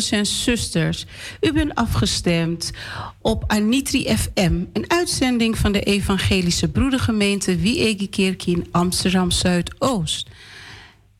Broeders 0.00 0.30
en 0.30 0.42
zusters. 0.42 1.06
U 1.40 1.52
bent 1.52 1.74
afgestemd 1.74 2.70
op 3.20 3.44
Anitri 3.46 4.16
FM, 4.16 4.64
een 4.72 4.84
uitzending 4.90 5.58
van 5.58 5.72
de 5.72 5.80
Evangelische 5.80 6.68
Broedergemeente 6.68 7.56
Wiegekerk 7.56 8.46
in 8.46 8.66
Amsterdam 8.70 9.30
Zuidoost. 9.30 10.28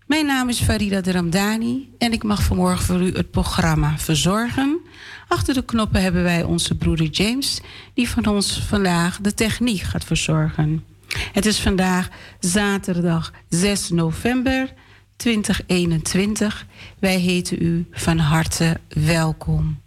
Mijn 0.06 0.26
naam 0.26 0.48
is 0.48 0.60
Farida 0.60 1.00
de 1.00 1.12
Ramdani 1.12 1.90
en 1.98 2.12
ik 2.12 2.22
mag 2.22 2.42
vanmorgen 2.42 2.84
voor 2.84 3.00
u 3.00 3.12
het 3.12 3.30
programma 3.30 3.98
verzorgen. 3.98 4.80
Achter 5.28 5.54
de 5.54 5.64
knoppen 5.64 6.02
hebben 6.02 6.22
wij 6.22 6.42
onze 6.42 6.76
broeder 6.76 7.06
James, 7.06 7.60
die 7.94 8.08
van 8.08 8.26
ons 8.26 8.62
vandaag 8.68 9.20
de 9.20 9.34
techniek 9.34 9.80
gaat 9.80 10.04
verzorgen. 10.04 10.84
Het 11.32 11.46
is 11.46 11.60
vandaag 11.60 12.08
zaterdag 12.38 13.32
6 13.48 13.88
november 13.88 14.72
2021. 15.20 16.66
Wij 16.98 17.18
heten 17.18 17.62
u 17.62 17.86
van 17.90 18.18
harte 18.18 18.80
welkom. 18.88 19.80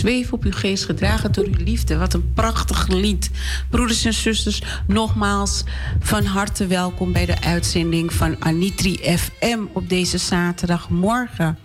Zweef 0.00 0.32
op 0.32 0.44
uw 0.44 0.52
geest, 0.52 0.84
gedragen 0.84 1.32
door 1.32 1.44
uw 1.44 1.64
liefde. 1.64 1.96
Wat 1.96 2.14
een 2.14 2.32
prachtig 2.34 2.88
lied. 2.88 3.30
Broeders 3.70 4.04
en 4.04 4.14
zusters, 4.14 4.62
nogmaals 4.86 5.64
van 6.00 6.24
harte 6.24 6.66
welkom 6.66 7.12
bij 7.12 7.26
de 7.26 7.40
uitzending 7.40 8.12
van 8.12 8.36
Anitri 8.38 8.96
FM 9.18 9.58
op 9.72 9.88
deze 9.88 10.18
zaterdagmorgen. 10.18 11.58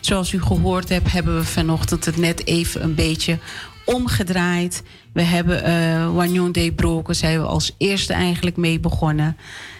Zoals 0.00 0.32
u 0.32 0.42
gehoord 0.42 0.88
hebt, 0.88 1.12
hebben 1.12 1.36
we 1.36 1.44
vanochtend 1.44 2.04
het 2.04 2.16
net 2.16 2.46
even 2.46 2.82
een 2.82 2.94
beetje 2.94 3.38
omgedraaid. 3.84 4.82
We 5.12 5.22
hebben 5.22 5.68
uh, 5.68 6.14
Wanyon 6.14 6.52
de 6.52 6.72
Broken, 6.72 7.16
zijn 7.16 7.40
we 7.40 7.46
als 7.46 7.74
eerste 7.78 8.12
eigenlijk 8.12 8.56
mee 8.56 8.80
begonnen. 8.80 9.36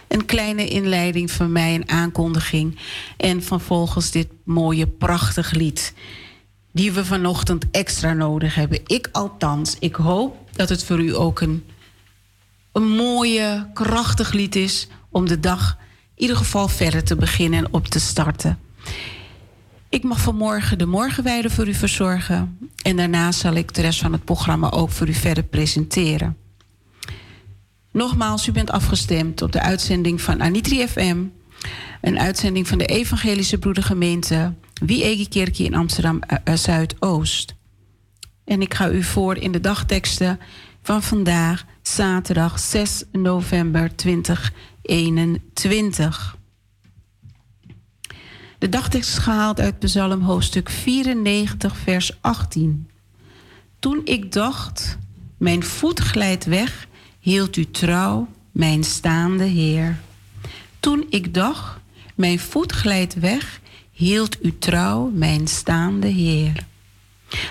Een 0.07 0.25
kleine 0.25 0.67
inleiding 0.67 1.31
van 1.31 1.51
mij, 1.51 1.75
een 1.75 1.89
aankondiging. 1.89 2.77
En 3.17 3.43
vervolgens 3.43 4.11
dit 4.11 4.27
mooie, 4.43 4.87
prachtig 4.87 5.51
lied. 5.51 5.93
Die 6.71 6.91
we 6.91 7.05
vanochtend 7.05 7.65
extra 7.71 8.13
nodig 8.13 8.55
hebben. 8.55 8.79
Ik 8.85 9.09
althans. 9.11 9.75
Ik 9.79 9.95
hoop 9.95 10.49
dat 10.51 10.69
het 10.69 10.83
voor 10.83 10.99
u 10.99 11.15
ook 11.15 11.41
een, 11.41 11.65
een 12.71 12.89
mooie, 12.89 13.69
krachtig 13.73 14.31
lied 14.31 14.55
is. 14.55 14.87
Om 15.09 15.27
de 15.27 15.39
dag 15.39 15.77
in 16.15 16.21
ieder 16.21 16.37
geval 16.37 16.67
verder 16.67 17.03
te 17.03 17.15
beginnen 17.15 17.59
en 17.59 17.73
op 17.73 17.87
te 17.87 17.99
starten. 17.99 18.59
Ik 19.89 20.03
mag 20.03 20.21
vanmorgen 20.21 20.77
de 20.77 20.85
morgenweide 20.85 21.49
voor 21.49 21.67
u 21.67 21.73
verzorgen. 21.73 22.57
En 22.83 22.95
daarna 22.95 23.31
zal 23.31 23.53
ik 23.53 23.73
de 23.73 23.81
rest 23.81 23.99
van 23.99 24.11
het 24.11 24.23
programma 24.23 24.71
ook 24.71 24.91
voor 24.91 25.07
u 25.07 25.13
verder 25.13 25.43
presenteren. 25.43 26.37
Nogmaals, 27.91 28.47
u 28.47 28.51
bent 28.51 28.71
afgestemd 28.71 29.41
op 29.41 29.51
de 29.51 29.61
uitzending 29.61 30.21
van 30.21 30.41
Anitri 30.41 30.87
FM. 30.87 31.17
Een 32.01 32.19
uitzending 32.19 32.67
van 32.67 32.77
de 32.77 32.85
Evangelische 32.85 33.57
Broedergemeente 33.57 34.53
Wie-Egi-Kerkie 34.79 35.65
in 35.65 35.75
Amsterdam 35.75 36.21
uh, 36.47 36.55
Zuidoost. 36.55 37.55
En 38.45 38.61
ik 38.61 38.73
ga 38.73 38.89
u 38.89 39.03
voor 39.03 39.37
in 39.37 39.51
de 39.51 39.59
dagteksten 39.59 40.39
van 40.81 41.03
vandaag, 41.03 41.65
zaterdag 41.81 42.59
6 42.59 43.03
november 43.11 43.95
2021. 43.95 46.37
De 48.57 48.69
dagtekst 48.69 49.09
is 49.09 49.17
gehaald 49.17 49.59
uit 49.59 49.79
Psalm 49.79 50.21
hoofdstuk 50.21 50.69
94, 50.69 51.77
vers 51.77 52.17
18. 52.21 52.89
Toen 53.79 54.01
ik 54.03 54.31
dacht, 54.31 54.97
mijn 55.37 55.63
voet 55.63 55.99
glijdt 55.99 56.45
weg 56.45 56.87
hield 57.19 57.57
u 57.57 57.71
trouw, 57.71 58.27
mijn 58.51 58.83
staande 58.83 59.43
Heer. 59.43 59.99
Toen 60.79 61.05
ik 61.09 61.33
dacht, 61.33 61.77
mijn 62.15 62.39
voet 62.39 62.71
glijdt 62.71 63.13
weg, 63.13 63.59
hield 63.99 64.45
u 64.45 64.57
trouw, 64.57 65.09
mijn 65.13 65.47
staande 65.47 66.07
Heer. 66.07 66.67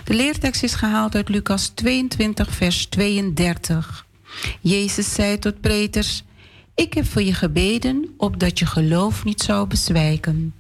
De 0.05 0.15
leertekst 0.15 0.63
is 0.63 0.75
gehaald 0.75 1.15
uit 1.15 1.29
Lucas 1.29 1.69
22, 1.69 2.55
vers 2.55 2.87
32. 2.87 4.07
Jezus 4.61 5.15
zei 5.15 5.39
tot 5.39 5.61
preters: 5.61 6.23
Ik 6.75 6.95
heb 6.95 7.07
voor 7.07 7.23
je 7.23 7.35
gebeden, 7.35 8.15
opdat 8.17 8.59
je 8.59 8.67
geloof 8.67 9.25
niet 9.25 9.41
zou 9.41 9.67
bezwijken. 9.67 10.55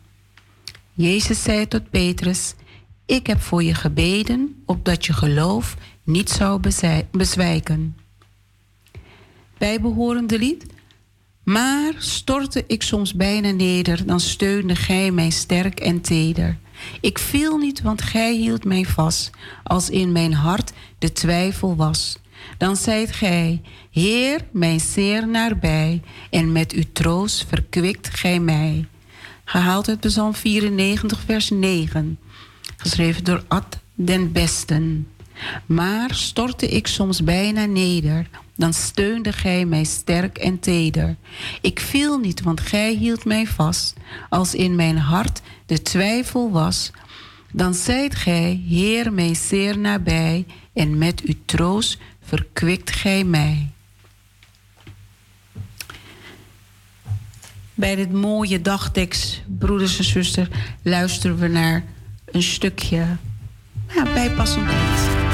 Jezus 0.93 1.43
zei 1.43 1.69
tot 1.69 1.91
Petrus: 1.91 2.55
Ik 3.07 3.27
heb 3.27 3.41
voor 3.41 3.63
je 3.63 3.75
gebeden, 3.75 4.63
opdat 4.67 5.07
je 5.07 5.13
geloof 5.13 5.77
niet 6.05 6.31
zou 6.31 6.61
bezwijken 7.11 7.97
bijbehorende 9.59 10.39
lied. 10.39 10.67
Maar 11.49 11.93
stortte 11.99 12.65
ik 12.67 12.83
soms 12.83 13.15
bijna 13.15 13.51
neder, 13.51 14.07
dan 14.07 14.21
steunde 14.21 14.75
gij 14.75 15.11
mij 15.11 15.31
sterk 15.31 15.81
en 15.81 16.01
teder. 16.01 16.59
Ik 17.01 17.19
viel 17.19 17.57
niet, 17.57 17.83
want 17.83 18.03
gij 18.03 18.35
hield 18.35 18.65
mij 18.65 18.85
vast, 18.85 19.31
als 19.65 19.91
in 19.91 20.13
mijn 20.13 20.33
hart 20.33 20.73
de 20.99 21.13
twijfel 21.13 21.77
was. 21.77 22.19
Dan 22.59 22.77
zijt 22.77 23.13
gij, 23.13 23.63
Heer, 23.91 24.41
mij 24.53 24.79
zeer 24.79 25.29
nabij, 25.29 26.03
en 26.31 26.53
met 26.53 26.73
uw 26.73 26.85
troost 26.93 27.47
verkwikt 27.49 28.11
gij 28.11 28.41
mij. 28.41 28.87
Gehaald 29.45 29.89
uit 29.89 30.01
Psalm 30.01 30.35
94, 30.35 31.21
vers 31.21 31.51
9, 31.51 32.19
geschreven 32.77 33.25
door 33.25 33.45
Ad 33.49 33.79
den 33.95 34.33
Besten. 34.33 35.09
Maar 35.67 36.15
stortte 36.15 36.69
ik 36.69 36.87
soms 36.87 37.25
bijna 37.25 37.65
neder, 37.65 38.29
dan 38.59 38.73
steunde 38.73 39.33
gij 39.33 39.65
mij 39.65 39.85
sterk 39.85 40.39
en 40.39 40.59
teder. 40.59 41.17
Ik 41.61 41.81
viel 41.81 42.19
niet, 42.19 42.43
want 42.43 42.61
gij 42.61 42.95
hield 42.95 43.25
mij 43.25 43.47
vast. 43.47 43.95
Als 44.29 44.55
in 44.55 44.75
mijn 44.75 44.99
hart 44.99 45.41
de 45.67 45.83
twijfel 45.83 46.51
was, 46.51 46.91
dan 47.53 47.75
zijt 47.75 48.15
gij, 48.15 48.63
Heer, 48.69 49.13
mij 49.13 49.35
zeer 49.35 49.79
nabij, 49.79 50.47
en 50.73 50.99
met 50.99 51.21
uw 51.21 51.35
troost 51.45 51.99
verkwikt 52.23 52.91
gij 52.91 53.25
mij. 53.25 53.71
Bij 57.75 57.95
dit 57.95 58.13
mooie 58.13 58.63
dagtekst, 58.63 59.43
broeders 59.59 59.99
en 59.99 60.05
zusters, 60.05 60.49
luisteren 60.83 61.39
we 61.39 61.49
naar 61.49 61.85
een 62.25 62.43
stukje 62.43 63.17
ja, 63.95 64.03
bijpassend 64.03 64.67
lied. 64.67 65.28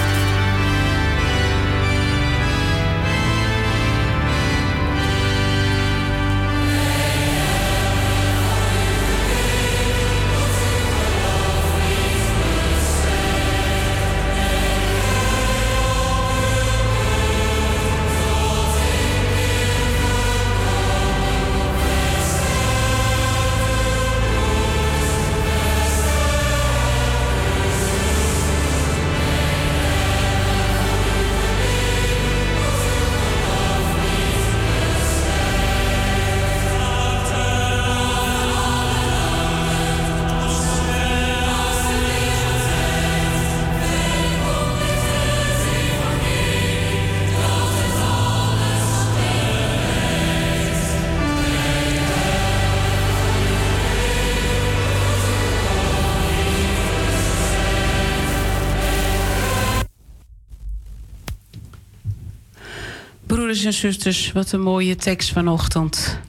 En 63.65 63.73
zusters, 63.73 64.33
wat 64.33 64.53
een 64.53 64.61
mooie 64.61 64.97
tekst 64.97 65.33
vanochtend. 65.33 66.21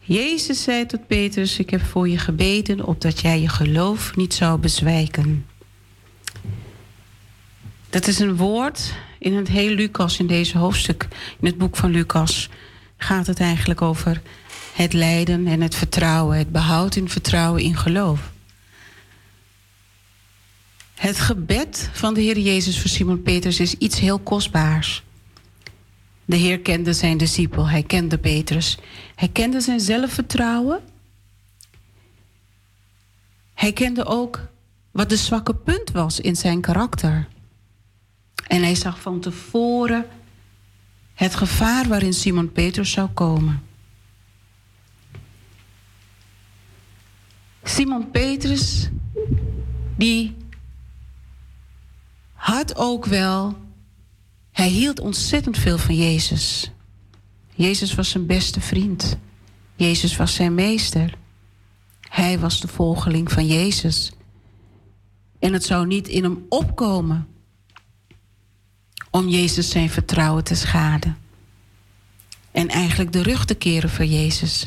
Jezus 0.00 0.62
zei 0.62 0.86
tot 0.86 1.06
Petrus: 1.06 1.58
Ik 1.58 1.70
heb 1.70 1.82
voor 1.82 2.08
je 2.08 2.18
gebeden 2.18 2.86
opdat 2.86 3.20
jij 3.20 3.40
je 3.40 3.48
geloof 3.48 4.16
niet 4.16 4.34
zou 4.34 4.58
bezwijken. 4.58 5.46
Dat 7.90 8.06
is 8.06 8.18
een 8.18 8.36
woord 8.36 8.94
in 9.18 9.34
het 9.34 9.48
hele 9.48 9.74
Lucas, 9.74 10.18
in 10.18 10.26
deze 10.26 10.58
hoofdstuk, 10.58 11.08
in 11.40 11.46
het 11.46 11.58
boek 11.58 11.76
van 11.76 11.90
Lucas, 11.90 12.48
gaat 12.96 13.26
het 13.26 13.40
eigenlijk 13.40 13.82
over 13.82 14.20
het 14.74 14.92
lijden 14.92 15.46
en 15.46 15.60
het 15.60 15.74
vertrouwen, 15.74 16.38
het 16.38 16.52
behoud 16.52 16.96
in 16.96 17.08
vertrouwen 17.08 17.62
in 17.62 17.76
geloof. 17.76 18.30
Het 20.94 21.20
gebed 21.20 21.90
van 21.92 22.14
de 22.14 22.20
Heer 22.20 22.38
Jezus 22.38 22.80
voor 22.80 22.90
Simon 22.90 23.22
Petrus 23.22 23.60
is 23.60 23.74
iets 23.74 24.00
heel 24.00 24.18
kostbaars. 24.18 25.02
De 26.30 26.36
Heer 26.36 26.60
kende 26.60 26.92
zijn 26.92 27.16
discipel, 27.16 27.68
hij 27.68 27.82
kende 27.82 28.18
Petrus. 28.18 28.78
Hij 29.14 29.28
kende 29.28 29.60
zijn 29.60 29.80
zelfvertrouwen. 29.80 30.80
Hij 33.54 33.72
kende 33.72 34.04
ook 34.04 34.48
wat 34.90 35.08
de 35.08 35.16
zwakke 35.16 35.54
punt 35.54 35.90
was 35.90 36.20
in 36.20 36.36
zijn 36.36 36.60
karakter. 36.60 37.28
En 38.46 38.62
hij 38.62 38.74
zag 38.74 39.00
van 39.00 39.20
tevoren 39.20 40.06
het 41.14 41.34
gevaar 41.34 41.88
waarin 41.88 42.14
Simon 42.14 42.52
Petrus 42.52 42.90
zou 42.90 43.08
komen. 43.08 43.62
Simon 47.62 48.10
Petrus, 48.10 48.88
die 49.96 50.36
had 52.32 52.76
ook 52.76 53.04
wel 53.04 53.56
hij 54.52 54.68
hield 54.68 55.00
ontzettend 55.00 55.58
veel 55.58 55.78
van 55.78 55.96
Jezus. 55.96 56.70
Jezus 57.54 57.94
was 57.94 58.10
zijn 58.10 58.26
beste 58.26 58.60
vriend. 58.60 59.18
Jezus 59.74 60.16
was 60.16 60.34
zijn 60.34 60.54
meester. 60.54 61.14
Hij 62.00 62.38
was 62.38 62.60
de 62.60 62.68
volgeling 62.68 63.32
van 63.32 63.46
Jezus. 63.46 64.12
En 65.38 65.52
het 65.52 65.64
zou 65.64 65.86
niet 65.86 66.08
in 66.08 66.22
hem 66.22 66.46
opkomen 66.48 67.28
om 69.10 69.28
Jezus 69.28 69.70
zijn 69.70 69.90
vertrouwen 69.90 70.44
te 70.44 70.54
schaden. 70.54 71.16
En 72.50 72.68
eigenlijk 72.68 73.12
de 73.12 73.22
rug 73.22 73.44
te 73.44 73.54
keren 73.54 73.90
voor 73.90 74.04
Jezus. 74.04 74.66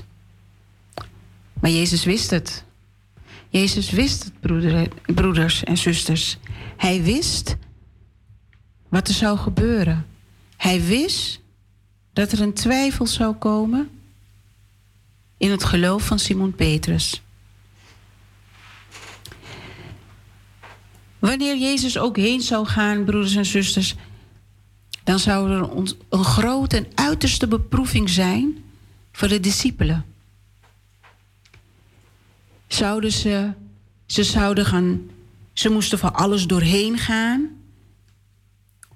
Maar 1.59 1.71
Jezus 1.71 2.03
wist 2.03 2.29
het. 2.29 2.63
Jezus 3.49 3.89
wist 3.89 4.23
het, 4.23 4.89
broeders 5.15 5.63
en 5.63 5.77
zusters. 5.77 6.37
Hij 6.77 7.03
wist 7.03 7.55
wat 8.93 9.07
er 9.07 9.13
zou 9.13 9.37
gebeuren. 9.37 10.05
Hij 10.57 10.81
wist 10.81 11.39
dat 12.13 12.31
er 12.31 12.41
een 12.41 12.53
twijfel 12.53 13.07
zou 13.07 13.35
komen 13.35 13.89
in 15.37 15.51
het 15.51 15.63
geloof 15.63 16.05
van 16.05 16.19
Simon 16.19 16.55
Petrus. 16.55 17.21
Wanneer 21.19 21.57
Jezus 21.57 21.97
ook 21.97 22.17
heen 22.17 22.41
zou 22.41 22.65
gaan, 22.65 23.03
broeders 23.03 23.35
en 23.35 23.45
zusters, 23.45 23.95
dan 25.03 25.19
zou 25.19 25.51
er 25.51 25.69
een 26.09 26.23
grote 26.23 26.77
en 26.77 26.87
uiterste 26.95 27.47
beproeving 27.47 28.09
zijn 28.09 28.63
voor 29.11 29.27
de 29.27 29.39
discipelen. 29.39 30.05
Zouden 32.67 33.11
ze, 33.11 33.51
ze 34.05 34.23
zouden 34.23 34.65
gaan, 34.65 35.09
ze 35.53 35.69
moesten 35.69 35.99
van 35.99 36.13
alles 36.13 36.47
doorheen 36.47 36.97
gaan 36.97 37.61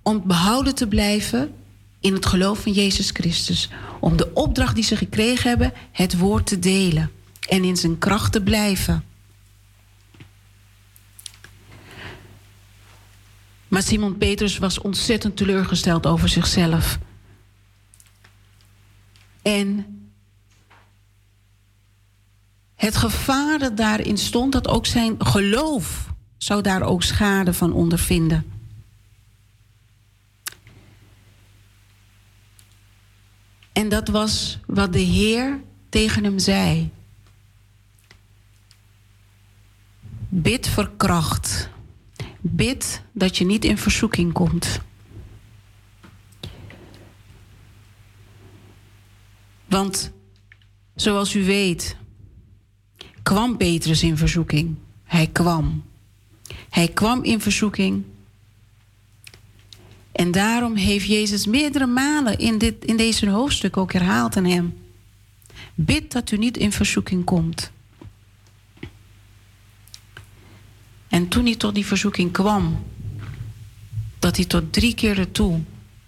om 0.08 0.22
behouden 0.26 0.76
te 0.76 0.88
blijven 0.88 1.54
in 2.00 2.14
het 2.14 2.26
geloof 2.26 2.60
van 2.60 2.72
Jezus 2.72 3.10
Christus. 3.10 3.70
Om 4.00 4.18
de 4.18 4.34
opdracht 4.34 4.76
die 4.76 4.84
ze 4.84 4.96
gekregen 4.96 5.50
hebben, 5.50 5.74
het 5.92 6.18
woord 6.18 6.46
te 6.48 6.60
delen 6.60 7.12
en 7.50 7.64
in 7.64 7.78
zijn 7.78 7.98
kracht 7.98 8.32
te 8.32 8.42
blijven. 8.42 9.04
Maar 13.68 13.82
Simon 13.82 14.18
Petrus 14.18 14.58
was 14.58 14.80
ontzettend 14.80 15.38
teleurgesteld 15.38 16.06
over 16.06 16.30
zichzelf. 16.30 16.98
En 19.42 19.86
het 22.76 22.96
gevaar 22.96 23.60
dat 23.60 23.78
daarin 23.78 24.18
stond, 24.18 24.52
dat 24.52 24.68
ook 24.68 24.86
zijn 24.86 25.16
geloof 25.18 26.14
zou 26.38 26.62
daar 26.62 26.82
ook 26.82 27.04
schade 27.04 27.54
van 27.54 27.74
ondervinden. 27.74 28.57
En 33.78 33.90
dat 33.90 34.08
was 34.08 34.60
wat 34.66 34.94
de 34.94 35.00
Heer 35.00 35.62
tegen 35.90 36.24
hem 36.24 36.40
zei. 36.40 36.90
Bid 40.30 40.70
voor 40.70 40.92
kracht. 40.98 41.70
Bid 42.42 43.02
dat 43.12 43.38
je 43.38 43.46
niet 43.46 43.66
in 43.66 43.78
verzoeking 43.78 44.34
komt. 44.34 44.80
Want 49.66 50.12
zoals 50.96 51.34
u 51.36 51.46
weet, 51.46 51.96
kwam 53.24 53.58
Petrus 53.58 54.04
in 54.04 54.18
verzoeking. 54.18 54.76
Hij 55.04 55.28
kwam. 55.28 55.84
Hij 56.70 56.88
kwam 56.88 57.24
in 57.24 57.42
verzoeking. 57.42 58.04
En 60.18 60.32
daarom 60.32 60.76
heeft 60.76 61.06
Jezus 61.06 61.46
meerdere 61.46 61.86
malen 61.86 62.38
in, 62.38 62.58
dit, 62.58 62.86
in 62.86 62.98
deze 62.98 63.30
hoofdstuk 63.30 63.78
ook 63.78 63.94
herhaald 63.94 64.38
aan 64.38 64.46
hem. 64.46 64.78
Bid 65.76 66.12
dat 66.12 66.32
u 66.32 66.38
niet 66.38 66.58
in 66.58 66.72
verzoeking 66.72 67.24
komt. 67.24 67.72
En 71.08 71.28
toen 71.28 71.46
hij 71.46 71.56
tot 71.56 71.76
die 71.76 71.86
verzoeking 71.86 72.32
kwam, 72.32 72.86
dat 74.20 74.36
hij 74.36 74.46
tot 74.46 74.74
drie 74.74 74.96
keer 74.96 75.32
toe 75.32 75.62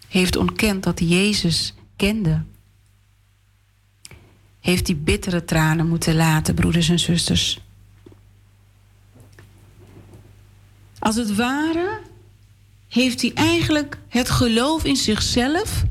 heeft 0.07 0.35
ontkend 0.35 0.83
dat 0.83 0.99
hij 0.99 1.07
Jezus 1.07 1.73
kende, 1.95 2.43
heeft 4.59 4.87
hij 4.87 4.97
bittere 4.97 5.45
tranen 5.45 5.87
moeten 5.87 6.15
laten, 6.15 6.55
broeders 6.55 6.89
en 6.89 6.99
zusters. 6.99 7.59
Als 10.99 11.15
het 11.15 11.35
ware 11.35 12.07
heeft 12.89 13.21
hij 13.21 13.33
eigenlijk 13.33 13.97
het 14.07 14.29
geloof 14.29 14.83
in 14.83 14.95
zichzelf 14.95 15.83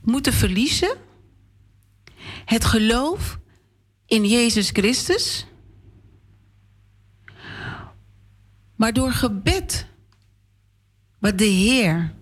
moeten 0.00 0.32
verliezen. 0.32 0.96
Het 2.44 2.64
geloof 2.64 3.38
in 4.06 4.24
Jezus 4.24 4.70
Christus. 4.70 5.46
Maar 8.76 8.92
door 8.92 9.12
gebed, 9.12 9.86
wat 11.18 11.38
de 11.38 11.44
Heer 11.44 12.14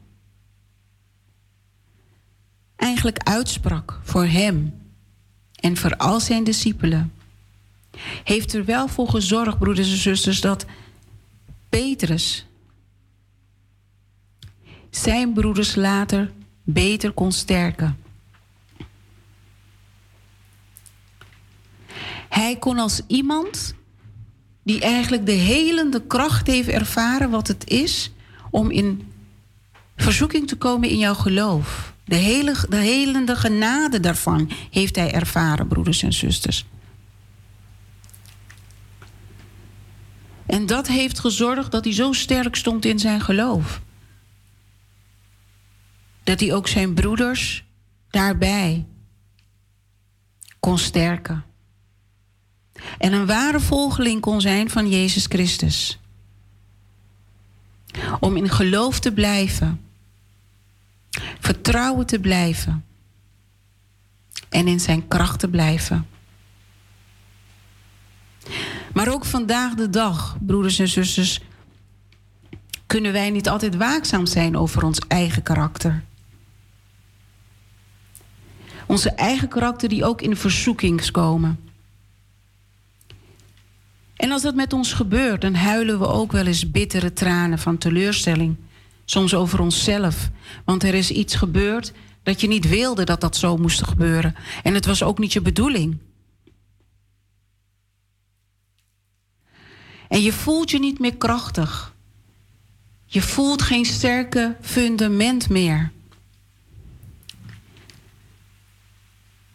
eigenlijk 2.77 3.19
uitsprak 3.19 4.01
voor 4.03 4.25
hem 4.25 4.75
en 5.55 5.77
voor 5.77 5.97
al 5.97 6.21
zijn 6.21 6.45
discipelen, 6.45 7.13
heeft 8.25 8.55
er 8.55 8.65
wel 8.65 8.89
voor 8.89 9.09
gezorgd, 9.09 9.59
broeders 9.59 9.91
en 9.91 9.97
zusters, 9.97 10.41
dat 10.41 10.65
Petrus 11.69 12.47
zijn 14.91 15.33
broeders 15.33 15.75
later 15.75 16.31
beter 16.63 17.13
kon 17.13 17.33
sterken. 17.33 17.99
Hij 22.29 22.57
kon 22.57 22.79
als 22.79 23.01
iemand 23.07 23.75
die 24.63 24.81
eigenlijk 24.81 25.27
de 25.27 25.33
helende 25.33 26.07
kracht 26.07 26.47
heeft 26.47 26.69
ervaren 26.69 27.31
wat 27.31 27.49
het 27.49 27.69
is 27.69 28.13
om 28.51 28.71
in 28.71 29.13
verzoeking 29.97 30.49
te 30.49 30.57
komen 30.57 30.89
in 30.89 30.99
jouw 30.99 31.15
geloof. 31.15 31.93
De, 32.05 32.17
hele, 32.17 32.55
de 32.69 32.77
helende 32.77 33.37
genade 33.37 34.01
daarvan 34.01 34.51
heeft 34.71 34.97
hij 34.97 35.13
ervaren, 35.13 35.67
broeders 35.67 36.03
en 36.03 36.13
zusters. 36.13 36.65
En 40.47 40.67
dat 40.67 40.87
heeft 40.87 41.19
gezorgd 41.19 41.71
dat 41.73 41.85
hij 41.85 41.95
zo 41.95 42.13
sterk 42.13 42.57
stond 42.57 42.85
in 42.85 42.99
zijn 42.99 43.21
geloof. 43.21 43.81
Dat 46.31 46.41
hij 46.41 46.55
ook 46.55 46.69
zijn 46.69 46.95
broeders 46.95 47.65
daarbij 48.11 48.87
kon 50.61 50.79
sterken 50.79 51.45
en 52.99 53.13
een 53.13 53.27
ware 53.27 53.61
volgeling 53.61 54.21
kon 54.21 54.41
zijn 54.41 54.71
van 54.71 54.89
Jezus 54.89 55.27
Christus. 55.27 55.99
Om 58.21 58.37
in 58.37 58.49
geloof 58.49 59.01
te 59.01 59.13
blijven, 59.13 59.81
vertrouwen 61.41 62.07
te 62.07 62.21
blijven 62.21 62.85
en 64.49 64.69
in 64.69 64.81
zijn 64.81 65.09
kracht 65.09 65.39
te 65.39 65.49
blijven. 65.49 66.07
Maar 68.93 69.13
ook 69.13 69.25
vandaag 69.25 69.75
de 69.75 69.91
dag, 69.91 70.37
broeders 70.41 70.79
en 70.79 70.89
zusters, 70.89 71.41
kunnen 72.87 73.13
wij 73.13 73.31
niet 73.31 73.49
altijd 73.49 73.77
waakzaam 73.77 74.27
zijn 74.27 74.57
over 74.57 74.85
ons 74.85 74.99
eigen 75.09 75.43
karakter. 75.43 76.09
Onze 78.91 79.11
eigen 79.11 79.49
karakter 79.49 79.89
die 79.89 80.05
ook 80.05 80.23
in 80.23 80.37
verzoekings 80.37 81.11
komen. 81.11 81.59
En 84.17 84.31
als 84.31 84.43
dat 84.43 84.55
met 84.55 84.73
ons 84.73 84.93
gebeurt, 84.93 85.41
dan 85.41 85.55
huilen 85.55 85.99
we 85.99 86.07
ook 86.07 86.33
wel 86.33 86.47
eens 86.47 86.71
bittere 86.71 87.13
tranen 87.13 87.59
van 87.59 87.79
teleurstelling. 87.79 88.57
Soms 89.05 89.35
over 89.35 89.61
onszelf. 89.61 90.31
Want 90.65 90.83
er 90.83 90.95
is 90.95 91.11
iets 91.11 91.35
gebeurd 91.35 91.93
dat 92.23 92.41
je 92.41 92.49
niet 92.49 92.69
wilde 92.69 93.05
dat 93.05 93.21
dat 93.21 93.37
zo 93.37 93.57
moest 93.57 93.83
gebeuren. 93.83 94.35
En 94.63 94.75
het 94.75 94.87
was 94.87 95.03
ook 95.03 95.19
niet 95.19 95.33
je 95.33 95.41
bedoeling. 95.41 95.99
En 100.09 100.23
je 100.23 100.33
voelt 100.33 100.71
je 100.71 100.79
niet 100.79 100.99
meer 100.99 101.17
krachtig. 101.17 101.95
Je 103.05 103.23
voelt 103.23 103.63
geen 103.63 103.85
sterke 103.85 104.57
fundament 104.61 105.49
meer. 105.49 105.93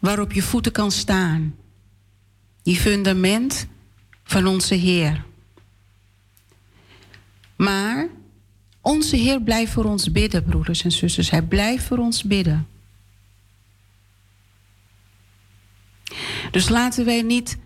Waarop 0.06 0.32
je 0.32 0.42
voeten 0.42 0.72
kan 0.72 0.90
staan. 0.90 1.54
Die 2.62 2.76
fundament 2.76 3.66
van 4.24 4.46
onze 4.46 4.74
Heer. 4.74 5.24
Maar 7.56 8.08
onze 8.80 9.16
Heer 9.16 9.42
blijft 9.42 9.72
voor 9.72 9.84
ons 9.84 10.12
bidden, 10.12 10.44
broeders 10.44 10.84
en 10.84 10.92
zusters. 10.92 11.30
Hij 11.30 11.42
blijft 11.42 11.84
voor 11.84 11.98
ons 11.98 12.22
bidden. 12.24 12.68
Dus 16.50 16.68
laten 16.68 17.04
wij 17.04 17.22
niet 17.22 17.58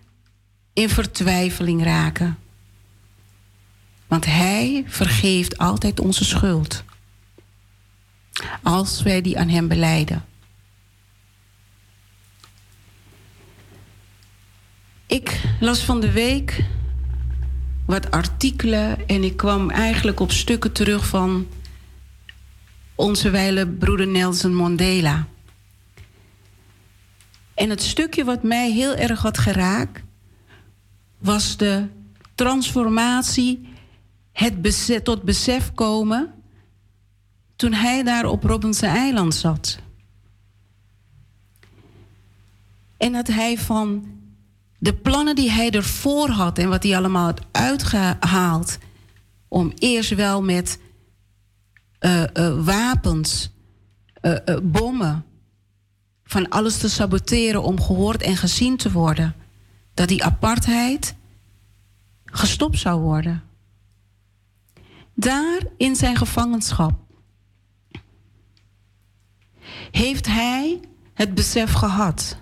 in 0.73 0.89
vertwijfeling 0.89 1.83
raken. 1.83 2.37
Want 4.07 4.25
Hij 4.25 4.83
vergeeft 4.87 5.57
altijd 5.57 5.99
onze 5.99 6.25
schuld. 6.25 6.83
Als 8.63 9.01
wij 9.01 9.21
die 9.21 9.39
aan 9.39 9.49
Hem 9.49 9.67
beleiden. 9.67 10.25
Ik 15.11 15.41
las 15.59 15.83
van 15.83 15.99
de 15.99 16.11
week 16.11 16.63
wat 17.85 18.11
artikelen 18.11 19.07
en 19.07 19.23
ik 19.23 19.37
kwam 19.37 19.69
eigenlijk 19.69 20.19
op 20.19 20.31
stukken 20.31 20.71
terug 20.71 21.07
van 21.07 21.47
onze 22.95 23.29
wijle 23.29 23.67
broeder 23.67 24.07
Nelson 24.07 24.55
Mandela. 24.55 25.27
En 27.53 27.69
het 27.69 27.81
stukje 27.81 28.23
wat 28.23 28.43
mij 28.43 28.71
heel 28.71 28.95
erg 28.95 29.21
had 29.21 29.37
geraakt 29.37 30.01
was 31.17 31.57
de 31.57 31.87
transformatie, 32.35 33.69
het 34.31 35.05
tot 35.05 35.23
besef 35.23 35.73
komen 35.73 36.33
toen 37.55 37.73
hij 37.73 38.03
daar 38.03 38.25
op 38.25 38.43
Robinson 38.43 38.89
Eiland 38.89 39.35
zat. 39.35 39.79
En 42.97 43.11
dat 43.11 43.27
hij 43.27 43.57
van 43.57 44.19
de 44.81 44.93
plannen 44.93 45.35
die 45.35 45.51
hij 45.51 45.71
ervoor 45.71 46.29
had 46.29 46.57
en 46.57 46.69
wat 46.69 46.83
hij 46.83 46.97
allemaal 46.97 47.25
had 47.25 47.41
uitgehaald, 47.51 48.77
om 49.47 49.71
eerst 49.75 50.15
wel 50.15 50.43
met 50.43 50.79
uh, 51.99 52.23
uh, 52.33 52.65
wapens, 52.65 53.51
uh, 54.21 54.37
bommen, 54.63 55.25
van 56.23 56.49
alles 56.49 56.77
te 56.77 56.89
saboteren 56.89 57.63
om 57.63 57.81
gehoord 57.81 58.21
en 58.21 58.37
gezien 58.37 58.77
te 58.77 58.91
worden, 58.91 59.35
dat 59.93 60.07
die 60.07 60.23
apartheid 60.23 61.15
gestopt 62.25 62.79
zou 62.79 63.01
worden. 63.01 63.43
Daar 65.13 65.61
in 65.77 65.95
zijn 65.95 66.15
gevangenschap 66.15 66.99
heeft 69.91 70.27
hij 70.27 70.79
het 71.13 71.33
besef 71.33 71.71
gehad 71.71 72.37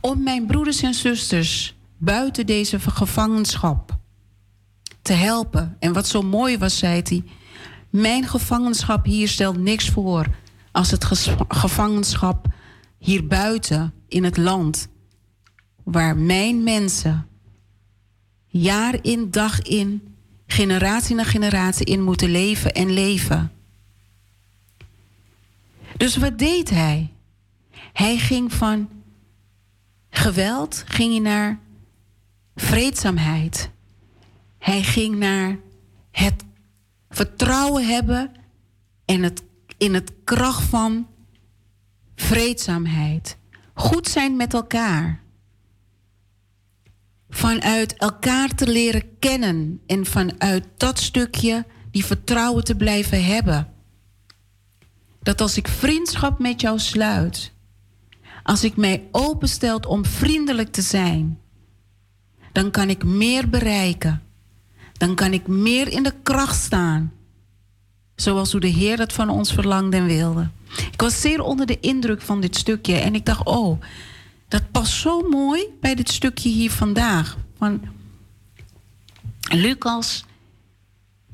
om 0.00 0.22
mijn 0.22 0.46
broeders 0.46 0.82
en 0.82 0.94
zusters 0.94 1.76
buiten 1.96 2.46
deze 2.46 2.80
gevangenschap 2.80 3.98
te 5.02 5.12
helpen. 5.12 5.76
En 5.78 5.92
wat 5.92 6.08
zo 6.08 6.22
mooi 6.22 6.58
was, 6.58 6.78
zei 6.78 7.02
hij, 7.04 7.24
mijn 7.90 8.26
gevangenschap 8.26 9.04
hier 9.04 9.28
stelt 9.28 9.58
niks 9.58 9.88
voor 9.88 10.26
als 10.72 10.90
het 10.90 11.04
gevangenschap 11.48 12.46
hier 12.98 13.26
buiten 13.26 13.92
in 14.08 14.24
het 14.24 14.36
land, 14.36 14.88
waar 15.82 16.16
mijn 16.16 16.62
mensen 16.62 17.26
jaar 18.46 18.98
in 19.02 19.30
dag 19.30 19.62
in, 19.62 20.16
generatie 20.46 21.14
na 21.14 21.24
generatie 21.24 21.86
in 21.86 22.02
moeten 22.02 22.30
leven 22.30 22.72
en 22.72 22.90
leven. 22.92 23.52
Dus 25.96 26.16
wat 26.16 26.38
deed 26.38 26.70
hij? 26.70 27.12
Hij 27.92 28.18
ging 28.18 28.52
van 28.52 28.88
geweld 30.18 30.84
ging 30.86 31.10
hij 31.10 31.20
naar 31.20 31.58
vreedzaamheid. 32.54 33.70
Hij 34.58 34.82
ging 34.82 35.16
naar 35.16 35.58
het 36.10 36.44
vertrouwen 37.10 37.86
hebben 37.86 38.32
en 39.04 39.22
het, 39.22 39.42
in 39.76 39.94
het 39.94 40.12
kracht 40.24 40.62
van 40.62 41.06
vreedzaamheid. 42.14 43.36
Goed 43.74 44.08
zijn 44.08 44.36
met 44.36 44.54
elkaar. 44.54 45.20
Vanuit 47.30 47.94
elkaar 47.96 48.54
te 48.54 48.66
leren 48.66 49.18
kennen 49.18 49.80
en 49.86 50.06
vanuit 50.06 50.64
dat 50.76 50.98
stukje 50.98 51.66
die 51.90 52.04
vertrouwen 52.04 52.64
te 52.64 52.76
blijven 52.76 53.24
hebben. 53.24 53.72
Dat 55.22 55.40
als 55.40 55.56
ik 55.56 55.68
vriendschap 55.68 56.38
met 56.38 56.60
jou 56.60 56.78
sluit, 56.78 57.52
als 58.48 58.64
ik 58.64 58.76
mij 58.76 59.08
openstel 59.12 59.78
om 59.78 60.04
vriendelijk 60.04 60.72
te 60.72 60.82
zijn, 60.82 61.38
dan 62.52 62.70
kan 62.70 62.88
ik 62.88 63.04
meer 63.04 63.48
bereiken. 63.48 64.22
Dan 64.92 65.14
kan 65.14 65.32
ik 65.32 65.46
meer 65.46 65.88
in 65.88 66.02
de 66.02 66.14
kracht 66.22 66.62
staan. 66.62 67.12
Zoals 68.14 68.52
hoe 68.52 68.60
de 68.60 68.66
Heer 68.66 68.96
dat 68.96 69.12
van 69.12 69.28
ons 69.28 69.52
verlangde 69.52 69.96
en 69.96 70.06
wilde. 70.06 70.48
Ik 70.92 71.00
was 71.00 71.20
zeer 71.20 71.40
onder 71.40 71.66
de 71.66 71.80
indruk 71.80 72.22
van 72.22 72.40
dit 72.40 72.56
stukje 72.56 72.94
en 72.94 73.14
ik 73.14 73.24
dacht, 73.24 73.44
oh, 73.44 73.80
dat 74.48 74.70
past 74.70 74.92
zo 74.92 75.28
mooi 75.28 75.62
bij 75.80 75.94
dit 75.94 76.10
stukje 76.10 76.48
hier 76.48 76.70
vandaag. 76.70 77.36
Van 77.58 77.80
Lucas 79.40 80.24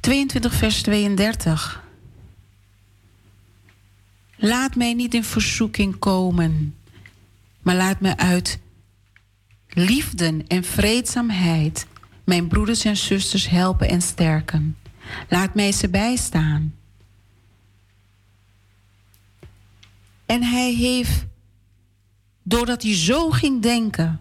22, 0.00 0.55
vers 0.55 0.83
32. 0.83 1.83
Laat 4.37 4.74
mij 4.74 4.94
niet 4.94 5.14
in 5.14 5.24
verzoeking 5.24 5.98
komen, 5.98 6.74
maar 7.64 7.74
laat 7.74 8.00
me 8.00 8.16
uit 8.16 8.59
liefde 9.68 10.44
en 10.48 10.64
vreedzaamheid 10.64 11.87
mijn 12.24 12.48
broeders 12.48 12.85
en 12.85 12.96
zusters 12.96 13.48
helpen 13.48 13.88
en 13.88 14.03
sterken. 14.03 14.77
Laat 15.29 15.55
mij 15.55 15.72
ze 15.72 15.88
bijstaan. 15.88 16.74
En 20.27 20.42
hij 20.42 20.72
heeft, 20.72 21.24
doordat 22.42 22.83
hij 22.83 22.94
zo 22.94 23.31
ging 23.31 23.62
denken, 23.62 24.20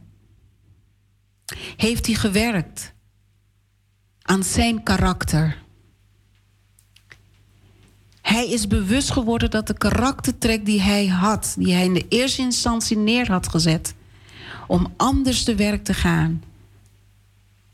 heeft 1.77 2.05
hij 2.05 2.15
gewerkt 2.15 2.93
aan 4.21 4.43
zijn 4.43 4.83
karakter. 4.83 5.62
Hij 8.23 8.49
is 8.49 8.67
bewust 8.67 9.11
geworden 9.11 9.49
dat 9.49 9.67
de 9.67 9.77
karaktertrek 9.77 10.65
die 10.65 10.81
hij 10.81 11.07
had, 11.07 11.55
die 11.57 11.73
hij 11.73 11.85
in 11.85 11.93
de 11.93 12.07
eerste 12.09 12.41
instantie 12.41 12.97
neer 12.97 13.31
had 13.31 13.47
gezet, 13.47 13.93
om 14.67 14.93
anders 14.97 15.43
te 15.43 15.55
werk 15.55 15.83
te 15.83 15.93
gaan, 15.93 16.43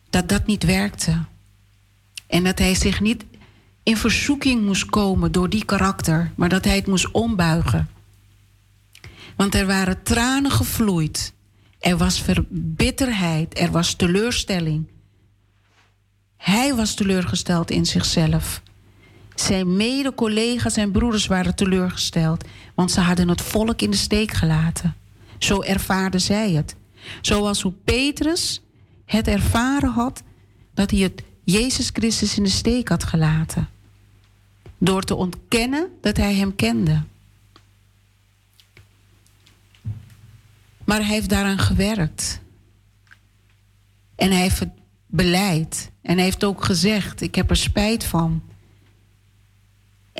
dat 0.09 0.29
dat 0.29 0.45
niet 0.45 0.63
werkte. 0.63 1.23
En 2.27 2.43
dat 2.43 2.59
hij 2.59 2.75
zich 2.75 3.01
niet 3.01 3.25
in 3.83 3.97
verzoeking 3.97 4.65
moest 4.65 4.85
komen 4.85 5.31
door 5.31 5.49
die 5.49 5.65
karakter, 5.65 6.31
maar 6.35 6.49
dat 6.49 6.65
hij 6.65 6.75
het 6.75 6.87
moest 6.87 7.11
ombuigen. 7.11 7.89
Want 9.35 9.55
er 9.55 9.65
waren 9.65 10.03
tranen 10.03 10.51
gevloeid. 10.51 11.33
Er 11.79 11.97
was 11.97 12.21
verbitterheid, 12.21 13.59
er 13.59 13.71
was 13.71 13.93
teleurstelling. 13.93 14.87
Hij 16.37 16.75
was 16.75 16.93
teleurgesteld 16.93 17.71
in 17.71 17.85
zichzelf. 17.85 18.61
Zijn 19.39 19.75
mede-collega's 19.75 20.75
en 20.75 20.91
broeders 20.91 21.27
waren 21.27 21.55
teleurgesteld, 21.55 22.45
want 22.75 22.91
ze 22.91 22.99
hadden 22.99 23.27
het 23.27 23.41
volk 23.41 23.81
in 23.81 23.91
de 23.91 23.97
steek 23.97 24.31
gelaten. 24.31 24.95
Zo 25.37 25.61
ervaarden 25.61 26.21
zij 26.21 26.51
het. 26.51 26.75
Zoals 27.21 27.61
hoe 27.61 27.73
Petrus 27.83 28.61
het 29.05 29.27
ervaren 29.27 29.89
had 29.89 30.23
dat 30.73 30.91
hij 30.91 30.99
het 30.99 31.23
Jezus 31.43 31.89
Christus 31.93 32.37
in 32.37 32.43
de 32.43 32.49
steek 32.49 32.87
had 32.89 33.03
gelaten. 33.03 33.69
Door 34.77 35.03
te 35.03 35.15
ontkennen 35.15 35.87
dat 36.01 36.17
hij 36.17 36.33
hem 36.33 36.55
kende. 36.55 37.03
Maar 40.83 40.99
hij 40.99 41.13
heeft 41.13 41.29
daaraan 41.29 41.59
gewerkt. 41.59 42.41
En 44.15 44.31
hij 44.31 44.41
heeft 44.41 44.59
het 44.59 44.71
beleid. 45.05 45.91
En 46.01 46.15
hij 46.15 46.23
heeft 46.23 46.43
ook 46.43 46.63
gezegd: 46.63 47.21
Ik 47.21 47.35
heb 47.35 47.49
er 47.49 47.55
spijt 47.55 48.03
van. 48.03 48.48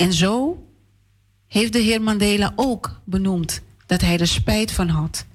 En 0.00 0.12
zo 0.12 0.66
heeft 1.46 1.72
de 1.72 1.78
heer 1.78 2.02
Mandela 2.02 2.52
ook 2.56 3.00
benoemd 3.04 3.62
dat 3.86 4.00
hij 4.00 4.18
er 4.18 4.26
spijt 4.26 4.72
van 4.72 4.88
had. 4.88 5.26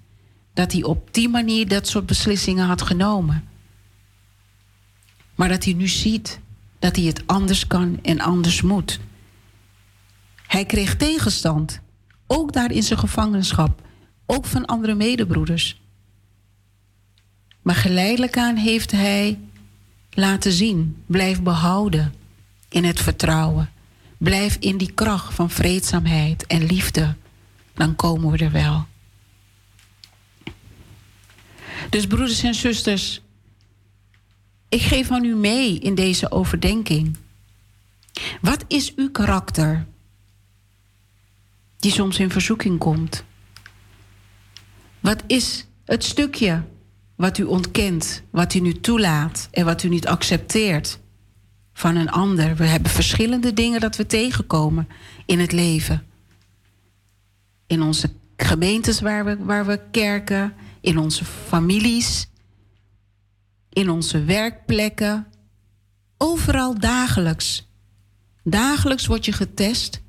Dat 0.53 0.71
hij 0.71 0.83
op 0.83 1.13
die 1.13 1.29
manier 1.29 1.67
dat 1.67 1.87
soort 1.87 2.05
beslissingen 2.05 2.65
had 2.65 2.81
genomen. 2.81 3.47
Maar 5.35 5.49
dat 5.49 5.63
hij 5.63 5.73
nu 5.73 5.87
ziet 5.87 6.39
dat 6.79 6.95
hij 6.95 7.05
het 7.05 7.27
anders 7.27 7.67
kan 7.67 7.99
en 8.01 8.19
anders 8.19 8.61
moet. 8.61 8.99
Hij 10.47 10.65
kreeg 10.65 10.95
tegenstand, 10.95 11.79
ook 12.27 12.53
daar 12.53 12.71
in 12.71 12.83
zijn 12.83 12.99
gevangenschap, 12.99 13.81
ook 14.25 14.45
van 14.45 14.65
andere 14.65 14.95
medebroeders. 14.95 15.81
Maar 17.61 17.75
geleidelijk 17.75 18.37
aan 18.37 18.55
heeft 18.55 18.91
hij 18.91 19.39
laten 20.09 20.51
zien, 20.51 21.03
blijf 21.05 21.41
behouden 21.41 22.13
in 22.69 22.83
het 22.83 22.99
vertrouwen. 22.99 23.73
Blijf 24.25 24.57
in 24.59 24.77
die 24.77 24.91
kracht 24.91 25.33
van 25.33 25.49
vreedzaamheid 25.49 26.47
en 26.47 26.65
liefde. 26.65 27.15
Dan 27.73 27.95
komen 27.95 28.31
we 28.31 28.37
er 28.37 28.51
wel. 28.51 28.85
Dus 31.89 32.07
broeders 32.07 32.43
en 32.43 32.55
zusters, 32.55 33.21
ik 34.69 34.81
geef 34.81 35.11
aan 35.11 35.23
u 35.23 35.35
mee 35.35 35.79
in 35.79 35.95
deze 35.95 36.31
overdenking. 36.31 37.17
Wat 38.41 38.65
is 38.67 38.95
uw 38.95 39.11
karakter 39.11 39.85
die 41.77 41.91
soms 41.91 42.19
in 42.19 42.31
verzoeking 42.31 42.79
komt? 42.79 43.23
Wat 44.99 45.23
is 45.27 45.67
het 45.83 46.03
stukje 46.03 46.63
wat 47.15 47.37
u 47.37 47.43
ontkent, 47.43 48.23
wat 48.29 48.53
u 48.53 48.59
nu 48.59 48.79
toelaat 48.79 49.47
en 49.51 49.65
wat 49.65 49.83
u 49.83 49.89
niet 49.89 50.07
accepteert? 50.07 50.99
Van 51.77 51.95
een 51.95 52.09
ander. 52.09 52.55
We 52.55 52.65
hebben 52.65 52.91
verschillende 52.91 53.53
dingen 53.53 53.79
dat 53.79 53.95
we 53.95 54.05
tegenkomen 54.05 54.87
in 55.25 55.39
het 55.39 55.51
leven. 55.51 56.07
In 57.67 57.81
onze 57.81 58.09
gemeentes 58.37 59.01
waar 59.01 59.25
we, 59.25 59.37
waar 59.37 59.65
we 59.65 59.79
kerken, 59.91 60.53
in 60.81 60.97
onze 60.97 61.25
families, 61.25 62.27
in 63.69 63.89
onze 63.89 64.23
werkplekken, 64.23 65.27
overal 66.17 66.79
dagelijks. 66.79 67.67
Dagelijks 68.43 69.05
word 69.05 69.25
je 69.25 69.31
getest 69.31 70.01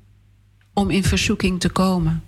om 0.73 0.89
in 0.89 1.03
verzoeking 1.03 1.59
te 1.59 1.69
komen. 1.69 2.23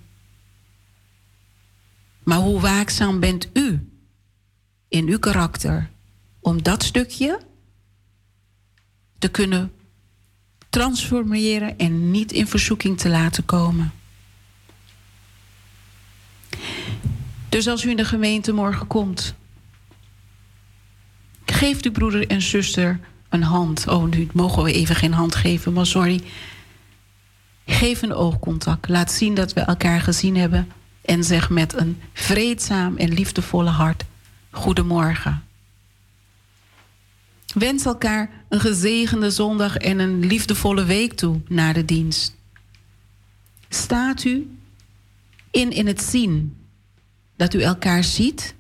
Maar 2.24 2.40
hoe 2.40 2.60
waakzaam 2.60 3.20
bent 3.20 3.50
u 3.54 3.90
in 4.88 5.08
uw 5.08 5.20
karakter 5.20 5.90
om 6.40 6.64
dat 6.64 6.84
stukje 6.84 7.48
te 9.20 9.28
kunnen 9.28 9.72
transformeren 10.70 11.78
en 11.78 12.12
niet 12.12 12.32
in 12.32 12.48
verzoeking 12.48 12.98
te 12.98 13.10
laten 13.10 13.46
komen? 13.46 13.92
Dus 17.50 17.68
als 17.68 17.84
u 17.84 17.90
in 17.90 17.98
de 17.98 18.06
gemeente 18.06 18.52
morgen 18.52 18.88
komt, 18.88 19.36
geef 21.46 21.84
uw 21.84 21.92
broeder 21.92 22.28
en 22.28 22.42
zuster 22.42 23.00
een 23.30 23.44
hand. 23.44 23.88
Oh, 23.88 24.04
nu 24.04 24.28
mogen 24.34 24.64
we 24.64 24.74
even 24.74 24.96
geen 24.96 25.14
hand 25.14 25.36
geven, 25.36 25.74
maar 25.74 25.86
sorry. 25.86 26.22
Geef 27.66 28.02
een 28.02 28.14
oogcontact. 28.14 28.90
Laat 28.90 29.12
zien 29.12 29.34
dat 29.34 29.54
we 29.54 29.62
elkaar 29.62 30.02
gezien 30.02 30.38
hebben. 30.38 30.72
En 31.02 31.24
zeg 31.24 31.50
met 31.50 31.74
een 31.74 32.02
vreedzaam 32.14 32.98
en 32.98 33.14
liefdevolle 33.14 33.70
hart: 33.70 34.06
Goedemorgen. 34.52 35.44
Wens 37.54 37.86
elkaar 37.86 38.30
een 38.50 38.60
gezegende 38.60 39.32
zondag 39.32 39.78
en 39.78 40.00
een 40.00 40.26
liefdevolle 40.26 40.86
week 40.86 41.14
toe 41.14 41.42
na 41.48 41.74
de 41.74 41.86
dienst. 41.86 42.36
Staat 43.70 44.24
u 44.24 44.58
in 45.52 45.72
in 45.72 45.88
het 45.88 46.02
zien 46.02 46.58
dat 47.36 47.54
u 47.54 47.62
elkaar 47.62 48.04
ziet, 48.04 48.56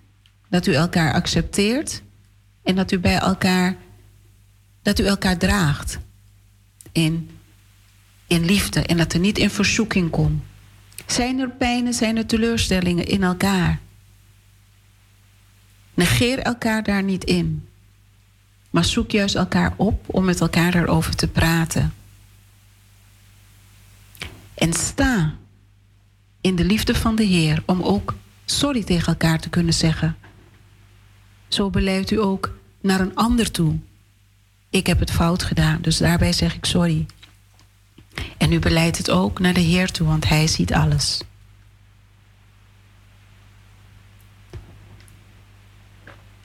dat 0.49 0.67
u 0.67 0.73
elkaar 0.73 1.13
accepteert 1.13 2.02
en 2.63 2.75
dat 2.75 2.91
u 2.91 2.99
bij 2.99 3.17
elkaar, 3.17 3.78
dat 4.82 4.99
u 4.99 5.06
elkaar 5.06 5.38
draagt 5.38 5.99
in, 6.91 7.30
in 8.28 8.45
liefde 8.45 8.82
en 8.82 8.97
dat 8.97 9.13
er 9.13 9.19
niet 9.19 9.38
in 9.38 9.49
verzoeking 9.49 10.10
komt. 10.10 10.43
Zijn 11.06 11.39
er 11.39 11.49
pijnen, 11.49 11.93
zijn 11.93 12.17
er 12.17 12.25
teleurstellingen 12.25 13.06
in 13.06 13.23
elkaar? 13.23 13.80
Negeer 15.93 16.39
elkaar 16.39 16.84
daar 16.84 17.04
niet 17.04 17.23
in. 17.23 17.68
Maar 18.69 18.86
zoek 18.86 19.12
juist 19.12 19.36
elkaar 19.36 19.73
op 19.75 20.03
om 20.05 20.25
met 20.25 20.41
elkaar 20.41 20.71
daarover 20.71 21.15
te 21.15 21.27
praten. 21.27 21.93
En 24.53 24.73
sta 24.73 25.36
in 26.41 26.55
de 26.55 26.65
liefde 26.65 26.95
van 26.95 27.15
de 27.15 27.23
Heer 27.23 27.63
om 27.65 27.82
ook 27.82 28.15
sorry 28.45 28.84
tegen 28.84 29.08
elkaar 29.08 29.39
te 29.39 29.49
kunnen 29.49 29.73
zeggen. 29.73 30.17
Zo 31.47 31.69
beleidt 31.69 32.12
u 32.12 32.21
ook 32.21 32.58
naar 32.82 32.99
een 32.99 33.15
ander 33.15 33.51
toe. 33.51 33.79
Ik 34.69 34.88
heb 34.88 34.99
het 34.99 35.12
fout 35.12 35.43
gedaan, 35.43 35.82
dus 35.82 35.97
daarbij 35.97 36.34
zeg 36.34 36.55
ik 36.55 36.65
sorry. 36.65 37.05
En 38.38 38.51
u 38.51 38.60
beleidt 38.60 38.97
het 38.97 39.10
ook 39.10 39.39
naar 39.39 39.53
de 39.53 39.60
Heer 39.60 39.91
toe, 39.91 40.08
want 40.08 40.27
Hij 40.27 40.47
ziet 40.47 40.73
alles. 40.73 41.21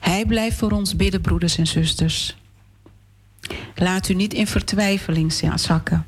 Hij 0.05 0.25
blijft 0.25 0.57
voor 0.57 0.71
ons 0.71 0.95
bidden, 0.95 1.21
broeders 1.21 1.57
en 1.57 1.67
zusters. 1.67 2.35
Laat 3.75 4.09
u 4.09 4.13
niet 4.13 4.33
in 4.33 4.47
vertwijfeling 4.47 5.33
zakken. 5.55 6.05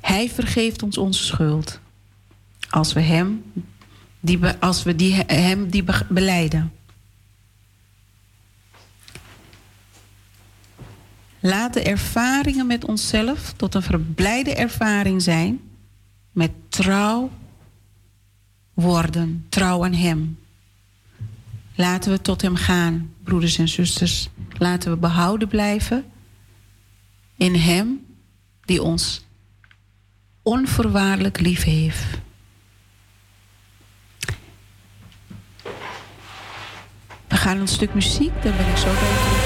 Hij 0.00 0.30
vergeeft 0.30 0.82
ons 0.82 0.98
onze 0.98 1.24
schuld. 1.24 1.80
Als 2.70 2.92
we 2.92 3.00
Hem 3.00 3.52
die, 4.20 4.46
als 4.46 4.82
we 4.82 4.96
die, 4.96 5.14
hem 5.26 5.70
die 5.70 5.84
beleiden. 6.08 6.72
Laat 11.40 11.74
de 11.74 11.82
ervaringen 11.82 12.66
met 12.66 12.84
onszelf 12.84 13.52
tot 13.56 13.74
een 13.74 13.82
verblijde 13.82 14.54
ervaring 14.54 15.22
zijn 15.22 15.60
met 16.32 16.50
trouw 16.68 17.30
worden, 18.74 19.46
trouw 19.48 19.84
aan 19.84 19.94
Hem. 19.94 20.38
Laten 21.78 22.10
we 22.10 22.20
tot 22.20 22.42
Hem 22.42 22.56
gaan, 22.56 23.14
broeders 23.24 23.58
en 23.58 23.68
zusters. 23.68 24.28
Laten 24.52 24.90
we 24.90 24.96
behouden 24.96 25.48
blijven 25.48 26.04
in 27.36 27.54
Hem 27.54 28.06
die 28.64 28.82
ons 28.82 29.26
onvoorwaardelijk 30.42 31.40
lief 31.40 31.64
heeft. 31.64 32.04
We 37.28 37.36
gaan 37.36 37.58
een 37.58 37.68
stuk 37.68 37.94
muziek, 37.94 38.42
daar 38.42 38.56
ben 38.56 38.68
ik 38.68 38.76
zo 38.76 38.92
bij 38.92 39.37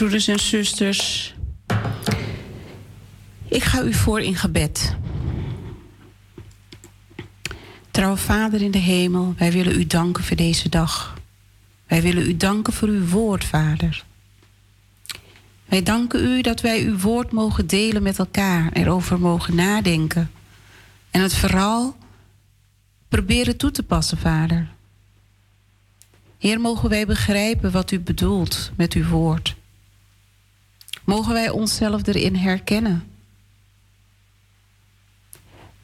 broeders 0.00 0.28
en 0.28 0.38
zusters. 0.38 1.34
Ik 3.48 3.64
ga 3.64 3.82
u 3.82 3.92
voor 3.92 4.20
in 4.20 4.36
gebed. 4.36 4.96
Trouw 7.90 8.16
Vader 8.16 8.62
in 8.62 8.70
de 8.70 8.78
hemel, 8.78 9.34
wij 9.38 9.52
willen 9.52 9.80
u 9.80 9.86
danken 9.86 10.24
voor 10.24 10.36
deze 10.36 10.68
dag. 10.68 11.14
Wij 11.86 12.02
willen 12.02 12.28
u 12.28 12.36
danken 12.36 12.72
voor 12.72 12.88
uw 12.88 13.06
woord, 13.06 13.44
Vader. 13.44 14.04
Wij 15.64 15.82
danken 15.82 16.24
u 16.24 16.40
dat 16.40 16.60
wij 16.60 16.82
uw 16.82 16.98
woord 16.98 17.32
mogen 17.32 17.66
delen 17.66 18.02
met 18.02 18.18
elkaar, 18.18 18.72
erover 18.72 19.20
mogen 19.20 19.54
nadenken. 19.54 20.30
En 21.10 21.20
het 21.20 21.34
vooral 21.34 21.96
proberen 23.08 23.56
toe 23.56 23.70
te 23.70 23.82
passen, 23.82 24.18
Vader. 24.18 24.68
Heer, 26.38 26.60
mogen 26.60 26.88
wij 26.88 27.06
begrijpen 27.06 27.70
wat 27.70 27.90
u 27.90 28.00
bedoelt 28.00 28.70
met 28.76 28.92
uw 28.92 29.06
woord. 29.08 29.58
Mogen 31.10 31.32
wij 31.32 31.50
onszelf 31.50 32.06
erin 32.06 32.36
herkennen. 32.36 33.04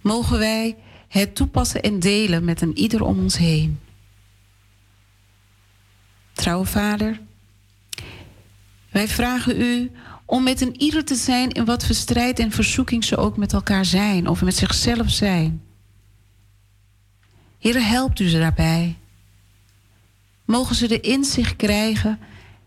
Mogen 0.01 0.39
wij 0.39 0.77
het 1.09 1.35
toepassen 1.35 1.83
en 1.83 1.99
delen 1.99 2.45
met 2.45 2.61
een 2.61 2.79
ieder 2.79 3.03
om 3.03 3.19
ons 3.19 3.37
heen. 3.37 3.81
Trouwe 6.33 6.67
Vader, 6.67 7.21
wij 8.91 9.09
vragen 9.09 9.61
u 9.61 9.91
om 10.25 10.43
met 10.43 10.61
een 10.61 10.81
ieder 10.81 11.05
te 11.05 11.15
zijn 11.15 11.51
in 11.51 11.65
wat 11.65 11.87
voor 11.87 11.95
strijd 11.95 12.39
en 12.39 12.51
verzoeking 12.51 13.05
ze 13.05 13.17
ook 13.17 13.37
met 13.37 13.53
elkaar 13.53 13.85
zijn 13.85 14.29
of 14.29 14.43
met 14.43 14.57
zichzelf 14.57 15.11
zijn. 15.11 15.63
Heer, 17.59 17.87
helpt 17.87 18.21
u 18.21 18.29
ze 18.29 18.39
daarbij. 18.39 18.97
Mogen 20.45 20.75
ze 20.75 20.89
de 20.89 21.01
inzicht 21.01 21.57
krijgen 21.57 22.19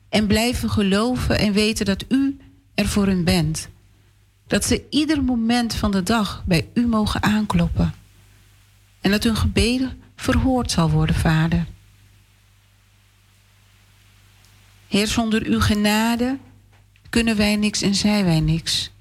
en 0.09 0.27
blijven 0.27 0.69
geloven 0.69 1.39
en 1.39 1.53
weten 1.53 1.85
dat 1.85 2.05
u 2.07 2.38
er 2.79 2.87
voor 2.87 3.05
hun 3.05 3.23
bent. 3.23 3.69
Dat 4.47 4.65
ze 4.65 4.85
ieder 4.89 5.23
moment 5.23 5.75
van 5.75 5.91
de 5.91 6.03
dag 6.03 6.43
bij 6.45 6.69
u 6.73 6.87
mogen 6.87 7.23
aankloppen. 7.23 7.93
En 9.01 9.11
dat 9.11 9.23
hun 9.23 9.35
gebeden 9.35 10.01
verhoord 10.15 10.71
zal 10.71 10.89
worden, 10.89 11.15
Vader. 11.15 11.65
Heer, 14.87 15.07
zonder 15.07 15.45
uw 15.45 15.59
genade 15.59 16.37
kunnen 17.09 17.37
wij 17.37 17.55
niks 17.55 17.81
en 17.81 17.95
zijn 17.95 18.25
wij 18.25 18.39
niks. 18.39 18.91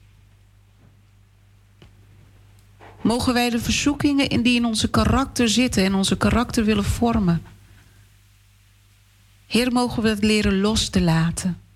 Mogen 3.03 3.35
wij 3.35 3.51
de 3.51 3.59
verzoekingen 3.59 4.29
in 4.29 4.43
die 4.43 4.57
in 4.57 4.65
onze 4.65 4.91
karakter 4.91 5.49
zitten 5.49 5.85
en 5.85 5.95
onze 5.95 6.17
karakter 6.17 6.65
willen 6.65 6.85
vormen. 6.85 7.43
Heer, 9.47 9.73
mogen 9.73 10.03
we 10.03 10.09
het 10.09 10.23
leren 10.23 10.61
los 10.61 10.89
te 10.89 11.01
laten. 11.01 11.68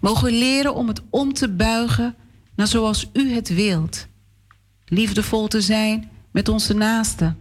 Mogen 0.00 0.38
leren 0.38 0.74
om 0.74 0.88
het 0.88 1.00
om 1.10 1.32
te 1.32 1.48
buigen 1.48 2.14
naar 2.54 2.66
zoals 2.66 3.08
u 3.12 3.32
het 3.32 3.48
wilt. 3.48 4.06
Liefdevol 4.84 5.48
te 5.48 5.60
zijn 5.60 6.10
met 6.30 6.48
onze 6.48 6.74
naasten. 6.74 7.38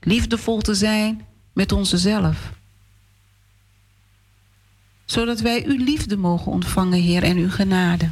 Liefdevol 0.00 0.60
te 0.60 0.74
zijn 0.74 1.26
met 1.52 1.72
onszelf. 1.72 2.52
Zodat 5.04 5.40
wij 5.40 5.64
uw 5.66 5.84
liefde 5.84 6.16
mogen 6.16 6.52
ontvangen, 6.52 7.00
Heer, 7.00 7.22
en 7.22 7.36
uw 7.36 7.50
genade. 7.50 8.10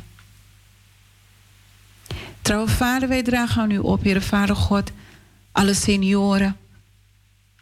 Trouwe 2.42 2.68
Vader, 2.68 3.08
wij 3.08 3.22
dragen 3.22 3.62
aan 3.62 3.70
u 3.70 3.78
op, 3.78 4.02
Heer 4.02 4.22
Vader 4.22 4.56
God, 4.56 4.90
alle 5.52 5.74
senioren, 5.74 6.56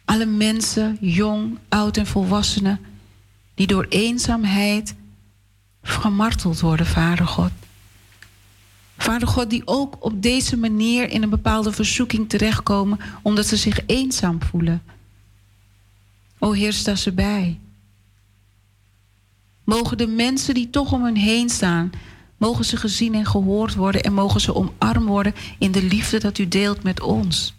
alle 0.05 0.25
mensen, 0.25 0.97
jong, 1.01 1.57
oud 1.69 1.97
en 1.97 2.07
volwassenen, 2.07 2.79
die 3.53 3.67
door 3.67 3.85
eenzaamheid 3.89 4.95
gemarteld 5.89 6.59
worden, 6.59 6.85
Vader 6.85 7.27
God. 7.27 7.51
Vader 8.97 9.27
God, 9.27 9.49
die 9.49 9.61
ook 9.65 9.95
op 9.99 10.21
deze 10.21 10.57
manier 10.57 11.09
in 11.09 11.23
een 11.23 11.29
bepaalde 11.29 11.71
verzoeking 11.71 12.29
terechtkomen 12.29 12.99
omdat 13.21 13.45
ze 13.45 13.55
zich 13.55 13.79
eenzaam 13.85 14.41
voelen. 14.41 14.83
O 16.39 16.51
Heer, 16.51 16.73
sta 16.73 16.95
ze 16.95 17.11
bij. 17.11 17.59
Mogen 19.63 19.97
de 19.97 20.07
mensen 20.07 20.53
die 20.53 20.69
toch 20.69 20.91
om 20.91 21.03
hen 21.03 21.15
heen 21.15 21.49
staan, 21.49 21.91
mogen 22.37 22.65
ze 22.65 22.77
gezien 22.77 23.13
en 23.13 23.25
gehoord 23.25 23.75
worden 23.75 24.03
en 24.03 24.13
mogen 24.13 24.41
ze 24.41 24.55
omarmd 24.55 25.07
worden 25.07 25.35
in 25.57 25.71
de 25.71 25.83
liefde 25.83 26.19
dat 26.19 26.37
u 26.37 26.47
deelt 26.47 26.83
met 26.83 27.01
ons. 27.01 27.53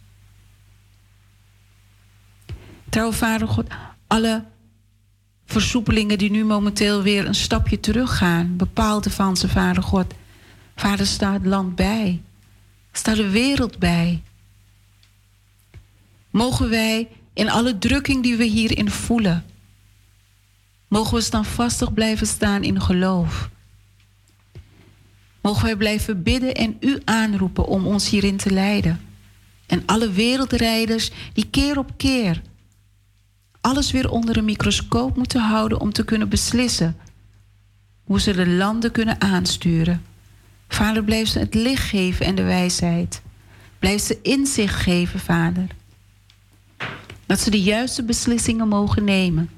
Trouw 2.88 3.12
Vader 3.12 3.48
God, 3.48 3.66
alle 4.06 4.44
versoepelingen 5.48 6.18
die 6.18 6.30
nu 6.30 6.44
momenteel 6.44 7.02
weer 7.02 7.26
een 7.26 7.34
stapje 7.34 7.80
teruggaan, 7.80 8.56
bepaalde 8.56 9.10
van 9.10 9.36
ze, 9.36 9.48
Vader 9.48 9.82
God. 9.82 10.14
Vader, 10.76 11.06
staat 11.06 11.32
het 11.32 11.46
land 11.46 11.74
bij. 11.74 12.20
Staat 12.92 13.16
de 13.16 13.30
wereld 13.30 13.78
bij. 13.78 14.22
Mogen 16.30 16.68
wij 16.68 17.08
in 17.32 17.50
alle 17.50 17.78
drukking 17.78 18.22
die 18.22 18.36
we 18.36 18.44
hierin 18.44 18.90
voelen, 18.90 19.44
mogen 20.88 21.14
we 21.14 21.20
standvastig 21.20 21.94
blijven 21.94 22.26
staan 22.26 22.62
in 22.62 22.80
geloof. 22.80 23.50
Mogen 25.40 25.64
wij 25.64 25.76
blijven 25.76 26.22
bidden 26.22 26.54
en 26.54 26.76
u 26.80 27.00
aanroepen 27.04 27.66
om 27.66 27.86
ons 27.86 28.08
hierin 28.08 28.36
te 28.36 28.50
leiden. 28.50 29.00
En 29.66 29.82
alle 29.86 30.10
wereldrijders 30.10 31.10
die 31.32 31.46
keer 31.50 31.78
op 31.78 31.90
keer 31.96 32.42
alles 33.60 33.90
weer 33.90 34.10
onder 34.10 34.36
een 34.36 34.44
microscoop 34.44 35.16
moeten 35.16 35.40
houden 35.40 35.80
om 35.80 35.92
te 35.92 36.04
kunnen 36.04 36.28
beslissen 36.28 36.96
hoe 38.04 38.20
ze 38.20 38.32
de 38.32 38.48
landen 38.48 38.92
kunnen 38.92 39.20
aansturen. 39.20 40.02
Vader, 40.68 41.04
blijf 41.04 41.28
ze 41.28 41.38
het 41.38 41.54
licht 41.54 41.82
geven 41.88 42.26
en 42.26 42.34
de 42.34 42.42
wijsheid. 42.42 43.22
Blijf 43.78 44.00
ze 44.00 44.18
inzicht 44.22 44.74
geven, 44.74 45.20
Vader. 45.20 45.66
Dat 47.26 47.40
ze 47.40 47.50
de 47.50 47.62
juiste 47.62 48.02
beslissingen 48.02 48.68
mogen 48.68 49.04
nemen. 49.04 49.50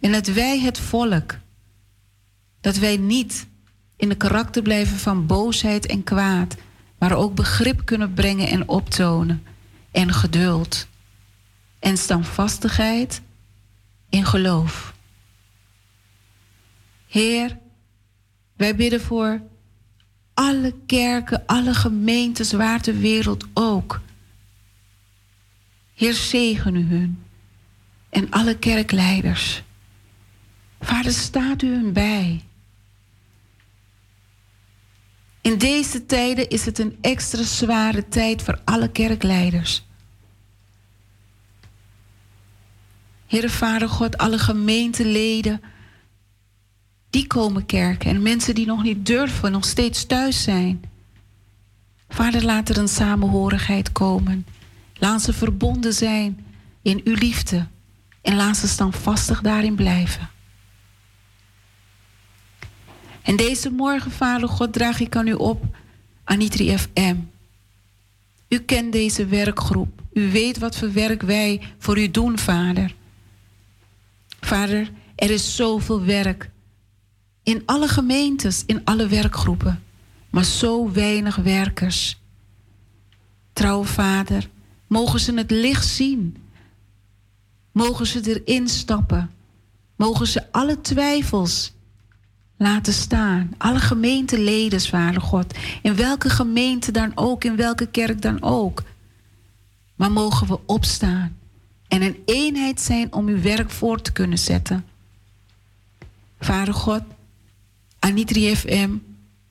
En 0.00 0.12
dat 0.12 0.26
wij 0.26 0.60
het 0.60 0.78
volk, 0.78 1.38
dat 2.60 2.76
wij 2.76 2.96
niet 2.96 3.46
in 3.96 4.08
de 4.08 4.14
karakter 4.14 4.62
blijven 4.62 4.98
van 4.98 5.26
boosheid 5.26 5.86
en 5.86 6.04
kwaad, 6.04 6.56
maar 6.98 7.12
ook 7.12 7.34
begrip 7.34 7.84
kunnen 7.84 8.14
brengen 8.14 8.48
en 8.48 8.68
optonen 8.68 9.42
en 9.90 10.12
geduld 10.12 10.87
en 11.78 11.96
standvastigheid 11.96 13.20
in 14.08 14.24
geloof. 14.24 14.94
Heer, 17.06 17.58
wij 18.56 18.76
bidden 18.76 19.00
voor 19.00 19.42
alle 20.34 20.74
kerken, 20.86 21.46
alle 21.46 21.74
gemeentes 21.74 22.52
waar 22.52 22.82
de 22.82 22.98
wereld 22.98 23.44
ook. 23.54 24.00
Heer, 25.94 26.14
zegen 26.14 26.76
u 26.76 26.84
hun 26.84 27.22
en 28.08 28.30
alle 28.30 28.58
kerkleiders. 28.58 29.62
Vader, 30.80 31.12
staat 31.12 31.62
u 31.62 31.74
hun 31.74 31.92
bij. 31.92 32.42
In 35.40 35.58
deze 35.58 36.06
tijden 36.06 36.48
is 36.48 36.64
het 36.64 36.78
een 36.78 36.98
extra 37.00 37.42
zware 37.42 38.08
tijd 38.08 38.42
voor 38.42 38.60
alle 38.64 38.90
kerkleiders. 38.90 39.87
Heere 43.28 43.50
Vader 43.50 43.88
God, 43.88 44.18
alle 44.18 44.38
gemeenteleden, 44.38 45.60
die 47.10 47.26
komen 47.26 47.66
kerken. 47.66 48.10
En 48.10 48.22
mensen 48.22 48.54
die 48.54 48.66
nog 48.66 48.82
niet 48.82 49.06
durven, 49.06 49.52
nog 49.52 49.64
steeds 49.64 50.06
thuis 50.06 50.42
zijn. 50.42 50.82
Vader, 52.08 52.44
laat 52.44 52.68
er 52.68 52.78
een 52.78 52.88
samenhorigheid 52.88 53.92
komen. 53.92 54.46
Laat 54.94 55.22
ze 55.22 55.32
verbonden 55.32 55.92
zijn 55.92 56.46
in 56.82 57.00
uw 57.04 57.14
liefde. 57.14 57.66
En 58.22 58.36
laat 58.36 58.56
ze 58.56 58.68
standvastig 58.68 59.40
daarin 59.40 59.74
blijven. 59.74 60.28
En 63.22 63.36
deze 63.36 63.70
morgen, 63.70 64.10
Vader 64.10 64.48
God, 64.48 64.72
draag 64.72 65.00
ik 65.00 65.16
aan 65.16 65.26
u 65.26 65.32
op, 65.32 65.64
Anitri 66.24 66.78
FM. 66.78 67.16
U 68.48 68.58
kent 68.58 68.92
deze 68.92 69.26
werkgroep. 69.26 70.02
U 70.12 70.30
weet 70.30 70.58
wat 70.58 70.76
voor 70.76 70.92
werk 70.92 71.22
wij 71.22 71.60
voor 71.78 71.98
u 71.98 72.10
doen, 72.10 72.38
Vader. 72.38 72.94
Vader, 74.40 74.90
er 75.14 75.30
is 75.30 75.56
zoveel 75.56 76.04
werk 76.04 76.50
in 77.48 77.62
alle 77.66 77.88
gemeentes, 77.88 78.62
in 78.66 78.84
alle 78.84 79.06
werkgroepen, 79.06 79.82
maar 80.30 80.44
zo 80.44 80.92
weinig 80.92 81.36
werkers. 81.36 82.20
Trouwe 83.52 83.86
Vader, 83.86 84.48
mogen 84.86 85.20
ze 85.20 85.34
het 85.34 85.50
licht 85.50 85.86
zien. 85.86 86.36
Mogen 87.72 88.06
ze 88.06 88.40
erin 88.44 88.68
stappen. 88.68 89.30
Mogen 89.96 90.26
ze 90.26 90.52
alle 90.52 90.80
twijfels 90.80 91.72
laten 92.56 92.92
staan. 92.92 93.54
Alle 93.58 93.80
gemeenteleden, 93.80 94.80
Vader 94.80 95.20
God. 95.20 95.54
In 95.82 95.96
welke 95.96 96.30
gemeente 96.30 96.90
dan 96.90 97.12
ook, 97.14 97.44
in 97.44 97.56
welke 97.56 97.86
kerk 97.86 98.22
dan 98.22 98.42
ook. 98.42 98.82
Maar 99.96 100.12
mogen 100.12 100.46
we 100.46 100.58
opstaan 100.66 101.37
en 101.88 102.02
een 102.02 102.22
eenheid 102.24 102.80
zijn 102.80 103.12
om 103.12 103.28
uw 103.28 103.40
werk 103.40 103.70
voor 103.70 104.02
te 104.02 104.12
kunnen 104.12 104.38
zetten. 104.38 104.84
Vader 106.40 106.74
God, 106.74 107.02
Anitri 107.98 108.56
FM 108.56 108.90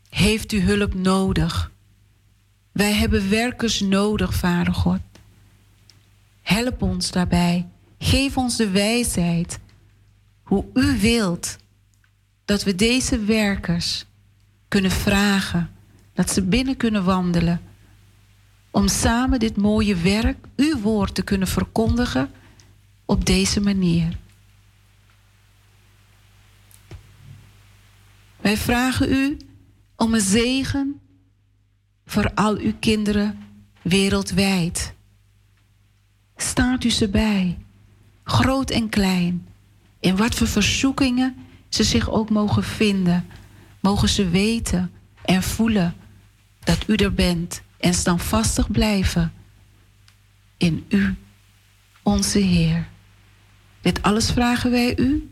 heeft 0.10 0.52
uw 0.52 0.62
hulp 0.62 0.94
nodig. 0.94 1.72
Wij 2.72 2.94
hebben 2.94 3.30
werkers 3.30 3.80
nodig, 3.80 4.34
Vader 4.34 4.74
God. 4.74 5.00
Help 6.42 6.82
ons 6.82 7.12
daarbij. 7.12 7.68
Geef 8.00 8.38
ons 8.38 8.56
de 8.56 8.70
wijsheid 8.70 9.60
hoe 10.44 10.66
u 10.74 11.00
wilt 11.00 11.58
dat 12.46 12.64
we 12.64 12.76
deze 12.76 13.20
werkers 13.20 14.06
kunnen 14.68 14.92
vragen, 14.92 15.70
dat 16.14 16.30
ze 16.30 16.42
binnen 16.42 16.78
kunnen 16.78 17.04
wandelen 17.04 17.62
om 18.78 18.88
samen 18.88 19.40
dit 19.40 19.58
mooie 19.58 19.96
werk, 19.96 20.38
uw 20.56 20.80
woord, 20.80 21.16
te 21.16 21.22
kunnen 21.22 21.48
verkondigen 21.48 22.32
op 23.06 23.26
deze 23.26 23.62
manier. 23.62 24.18
Wij 28.42 28.58
vragen 28.58 29.12
u 29.12 29.38
om 29.96 30.14
een 30.14 30.22
zegen 30.22 31.00
voor 32.06 32.32
al 32.34 32.58
uw 32.58 32.74
kinderen 32.80 33.40
wereldwijd. 33.82 34.94
Staat 36.36 36.84
u 36.84 36.90
ze 36.90 37.10
bij, 37.10 37.58
groot 38.24 38.70
en 38.70 38.90
klein, 38.90 39.48
in 40.00 40.16
wat 40.16 40.36
voor 40.36 40.48
verzoekingen 40.48 41.36
ze 41.70 41.84
zich 41.84 42.10
ook 42.10 42.30
mogen 42.30 42.64
vinden, 42.64 43.28
mogen 43.80 44.10
ze 44.10 44.30
weten 44.30 44.92
en 45.22 45.44
voelen 45.44 45.96
dat 46.60 46.84
u 46.88 46.96
er 46.96 47.14
bent 47.14 47.66
en 47.80 47.94
standvastig 47.94 48.72
blijven 48.72 49.34
in 50.58 50.86
u, 50.90 51.16
onze 52.04 52.40
Heer. 52.40 52.88
Dit 53.82 54.02
alles 54.02 54.32
vragen 54.32 54.72
wij 54.72 54.98
u 54.98 55.30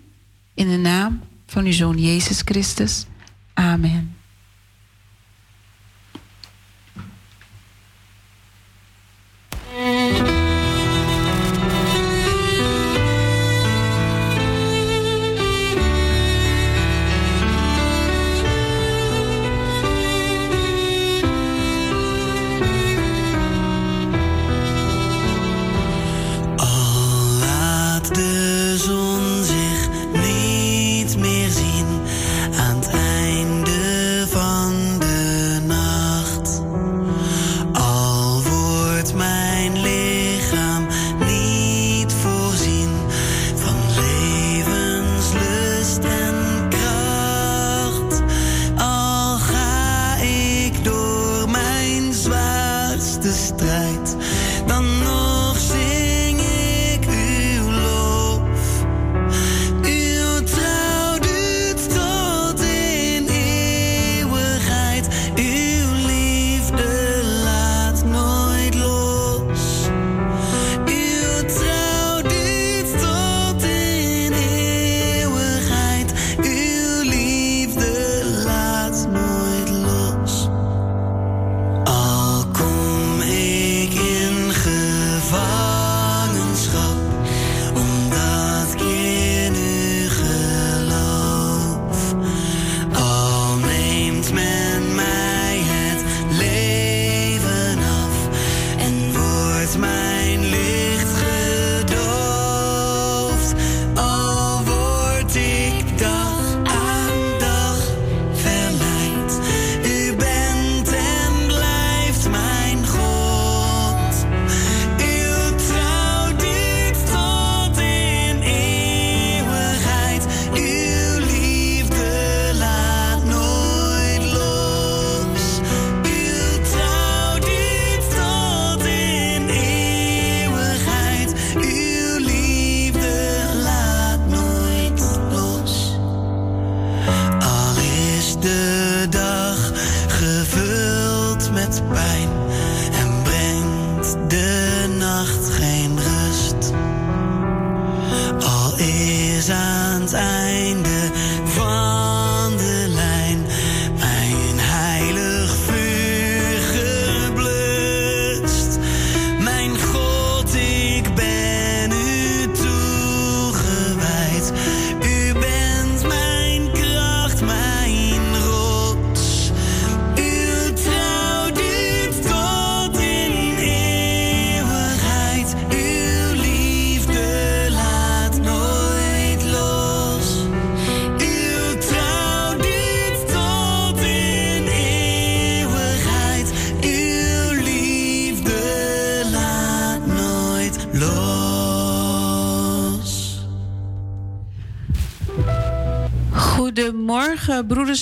in 0.53 0.69
de 0.69 0.77
naam 0.77 1.21
van 1.45 1.65
uw 1.65 1.71
Zoon 1.71 1.97
Jezus 1.97 2.41
Christus. 2.45 3.05
Amen. 3.53 4.15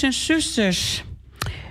En 0.03 0.13
zusters. 0.13 1.03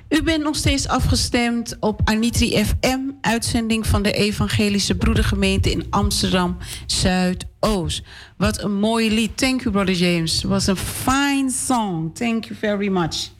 U 0.09 0.22
bent 0.22 0.43
nog 0.43 0.57
steeds 0.57 0.89
afgestemd 0.89 1.76
op 1.80 2.01
Anitri 2.05 2.64
FM, 2.64 3.01
uitzending 3.20 3.87
van 3.87 4.03
de 4.03 4.12
Evangelische 4.12 4.95
Broedergemeente 4.95 5.70
in 5.70 5.87
Amsterdam 5.91 6.57
Zuidoost. 6.87 8.03
Wat 8.37 8.62
een 8.62 8.74
mooi 8.74 9.14
lied. 9.14 9.37
Thank 9.37 9.61
you, 9.61 9.70
Brother 9.70 9.95
James. 9.95 10.43
was 10.43 10.66
een 10.66 10.76
fine 10.76 11.51
song. 11.51 12.12
Thank 12.12 12.45
you 12.45 12.59
very 12.59 12.89
much. 12.89 13.30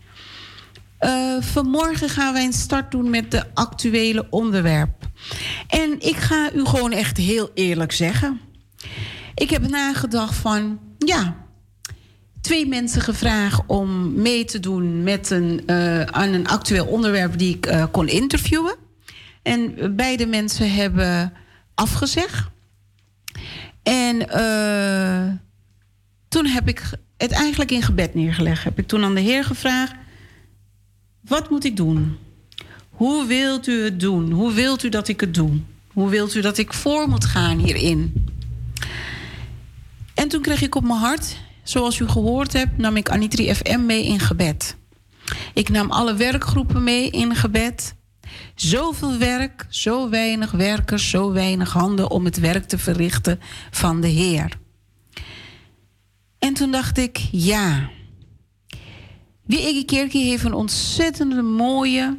Uh, 1.01 1.43
vanmorgen 1.43 2.09
gaan 2.09 2.33
wij 2.33 2.45
een 2.45 2.53
start 2.53 2.91
doen 2.91 3.11
met 3.11 3.31
de 3.31 3.55
actuele 3.55 4.27
onderwerp. 4.31 5.09
En 5.69 5.97
ik 6.01 6.17
ga 6.17 6.53
u 6.53 6.65
gewoon 6.65 6.93
echt 6.93 7.17
heel 7.17 7.51
eerlijk 7.55 7.93
zeggen. 7.93 8.41
Ik 9.35 9.51
heb 9.51 9.69
nagedacht 9.69 10.35
van, 10.35 10.81
ja, 10.99 11.42
twee 12.43 12.67
mensen 12.67 13.03
gevraagd 13.03 13.63
om 13.67 14.15
mee 14.15 14.45
te 14.45 14.61
doen 14.61 15.03
met 15.03 15.31
een, 15.31 15.63
uh, 15.67 16.03
aan 16.03 16.33
een 16.33 16.49
actueel 16.49 16.87
onderwerp 16.87 17.39
die 17.39 17.57
ik 17.57 17.67
uh, 17.67 17.85
kon 17.91 18.09
interviewen. 18.09 18.75
En 19.43 19.75
beide 19.97 20.27
mensen 20.27 20.75
hebben 20.75 21.33
afgezegd. 21.75 22.51
En 23.83 24.17
uh, 24.17 25.33
toen 26.29 26.47
heb 26.47 26.69
ik 26.69 26.91
het 27.17 27.31
eigenlijk 27.31 27.71
in 27.71 27.83
gebed 27.83 28.15
neergelegd. 28.15 28.65
Heb 28.65 28.79
ik 28.79 28.87
toen 28.87 29.05
aan 29.05 29.15
de 29.15 29.21
Heer 29.21 29.45
gevraagd: 29.45 29.93
wat 31.21 31.51
moet 31.51 31.65
ik 31.65 31.77
doen? 31.77 32.19
Hoe 32.91 33.27
wilt 33.27 33.67
u 33.67 33.83
het 33.83 34.01
doen? 34.01 34.31
Hoe 34.31 34.53
wilt 34.53 34.83
u 34.83 34.89
dat 34.89 35.09
ik 35.09 35.21
het 35.21 35.35
doe? 35.35 35.61
Hoe 35.93 36.09
wilt 36.09 36.35
u 36.35 36.41
dat 36.41 36.59
ik 36.59 36.73
voor 36.73 37.09
moet 37.09 37.25
gaan 37.25 37.59
hierin? 37.59 38.27
En 40.15 40.29
toen 40.29 40.43
kreeg 40.43 40.63
ik 40.63 40.75
op 40.75 40.85
mijn 40.85 40.99
hart: 40.99 41.37
Zoals 41.63 41.99
u 41.99 42.09
gehoord 42.09 42.53
hebt, 42.53 42.79
nam 42.79 42.97
ik 42.97 43.11
Anitri 43.11 43.55
FM 43.55 43.87
mee 43.87 44.05
in 44.05 44.19
gebed. 44.19 44.77
Ik 45.55 45.69
nam 45.69 45.91
alle 45.91 46.15
werkgroepen 46.15 46.85
mee 46.85 47.11
in 47.11 47.35
gebed. 47.35 47.95
Zoveel 48.55 49.19
werk, 49.19 49.67
zo 49.69 50.09
weinig 50.09 50.51
werkers, 50.51 51.11
zo 51.11 51.33
weinig 51.33 51.73
handen 51.73 52.11
om 52.11 52.25
het 52.25 52.39
werk 52.39 52.65
te 52.65 52.79
verrichten 52.79 53.41
van 53.71 54.01
de 54.01 54.09
Heer. 54.09 54.59
En 56.39 56.55
toen 56.55 56.71
dacht 56.71 56.99
ik, 56.99 57.21
ja. 57.31 57.91
Wie 59.43 59.85
Kerkie 59.85 60.25
heeft 60.25 60.45
een 60.45 60.55
ontzettende 60.55 61.43
mooie 61.43 62.19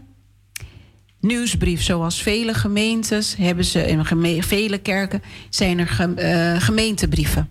nieuwsbrief. 1.20 1.84
Zoals 1.84 2.22
vele 2.22 2.54
gemeentes 2.54 3.36
hebben 3.36 3.66
ze, 3.66 3.88
in 3.88 4.44
vele 4.44 4.78
kerken 4.78 5.22
zijn 5.50 5.80
er 5.80 6.16
uh, 6.18 6.62
gemeentebrieven. 6.62 7.50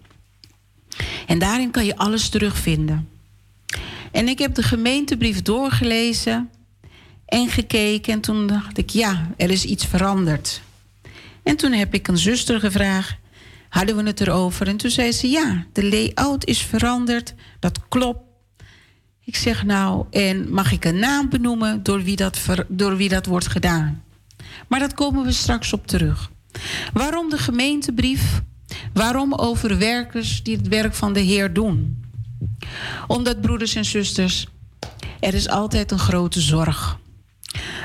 En 1.26 1.38
daarin 1.38 1.70
kan 1.70 1.84
je 1.84 1.96
alles 1.96 2.28
terugvinden. 2.28 3.08
En 4.12 4.28
ik 4.28 4.38
heb 4.38 4.54
de 4.54 4.62
gemeentebrief 4.62 5.42
doorgelezen 5.42 6.50
en 7.26 7.48
gekeken. 7.48 8.12
En 8.12 8.20
toen 8.20 8.46
dacht 8.46 8.78
ik, 8.78 8.90
ja, 8.90 9.30
er 9.36 9.50
is 9.50 9.64
iets 9.64 9.86
veranderd. 9.86 10.62
En 11.42 11.56
toen 11.56 11.72
heb 11.72 11.94
ik 11.94 12.08
een 12.08 12.18
zuster 12.18 12.60
gevraagd, 12.60 13.16
hadden 13.68 13.96
we 13.96 14.02
het 14.02 14.20
erover. 14.20 14.68
En 14.68 14.76
toen 14.76 14.90
zei 14.90 15.12
ze, 15.12 15.28
ja, 15.28 15.66
de 15.72 15.84
layout 15.84 16.46
is 16.46 16.62
veranderd. 16.62 17.34
Dat 17.58 17.88
klopt. 17.88 18.20
Ik 19.24 19.36
zeg 19.36 19.64
nou, 19.64 20.06
en 20.10 20.52
mag 20.52 20.72
ik 20.72 20.84
een 20.84 20.98
naam 20.98 21.28
benoemen 21.28 21.82
door 21.82 22.02
wie 22.02 22.16
dat, 22.16 22.40
door 22.68 22.96
wie 22.96 23.08
dat 23.08 23.26
wordt 23.26 23.48
gedaan? 23.48 24.02
Maar 24.68 24.80
dat 24.80 24.94
komen 24.94 25.24
we 25.24 25.32
straks 25.32 25.72
op 25.72 25.86
terug. 25.86 26.30
Waarom 26.92 27.30
de 27.30 27.38
gemeentebrief? 27.38 28.42
Waarom 28.92 29.34
over 29.34 29.78
werkers 29.78 30.42
die 30.42 30.56
het 30.56 30.68
werk 30.68 30.94
van 30.94 31.12
de 31.12 31.20
Heer 31.20 31.52
doen? 31.52 32.04
Omdat, 33.06 33.40
broeders 33.40 33.74
en 33.74 33.84
zusters, 33.84 34.46
er 35.20 35.34
is 35.34 35.48
altijd 35.48 35.90
een 35.90 35.98
grote 35.98 36.40
zorg. 36.40 36.98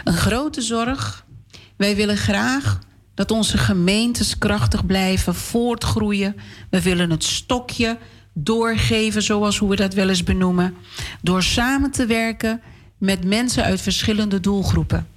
Een 0.04 0.18
grote 0.18 0.62
zorg. 0.62 1.26
Wij 1.78 1.96
willen 1.96 2.18
graag 2.18 2.80
dat 3.14 3.32
onze 3.32 3.58
gemeentes 3.58 4.38
krachtig 4.38 4.86
blijven, 4.86 5.36
voortgroeien. 5.36 6.36
We 6.70 6.82
willen 6.82 7.10
het 7.10 7.24
stokje 7.24 7.98
doorgeven, 8.34 9.24
zoals 9.24 9.58
hoe 9.58 9.70
we 9.70 9.76
dat 9.76 9.94
wel 9.94 10.10
eens 10.10 10.24
benoemen. 10.24 10.76
Door 11.22 11.44
samen 11.44 11.92
te 11.92 12.06
werken 12.06 12.62
met 12.98 13.26
mensen 13.26 13.64
uit 13.64 13.82
verschillende 13.82 14.40
doelgroepen. 14.40 15.08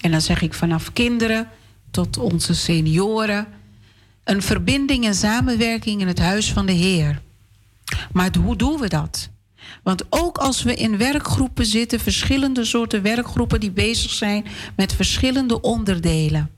En 0.00 0.10
dan 0.10 0.20
zeg 0.20 0.42
ik 0.42 0.54
vanaf 0.54 0.92
kinderen 0.92 1.48
tot 1.90 2.18
onze 2.18 2.54
senioren. 2.54 3.46
Een 4.24 4.42
verbinding 4.42 5.04
en 5.04 5.14
samenwerking 5.14 6.00
in 6.00 6.06
het 6.06 6.18
huis 6.18 6.52
van 6.52 6.66
de 6.66 6.72
Heer. 6.72 7.22
Maar 8.12 8.36
hoe 8.42 8.56
doen 8.56 8.80
we 8.80 8.88
dat? 8.88 9.30
Want 9.82 10.04
ook 10.08 10.38
als 10.38 10.62
we 10.62 10.74
in 10.74 10.96
werkgroepen 10.96 11.66
zitten, 11.66 12.00
verschillende 12.00 12.64
soorten 12.64 13.02
werkgroepen 13.02 13.60
die 13.60 13.70
bezig 13.70 14.10
zijn 14.10 14.46
met 14.76 14.92
verschillende 14.92 15.60
onderdelen. 15.60 16.50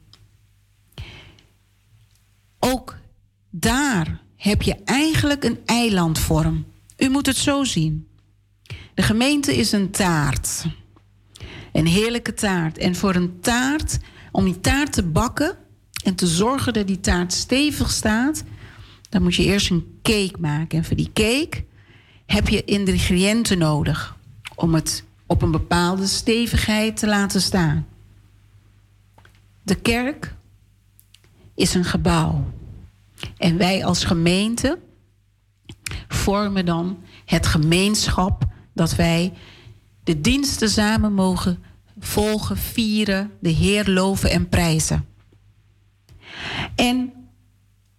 Ook 2.59 2.99
daar 3.51 4.21
heb 4.37 4.63
je 4.63 4.77
eigenlijk 4.85 5.45
een 5.45 5.59
eilandvorm. 5.65 6.65
U 6.97 7.09
moet 7.09 7.27
het 7.27 7.37
zo 7.37 7.65
zien. 7.65 8.07
De 8.95 9.03
gemeente 9.03 9.57
is 9.57 9.73
een 9.73 9.91
taart. 9.91 10.65
Een 11.73 11.87
heerlijke 11.87 12.35
taart. 12.35 12.79
En 12.79 12.95
voor 12.95 13.15
een 13.15 13.41
taart, 13.41 13.99
om 14.33 14.45
die 14.45 14.61
taart 14.61 14.93
te 14.93 15.03
bakken 15.03 15.57
en 16.03 16.15
te 16.15 16.27
zorgen 16.27 16.73
dat 16.73 16.87
die 16.87 17.01
taart 17.01 17.33
stevig 17.33 17.91
staat, 17.91 18.45
dan 19.09 19.23
moet 19.23 19.35
je 19.35 19.45
eerst 19.45 19.71
een 19.71 19.99
cake 20.03 20.37
maken. 20.39 20.79
En 20.79 20.85
voor 20.85 20.97
die 20.97 21.11
cake 21.13 21.65
heb 22.27 22.49
je 22.49 22.65
ingrediënten 22.65 23.59
nodig 23.59 24.17
om 24.55 24.75
het 24.75 25.05
op 25.27 25.43
een 25.43 25.51
bepaalde 25.51 26.07
stevigheid 26.07 26.97
te 26.97 27.07
laten 27.07 27.41
staan. 27.41 27.87
De 29.63 29.75
kerk 29.75 30.35
is 31.55 31.75
een 31.75 31.85
gebouw. 31.85 32.45
En 33.37 33.57
wij 33.57 33.85
als 33.85 34.05
gemeente 34.05 34.79
vormen 36.09 36.67
dan 36.67 36.99
het 37.25 37.47
gemeenschap 37.47 38.45
dat 38.75 38.95
wij 38.95 39.33
de 40.05 40.21
diensten 40.21 40.69
samen 40.69 41.13
mogen 41.13 41.63
volgen, 41.99 42.57
vieren, 42.57 43.31
de 43.41 43.49
Heer 43.49 43.91
loven 43.91 44.31
en 44.31 44.49
prijzen. 44.49 45.07
En 46.83 47.12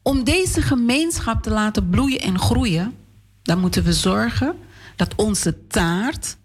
om 0.02 0.24
deze 0.24 0.62
gemeenschap 0.62 1.44
te 1.44 1.50
laten 1.50 1.90
bloeien 1.90 2.20
en 2.20 2.40
groeien, 2.40 2.96
dan 3.44 3.60
moeten 3.60 3.84
we 3.84 3.94
zorgen 3.94 4.56
dat 4.96 5.16
onze 5.16 5.68
taart 5.68 6.38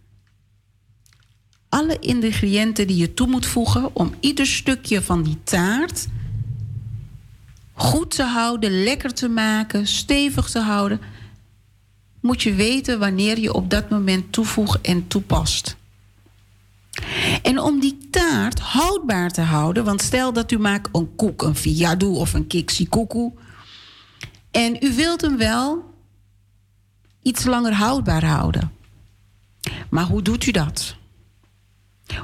alle 1.68 1.99
ingrediënten 1.99 2.86
die 2.86 2.97
je 2.97 3.14
toe 3.14 3.26
moet 3.26 3.47
voegen 3.47 3.97
om 3.97 4.14
ieder 4.20 4.47
stukje 4.47 5.03
van 5.03 5.22
die 5.22 5.43
taart 5.45 6.07
goed 7.72 8.11
te 8.11 8.22
houden, 8.22 8.82
lekker 8.82 9.14
te 9.14 9.28
maken, 9.28 9.86
stevig 9.86 10.51
te 10.51 10.61
houden, 10.61 11.01
moet 12.20 12.43
je 12.43 12.55
weten 12.55 12.99
wanneer 12.99 13.39
je 13.39 13.53
op 13.53 13.70
dat 13.70 13.91
moment 13.91 14.32
toevoegt 14.32 14.80
en 14.80 15.09
toepast. 15.09 15.78
En 17.42 17.61
om 17.61 17.80
die 17.80 18.09
taart 18.11 18.61
houdbaar 18.61 19.30
te 19.30 19.40
houden, 19.40 19.84
want 19.84 20.03
stel 20.03 20.32
dat 20.32 20.53
u 20.53 20.59
maakt 20.59 20.88
een 20.92 21.14
koek, 21.16 21.42
een 21.42 21.57
fiadu 21.57 22.07
of 22.07 22.34
een 22.34 22.46
kiksikoekoe, 22.46 23.32
en 24.51 24.76
u 24.80 24.94
wilt 24.94 25.20
hem 25.20 25.36
wel 25.36 25.94
iets 27.22 27.44
langer 27.44 27.72
houdbaar 27.72 28.24
houden. 28.24 28.72
Maar 29.90 30.05
hoe 30.05 30.22
doet 30.22 30.46
u 30.46 30.51
dat? 30.51 30.96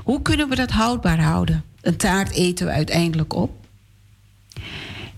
Hoe 0.05 0.23
kunnen 0.23 0.49
we 0.49 0.55
dat 0.55 0.71
houdbaar 0.71 1.21
houden? 1.21 1.65
Een 1.81 1.97
taart 1.97 2.31
eten 2.31 2.67
we 2.67 2.73
uiteindelijk 2.73 3.35
op. 3.35 3.67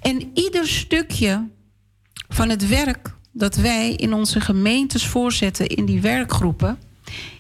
En 0.00 0.30
ieder 0.34 0.68
stukje 0.68 1.48
van 2.28 2.48
het 2.48 2.68
werk 2.68 3.14
dat 3.32 3.56
wij 3.56 3.92
in 3.92 4.12
onze 4.12 4.40
gemeentes 4.40 5.06
voorzetten 5.06 5.66
in 5.66 5.84
die 5.84 6.00
werkgroepen, 6.00 6.78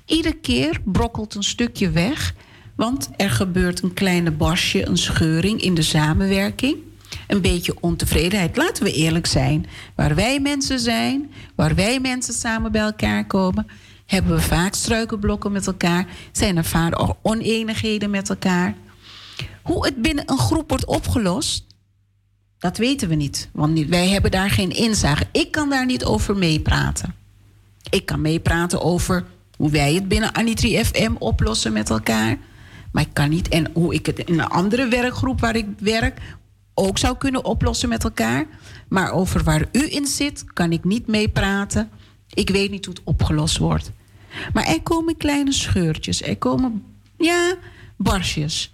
iedere 0.06 0.34
keer 0.34 0.80
brokkelt 0.84 1.34
een 1.34 1.42
stukje 1.42 1.90
weg, 1.90 2.34
want 2.76 3.08
er 3.16 3.30
gebeurt 3.30 3.82
een 3.82 3.94
kleine 3.94 4.30
basje, 4.30 4.86
een 4.86 4.98
scheuring 4.98 5.60
in 5.60 5.74
de 5.74 5.82
samenwerking. 5.82 6.76
Een 7.26 7.40
beetje 7.40 7.76
ontevredenheid. 7.80 8.56
Laten 8.56 8.84
we 8.84 8.92
eerlijk 8.92 9.26
zijn. 9.26 9.66
Waar 9.94 10.14
wij 10.14 10.40
mensen 10.40 10.80
zijn, 10.80 11.32
waar 11.54 11.74
wij 11.74 12.00
mensen 12.00 12.34
samen 12.34 12.72
bij 12.72 12.80
elkaar 12.80 13.26
komen, 13.26 13.66
hebben 14.06 14.34
we 14.34 14.40
vaak 14.40 14.74
struikelblokken 14.74 15.52
met 15.52 15.66
elkaar, 15.66 16.06
zijn 16.32 16.56
er 16.56 16.64
vaak 16.64 17.14
oneenigheden 17.22 18.10
met 18.10 18.28
elkaar. 18.28 18.74
Hoe 19.62 19.86
het 19.86 20.02
binnen 20.02 20.30
een 20.30 20.38
groep 20.38 20.68
wordt 20.68 20.84
opgelost, 20.84 21.64
dat 22.58 22.76
weten 22.76 23.08
we 23.08 23.14
niet, 23.14 23.48
want 23.52 23.78
wij 23.78 24.08
hebben 24.08 24.30
daar 24.30 24.50
geen 24.50 24.70
inzage. 24.70 25.26
Ik 25.32 25.50
kan 25.50 25.70
daar 25.70 25.86
niet 25.86 26.04
over 26.04 26.36
meepraten. 26.36 27.14
Ik 27.90 28.06
kan 28.06 28.20
meepraten 28.20 28.82
over 28.82 29.26
hoe 29.56 29.70
wij 29.70 29.94
het 29.94 30.08
binnen 30.08 30.34
Anitri 30.34 30.84
FM 30.84 31.12
oplossen 31.18 31.72
met 31.72 31.90
elkaar. 31.90 32.38
Maar 32.92 33.02
ik 33.02 33.12
kan 33.12 33.28
niet, 33.28 33.48
en 33.48 33.70
hoe 33.72 33.94
ik 33.94 34.06
het 34.06 34.18
in 34.18 34.38
een 34.38 34.48
andere 34.48 34.88
werkgroep 34.88 35.40
waar 35.40 35.56
ik 35.56 35.66
werk 35.78 36.20
ook 36.74 36.98
zou 36.98 37.16
kunnen 37.16 37.44
oplossen 37.44 37.88
met 37.88 38.04
elkaar. 38.04 38.46
Maar 38.88 39.12
over 39.12 39.44
waar 39.44 39.68
u 39.72 39.92
in 39.92 40.06
zit, 40.06 40.44
kan 40.52 40.72
ik 40.72 40.84
niet 40.84 41.06
meepraten. 41.06 41.90
Ik 42.28 42.50
weet 42.50 42.70
niet 42.70 42.84
hoe 42.84 42.94
het 42.94 43.04
opgelost 43.04 43.58
wordt. 43.58 43.90
Maar 44.52 44.64
er 44.64 44.82
komen 44.82 45.16
kleine 45.16 45.52
scheurtjes, 45.52 46.22
er 46.22 46.36
komen, 46.36 46.84
ja, 47.18 47.54
barsjes. 47.96 48.72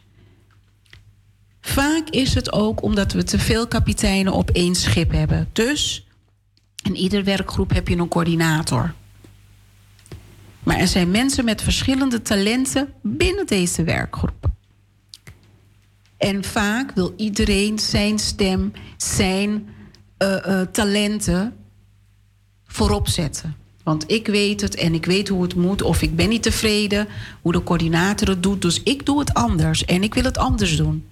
Vaak 1.61 2.09
is 2.09 2.35
het 2.35 2.53
ook 2.53 2.83
omdat 2.83 3.13
we 3.13 3.25
te 3.25 3.39
veel 3.39 3.67
kapiteinen 3.67 4.33
op 4.33 4.51
één 4.51 4.75
schip 4.75 5.11
hebben. 5.11 5.49
Dus 5.53 6.07
in 6.83 6.97
ieder 6.97 7.25
werkgroep 7.25 7.73
heb 7.73 7.89
je 7.89 7.97
een 7.97 8.09
coördinator. 8.09 8.95
Maar 10.63 10.77
er 10.77 10.89
zijn 10.89 11.11
mensen 11.11 11.45
met 11.45 11.63
verschillende 11.63 12.23
talenten 12.23 12.93
binnen 13.03 13.47
deze 13.47 13.85
werkgroep. 13.85 14.51
En 16.17 16.45
vaak 16.45 16.93
wil 16.95 17.15
iedereen 17.17 17.79
zijn 17.79 18.19
stem, 18.19 18.73
zijn 18.97 19.69
uh, 20.19 20.37
uh, 20.47 20.61
talenten 20.61 21.57
voorop 22.67 23.09
zetten. 23.09 23.57
Want 23.83 24.11
ik 24.11 24.27
weet 24.27 24.61
het 24.61 24.75
en 24.75 24.95
ik 24.95 25.07
weet 25.07 25.29
hoe 25.29 25.43
het 25.43 25.55
moet. 25.55 25.83
Of 25.83 26.03
ik 26.03 26.17
ben 26.17 26.29
niet 26.29 26.43
tevreden 26.43 27.09
hoe 27.41 27.53
de 27.53 27.63
coördinator 27.63 28.29
het 28.29 28.43
doet. 28.43 28.63
Dus 28.63 28.83
ik 28.83 29.07
doe 29.07 29.19
het 29.19 29.35
anders 29.35 29.85
en 29.85 30.03
ik 30.03 30.15
wil 30.15 30.25
het 30.25 30.39
anders 30.39 30.77
doen. 30.77 31.07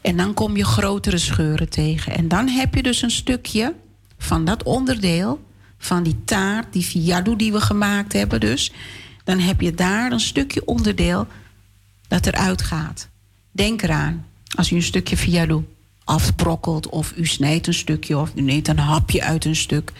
En 0.00 0.16
dan 0.16 0.34
kom 0.34 0.56
je 0.56 0.64
grotere 0.64 1.18
scheuren 1.18 1.68
tegen. 1.68 2.14
En 2.14 2.28
dan 2.28 2.48
heb 2.48 2.74
je 2.74 2.82
dus 2.82 3.02
een 3.02 3.10
stukje 3.10 3.74
van 4.18 4.44
dat 4.44 4.62
onderdeel, 4.62 5.40
van 5.78 6.02
die 6.02 6.24
taart, 6.24 6.72
die 6.72 6.82
fiadu 6.82 7.36
die 7.36 7.52
we 7.52 7.60
gemaakt 7.60 8.12
hebben 8.12 8.40
dus. 8.40 8.72
Dan 9.24 9.38
heb 9.38 9.60
je 9.60 9.74
daar 9.74 10.12
een 10.12 10.20
stukje 10.20 10.64
onderdeel 10.64 11.26
dat 12.08 12.26
eruit 12.26 12.62
gaat. 12.62 13.08
Denk 13.50 13.82
eraan, 13.82 14.26
als 14.54 14.70
u 14.70 14.76
een 14.76 14.82
stukje 14.82 15.16
fiadu 15.16 15.64
afbrokkelt 16.04 16.88
of 16.88 17.12
u 17.16 17.26
snijdt 17.26 17.66
een 17.66 17.74
stukje 17.74 18.18
of 18.18 18.32
u 18.34 18.40
neemt 18.40 18.68
een 18.68 18.78
hapje 18.78 19.22
uit 19.22 19.44
een 19.44 19.56
stuk, 19.56 19.92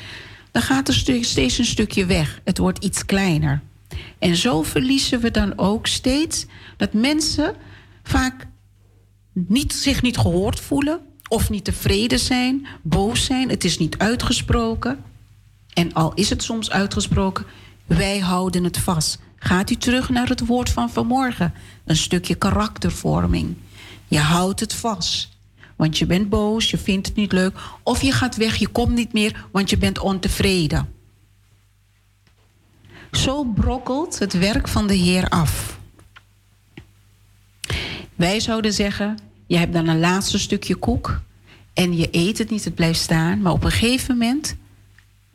dan 0.50 0.62
gaat 0.62 0.88
er 0.88 0.94
steeds 1.20 1.58
een 1.58 1.64
stukje 1.64 2.06
weg. 2.06 2.40
Het 2.44 2.58
wordt 2.58 2.84
iets 2.84 3.06
kleiner. 3.06 3.60
En 4.18 4.36
zo 4.36 4.62
verliezen 4.62 5.20
we 5.20 5.30
dan 5.30 5.58
ook 5.58 5.86
steeds 5.86 6.46
dat 6.76 6.92
mensen 6.92 7.54
vaak 8.02 8.46
niet, 9.32 9.72
zich 9.72 10.02
niet 10.02 10.18
gehoord 10.18 10.60
voelen 10.60 11.00
of 11.28 11.50
niet 11.50 11.64
tevreden 11.64 12.18
zijn, 12.18 12.66
boos 12.82 13.24
zijn, 13.24 13.48
het 13.48 13.64
is 13.64 13.78
niet 13.78 13.98
uitgesproken. 13.98 14.98
En 15.76 15.92
al 15.92 16.12
is 16.14 16.30
het 16.30 16.42
soms 16.42 16.70
uitgesproken, 16.70 17.44
wij 17.86 18.18
houden 18.18 18.64
het 18.64 18.78
vast. 18.78 19.18
Gaat 19.36 19.70
u 19.70 19.74
terug 19.74 20.08
naar 20.08 20.28
het 20.28 20.46
woord 20.46 20.70
van 20.70 20.90
vanmorgen. 20.90 21.54
Een 21.84 21.96
stukje 21.96 22.34
karaktervorming. 22.34 23.56
Je 24.08 24.18
houdt 24.18 24.60
het 24.60 24.74
vast. 24.74 25.28
Want 25.76 25.98
je 25.98 26.06
bent 26.06 26.28
boos, 26.28 26.70
je 26.70 26.78
vindt 26.78 27.06
het 27.06 27.16
niet 27.16 27.32
leuk. 27.32 27.58
Of 27.82 28.02
je 28.02 28.12
gaat 28.12 28.36
weg, 28.36 28.56
je 28.56 28.68
komt 28.68 28.94
niet 28.94 29.12
meer, 29.12 29.46
want 29.50 29.70
je 29.70 29.78
bent 29.78 29.98
ontevreden. 29.98 30.92
Zo 33.12 33.44
brokkelt 33.44 34.18
het 34.18 34.38
werk 34.38 34.68
van 34.68 34.86
de 34.86 34.94
Heer 34.94 35.28
af. 35.28 35.78
Wij 38.14 38.40
zouden 38.40 38.72
zeggen, 38.72 39.18
je 39.46 39.56
hebt 39.56 39.72
dan 39.72 39.88
een 39.88 40.00
laatste 40.00 40.38
stukje 40.38 40.74
koek 40.74 41.20
en 41.74 41.96
je 41.96 42.08
eet 42.10 42.38
het 42.38 42.50
niet, 42.50 42.64
het 42.64 42.74
blijft 42.74 43.00
staan. 43.00 43.42
Maar 43.42 43.52
op 43.52 43.64
een 43.64 43.70
gegeven 43.70 44.16
moment, 44.18 44.56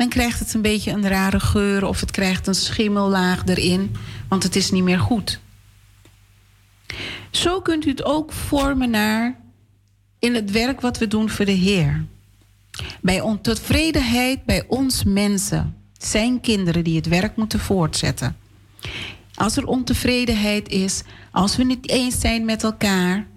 dan 0.02 0.10
krijgt 0.10 0.40
het 0.40 0.54
een 0.54 0.62
beetje 0.62 0.92
een 0.92 1.08
rare 1.08 1.40
geur 1.40 1.86
of 1.86 2.00
het 2.00 2.12
krijgt 2.12 2.48
een 2.48 2.56
schimmellaag 2.56 3.46
erin, 3.46 3.96
want 4.28 4.44
het 4.44 4.56
is 4.56 4.72
niet 4.72 4.84
meer 4.84 5.00
goed. 5.00 5.40
Zo 7.32 7.62
kunt 7.62 7.86
u 7.86 7.90
het 7.90 8.04
ook 8.04 8.32
vormen 8.32 8.90
naar 8.90 9.40
in 10.20 10.36
het 10.36 10.52
werk 10.52 10.82
wat 10.82 10.98
we 10.98 11.08
doen 11.08 11.30
voor 11.30 11.46
de 11.46 11.52
Heer. 11.52 12.06
Bij 13.02 13.22
ontevredenheid 13.22 14.46
bij 14.46 14.66
ons 14.68 15.04
mensen, 15.04 15.76
zijn 15.98 16.42
kinderen 16.42 16.84
die 16.84 16.96
het 16.96 17.08
werk 17.08 17.36
moeten 17.36 17.60
voortzetten. 17.60 18.38
Als 19.34 19.58
er 19.58 19.66
ontevredenheid 19.66 20.70
is, 20.70 21.02
als 21.32 21.56
we 21.56 21.64
niet 21.64 21.90
eens 21.90 22.20
zijn 22.20 22.46
met 22.46 22.64
elkaar, 22.64 23.28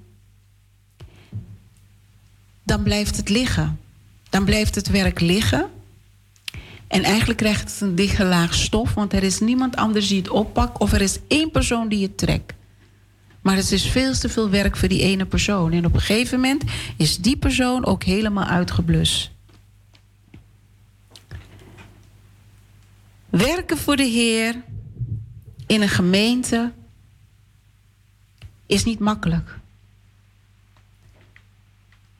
dan 2.63 2.83
blijft 2.83 3.17
het 3.17 3.29
liggen. 3.29 3.79
Dan 4.31 4.45
blijft 4.45 4.75
het 4.75 4.89
werk 4.89 5.21
liggen. 5.21 5.71
En 6.95 7.03
eigenlijk 7.03 7.39
krijgt 7.39 7.71
het 7.71 7.81
een 7.81 7.95
dichte 7.95 8.25
laag 8.25 8.55
stof, 8.55 8.95
want 8.95 9.13
er 9.13 9.23
is 9.23 9.41
niemand 9.41 9.77
anders 9.77 10.09
die 10.09 10.19
het 10.19 10.29
oppakt 10.29 10.79
of 10.79 10.93
er 10.93 11.01
is 11.01 11.19
één 11.29 11.51
persoon 11.51 11.89
die 11.89 12.03
het 12.03 12.19
trekt. 12.19 12.53
Maar 13.41 13.57
het 13.57 13.73
is 13.73 13.87
veel 13.87 14.13
te 14.13 14.29
veel 14.29 14.51
werk 14.51 14.77
voor 14.77 14.89
die 14.89 15.03
ene 15.03 15.27
persoon. 15.27 15.73
En 15.73 15.87
op 15.87 15.95
een 15.95 16.01
gegeven 16.01 16.41
moment 16.41 16.65
is 16.97 17.17
die 17.17 17.37
persoon 17.37 17.85
ook 17.85 18.03
helemaal 18.03 18.45
uitgeblust. 18.45 19.31
Werken 23.31 23.79
voor 23.79 23.97
de 23.97 24.07
Heer 24.07 24.63
in 25.67 25.83
een 25.83 25.89
gemeente 25.89 26.73
is 28.67 28.85
niet 28.85 28.99
makkelijk. 28.99 29.59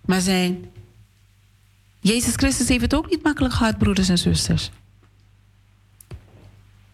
Maar 0.05 0.21
zijn. 0.21 0.73
Jezus 2.05 2.35
Christus 2.35 2.69
heeft 2.69 2.81
het 2.81 2.95
ook 2.95 3.11
niet 3.11 3.23
makkelijk 3.23 3.55
gehad, 3.55 3.79
broeders 3.79 4.09
en 4.09 4.19
zusters. 4.19 4.71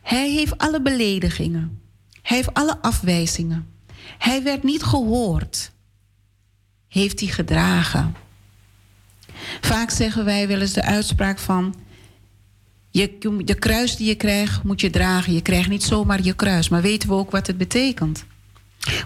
Hij 0.03 0.31
heeft 0.31 0.59
alle 0.59 0.83
beledigingen. 0.83 1.81
Hij 2.23 2.37
heeft 2.37 2.55
alle 2.55 2.79
afwijzingen. 2.83 3.67
Hij 4.19 4.43
werd 4.43 4.63
niet 4.63 4.83
gehoord. 4.83 5.73
Heeft 6.89 7.21
hij 7.21 7.29
gedragen. 7.29 8.15
Vaak 9.61 9.91
zeggen 9.91 10.25
wij 10.25 10.49
wel 10.49 10.61
eens 10.61 10.73
de 10.73 10.83
uitspraak 10.83 11.39
van... 11.39 11.75
Je, 12.91 13.19
de 13.45 13.55
kruis 13.55 13.97
die 13.97 14.07
je 14.07 14.15
krijgt, 14.15 14.63
moet 14.63 14.81
je 14.81 14.91
dragen. 14.91 15.33
Je 15.33 15.43
krijgt 15.43 15.69
niet 15.69 15.85
zomaar 15.85 16.23
je 16.23 16.35
kruis. 16.35 16.69
Maar 16.69 16.83
weten 16.83 17.09
we 17.09 17.15
ook 17.15 17.31
wat 17.31 17.47
het 17.47 17.59
betekent? 17.59 18.25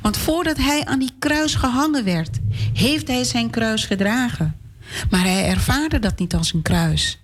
Want 0.02 0.16
voordat 0.16 0.56
hij 0.56 0.84
aan 0.84 0.98
die 0.98 1.14
kruis 1.18 1.54
gehangen 1.54 2.04
werd, 2.04 2.38
heeft 2.74 3.08
hij 3.08 3.24
zijn 3.24 3.50
kruis 3.50 3.84
gedragen. 3.84 4.63
Maar 5.10 5.22
hij 5.22 5.48
ervaarde 5.48 5.98
dat 5.98 6.18
niet 6.18 6.34
als 6.34 6.52
een 6.52 6.62
kruis. 6.62 7.18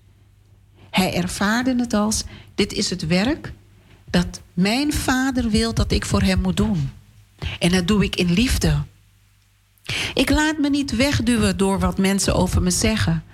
Hij 0.90 1.14
ervaarde 1.14 1.74
het 1.76 1.94
als: 1.94 2.24
dit 2.54 2.72
is 2.72 2.90
het 2.90 3.06
werk 3.06 3.52
dat 4.10 4.40
mijn 4.54 4.92
vader 4.92 5.50
wil 5.50 5.74
dat 5.74 5.92
ik 5.92 6.04
voor 6.04 6.22
hem 6.22 6.40
moet 6.40 6.56
doen. 6.56 6.90
En 7.58 7.70
dat 7.70 7.88
doe 7.88 8.04
ik 8.04 8.16
in 8.16 8.32
liefde. 8.32 8.82
Ik 10.14 10.30
laat 10.30 10.58
me 10.58 10.70
niet 10.70 10.96
wegduwen 10.96 11.56
door 11.56 11.78
wat 11.78 11.98
mensen 11.98 12.34
over 12.34 12.62
me 12.62 12.70
zeggen. 12.70 13.24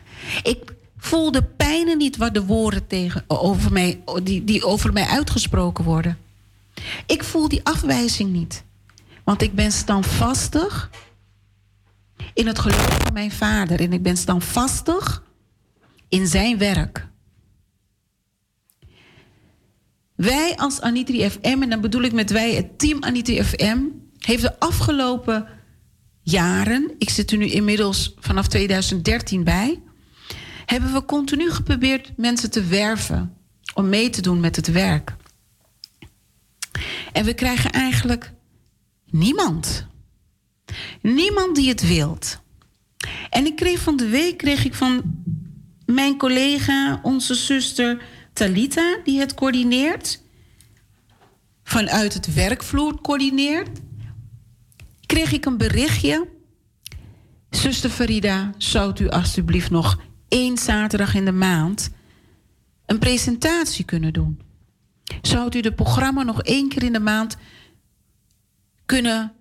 Ik 0.42 0.74
voel 0.98 1.30
de 1.30 1.42
pijnen 1.42 1.98
niet 1.98 2.16
wat 2.16 2.34
de 2.34 2.44
woorden 2.44 2.86
tegen, 2.86 3.24
over 3.26 3.72
mij, 3.72 4.00
die, 4.22 4.44
die 4.44 4.64
over 4.64 4.92
mij 4.92 5.06
uitgesproken 5.06 5.84
worden. 5.84 6.18
Ik 7.06 7.24
voel 7.24 7.48
die 7.48 7.60
afwijzing 7.64 8.32
niet. 8.32 8.64
Want 9.24 9.42
ik 9.42 9.54
ben 9.54 9.72
standvastig 9.72 10.90
in 12.34 12.46
het 12.46 12.58
geloof 12.58 12.98
van 13.02 13.12
mijn 13.12 13.32
vader. 13.32 13.80
En 13.80 13.92
ik 13.92 14.02
ben 14.02 14.16
standvastig 14.16 15.22
in 16.08 16.26
zijn 16.26 16.58
werk. 16.58 17.06
Wij 20.14 20.56
als 20.56 20.80
Anitri 20.80 21.30
FM, 21.30 21.62
en 21.62 21.70
dan 21.70 21.80
bedoel 21.80 22.02
ik 22.02 22.12
met 22.12 22.30
wij 22.30 22.54
het 22.54 22.78
team 22.78 23.02
Anitri 23.02 23.44
FM, 23.44 23.78
heeft 24.18 24.42
de 24.42 24.58
afgelopen 24.58 25.46
jaren, 26.22 26.94
ik 26.98 27.10
zit 27.10 27.30
er 27.30 27.38
nu 27.38 27.46
inmiddels 27.46 28.14
vanaf 28.18 28.48
2013 28.48 29.44
bij, 29.44 29.82
hebben 30.66 30.92
we 30.92 31.04
continu 31.04 31.50
geprobeerd 31.50 32.12
mensen 32.16 32.50
te 32.50 32.64
werven 32.64 33.36
om 33.74 33.88
mee 33.88 34.10
te 34.10 34.22
doen 34.22 34.40
met 34.40 34.56
het 34.56 34.72
werk. 34.72 35.14
En 37.12 37.24
we 37.24 37.34
krijgen 37.34 37.70
eigenlijk 37.70 38.32
niemand. 39.06 39.86
Niemand 41.02 41.56
die 41.56 41.68
het 41.68 41.88
wilt. 41.88 42.40
En 43.30 43.46
ik 43.46 43.56
kreeg 43.56 43.80
van 43.80 43.96
de 43.96 44.08
week 44.08 44.36
kreeg 44.36 44.64
ik 44.64 44.74
van 44.74 45.02
mijn 45.86 46.18
collega, 46.18 47.00
onze 47.02 47.34
zuster 47.34 48.02
Talita, 48.32 48.98
die 49.04 49.20
het 49.20 49.34
coördineert, 49.34 50.22
vanuit 51.64 52.14
het 52.14 52.34
werkvloer 52.34 53.00
coördineert, 53.00 53.80
kreeg 55.06 55.32
ik 55.32 55.44
een 55.44 55.56
berichtje. 55.56 56.28
Zuster 57.50 57.90
Farida, 57.90 58.54
zou 58.58 59.02
u 59.02 59.08
alstublieft 59.08 59.70
nog 59.70 60.00
één 60.28 60.56
zaterdag 60.58 61.14
in 61.14 61.24
de 61.24 61.32
maand 61.32 61.90
een 62.86 62.98
presentatie 62.98 63.84
kunnen 63.84 64.12
doen? 64.12 64.40
Zou 65.22 65.56
u 65.56 65.60
de 65.60 65.72
programma 65.72 66.22
nog 66.22 66.42
één 66.42 66.68
keer 66.68 66.82
in 66.82 66.92
de 66.92 67.00
maand 67.00 67.36
kunnen 68.86 69.35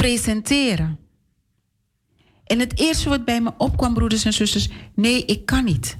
presenteren? 0.00 0.98
En 2.44 2.58
het 2.58 2.78
eerste 2.78 3.08
wat 3.08 3.24
bij 3.24 3.40
me 3.40 3.52
opkwam, 3.56 3.94
broeders 3.94 4.24
en 4.24 4.32
zusters, 4.32 4.68
nee, 4.94 5.24
ik 5.24 5.46
kan 5.46 5.64
niet. 5.64 5.96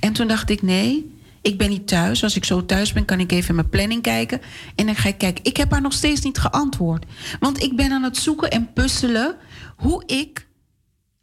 En 0.00 0.12
toen 0.12 0.28
dacht 0.28 0.50
ik, 0.50 0.62
nee, 0.62 1.18
ik 1.42 1.58
ben 1.58 1.68
niet 1.68 1.86
thuis. 1.88 2.22
Als 2.22 2.36
ik 2.36 2.44
zo 2.44 2.66
thuis 2.66 2.92
ben, 2.92 3.04
kan 3.04 3.20
ik 3.20 3.32
even 3.32 3.48
in 3.48 3.54
mijn 3.54 3.68
planning 3.68 4.02
kijken. 4.02 4.40
En 4.74 4.86
dan 4.86 4.94
ga 4.94 5.08
ik 5.08 5.18
kijken. 5.18 5.44
Ik 5.44 5.56
heb 5.56 5.70
haar 5.70 5.80
nog 5.80 5.92
steeds 5.92 6.20
niet 6.20 6.38
geantwoord. 6.38 7.04
Want 7.40 7.62
ik 7.62 7.76
ben 7.76 7.92
aan 7.92 8.02
het 8.02 8.16
zoeken 8.16 8.50
en 8.50 8.72
puzzelen 8.72 9.36
hoe 9.76 10.02
ik 10.06 10.48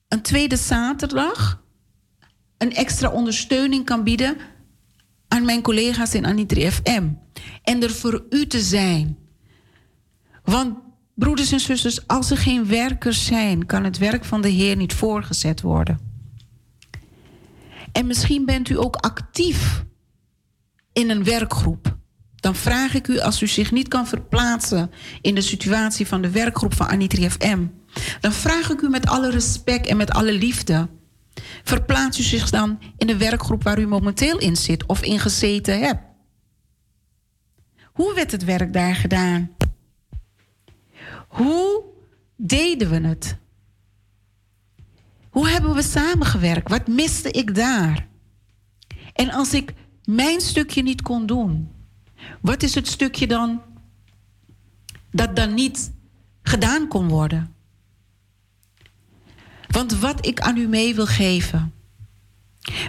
een 0.07 0.21
tweede 0.21 0.55
zaterdag 0.55 1.63
een 2.57 2.73
extra 2.73 3.09
ondersteuning 3.09 3.85
kan 3.85 4.03
bieden 4.03 4.37
aan 5.27 5.45
mijn 5.45 5.61
collega's 5.61 6.13
in 6.13 6.25
Anitri 6.25 6.71
FM. 6.71 7.09
En 7.63 7.83
er 7.83 7.91
voor 7.91 8.25
u 8.29 8.47
te 8.47 8.59
zijn. 8.59 9.17
Want 10.43 10.84
broeders 11.15 11.51
en 11.51 11.59
zusters, 11.59 12.07
als 12.07 12.31
er 12.31 12.37
geen 12.37 12.67
werkers 12.67 13.25
zijn, 13.25 13.65
kan 13.65 13.83
het 13.83 13.97
werk 13.97 14.25
van 14.25 14.41
de 14.41 14.49
Heer 14.49 14.75
niet 14.75 14.93
voorgezet 14.93 15.61
worden. 15.61 15.99
En 17.91 18.07
misschien 18.07 18.45
bent 18.45 18.69
u 18.69 18.77
ook 18.77 18.95
actief 18.95 19.83
in 20.93 21.09
een 21.09 21.23
werkgroep. 21.23 21.97
Dan 22.35 22.55
vraag 22.55 22.93
ik 22.93 23.07
u, 23.07 23.19
als 23.19 23.41
u 23.41 23.47
zich 23.47 23.71
niet 23.71 23.87
kan 23.87 24.07
verplaatsen 24.07 24.91
in 25.21 25.35
de 25.35 25.41
situatie 25.41 26.07
van 26.07 26.21
de 26.21 26.29
werkgroep 26.29 26.73
van 26.73 26.87
Anitri 26.87 27.29
FM, 27.29 27.65
dan 28.19 28.31
vraag 28.31 28.69
ik 28.69 28.81
u 28.81 28.89
met 28.89 29.07
alle 29.07 29.29
respect 29.29 29.87
en 29.87 29.97
met 29.97 30.11
alle 30.11 30.33
liefde 30.33 30.89
Verplaats 31.63 32.19
u 32.19 32.23
zich 32.23 32.49
dan 32.49 32.79
in 32.97 33.07
de 33.07 33.17
werkgroep 33.17 33.63
waar 33.63 33.79
u 33.79 33.87
momenteel 33.87 34.37
in 34.37 34.55
zit 34.55 34.85
of 34.85 35.03
in 35.03 35.19
gezeten 35.19 35.79
hebt. 35.79 36.01
Hoe 37.83 38.13
werd 38.13 38.31
het 38.31 38.43
werk 38.43 38.73
daar 38.73 38.95
gedaan? 38.95 39.54
Hoe 41.35 41.83
deden 42.35 42.89
we 42.89 43.07
het? 43.07 43.37
Hoe 45.29 45.49
hebben 45.49 45.73
we 45.73 45.81
samengewerkt? 45.81 46.69
Wat 46.69 46.87
miste 46.87 47.31
ik 47.31 47.55
daar? 47.55 48.07
En 49.13 49.31
als 49.31 49.53
ik 49.53 49.73
mijn 50.03 50.41
stukje 50.41 50.83
niet 50.83 51.01
kon 51.01 51.25
doen, 51.25 51.71
wat 52.41 52.63
is 52.63 52.75
het 52.75 52.87
stukje 52.87 53.27
dan 53.27 53.61
dat 55.11 55.35
dan 55.35 55.53
niet 55.53 55.91
gedaan 56.41 56.87
kon 56.87 57.07
worden? 57.07 57.55
Want 59.67 59.99
wat 59.99 60.25
ik 60.25 60.39
aan 60.39 60.57
u 60.57 60.67
mee 60.67 60.95
wil 60.95 61.05
geven. 61.05 61.73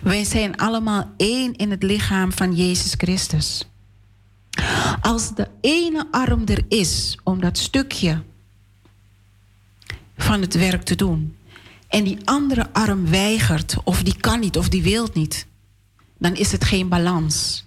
Wij 0.03 0.24
zijn 0.24 0.57
allemaal 0.57 1.12
één 1.16 1.57
in 1.57 1.70
het 1.70 1.82
lichaam 1.82 2.32
van 2.32 2.55
Jezus 2.55 2.94
Christus. 2.97 3.68
Als 5.01 5.34
de 5.34 5.49
ene 5.61 6.07
arm 6.11 6.42
er 6.47 6.64
is 6.68 7.18
om 7.24 7.40
dat 7.40 7.59
stukje 7.59 8.22
van 10.16 10.40
het 10.40 10.54
werk 10.54 10.82
te 10.82 10.94
doen. 10.94 11.36
En 11.88 12.04
die 12.04 12.18
andere 12.24 12.72
arm 12.72 13.10
weigert, 13.10 13.76
of 13.84 14.02
die 14.02 14.16
kan 14.16 14.40
niet, 14.40 14.56
of 14.56 14.68
die 14.68 14.82
wil 14.82 15.08
niet. 15.12 15.46
dan 16.18 16.34
is 16.34 16.52
het 16.52 16.64
geen 16.64 16.88
balans. 16.88 17.64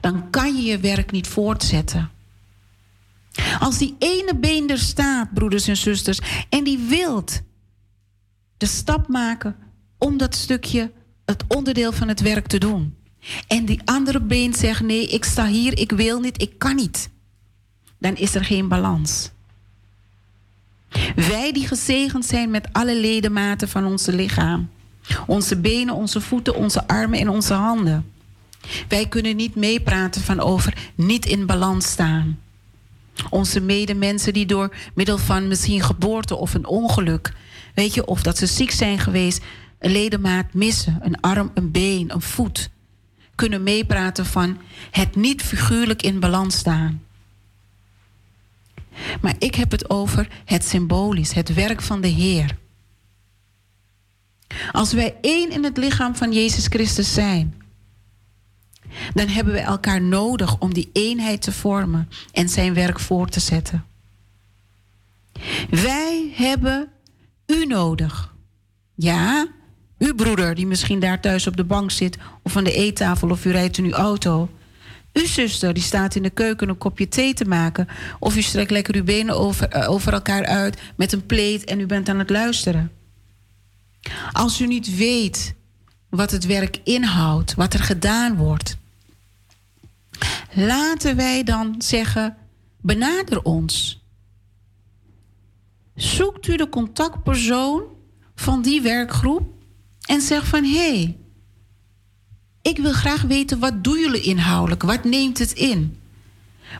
Dan 0.00 0.30
kan 0.30 0.56
je 0.56 0.62
je 0.62 0.78
werk 0.78 1.10
niet 1.10 1.28
voortzetten. 1.28 2.10
Als 3.58 3.78
die 3.78 3.96
ene 3.98 4.36
been 4.36 4.70
er 4.70 4.78
staat, 4.78 5.34
broeders 5.34 5.68
en 5.68 5.76
zusters, 5.76 6.18
en 6.48 6.64
die 6.64 6.78
wilt 6.78 7.40
de 8.56 8.66
stap 8.66 9.08
maken 9.08 9.56
om 9.98 10.16
dat 10.16 10.34
stukje, 10.34 10.92
het 11.24 11.44
onderdeel 11.48 11.92
van 11.92 12.08
het 12.08 12.20
werk 12.20 12.46
te 12.46 12.58
doen. 12.58 12.96
En 13.46 13.64
die 13.64 13.80
andere 13.84 14.20
been 14.20 14.54
zegt: 14.54 14.82
nee, 14.82 15.06
ik 15.06 15.24
sta 15.24 15.46
hier, 15.46 15.78
ik 15.78 15.92
wil 15.92 16.20
niet, 16.20 16.42
ik 16.42 16.58
kan 16.58 16.76
niet. 16.76 17.10
Dan 17.98 18.16
is 18.16 18.34
er 18.34 18.44
geen 18.44 18.68
balans. 18.68 19.30
Wij 21.14 21.52
die 21.52 21.66
gezegend 21.66 22.24
zijn 22.24 22.50
met 22.50 22.68
alle 22.72 23.00
ledematen 23.00 23.68
van 23.68 23.84
onze 23.84 24.12
lichaam. 24.12 24.70
Onze 25.26 25.56
benen, 25.56 25.94
onze 25.94 26.20
voeten, 26.20 26.54
onze 26.54 26.86
armen 26.86 27.18
en 27.18 27.28
onze 27.28 27.54
handen. 27.54 28.12
Wij 28.88 29.08
kunnen 29.08 29.36
niet 29.36 29.54
meepraten 29.54 30.22
van 30.22 30.40
over 30.40 30.90
niet 30.94 31.26
in 31.26 31.46
balans 31.46 31.86
staan. 31.86 32.38
Onze 33.30 33.60
medemensen 33.60 34.32
die 34.32 34.46
door 34.46 34.74
middel 34.94 35.18
van 35.18 35.48
misschien 35.48 35.82
geboorte 35.82 36.36
of 36.36 36.54
een 36.54 36.66
ongeluk, 36.66 37.32
weet 37.74 37.94
je, 37.94 38.06
of 38.06 38.22
dat 38.22 38.38
ze 38.38 38.46
ziek 38.46 38.70
zijn 38.70 38.98
geweest, 38.98 39.44
een 39.78 39.92
ledemaat 39.92 40.52
missen, 40.52 40.98
een 41.02 41.20
arm, 41.20 41.50
een 41.54 41.70
been, 41.70 42.12
een 42.12 42.22
voet, 42.22 42.70
kunnen 43.34 43.62
meepraten 43.62 44.26
van 44.26 44.58
het 44.90 45.16
niet 45.16 45.42
figuurlijk 45.42 46.02
in 46.02 46.20
balans 46.20 46.56
staan. 46.56 47.02
Maar 49.20 49.34
ik 49.38 49.54
heb 49.54 49.70
het 49.70 49.90
over 49.90 50.28
het 50.44 50.64
symbolisch, 50.64 51.32
het 51.32 51.54
werk 51.54 51.82
van 51.82 52.00
de 52.00 52.08
Heer. 52.08 52.56
Als 54.72 54.92
wij 54.92 55.16
één 55.20 55.50
in 55.50 55.64
het 55.64 55.76
lichaam 55.76 56.16
van 56.16 56.32
Jezus 56.32 56.66
Christus 56.66 57.14
zijn, 57.14 57.62
dan 59.14 59.28
hebben 59.28 59.54
we 59.54 59.60
elkaar 59.60 60.02
nodig 60.02 60.58
om 60.58 60.74
die 60.74 60.90
eenheid 60.92 61.42
te 61.42 61.52
vormen 61.52 62.08
en 62.32 62.48
zijn 62.48 62.74
werk 62.74 63.00
voor 63.00 63.28
te 63.28 63.40
zetten. 63.40 63.84
Wij 65.70 66.32
hebben 66.34 66.88
u 67.46 67.66
nodig. 67.66 68.34
Ja, 68.94 69.46
uw 69.98 70.14
broeder 70.14 70.54
die 70.54 70.66
misschien 70.66 71.00
daar 71.00 71.20
thuis 71.20 71.46
op 71.46 71.56
de 71.56 71.64
bank 71.64 71.90
zit 71.90 72.18
of 72.42 72.56
aan 72.56 72.64
de 72.64 72.72
eettafel 72.72 73.30
of 73.30 73.44
u 73.44 73.50
rijdt 73.50 73.78
in 73.78 73.84
uw 73.84 73.92
auto. 73.92 74.48
Uw 75.12 75.26
zuster 75.26 75.74
die 75.74 75.82
staat 75.82 76.14
in 76.14 76.22
de 76.22 76.30
keuken 76.30 76.68
een 76.68 76.78
kopje 76.78 77.08
thee 77.08 77.34
te 77.34 77.44
maken. 77.44 77.88
Of 78.18 78.36
u 78.36 78.42
strekt 78.42 78.70
lekker 78.70 78.94
uw 78.94 79.04
benen 79.04 79.36
over, 79.36 79.68
eh, 79.68 79.90
over 79.90 80.12
elkaar 80.12 80.46
uit 80.46 80.80
met 80.96 81.12
een 81.12 81.26
pleet 81.26 81.64
en 81.64 81.80
u 81.80 81.86
bent 81.86 82.08
aan 82.08 82.18
het 82.18 82.30
luisteren. 82.30 82.92
Als 84.32 84.60
u 84.60 84.66
niet 84.66 84.96
weet 84.96 85.54
wat 86.08 86.30
het 86.30 86.46
werk 86.46 86.80
inhoudt, 86.84 87.54
wat 87.54 87.74
er 87.74 87.82
gedaan 87.82 88.36
wordt, 88.36 88.76
laten 90.52 91.16
wij 91.16 91.42
dan 91.42 91.74
zeggen: 91.78 92.36
benader 92.80 93.42
ons. 93.42 94.02
Zoekt 95.94 96.46
u 96.46 96.56
de 96.56 96.68
contactpersoon 96.68 97.82
van 98.34 98.62
die 98.62 98.80
werkgroep 98.80 99.52
en 100.08 100.20
zeg 100.20 100.46
van 100.46 100.64
hé, 100.64 100.70
hey, 100.70 101.16
ik 102.68 102.78
wil 102.78 102.92
graag 102.92 103.22
weten 103.22 103.58
wat 103.58 103.84
doen 103.84 103.98
jullie 103.98 104.20
inhoudelijk, 104.20 104.82
wat 104.82 105.04
neemt 105.04 105.38
het 105.38 105.52
in? 105.52 105.98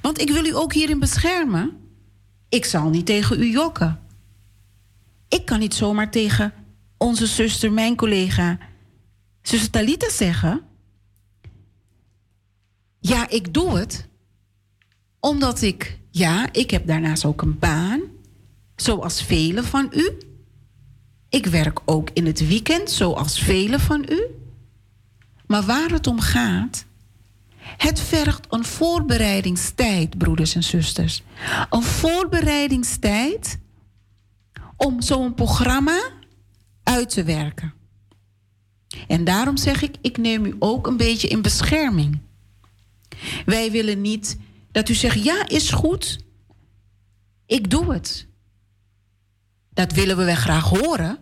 Want 0.03 0.21
ik 0.21 0.31
wil 0.31 0.45
u 0.45 0.57
ook 0.57 0.73
hierin 0.73 0.99
beschermen. 0.99 1.77
Ik 2.49 2.65
zal 2.65 2.89
niet 2.89 3.07
tegen 3.07 3.41
u 3.41 3.51
jokken. 3.51 4.01
Ik 5.29 5.45
kan 5.45 5.59
niet 5.59 5.75
zomaar 5.75 6.11
tegen 6.11 6.53
onze 6.97 7.27
zuster, 7.27 7.73
mijn 7.73 7.97
collega, 7.97 8.59
zuster 9.43 9.71
Talita 9.71 10.11
zeggen: 10.11 10.63
Ja, 13.01 13.29
ik 13.29 13.55
doe 13.55 13.79
het. 13.79 14.09
Omdat 15.21 15.63
ik, 15.63 15.99
ja, 16.11 16.53
ik 16.53 16.71
heb 16.71 16.87
daarnaast 16.87 17.25
ook 17.25 17.43
een 17.43 17.59
baan, 17.59 18.01
zoals 18.77 19.23
velen 19.23 19.65
van 19.65 19.89
u. 19.95 20.19
Ik 21.29 21.47
werk 21.47 21.81
ook 21.85 22.11
in 22.13 22.27
het 22.27 22.49
weekend, 22.49 22.91
zoals 22.91 23.39
velen 23.39 23.81
van 23.81 24.07
u. 24.09 24.38
Maar 25.49 25.63
waar 25.63 25.91
het 25.91 26.07
om 26.07 26.21
gaat, 26.21 26.85
het 27.59 28.01
vergt 28.01 28.47
een 28.49 28.65
voorbereidingstijd, 28.65 30.19
broeders 30.19 30.55
en 30.55 30.63
zusters. 30.63 31.23
Een 31.71 31.83
voorbereidingstijd 31.83 33.59
om 34.77 35.03
zo'n 35.03 35.35
programma 35.35 36.01
uit 36.83 37.11
te 37.11 37.23
werken. 37.23 37.75
En 39.07 39.25
daarom 39.25 39.57
zeg 39.57 39.83
ik, 39.83 39.97
ik 40.01 40.17
neem 40.17 40.45
u 40.45 40.57
ook 40.59 40.87
een 40.87 40.97
beetje 40.97 41.29
in 41.29 41.43
bescherming. 41.43 42.19
Wij 43.45 43.71
willen 43.71 44.01
niet 44.01 44.39
dat 44.73 44.89
u 44.89 44.95
zegt, 44.95 45.25
ja, 45.25 45.49
is 45.49 45.71
goed. 45.71 46.19
Ik 47.47 47.71
doe 47.71 47.93
het. 47.93 48.27
Dat 49.71 49.93
willen 49.93 50.17
we 50.17 50.25
wel 50.25 50.35
graag 50.35 50.69
horen. 50.69 51.19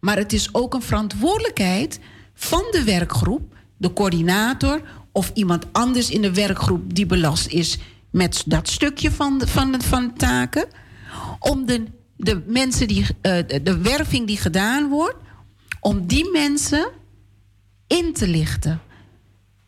Maar 0.00 0.16
het 0.16 0.32
is 0.32 0.54
ook 0.54 0.74
een 0.74 0.82
verantwoordelijkheid 0.82 2.00
van 2.34 2.64
de 2.70 2.84
werkgroep, 2.84 3.53
de 3.76 3.92
coördinator 3.92 4.82
of 5.12 5.30
iemand 5.34 5.66
anders 5.72 6.10
in 6.10 6.22
de 6.22 6.34
werkgroep 6.34 6.94
die 6.94 7.06
belast 7.06 7.46
is 7.46 7.78
met 8.10 8.42
dat 8.46 8.68
stukje 8.68 9.10
van 9.10 9.38
de, 9.38 9.46
van 9.46 9.82
van 9.82 10.14
taken, 10.14 10.66
om 11.38 11.66
de, 11.66 11.84
de 12.16 12.42
mensen 12.46 12.88
die, 12.88 13.00
uh, 13.02 13.38
de 13.62 13.78
werving 13.82 14.26
die 14.26 14.36
gedaan 14.36 14.88
wordt, 14.88 15.16
om 15.80 16.06
die 16.06 16.30
mensen 16.30 16.90
in 17.86 18.12
te 18.12 18.28
lichten, 18.28 18.80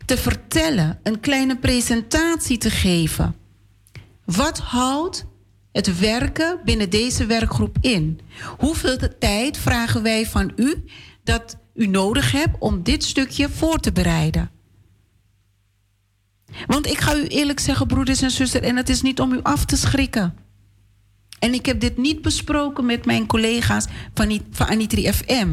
te 0.05 0.17
vertellen, 0.17 1.01
een 1.03 1.21
kleine 1.21 1.57
presentatie 1.57 2.59
te 2.59 2.71
geven. 2.71 3.35
Wat 4.25 4.59
houdt 4.59 5.25
het 5.73 5.99
werken 5.99 6.61
binnen 6.65 6.91
deze 6.91 7.27
werkgroep 7.27 7.77
in? 7.81 8.21
Hoeveel 8.59 8.99
tijd 9.19 9.59
vragen 9.59 10.03
wij 10.03 10.27
van 10.27 10.53
u 10.57 10.85
dat 11.25 11.57
u 11.77 11.87
nodig 11.87 12.33
hebt 12.33 12.57
om 12.59 12.83
dit 12.83 13.05
stukje 13.05 13.49
voor 13.49 13.81
te 13.81 13.93
bereiden? 13.93 14.51
Want 16.66 16.87
ik 16.87 16.99
ga 16.99 17.16
u 17.16 17.27
eerlijk 17.27 17.61
zeggen, 17.61 17.87
broeders 17.87 18.22
en 18.22 18.31
zusters, 18.31 18.64
en 18.64 18.77
het 18.77 18.89
is 18.89 19.03
niet 19.03 19.20
om 19.20 19.33
u 19.33 19.41
af 19.43 19.64
te 19.64 19.77
schrikken. 19.77 20.35
En 21.39 21.55
ik 21.55 21.66
heb 21.66 21.81
dit 21.81 21.97
niet 21.97 22.22
besproken 22.22 22.87
met 22.87 23.05
mijn 23.05 23.27
collega's 23.27 23.87
van, 24.14 24.41
van 24.51 24.66
Anitri 24.66 25.12
FM. 25.12 25.49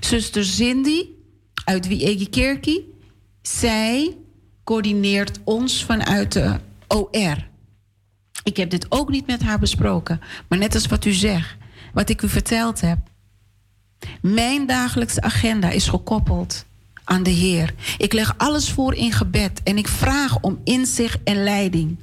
Zuster 0.00 0.44
Cindy 0.44 1.06
uit 1.64 1.86
Wiegi 1.86 2.28
Kerkie, 2.28 2.94
zij 3.42 4.16
coördineert 4.64 5.40
ons 5.44 5.84
vanuit 5.84 6.32
de 6.32 6.60
OR. 6.88 7.48
Ik 8.42 8.56
heb 8.56 8.70
dit 8.70 8.86
ook 8.88 9.10
niet 9.10 9.26
met 9.26 9.42
haar 9.42 9.58
besproken. 9.58 10.20
Maar 10.48 10.58
net 10.58 10.74
als 10.74 10.86
wat 10.86 11.04
u 11.04 11.12
zegt, 11.12 11.56
wat 11.92 12.08
ik 12.08 12.22
u 12.22 12.28
verteld 12.28 12.80
heb. 12.80 12.98
Mijn 14.20 14.66
dagelijkse 14.66 15.20
agenda 15.20 15.70
is 15.70 15.88
gekoppeld 15.88 16.64
aan 17.04 17.22
de 17.22 17.30
Heer. 17.30 17.74
Ik 17.98 18.12
leg 18.12 18.34
alles 18.36 18.70
voor 18.70 18.94
in 18.94 19.12
gebed 19.12 19.62
en 19.62 19.78
ik 19.78 19.88
vraag 19.88 20.40
om 20.40 20.60
inzicht 20.64 21.18
en 21.24 21.42
leiding. 21.42 21.96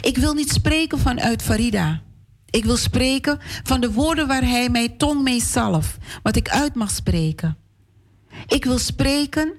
Ik 0.00 0.16
wil 0.16 0.34
niet 0.34 0.52
spreken 0.52 0.98
vanuit 0.98 1.42
Farida. 1.42 2.02
Ik 2.50 2.64
wil 2.64 2.76
spreken 2.76 3.38
van 3.62 3.80
de 3.80 3.92
woorden 3.92 4.26
waar 4.26 4.42
Hij 4.42 4.68
mij 4.68 4.88
tong 4.88 5.22
mee 5.22 5.42
zalf, 5.42 5.98
wat 6.22 6.36
ik 6.36 6.48
uit 6.48 6.74
mag 6.74 6.90
spreken. 6.90 7.56
Ik 8.46 8.64
wil 8.64 8.78
spreken 8.78 9.52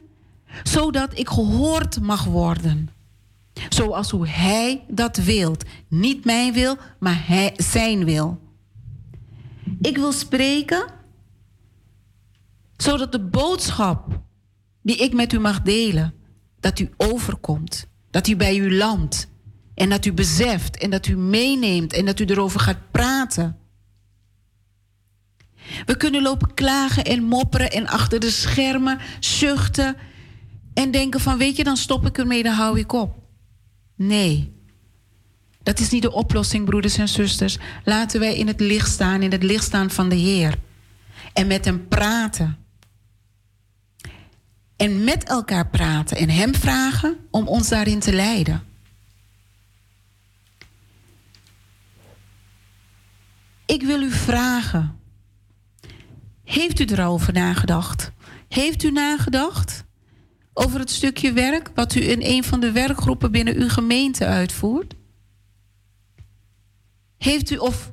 zodat 0.63 1.19
ik 1.19 1.29
gehoord 1.29 2.01
mag 2.01 2.23
worden. 2.23 2.89
Zoals 3.69 4.09
hoe 4.09 4.27
Hij 4.27 4.83
dat 4.87 5.17
wilt. 5.17 5.63
Niet 5.87 6.25
mijn 6.25 6.53
wil, 6.53 6.77
maar 6.99 7.23
hij, 7.27 7.53
Zijn 7.57 8.05
wil. 8.05 8.39
Ik 9.81 9.97
wil 9.97 10.11
spreken 10.11 10.85
zodat 12.83 13.11
de 13.11 13.19
boodschap 13.19 14.21
die 14.81 14.95
ik 14.95 15.13
met 15.13 15.33
u 15.33 15.39
mag 15.39 15.61
delen, 15.61 16.13
dat 16.59 16.79
u 16.79 16.89
overkomt, 16.97 17.87
dat 18.11 18.27
u 18.27 18.35
bij 18.35 18.57
u 18.57 18.75
landt 18.75 19.27
en 19.75 19.89
dat 19.89 20.05
u 20.05 20.13
beseft 20.13 20.77
en 20.77 20.89
dat 20.89 21.07
u 21.07 21.17
meeneemt 21.17 21.93
en 21.93 22.05
dat 22.05 22.19
u 22.19 22.25
erover 22.25 22.59
gaat 22.59 22.91
praten. 22.91 23.57
We 25.85 25.97
kunnen 25.97 26.21
lopen 26.21 26.53
klagen 26.53 27.05
en 27.05 27.23
mopperen 27.23 27.71
en 27.71 27.87
achter 27.87 28.19
de 28.19 28.31
schermen 28.31 28.99
zuchten 29.19 29.95
en 30.73 30.91
denken 30.91 31.19
van 31.19 31.37
weet 31.37 31.55
je, 31.55 31.63
dan 31.63 31.77
stop 31.77 32.05
ik 32.05 32.17
ermee, 32.17 32.43
dan 32.43 32.53
hou 32.53 32.79
ik 32.79 32.93
op. 32.93 33.15
Nee, 33.95 34.53
dat 35.63 35.79
is 35.79 35.89
niet 35.89 36.01
de 36.01 36.11
oplossing, 36.11 36.65
broeders 36.65 36.97
en 36.97 37.07
zusters. 37.07 37.57
Laten 37.83 38.19
wij 38.19 38.35
in 38.35 38.47
het 38.47 38.59
licht 38.59 38.91
staan, 38.91 39.21
in 39.21 39.31
het 39.31 39.43
licht 39.43 39.63
staan 39.63 39.89
van 39.89 40.09
de 40.09 40.15
Heer. 40.15 40.57
En 41.33 41.47
met 41.47 41.65
Hem 41.65 41.87
praten. 41.87 42.62
En 44.83 45.03
met 45.03 45.23
elkaar 45.23 45.67
praten 45.67 46.17
en 46.17 46.29
Hem 46.29 46.55
vragen 46.55 47.17
om 47.31 47.47
ons 47.47 47.69
daarin 47.69 47.99
te 47.99 48.13
leiden. 48.13 48.63
Ik 53.65 53.81
wil 53.83 54.01
u 54.01 54.11
vragen. 54.11 54.99
Heeft 56.43 56.79
u 56.79 56.85
erover 56.85 57.33
nagedacht? 57.33 58.11
Heeft 58.47 58.83
u 58.83 58.91
nagedacht 58.91 59.83
over 60.53 60.79
het 60.79 60.89
stukje 60.89 61.33
werk 61.33 61.71
wat 61.75 61.95
u 61.95 62.09
in 62.09 62.21
een 62.21 62.43
van 62.43 62.59
de 62.59 62.71
werkgroepen 62.71 63.31
binnen 63.31 63.55
uw 63.55 63.69
gemeente 63.69 64.25
uitvoert? 64.25 64.93
Heeft 67.17 67.49
u 67.49 67.55
of 67.57 67.91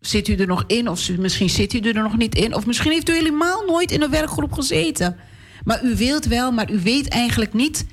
zit 0.00 0.28
u 0.28 0.34
er 0.34 0.46
nog 0.46 0.64
in, 0.66 0.88
of 0.88 1.10
misschien 1.10 1.50
zit 1.50 1.72
u 1.72 1.78
er 1.78 1.94
nog 1.94 2.16
niet 2.16 2.34
in, 2.34 2.54
of 2.54 2.66
misschien 2.66 2.92
heeft 2.92 3.08
u 3.08 3.12
helemaal 3.12 3.64
nooit 3.66 3.90
in 3.90 4.02
een 4.02 4.10
werkgroep 4.10 4.52
gezeten. 4.52 5.16
Maar 5.64 5.84
u 5.84 5.96
wilt 5.96 6.24
wel, 6.24 6.52
maar 6.52 6.70
u 6.70 6.80
weet 6.80 7.08
eigenlijk 7.08 7.52
niet 7.52 7.86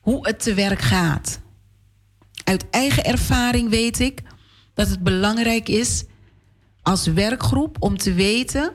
hoe 0.00 0.26
het 0.26 0.42
te 0.42 0.54
werk 0.54 0.80
gaat. 0.80 1.40
Uit 2.44 2.70
eigen 2.70 3.04
ervaring 3.04 3.68
weet 3.70 4.00
ik 4.00 4.22
dat 4.74 4.88
het 4.88 5.02
belangrijk 5.02 5.68
is 5.68 6.04
als 6.82 7.06
werkgroep 7.06 7.76
om 7.80 7.96
te 7.96 8.12
weten 8.12 8.72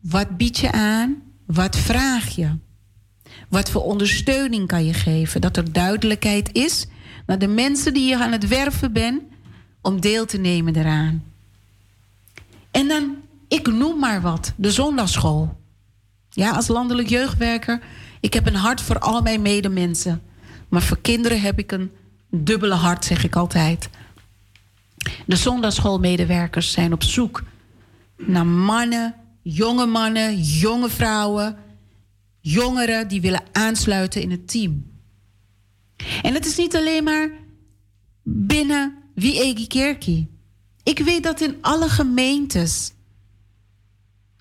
wat 0.00 0.36
bied 0.36 0.58
je 0.58 0.72
aan, 0.72 1.22
wat 1.46 1.76
vraag 1.76 2.28
je, 2.28 2.58
wat 3.48 3.70
voor 3.70 3.82
ondersteuning 3.82 4.66
kan 4.66 4.84
je 4.84 4.94
geven, 4.94 5.40
dat 5.40 5.56
er 5.56 5.72
duidelijkheid 5.72 6.48
is 6.52 6.86
naar 7.26 7.38
de 7.38 7.46
mensen 7.46 7.94
die 7.94 8.08
je 8.08 8.18
aan 8.18 8.32
het 8.32 8.48
werven 8.48 8.92
bent 8.92 9.22
om 9.80 10.00
deel 10.00 10.26
te 10.26 10.38
nemen 10.38 10.76
eraan. 10.76 11.24
En 12.70 12.88
dan, 12.88 13.16
ik 13.48 13.66
noem 13.66 13.98
maar 13.98 14.20
wat, 14.20 14.52
de 14.56 14.70
zondagschool. 14.70 15.56
Ja, 16.36 16.50
als 16.50 16.68
landelijk 16.68 17.08
jeugdwerker, 17.08 17.80
ik 18.20 18.34
heb 18.34 18.46
een 18.46 18.54
hart 18.54 18.80
voor 18.80 18.98
al 18.98 19.22
mijn 19.22 19.42
medemensen. 19.42 20.22
Maar 20.68 20.82
voor 20.82 21.00
kinderen 21.00 21.40
heb 21.40 21.58
ik 21.58 21.72
een 21.72 21.90
dubbele 22.30 22.74
hart, 22.74 23.04
zeg 23.04 23.24
ik 23.24 23.36
altijd. 23.36 23.88
De 25.26 25.36
zondagschoolmedewerkers 25.36 26.72
zijn 26.72 26.92
op 26.92 27.02
zoek 27.02 27.42
naar 28.16 28.46
mannen, 28.46 29.14
jonge 29.42 29.86
mannen, 29.86 30.40
jonge 30.40 30.88
vrouwen, 30.88 31.56
jongeren 32.40 33.08
die 33.08 33.20
willen 33.20 33.42
aansluiten 33.52 34.22
in 34.22 34.30
het 34.30 34.48
team. 34.48 34.84
En 36.22 36.34
het 36.34 36.46
is 36.46 36.56
niet 36.56 36.76
alleen 36.76 37.04
maar 37.04 37.30
binnen 38.22 38.94
wie 39.14 39.40
Egi. 39.40 40.28
Ik 40.82 40.98
weet 40.98 41.22
dat 41.22 41.40
in 41.40 41.56
alle 41.60 41.88
gemeentes, 41.88 42.92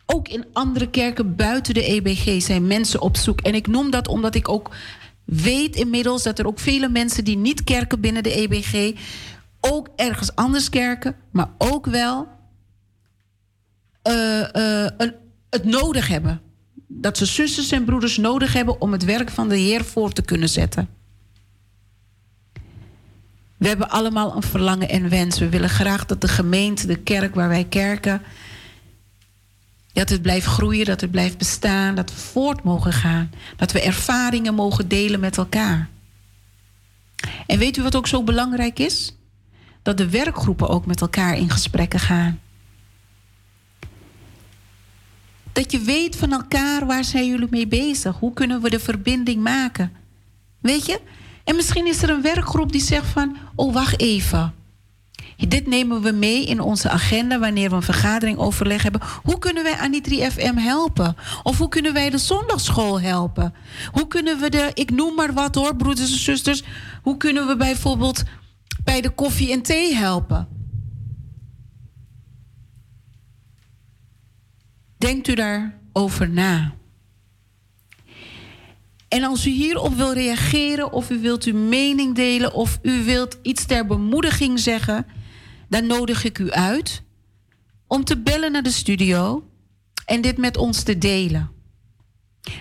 ook 0.05 0.27
in 0.27 0.45
andere 0.53 0.89
kerken 0.89 1.35
buiten 1.35 1.73
de 1.73 1.83
EBG, 1.83 2.41
zijn 2.41 2.67
mensen 2.67 3.01
op 3.01 3.17
zoek. 3.17 3.41
En 3.41 3.55
ik 3.55 3.67
noem 3.67 3.89
dat 3.89 4.07
omdat 4.07 4.35
ik 4.35 4.49
ook 4.49 4.71
weet 5.23 5.75
inmiddels 5.75 6.23
dat 6.23 6.39
er 6.39 6.47
ook 6.47 6.59
vele 6.59 6.89
mensen 6.89 7.23
die 7.23 7.37
niet 7.37 7.63
kerken 7.63 7.99
binnen 7.99 8.23
de 8.23 8.33
EBG, 8.33 8.99
ook 9.59 9.89
ergens 9.95 10.35
anders 10.35 10.69
kerken, 10.69 11.15
maar 11.31 11.49
ook 11.57 11.85
wel 11.85 12.27
uh, 14.07 14.45
een, 14.97 15.13
het 15.49 15.63
nodig 15.63 16.07
hebben. 16.07 16.41
Dat 16.87 17.17
ze 17.17 17.25
zusters 17.25 17.71
en 17.71 17.85
broeders 17.85 18.17
nodig 18.17 18.53
hebben 18.53 18.81
om 18.81 18.91
het 18.91 19.03
werk 19.05 19.29
van 19.29 19.49
de 19.49 19.57
Heer 19.57 19.83
voor 19.83 20.11
te 20.11 20.21
kunnen 20.21 20.49
zetten. 20.49 20.89
We 23.57 23.67
hebben 23.67 23.89
allemaal 23.89 24.35
een 24.35 24.43
verlangen 24.43 24.89
en 24.89 25.09
wens. 25.09 25.39
We 25.39 25.49
willen 25.49 25.69
graag 25.69 26.05
dat 26.05 26.21
de 26.21 26.27
gemeente, 26.27 26.87
de 26.87 26.95
kerk 26.95 27.35
waar 27.35 27.49
wij 27.49 27.63
kerken, 27.63 28.21
dat 29.95 30.09
het 30.09 30.21
blijft 30.21 30.45
groeien, 30.45 30.85
dat 30.85 31.01
het 31.01 31.11
blijft 31.11 31.37
bestaan, 31.37 31.95
dat 31.95 32.09
we 32.09 32.17
voort 32.17 32.63
mogen 32.63 32.93
gaan, 32.93 33.31
dat 33.55 33.71
we 33.71 33.81
ervaringen 33.81 34.53
mogen 34.53 34.87
delen 34.87 35.19
met 35.19 35.37
elkaar. 35.37 35.89
En 37.47 37.59
weet 37.59 37.77
u 37.77 37.81
wat 37.81 37.95
ook 37.95 38.07
zo 38.07 38.23
belangrijk 38.23 38.79
is? 38.79 39.15
Dat 39.81 39.97
de 39.97 40.09
werkgroepen 40.09 40.69
ook 40.69 40.85
met 40.85 41.01
elkaar 41.01 41.37
in 41.37 41.49
gesprekken 41.49 41.99
gaan. 41.99 42.39
Dat 45.51 45.71
je 45.71 45.79
weet 45.79 46.15
van 46.15 46.31
elkaar 46.31 46.85
waar 46.85 47.03
zijn 47.03 47.27
jullie 47.27 47.47
mee 47.49 47.67
bezig? 47.67 48.15
Hoe 48.19 48.33
kunnen 48.33 48.61
we 48.61 48.69
de 48.69 48.79
verbinding 48.79 49.43
maken? 49.43 49.91
Weet 50.59 50.85
je, 50.85 50.99
en 51.43 51.55
misschien 51.55 51.87
is 51.87 52.01
er 52.01 52.09
een 52.09 52.21
werkgroep 52.21 52.71
die 52.71 52.81
zegt 52.81 53.07
van, 53.07 53.37
oh 53.55 53.73
wacht 53.73 53.99
even. 53.99 54.53
Dit 55.37 55.67
nemen 55.67 56.01
we 56.01 56.11
mee 56.11 56.45
in 56.45 56.59
onze 56.59 56.89
agenda 56.89 57.39
wanneer 57.39 57.69
we 57.69 57.75
een 57.75 57.81
vergadering 57.81 58.37
overleg 58.37 58.83
hebben. 58.83 59.01
Hoe 59.23 59.39
kunnen 59.39 59.63
wij 59.63 59.77
Anitri 59.77 60.31
FM 60.31 60.55
helpen? 60.55 61.15
Of 61.43 61.57
hoe 61.57 61.69
kunnen 61.69 61.93
wij 61.93 62.09
de 62.09 62.17
zondagschool 62.17 63.01
helpen? 63.01 63.53
Hoe 63.91 64.07
kunnen 64.07 64.39
we 64.39 64.49
de, 64.49 64.71
ik 64.73 64.91
noem 64.91 65.15
maar 65.15 65.33
wat 65.33 65.55
hoor, 65.55 65.75
broeders 65.75 66.11
en 66.11 66.19
zusters. 66.19 66.63
Hoe 67.01 67.17
kunnen 67.17 67.47
we 67.47 67.55
bijvoorbeeld 67.55 68.23
bij 68.83 69.01
de 69.01 69.09
koffie 69.09 69.51
en 69.51 69.61
thee 69.61 69.95
helpen? 69.95 70.47
Denkt 74.97 75.27
u 75.27 75.33
daarover 75.33 76.29
na? 76.29 76.73
En 79.07 79.23
als 79.23 79.45
u 79.45 79.49
hierop 79.49 79.95
wil 79.95 80.13
reageren 80.13 80.91
of 80.91 81.09
u 81.09 81.19
wilt 81.19 81.43
uw 81.43 81.57
mening 81.57 82.15
delen 82.15 82.53
of 82.53 82.79
u 82.81 83.03
wilt 83.03 83.37
iets 83.41 83.65
ter 83.65 83.85
bemoediging 83.85 84.59
zeggen, 84.59 85.05
dan 85.69 85.87
nodig 85.87 86.23
ik 86.23 86.37
u 86.37 86.51
uit 86.51 87.03
om 87.87 88.03
te 88.03 88.17
bellen 88.17 88.51
naar 88.51 88.63
de 88.63 88.71
studio 88.71 89.49
en 90.05 90.21
dit 90.21 90.37
met 90.37 90.57
ons 90.57 90.83
te 90.83 90.97
delen. 90.97 91.51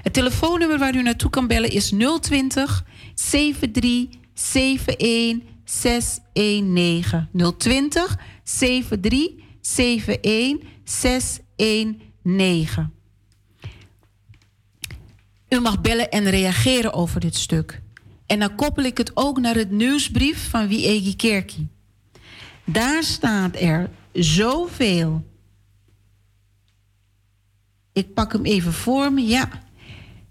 Het 0.03 0.13
telefoonnummer 0.13 0.79
waar 0.79 0.97
u 0.97 1.03
naartoe 1.03 1.31
kan 1.31 1.47
bellen 1.47 1.71
is 1.71 1.93
020 2.21 2.85
73 3.15 4.09
71 4.35 5.53
619. 5.65 7.29
020 7.59 8.19
73 8.45 10.19
71 10.21 10.69
619. 10.85 12.93
U 15.49 15.61
mag 15.61 15.81
bellen 15.81 16.11
en 16.11 16.31
reageren 16.31 16.93
over 16.93 17.21
dit 17.21 17.35
stuk. 17.35 17.83
En 18.27 18.39
dan 18.39 18.55
koppel 18.55 18.85
ik 18.85 18.99
het 18.99 19.11
ook 19.15 19.41
naar 19.41 19.55
het 19.55 19.71
nieuwsbrief 19.71 20.51
van 20.51 20.69
Wiegi 20.69 21.17
Kerkie. 21.17 21.74
Daar 22.65 23.03
staat 23.03 23.57
er 23.61 23.91
zoveel. 24.13 25.25
Ik 27.93 28.15
pak 28.15 28.33
hem 28.33 28.45
even 28.45 28.73
voor 28.73 29.13
me. 29.13 29.27
Ja. 29.27 29.49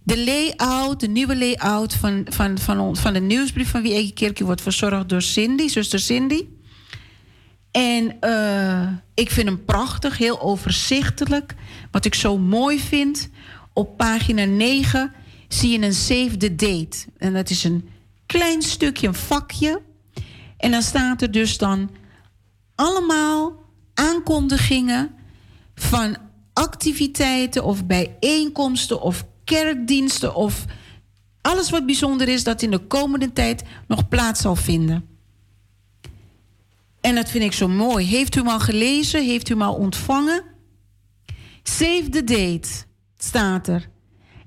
De 0.03 0.23
layout, 0.23 0.99
de 0.99 1.07
nieuwe 1.07 1.37
layout 1.37 1.93
van, 1.93 2.25
van, 2.29 2.57
van, 2.57 2.95
van 2.95 3.13
de 3.13 3.19
nieuwsbrief 3.19 3.69
van 3.69 3.81
Wiegi 3.81 4.13
Kerkie 4.13 4.45
wordt 4.45 4.61
verzorgd 4.61 5.09
door 5.09 5.21
Cindy, 5.21 5.67
zuster 5.67 5.99
Cindy. 5.99 6.45
En 7.71 8.17
uh, 8.21 8.87
ik 9.13 9.31
vind 9.31 9.47
hem 9.47 9.65
prachtig, 9.65 10.17
heel 10.17 10.41
overzichtelijk. 10.41 11.55
Wat 11.91 12.05
ik 12.05 12.15
zo 12.15 12.37
mooi 12.37 12.79
vind, 12.79 13.29
op 13.73 13.97
pagina 13.97 14.45
9 14.45 15.11
zie 15.47 15.79
je 15.79 15.85
een 15.85 15.93
save 15.93 16.55
date. 16.55 16.97
En 17.17 17.33
dat 17.33 17.49
is 17.49 17.63
een 17.63 17.89
klein 18.25 18.61
stukje, 18.61 19.07
een 19.07 19.13
vakje. 19.13 19.81
En 20.57 20.71
dan 20.71 20.81
staat 20.81 21.21
er 21.21 21.31
dus 21.31 21.57
dan 21.57 21.89
allemaal 22.75 23.63
aankondigingen 23.93 25.15
van 25.75 26.17
activiteiten 26.53 27.63
of 27.63 27.85
bijeenkomsten 27.85 29.01
of 29.01 29.25
kerkdiensten 29.43 30.35
of 30.35 30.65
alles 31.41 31.69
wat 31.69 31.85
bijzonder 31.85 32.27
is 32.27 32.43
dat 32.43 32.61
in 32.61 32.71
de 32.71 32.79
komende 32.79 33.33
tijd 33.33 33.63
nog 33.87 34.07
plaats 34.07 34.41
zal 34.41 34.55
vinden. 34.55 35.07
En 37.01 37.15
dat 37.15 37.29
vind 37.29 37.43
ik 37.43 37.53
zo 37.53 37.67
mooi. 37.67 38.05
Heeft 38.05 38.35
u 38.35 38.39
hem 38.39 38.49
al 38.49 38.59
gelezen? 38.59 39.25
Heeft 39.25 39.49
u 39.49 39.53
hem 39.53 39.61
al 39.61 39.73
ontvangen? 39.73 40.43
Save 41.63 42.09
the 42.09 42.23
date 42.23 42.69
staat 43.17 43.67
er. 43.67 43.89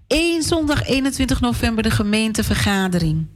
1 0.07 0.43
zondag 0.43 0.85
21 0.85 1.41
november 1.41 1.83
de 1.83 1.91
gemeentevergadering. 1.91 3.27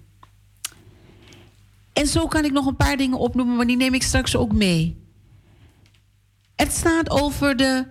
En 1.92 2.06
zo 2.06 2.26
kan 2.26 2.44
ik 2.44 2.52
nog 2.52 2.66
een 2.66 2.76
paar 2.76 2.96
dingen 2.96 3.18
opnoemen, 3.18 3.56
maar 3.56 3.66
die 3.66 3.76
neem 3.76 3.94
ik 3.94 4.02
straks 4.02 4.36
ook 4.36 4.52
mee. 4.52 5.04
Het 6.56 6.72
staat 6.72 7.10
over 7.10 7.56
de. 7.56 7.86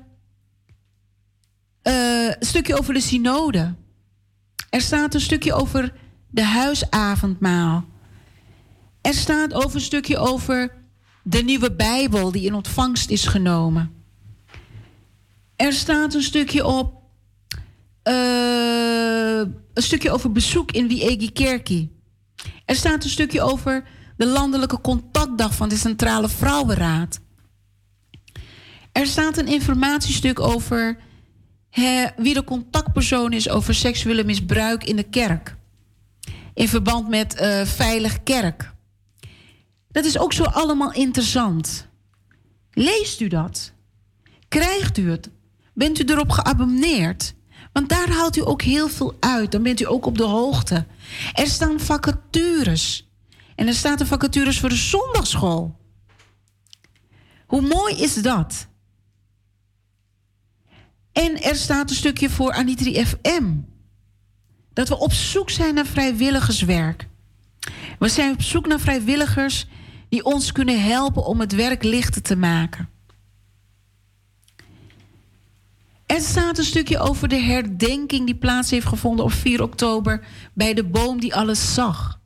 Uh, 1.83 2.33
stukje 2.39 2.77
over 2.77 2.93
de 2.93 2.99
synode. 2.99 3.75
Er 4.69 4.81
staat 4.81 5.13
een 5.13 5.21
stukje 5.21 5.53
over 5.53 5.93
de 6.29 6.43
huisavondmaal. 6.43 7.85
Er 9.01 9.13
staat 9.13 9.53
over 9.53 9.75
een 9.75 9.81
stukje 9.81 10.17
over 10.17 10.73
de 11.23 11.43
nieuwe 11.43 11.75
Bijbel 11.75 12.31
die 12.31 12.45
in 12.45 12.53
ontvangst 12.53 13.09
is 13.09 13.25
genomen. 13.25 13.93
Er 15.55 15.73
staat 15.73 16.13
een 16.13 16.21
stukje 16.21 16.65
op 16.65 16.99
uh, 18.03 19.39
een 19.73 19.83
stukje 19.83 20.11
over 20.11 20.31
bezoek 20.31 20.71
in 20.71 20.87
Wiegi 20.87 21.31
Kerkie. 21.31 21.98
Er 22.69 22.75
staat 22.75 23.03
een 23.03 23.09
stukje 23.09 23.41
over 23.41 23.83
de 24.17 24.25
landelijke 24.25 24.81
contactdag 24.81 25.55
van 25.55 25.69
de 25.69 25.77
Centrale 25.77 26.29
Vrouwenraad. 26.29 27.19
Er 28.91 29.05
staat 29.05 29.37
een 29.37 29.47
informatiestuk 29.47 30.39
over 30.39 30.97
wie 32.17 32.33
de 32.33 32.43
contactpersoon 32.43 33.33
is 33.33 33.49
over 33.49 33.75
seksuele 33.75 34.23
misbruik 34.23 34.83
in 34.83 34.95
de 34.95 35.03
kerk. 35.03 35.55
In 36.53 36.67
verband 36.67 37.09
met 37.09 37.41
uh, 37.41 37.65
Veilig 37.65 38.23
Kerk. 38.23 38.73
Dat 39.91 40.05
is 40.05 40.17
ook 40.17 40.33
zo 40.33 40.43
allemaal 40.43 40.93
interessant. 40.93 41.87
Leest 42.71 43.21
u 43.21 43.27
dat? 43.27 43.73
Krijgt 44.47 44.97
u 44.97 45.09
het? 45.09 45.29
Bent 45.73 45.99
u 45.99 46.03
erop 46.03 46.29
geabonneerd? 46.29 47.33
Want 47.71 47.89
daar 47.89 48.09
haalt 48.09 48.37
u 48.37 48.47
ook 48.47 48.61
heel 48.61 48.89
veel 48.89 49.17
uit. 49.19 49.51
Dan 49.51 49.63
bent 49.63 49.81
u 49.81 49.87
ook 49.87 50.05
op 50.05 50.17
de 50.17 50.23
hoogte. 50.23 50.85
Er 51.33 51.47
staan 51.47 51.79
vacatures. 51.79 53.09
En 53.55 53.67
er 53.67 53.73
staat 53.73 53.99
een 53.99 54.07
vacatures 54.07 54.59
voor 54.59 54.69
de 54.69 54.75
zondagschool. 54.75 55.77
Hoe 57.45 57.61
mooi 57.61 57.95
is 57.95 58.13
dat? 58.13 58.67
En 61.11 61.41
er 61.41 61.55
staat 61.55 61.89
een 61.89 61.95
stukje 61.95 62.29
voor 62.29 62.51
Anitri 62.53 63.05
FM. 63.05 63.55
Dat 64.73 64.87
we 64.87 64.97
op 64.97 65.13
zoek 65.13 65.49
zijn 65.49 65.73
naar 65.73 65.85
vrijwilligerswerk. 65.85 67.07
We 67.99 68.09
zijn 68.09 68.33
op 68.33 68.41
zoek 68.41 68.67
naar 68.67 68.79
vrijwilligers 68.79 69.67
die 70.09 70.25
ons 70.25 70.51
kunnen 70.51 70.83
helpen 70.83 71.25
om 71.25 71.39
het 71.39 71.55
werk 71.55 71.83
lichter 71.83 72.21
te 72.21 72.35
maken. 72.35 72.89
Er 76.09 76.21
staat 76.21 76.57
een 76.57 76.63
stukje 76.63 76.99
over 76.99 77.27
de 77.27 77.39
herdenking 77.39 78.25
die 78.25 78.35
plaats 78.35 78.71
heeft 78.71 78.85
gevonden 78.85 79.25
op 79.25 79.31
4 79.31 79.61
oktober 79.61 80.25
bij 80.53 80.73
de 80.73 80.83
boom 80.83 81.19
die 81.19 81.35
alles 81.35 81.73
zag. 81.73 82.19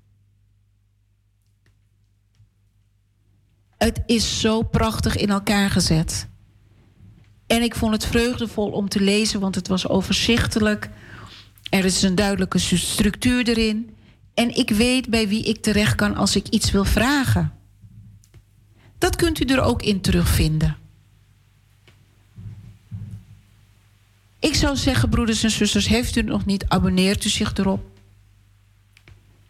Het 3.77 4.01
is 4.05 4.39
zo 4.39 4.61
prachtig 4.61 5.15
in 5.15 5.29
elkaar 5.29 5.69
gezet. 5.69 6.27
En 7.47 7.61
ik 7.61 7.75
vond 7.75 7.93
het 7.93 8.05
vreugdevol 8.05 8.71
om 8.71 8.89
te 8.89 9.01
lezen, 9.01 9.39
want 9.39 9.55
het 9.55 9.67
was 9.67 9.87
overzichtelijk. 9.87 10.89
Er 11.69 11.85
is 11.85 12.01
een 12.01 12.15
duidelijke 12.15 12.59
structuur 12.59 13.47
erin. 13.47 13.95
En 14.33 14.55
ik 14.55 14.69
weet 14.69 15.09
bij 15.09 15.27
wie 15.27 15.43
ik 15.43 15.61
terecht 15.61 15.95
kan 15.95 16.15
als 16.15 16.35
ik 16.35 16.47
iets 16.47 16.71
wil 16.71 16.85
vragen. 16.85 17.53
Dat 18.97 19.15
kunt 19.15 19.41
u 19.41 19.45
er 19.45 19.61
ook 19.61 19.81
in 19.81 20.01
terugvinden. 20.01 20.82
Ik 24.43 24.55
zou 24.55 24.75
zeggen, 24.75 25.09
broeders 25.09 25.43
en 25.43 25.51
zusters, 25.51 25.87
heeft 25.87 26.15
u 26.15 26.21
nog 26.21 26.45
niet, 26.45 26.65
abonneert 26.67 27.25
u 27.25 27.29
zich 27.29 27.53
erop. 27.53 27.85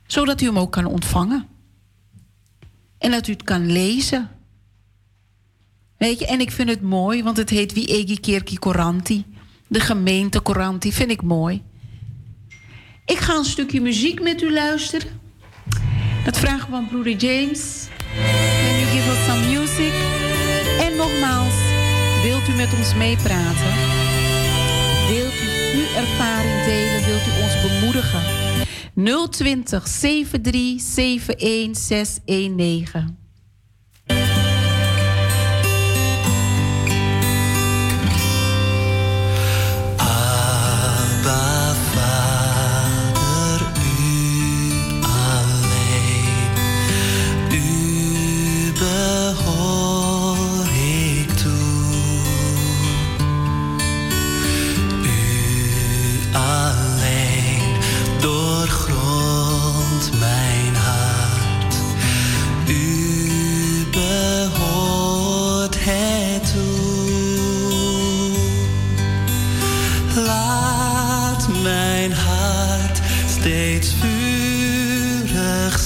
Zodat 0.08 0.42
u 0.42 0.46
hem 0.46 0.60
ook 0.60 0.72
kan 0.72 0.86
ontvangen. 0.86 1.48
En 2.98 3.12
dat 3.12 3.28
u 3.28 3.32
het 3.32 3.44
kan 3.44 3.72
lezen. 3.72 4.30
Weet 5.98 6.20
je, 6.20 6.26
en 6.28 6.40
ik 6.40 6.52
vind 6.52 6.70
het 6.70 6.82
mooi, 6.82 7.24
want 7.24 7.38
het 7.38 7.50
heet 7.50 7.74
Wie 7.74 7.88
Egi 7.88 8.20
Kerki 8.20 8.60
Coranti. 8.60 9.26
De 9.68 9.80
gemeente 9.80 10.42
Coranti, 10.42 10.94
vind 10.94 11.12
ik 11.12 11.22
mooi. 11.22 11.62
Ik 13.06 13.18
ga 13.18 13.36
een 13.36 13.46
stukje 13.46 13.82
muziek 13.82 14.22
met 14.22 14.42
u 14.42 14.54
luisteren. 14.54 15.08
Dat 16.26 16.38
vragen 16.38 16.70
we 16.70 16.76
aan 16.76 16.88
broeder 16.88 17.16
James. 17.16 17.88
Can 18.66 18.80
you 18.80 18.86
give 18.86 19.12
us 19.12 19.26
some 19.26 19.60
music? 19.60 19.94
En 20.80 20.96
nogmaals, 20.96 21.56
wilt 22.24 22.48
u 22.48 22.56
met 22.56 22.74
ons 22.74 22.96
meepraten? 22.96 23.93
Ervaring 25.96 26.64
delen? 26.66 27.04
Wilt 27.06 27.28
u 27.28 27.42
ons 27.44 27.62
bemoedigen? 27.62 28.22
020 28.96 29.64
73 29.64 30.82
71 30.82 31.76
619. 31.76 33.23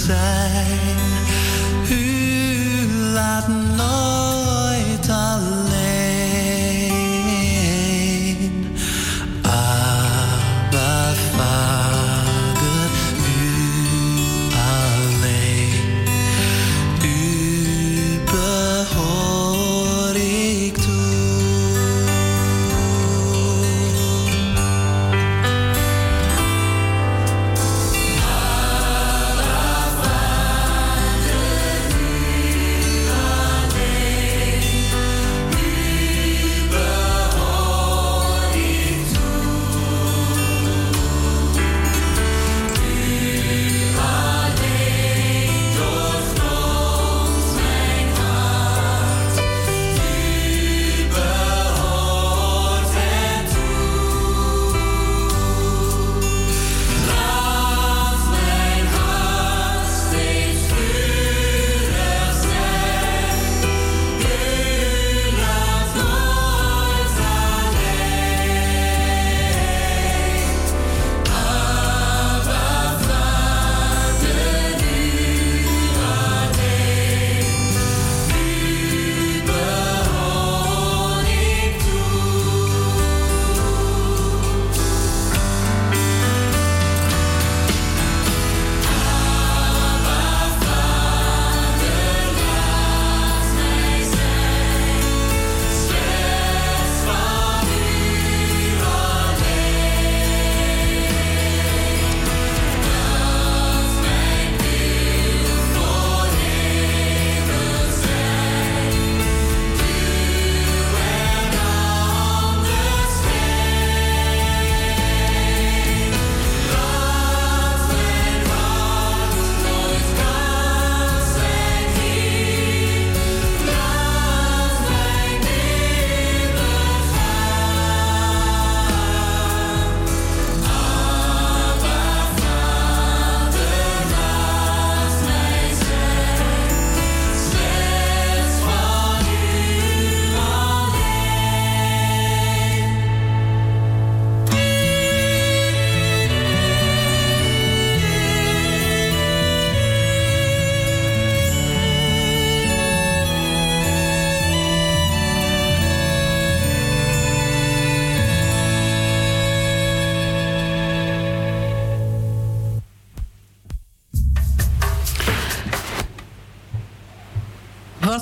在 0.08 0.77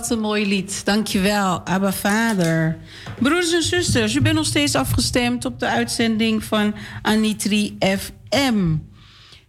Wat 0.05 0.17
een 0.17 0.23
mooi 0.23 0.47
lied. 0.47 0.85
Dankjewel, 0.85 1.65
Abba 1.65 1.93
Vader. 1.93 2.77
Broeders 3.19 3.53
en 3.53 3.63
zusters, 3.63 4.15
u 4.15 4.21
bent 4.21 4.35
nog 4.35 4.45
steeds 4.45 4.75
afgestemd 4.75 5.45
op 5.45 5.59
de 5.59 5.67
uitzending 5.67 6.43
van 6.43 6.75
Anitri 7.01 7.77
FM. 7.79 8.75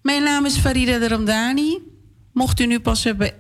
Mijn 0.03 0.23
naam 0.23 0.45
is 0.45 0.57
Farida 0.57 0.99
de 0.99 1.09
Ramdani. 1.09 1.79
Mocht 2.33 2.61
u 2.61 2.67
nu 2.67 2.81
pas 2.81 3.05
hebben 3.05 3.33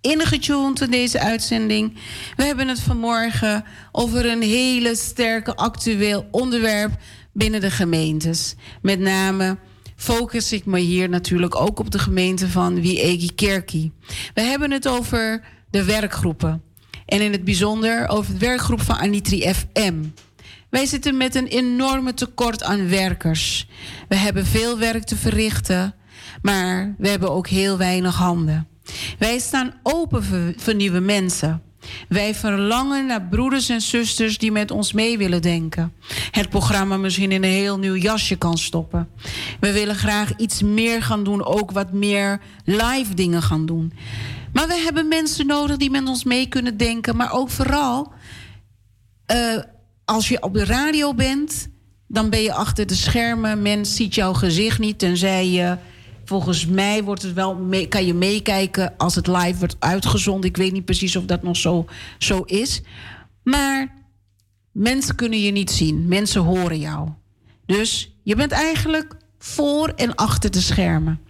ingetuned 0.00 0.80
in 0.80 0.90
deze 0.90 1.20
uitzending. 1.20 1.98
We 2.36 2.44
hebben 2.44 2.68
het 2.68 2.80
vanmorgen 2.80 3.64
over 3.92 4.26
een 4.26 4.42
hele 4.42 4.96
sterke 4.96 5.54
actueel 5.54 6.28
onderwerp 6.30 6.92
binnen 7.32 7.60
de 7.60 7.70
gemeentes. 7.70 8.54
Met 8.82 8.98
name 8.98 9.58
focus 9.96 10.52
ik 10.52 10.66
me 10.66 10.78
hier 10.78 11.08
natuurlijk 11.08 11.60
ook 11.60 11.78
op 11.78 11.90
de 11.90 11.98
gemeente 11.98 12.48
van 12.48 12.80
Wiegi 12.80 13.34
Kerkie. 13.34 13.92
We 14.34 14.40
hebben 14.40 14.70
het 14.70 14.88
over 14.88 15.44
de 15.72 15.84
werkgroepen. 15.84 16.62
En 17.06 17.20
in 17.20 17.32
het 17.32 17.44
bijzonder 17.44 18.08
over 18.08 18.32
het 18.32 18.40
werkgroep 18.40 18.80
van 18.80 18.96
Anitri 18.96 19.54
FM. 19.54 19.94
Wij 20.70 20.86
zitten 20.86 21.16
met 21.16 21.34
een 21.34 21.46
enorme 21.46 22.14
tekort 22.14 22.62
aan 22.62 22.88
werkers. 22.88 23.68
We 24.08 24.16
hebben 24.16 24.46
veel 24.46 24.78
werk 24.78 25.04
te 25.04 25.16
verrichten, 25.16 25.94
maar 26.42 26.94
we 26.98 27.08
hebben 27.08 27.30
ook 27.30 27.48
heel 27.48 27.78
weinig 27.78 28.16
handen. 28.16 28.68
Wij 29.18 29.38
staan 29.38 29.74
open 29.82 30.24
voor, 30.24 30.52
voor 30.56 30.74
nieuwe 30.74 31.00
mensen. 31.00 31.62
Wij 32.08 32.34
verlangen 32.34 33.06
naar 33.06 33.22
broeders 33.22 33.68
en 33.68 33.80
zusters 33.80 34.38
die 34.38 34.52
met 34.52 34.70
ons 34.70 34.92
mee 34.92 35.18
willen 35.18 35.42
denken. 35.42 35.92
Het 36.30 36.48
programma 36.48 36.96
misschien 36.96 37.32
in 37.32 37.42
een 37.42 37.50
heel 37.50 37.78
nieuw 37.78 37.96
jasje 37.96 38.36
kan 38.36 38.58
stoppen. 38.58 39.08
We 39.60 39.72
willen 39.72 39.94
graag 39.94 40.36
iets 40.36 40.62
meer 40.62 41.02
gaan 41.02 41.24
doen, 41.24 41.44
ook 41.44 41.70
wat 41.70 41.92
meer 41.92 42.40
live 42.64 43.14
dingen 43.14 43.42
gaan 43.42 43.66
doen. 43.66 43.92
Maar 44.52 44.66
we 44.66 44.74
hebben 44.84 45.08
mensen 45.08 45.46
nodig 45.46 45.76
die 45.76 45.90
met 45.90 46.08
ons 46.08 46.24
mee 46.24 46.46
kunnen 46.46 46.76
denken. 46.76 47.16
Maar 47.16 47.32
ook 47.32 47.50
vooral, 47.50 48.12
uh, 49.32 49.62
als 50.04 50.28
je 50.28 50.42
op 50.42 50.54
de 50.54 50.64
radio 50.64 51.14
bent, 51.14 51.68
dan 52.08 52.30
ben 52.30 52.42
je 52.42 52.52
achter 52.52 52.86
de 52.86 52.94
schermen. 52.94 53.62
Men 53.62 53.86
ziet 53.86 54.14
jouw 54.14 54.32
gezicht 54.32 54.78
niet, 54.78 54.98
tenzij 54.98 55.48
je. 55.48 55.76
Volgens 56.24 56.66
mij 56.66 57.04
wordt 57.04 57.22
het 57.22 57.32
wel 57.32 57.54
mee, 57.54 57.88
kan 57.88 58.06
je 58.06 58.14
meekijken 58.14 58.94
als 58.96 59.14
het 59.14 59.26
live 59.26 59.58
wordt 59.58 59.76
uitgezonden. 59.78 60.50
Ik 60.50 60.56
weet 60.56 60.72
niet 60.72 60.84
precies 60.84 61.16
of 61.16 61.24
dat 61.24 61.42
nog 61.42 61.56
zo, 61.56 61.86
zo 62.18 62.40
is. 62.40 62.82
Maar 63.42 63.94
mensen 64.72 65.14
kunnen 65.14 65.40
je 65.40 65.50
niet 65.50 65.70
zien. 65.70 66.08
Mensen 66.08 66.40
horen 66.40 66.78
jou. 66.78 67.08
Dus 67.66 68.16
je 68.22 68.36
bent 68.36 68.52
eigenlijk 68.52 69.16
voor 69.38 69.88
en 69.88 70.14
achter 70.14 70.50
de 70.50 70.60
schermen. 70.60 71.20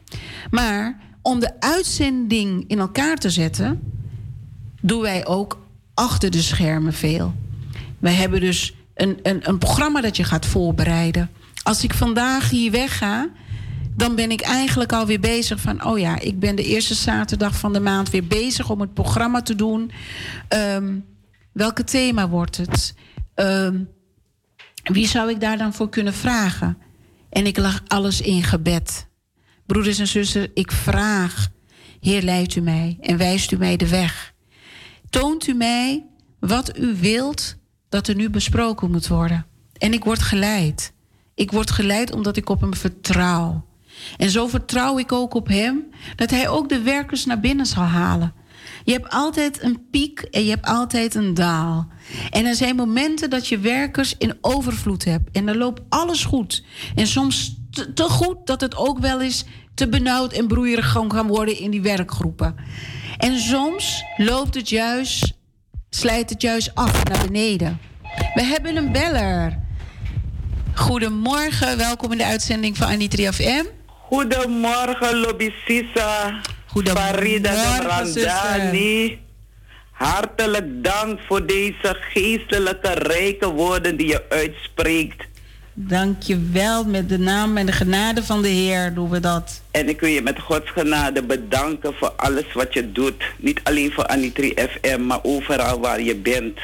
Maar 0.50 1.00
om 1.22 1.40
de 1.40 1.60
uitzending 1.60 2.64
in 2.66 2.78
elkaar 2.78 3.16
te 3.16 3.30
zetten, 3.30 3.80
doen 4.80 5.00
wij 5.00 5.26
ook 5.26 5.58
achter 5.94 6.30
de 6.30 6.42
schermen 6.42 6.92
veel. 6.92 7.34
Wij 7.98 8.12
hebben 8.12 8.40
dus 8.40 8.74
een, 8.94 9.18
een, 9.22 9.48
een 9.48 9.58
programma 9.58 10.00
dat 10.00 10.16
je 10.16 10.24
gaat 10.24 10.46
voorbereiden. 10.46 11.30
Als 11.62 11.84
ik 11.84 11.94
vandaag 11.94 12.50
hier 12.50 12.70
wegga, 12.70 13.28
dan 13.96 14.14
ben 14.14 14.30
ik 14.30 14.40
eigenlijk 14.40 14.92
alweer 14.92 15.20
bezig 15.20 15.60
van... 15.60 15.84
oh 15.84 15.98
ja, 15.98 16.18
ik 16.18 16.38
ben 16.38 16.56
de 16.56 16.64
eerste 16.64 16.94
zaterdag 16.94 17.56
van 17.56 17.72
de 17.72 17.80
maand 17.80 18.10
weer 18.10 18.26
bezig 18.26 18.70
om 18.70 18.80
het 18.80 18.94
programma 18.94 19.42
te 19.42 19.54
doen. 19.54 19.90
Um, 20.48 21.04
welke 21.52 21.84
thema 21.84 22.28
wordt 22.28 22.56
het? 22.56 22.94
Um, 23.34 23.88
wie 24.82 25.06
zou 25.06 25.30
ik 25.30 25.40
daar 25.40 25.58
dan 25.58 25.74
voor 25.74 25.88
kunnen 25.88 26.14
vragen? 26.14 26.78
En 27.30 27.46
ik 27.46 27.56
lag 27.58 27.82
alles 27.86 28.20
in 28.20 28.42
gebed. 28.42 29.06
Broeders 29.66 29.98
en 29.98 30.06
zussen, 30.06 30.50
ik 30.54 30.72
vraag, 30.72 31.48
Heer, 32.00 32.22
leidt 32.22 32.54
u 32.54 32.60
mij 32.60 32.98
en 33.00 33.16
wijst 33.16 33.52
u 33.52 33.56
mij 33.56 33.76
de 33.76 33.88
weg. 33.88 34.34
Toont 35.10 35.46
u 35.46 35.54
mij 35.54 36.06
wat 36.40 36.78
u 36.78 36.96
wilt 37.00 37.56
dat 37.88 38.08
er 38.08 38.14
nu 38.14 38.30
besproken 38.30 38.90
moet 38.90 39.08
worden. 39.08 39.46
En 39.78 39.92
ik 39.92 40.04
word 40.04 40.22
geleid. 40.22 40.92
Ik 41.34 41.50
word 41.50 41.70
geleid 41.70 42.12
omdat 42.12 42.36
ik 42.36 42.48
op 42.48 42.60
hem 42.60 42.74
vertrouw. 42.74 43.66
En 44.16 44.30
zo 44.30 44.46
vertrouw 44.46 44.98
ik 44.98 45.12
ook 45.12 45.34
op 45.34 45.48
hem 45.48 45.84
dat 46.16 46.30
hij 46.30 46.48
ook 46.48 46.68
de 46.68 46.80
werkers 46.80 47.24
naar 47.24 47.40
binnen 47.40 47.66
zal 47.66 47.82
halen. 47.82 48.34
Je 48.84 48.92
hebt 48.92 49.10
altijd 49.10 49.62
een 49.62 49.86
piek 49.90 50.20
en 50.20 50.44
je 50.44 50.50
hebt 50.50 50.66
altijd 50.66 51.14
een 51.14 51.34
daal. 51.34 51.88
En 52.30 52.46
er 52.46 52.54
zijn 52.54 52.76
momenten 52.76 53.30
dat 53.30 53.48
je 53.48 53.58
werkers 53.58 54.14
in 54.18 54.38
overvloed 54.40 55.04
hebt. 55.04 55.30
En 55.32 55.46
dan 55.46 55.56
loopt 55.56 55.80
alles 55.88 56.24
goed. 56.24 56.64
En 56.94 57.06
soms 57.06 57.56
te, 57.94 58.04
goed 58.08 58.46
dat 58.46 58.60
het 58.60 58.76
ook 58.76 58.98
wel 58.98 59.20
eens 59.20 59.44
te 59.74 59.88
benauwd 59.88 60.32
en 60.32 60.46
broeierig 60.46 60.90
gaan 60.90 61.26
worden 61.26 61.58
in 61.58 61.70
die 61.70 61.82
werkgroepen. 61.82 62.54
En 63.18 63.38
soms 63.38 64.04
loopt 64.16 64.54
het 64.54 64.68
juist, 64.68 65.32
slijt 65.90 66.30
het 66.30 66.42
juist 66.42 66.74
af 66.74 67.04
naar 67.04 67.26
beneden. 67.26 67.80
We 68.34 68.42
hebben 68.42 68.76
een 68.76 68.92
beller. 68.92 69.58
Goedemorgen, 70.74 71.76
welkom 71.76 72.12
in 72.12 72.18
de 72.18 72.24
uitzending 72.24 72.76
van 72.76 72.88
Anitri 72.88 73.32
FM. 73.32 73.64
Goedemorgen, 74.12 75.20
Lobby 75.20 75.50
Sisa. 75.64 76.40
Goedemorgen, 76.66 77.14
Farida 77.14 77.78
Randani. 77.80 79.18
Hartelijk 79.90 80.84
dank 80.84 81.20
voor 81.26 81.46
deze 81.46 81.96
geestelijke 82.00 82.92
rijke 82.92 83.48
woorden 83.48 83.96
die 83.96 84.06
je 84.06 84.24
uitspreekt. 84.28 85.24
Dank 85.74 86.22
je 86.22 86.48
wel. 86.52 86.84
Met 86.84 87.08
de 87.08 87.18
naam 87.18 87.56
en 87.56 87.66
de 87.66 87.72
genade 87.72 88.22
van 88.22 88.42
de 88.42 88.48
Heer 88.48 88.94
doen 88.94 89.10
we 89.10 89.20
dat. 89.20 89.62
En 89.70 89.88
ik 89.88 90.00
wil 90.00 90.10
je 90.10 90.22
met 90.22 90.40
Gods 90.40 90.70
genade 90.70 91.22
bedanken 91.22 91.94
voor 91.94 92.12
alles 92.16 92.52
wat 92.54 92.74
je 92.74 92.92
doet. 92.92 93.22
Niet 93.38 93.60
alleen 93.62 93.92
voor 93.92 94.06
Anitri 94.06 94.54
FM, 94.54 95.06
maar 95.06 95.20
overal 95.22 95.80
waar 95.80 96.02
je 96.02 96.16
bent. 96.16 96.58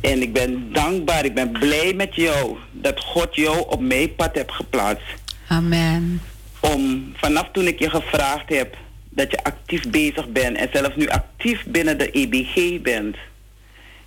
En 0.00 0.22
ik 0.22 0.32
ben 0.32 0.72
dankbaar, 0.72 1.24
ik 1.24 1.34
ben 1.34 1.50
blij 1.50 1.94
met 1.94 2.14
jou 2.14 2.56
dat 2.70 3.00
God 3.00 3.34
jou 3.34 3.64
op 3.68 3.80
mijn 3.80 4.14
pad 4.14 4.34
hebt 4.34 4.52
geplaatst. 4.52 5.20
Amen. 5.48 6.20
Om 6.62 7.12
vanaf 7.16 7.48
toen 7.52 7.66
ik 7.66 7.78
je 7.78 7.90
gevraagd 7.90 8.48
heb 8.48 8.76
dat 9.08 9.30
je 9.30 9.44
actief 9.44 9.90
bezig 9.90 10.28
bent 10.28 10.56
en 10.56 10.68
zelfs 10.72 10.96
nu 10.96 11.08
actief 11.08 11.64
binnen 11.66 11.98
de 11.98 12.10
EBG 12.10 12.82
bent. 12.82 13.16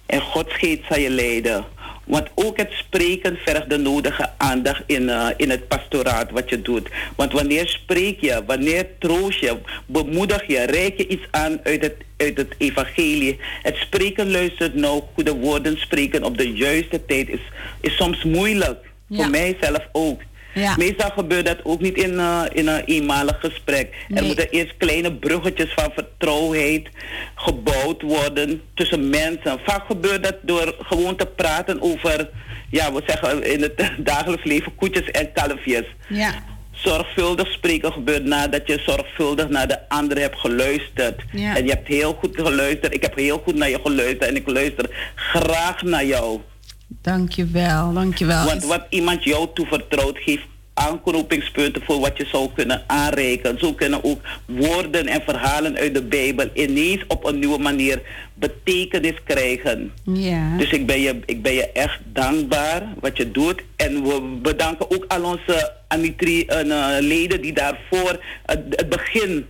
En 0.06 0.22
Gods 0.22 0.54
geest 0.54 0.82
zal 0.90 1.00
je 1.00 1.10
leiden 1.10 1.66
want 2.06 2.28
ook 2.36 2.58
het 2.58 2.72
spreken 2.72 3.38
vergt 3.38 3.70
de 3.70 3.78
nodige 3.78 4.30
aandacht 4.38 4.84
in, 4.86 5.02
uh, 5.02 5.28
in 5.38 5.50
het 5.50 5.68
pastoraat 5.68 6.32
wat 6.32 6.50
je 6.50 6.62
doet. 6.62 6.90
Want 7.16 7.32
wanneer 7.32 7.68
spreek 7.68 8.22
je, 8.22 8.44
wanneer 8.46 8.88
troost 9.00 9.40
je, 9.40 9.58
bemoedig 9.86 10.48
je, 10.48 10.64
reik 10.64 10.98
je 10.98 11.08
iets 11.08 11.28
aan 11.32 11.60
uit 11.64 11.82
het, 11.82 11.96
uit 12.18 12.38
het 12.38 12.56
evangelie. 12.58 13.40
Het 13.62 13.76
spreken 13.76 14.32
luistert 14.32 14.76
nou, 14.76 15.04
goede 15.14 15.36
woorden 15.36 15.78
spreken 15.78 16.24
op 16.24 16.38
de 16.38 16.54
juiste 16.54 17.06
tijd 17.06 17.30
is, 17.30 17.42
is 17.82 17.96
soms 17.96 18.24
moeilijk. 18.24 18.94
Ja. 19.08 19.16
Voor 19.16 19.30
mijzelf 19.30 19.88
ook. 19.92 20.22
Ja. 20.56 20.76
Meestal 20.78 21.10
gebeurt 21.10 21.46
dat 21.46 21.60
ook 21.64 21.82
niet 21.82 21.98
in, 21.98 22.14
uh, 22.14 22.42
in 22.54 22.68
een 22.68 22.84
eenmalig 22.86 23.40
gesprek. 23.40 23.96
Er 24.10 24.24
moeten 24.24 24.50
eerst 24.50 24.78
kleine 24.78 25.14
bruggetjes 25.14 25.74
van 25.74 25.92
vertrouwheid 25.94 26.90
gebouwd 27.36 28.02
worden 28.02 28.62
tussen 28.74 29.10
mensen. 29.10 29.60
Vaak 29.66 29.86
gebeurt 29.86 30.24
dat 30.24 30.36
door 30.42 30.76
gewoon 30.80 31.16
te 31.16 31.26
praten 31.26 31.82
over, 31.82 32.30
ja, 32.70 32.94
we 32.94 33.02
zeggen 33.06 33.52
in 33.52 33.62
het 33.62 33.92
dagelijks 34.12 34.44
leven 34.44 34.76
koetjes 34.76 35.12
en 35.12 35.32
kalfjes. 35.32 35.86
Ja. 36.10 36.34
Zorgvuldig 36.72 37.52
spreken 37.52 37.92
gebeurt 37.92 38.24
nadat 38.24 38.68
je 38.68 38.82
zorgvuldig 38.86 39.50
naar 39.50 39.68
de 39.68 39.90
ander 39.90 40.20
hebt 40.20 40.40
geluisterd. 40.40 41.22
Ja. 41.32 41.56
En 41.56 41.64
je 41.64 41.70
hebt 41.70 41.88
heel 41.88 42.14
goed 42.14 42.36
geluisterd. 42.36 42.94
Ik 42.94 43.02
heb 43.02 43.16
heel 43.16 43.42
goed 43.44 43.56
naar 43.56 43.70
je 43.70 43.80
geluisterd 43.84 44.26
en 44.26 44.36
ik 44.36 44.48
luister 44.50 45.14
graag 45.16 45.82
naar 45.82 46.06
jou. 46.06 46.40
Dankjewel, 46.88 47.94
dankjewel. 47.94 48.46
Want 48.46 48.66
wat 48.66 48.86
iemand 48.90 49.24
jou 49.24 49.48
toevertrouwt, 49.54 50.18
geeft 50.18 50.46
aanknopingspunten 50.76 51.82
voor 51.84 52.00
wat 52.00 52.18
je 52.18 52.26
zou 52.26 52.50
kunnen 52.56 52.84
aanreiken. 52.88 53.60
Zo 53.60 53.74
kunnen 53.74 54.04
ook 54.04 54.22
woorden 54.46 55.08
en 55.08 55.22
verhalen 55.22 55.76
uit 55.76 55.94
de 55.94 56.04
Bijbel 56.04 56.50
ineens 56.54 57.04
op 57.08 57.26
een 57.26 57.40
nieuwe 57.40 57.58
manier 57.58 58.02
betekenis 58.34 59.24
krijgen. 59.24 59.92
Ja. 60.04 60.58
Dus 60.58 60.70
ik 60.70 60.86
ben, 60.86 61.00
je, 61.00 61.20
ik 61.26 61.42
ben 61.42 61.54
je 61.54 61.72
echt 61.72 62.00
dankbaar 62.14 62.84
wat 63.00 63.18
je 63.18 63.32
doet. 63.32 63.62
En 63.76 64.04
we 64.04 64.38
bedanken 64.42 64.92
ook 64.92 65.06
al 65.08 65.24
onze 65.24 65.74
Anitri-leden 65.88 67.38
uh, 67.38 67.44
die 67.44 67.54
daarvoor 67.54 68.24
het, 68.46 68.62
het 68.70 68.90
begin. 68.90 69.46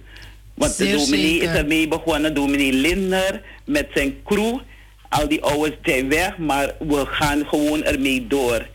Want 0.54 0.78
de 0.78 0.92
dominee 0.92 1.40
is 1.40 1.48
ermee 1.48 1.88
begonnen, 1.88 2.34
dominee 2.34 2.74
Linder 2.74 3.42
met 3.66 3.88
zijn 3.94 4.16
crew. 4.24 4.60
Al 5.20 5.28
die 5.28 5.42
ouders 5.44 5.76
zijn 5.84 6.10
weg, 6.10 6.38
maar 6.38 6.74
we 6.80 7.06
gaan 7.06 7.46
gewoon 7.46 7.84
ermee 7.84 8.28
door. 8.28 8.66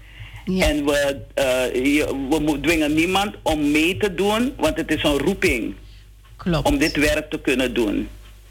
En 0.44 0.84
we, 0.84 1.16
uh, 1.34 2.38
we 2.38 2.58
dwingen 2.60 2.94
niemand 2.94 3.34
om 3.42 3.70
mee 3.70 3.96
te 3.96 4.14
doen, 4.14 4.52
want 4.56 4.76
het 4.76 4.90
is 4.92 5.02
een 5.02 5.18
roeping. 5.18 5.74
Klopt. 6.36 6.66
Om 6.66 6.78
dit 6.78 6.96
werk 6.96 7.30
te 7.30 7.40
kunnen 7.40 7.74
doen. 7.74 8.08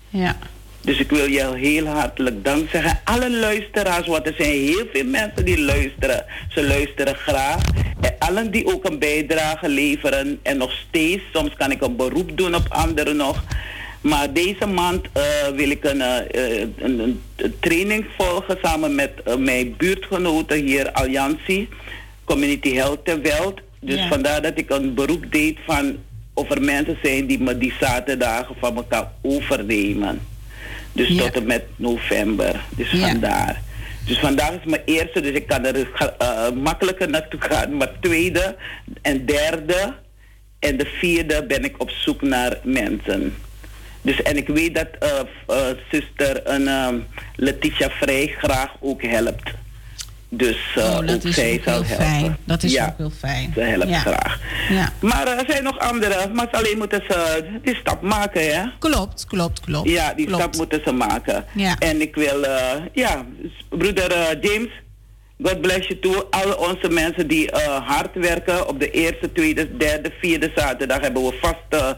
Ja. 0.09 0.37
Dus 0.81 0.99
ik 0.99 1.09
wil 1.09 1.25
je 1.25 1.55
heel 1.55 1.85
hartelijk 1.85 2.43
dank 2.43 2.69
zeggen. 2.69 2.99
Alle 3.03 3.31
luisteraars, 3.31 4.07
want 4.07 4.27
er 4.27 4.33
zijn 4.37 4.51
heel 4.51 4.85
veel 4.93 5.05
mensen 5.05 5.45
die 5.45 5.61
luisteren. 5.61 6.25
Ze 6.49 6.63
luisteren 6.63 7.15
graag. 7.15 7.61
En 8.01 8.15
allen 8.19 8.51
die 8.51 8.65
ook 8.73 8.85
een 8.85 8.99
bijdrage 8.99 9.69
leveren. 9.69 10.39
En 10.43 10.57
nog 10.57 10.71
steeds, 10.71 11.23
soms 11.33 11.53
kan 11.57 11.71
ik 11.71 11.81
een 11.81 11.95
beroep 11.95 12.37
doen 12.37 12.55
op 12.55 12.65
anderen 12.69 13.15
nog. 13.15 13.43
Maar 14.01 14.33
deze 14.33 14.65
maand 14.65 15.05
wil 15.55 15.69
ik 15.69 15.83
een, 15.83 16.01
een, 16.01 16.99
een, 16.99 17.21
training 17.59 18.05
volgen 18.17 18.57
samen 18.61 18.95
met 18.95 19.37
mijn 19.37 19.75
buurtgenoten 19.77 20.65
hier, 20.65 20.91
Alliantie, 20.91 21.69
Community 22.23 22.73
Health 22.73 23.05
ter 23.05 23.21
Welt. 23.21 23.59
Dus 23.79 24.07
vandaar 24.07 24.41
dat 24.41 24.57
ik 24.57 24.69
een 24.69 24.93
beroep 24.93 25.31
deed 25.31 25.57
van 25.65 25.97
of 26.33 26.49
er 26.51 26.61
mensen 26.61 26.97
zijn 27.03 27.25
die 27.25 27.39
me 27.39 27.57
die 27.57 27.73
zaterdagen 27.79 28.55
van 28.59 28.85
kan 28.87 29.07
overnemen. 29.21 30.21
Dus 30.91 31.17
tot 31.17 31.35
en 31.35 31.45
met 31.45 31.65
november. 31.75 32.65
Dus 32.75 32.89
vandaar. 32.89 33.61
Dus 34.05 34.19
vandaag 34.19 34.51
is 34.51 34.65
mijn 34.65 34.81
eerste, 34.85 35.21
dus 35.21 35.31
ik 35.31 35.47
kan 35.47 35.65
er 35.65 35.87
uh, 36.21 36.51
makkelijker 36.51 37.09
naartoe 37.09 37.41
gaan. 37.41 37.77
Maar 37.77 37.91
tweede 37.99 38.55
en 39.01 39.25
derde 39.25 39.93
en 40.59 40.77
de 40.77 40.85
vierde 40.85 41.45
ben 41.45 41.63
ik 41.63 41.81
op 41.81 41.89
zoek 41.89 42.21
naar 42.21 42.57
mensen. 42.63 43.35
Dus 44.09 44.21
en 44.21 44.37
ik 44.37 44.47
weet 44.47 44.75
dat 44.75 44.87
uh, 45.47 45.57
zuster 45.91 46.41
een, 46.49 47.05
Letitia 47.35 47.89
Vrij 47.89 48.35
graag 48.37 48.69
ook 48.79 49.01
helpt. 49.01 49.51
Dus 50.29 50.57
uh, 50.77 50.83
oh, 50.83 50.99
dat 50.99 51.15
ook 51.15 51.23
is 51.23 51.35
zij 51.35 51.53
ook 51.53 51.63
zal 51.63 51.73
helpen. 51.73 52.05
Fijn. 52.05 52.37
Dat 52.43 52.63
is 52.63 52.79
ook 52.79 52.97
heel 52.97 53.09
fijn. 53.09 53.51
Ze 53.53 53.61
helpt 53.61 53.95
graag. 53.95 54.39
Ja. 54.69 54.93
Maar 54.99 55.27
er 55.27 55.43
zijn 55.47 55.63
nog 55.63 55.79
andere. 55.79 56.29
Maar 56.33 56.47
alleen 56.51 56.77
moeten 56.77 57.03
ze 57.07 57.45
die 57.63 57.75
stap 57.75 58.01
maken, 58.01 58.55
hè? 58.55 58.69
Klopt, 58.79 59.25
klopt, 59.27 59.59
klopt. 59.59 59.89
Ja, 59.89 60.13
die 60.13 60.27
stap 60.27 60.55
moeten 60.55 60.81
ze 60.83 60.91
maken. 60.91 61.45
Ja. 61.53 61.75
En 61.79 62.01
ik 62.01 62.15
wil, 62.15 62.43
uh, 62.43 62.73
ja, 62.93 63.25
broeder 63.69 64.11
uh, 64.11 64.41
James, 64.41 64.69
God 65.43 65.61
bless 65.61 65.87
you 65.87 65.99
too. 65.99 66.27
Alle 66.29 66.57
onze 66.57 66.89
mensen 66.89 67.27
die 67.27 67.49
hard 67.85 68.15
werken 68.15 68.67
op 68.67 68.79
de 68.79 68.91
eerste, 68.91 69.31
tweede, 69.31 69.77
derde, 69.77 70.11
vierde 70.19 70.51
zaterdag 70.55 70.99
hebben 70.99 71.23
we 71.23 71.37
vaste 71.41 71.97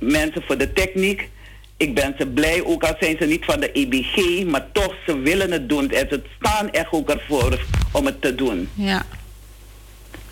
mensen 0.00 0.42
voor 0.46 0.58
de 0.58 0.72
techniek 0.72 1.28
ik 1.80 1.94
ben 1.94 2.14
ze 2.18 2.26
blij, 2.26 2.64
ook 2.64 2.82
al 2.82 2.94
zijn 3.00 3.16
ze 3.20 3.26
niet 3.26 3.44
van 3.44 3.60
de 3.60 3.72
EBG, 3.72 4.44
maar 4.44 4.66
toch, 4.72 4.94
ze 5.06 5.18
willen 5.18 5.50
het 5.50 5.68
doen. 5.68 5.90
En 5.90 6.06
ze 6.10 6.22
staan 6.38 6.70
echt 6.70 6.90
ook 6.90 7.10
ervoor 7.10 7.60
om 7.92 8.06
het 8.06 8.22
te 8.22 8.34
doen. 8.34 8.68
Ja. 8.74 9.02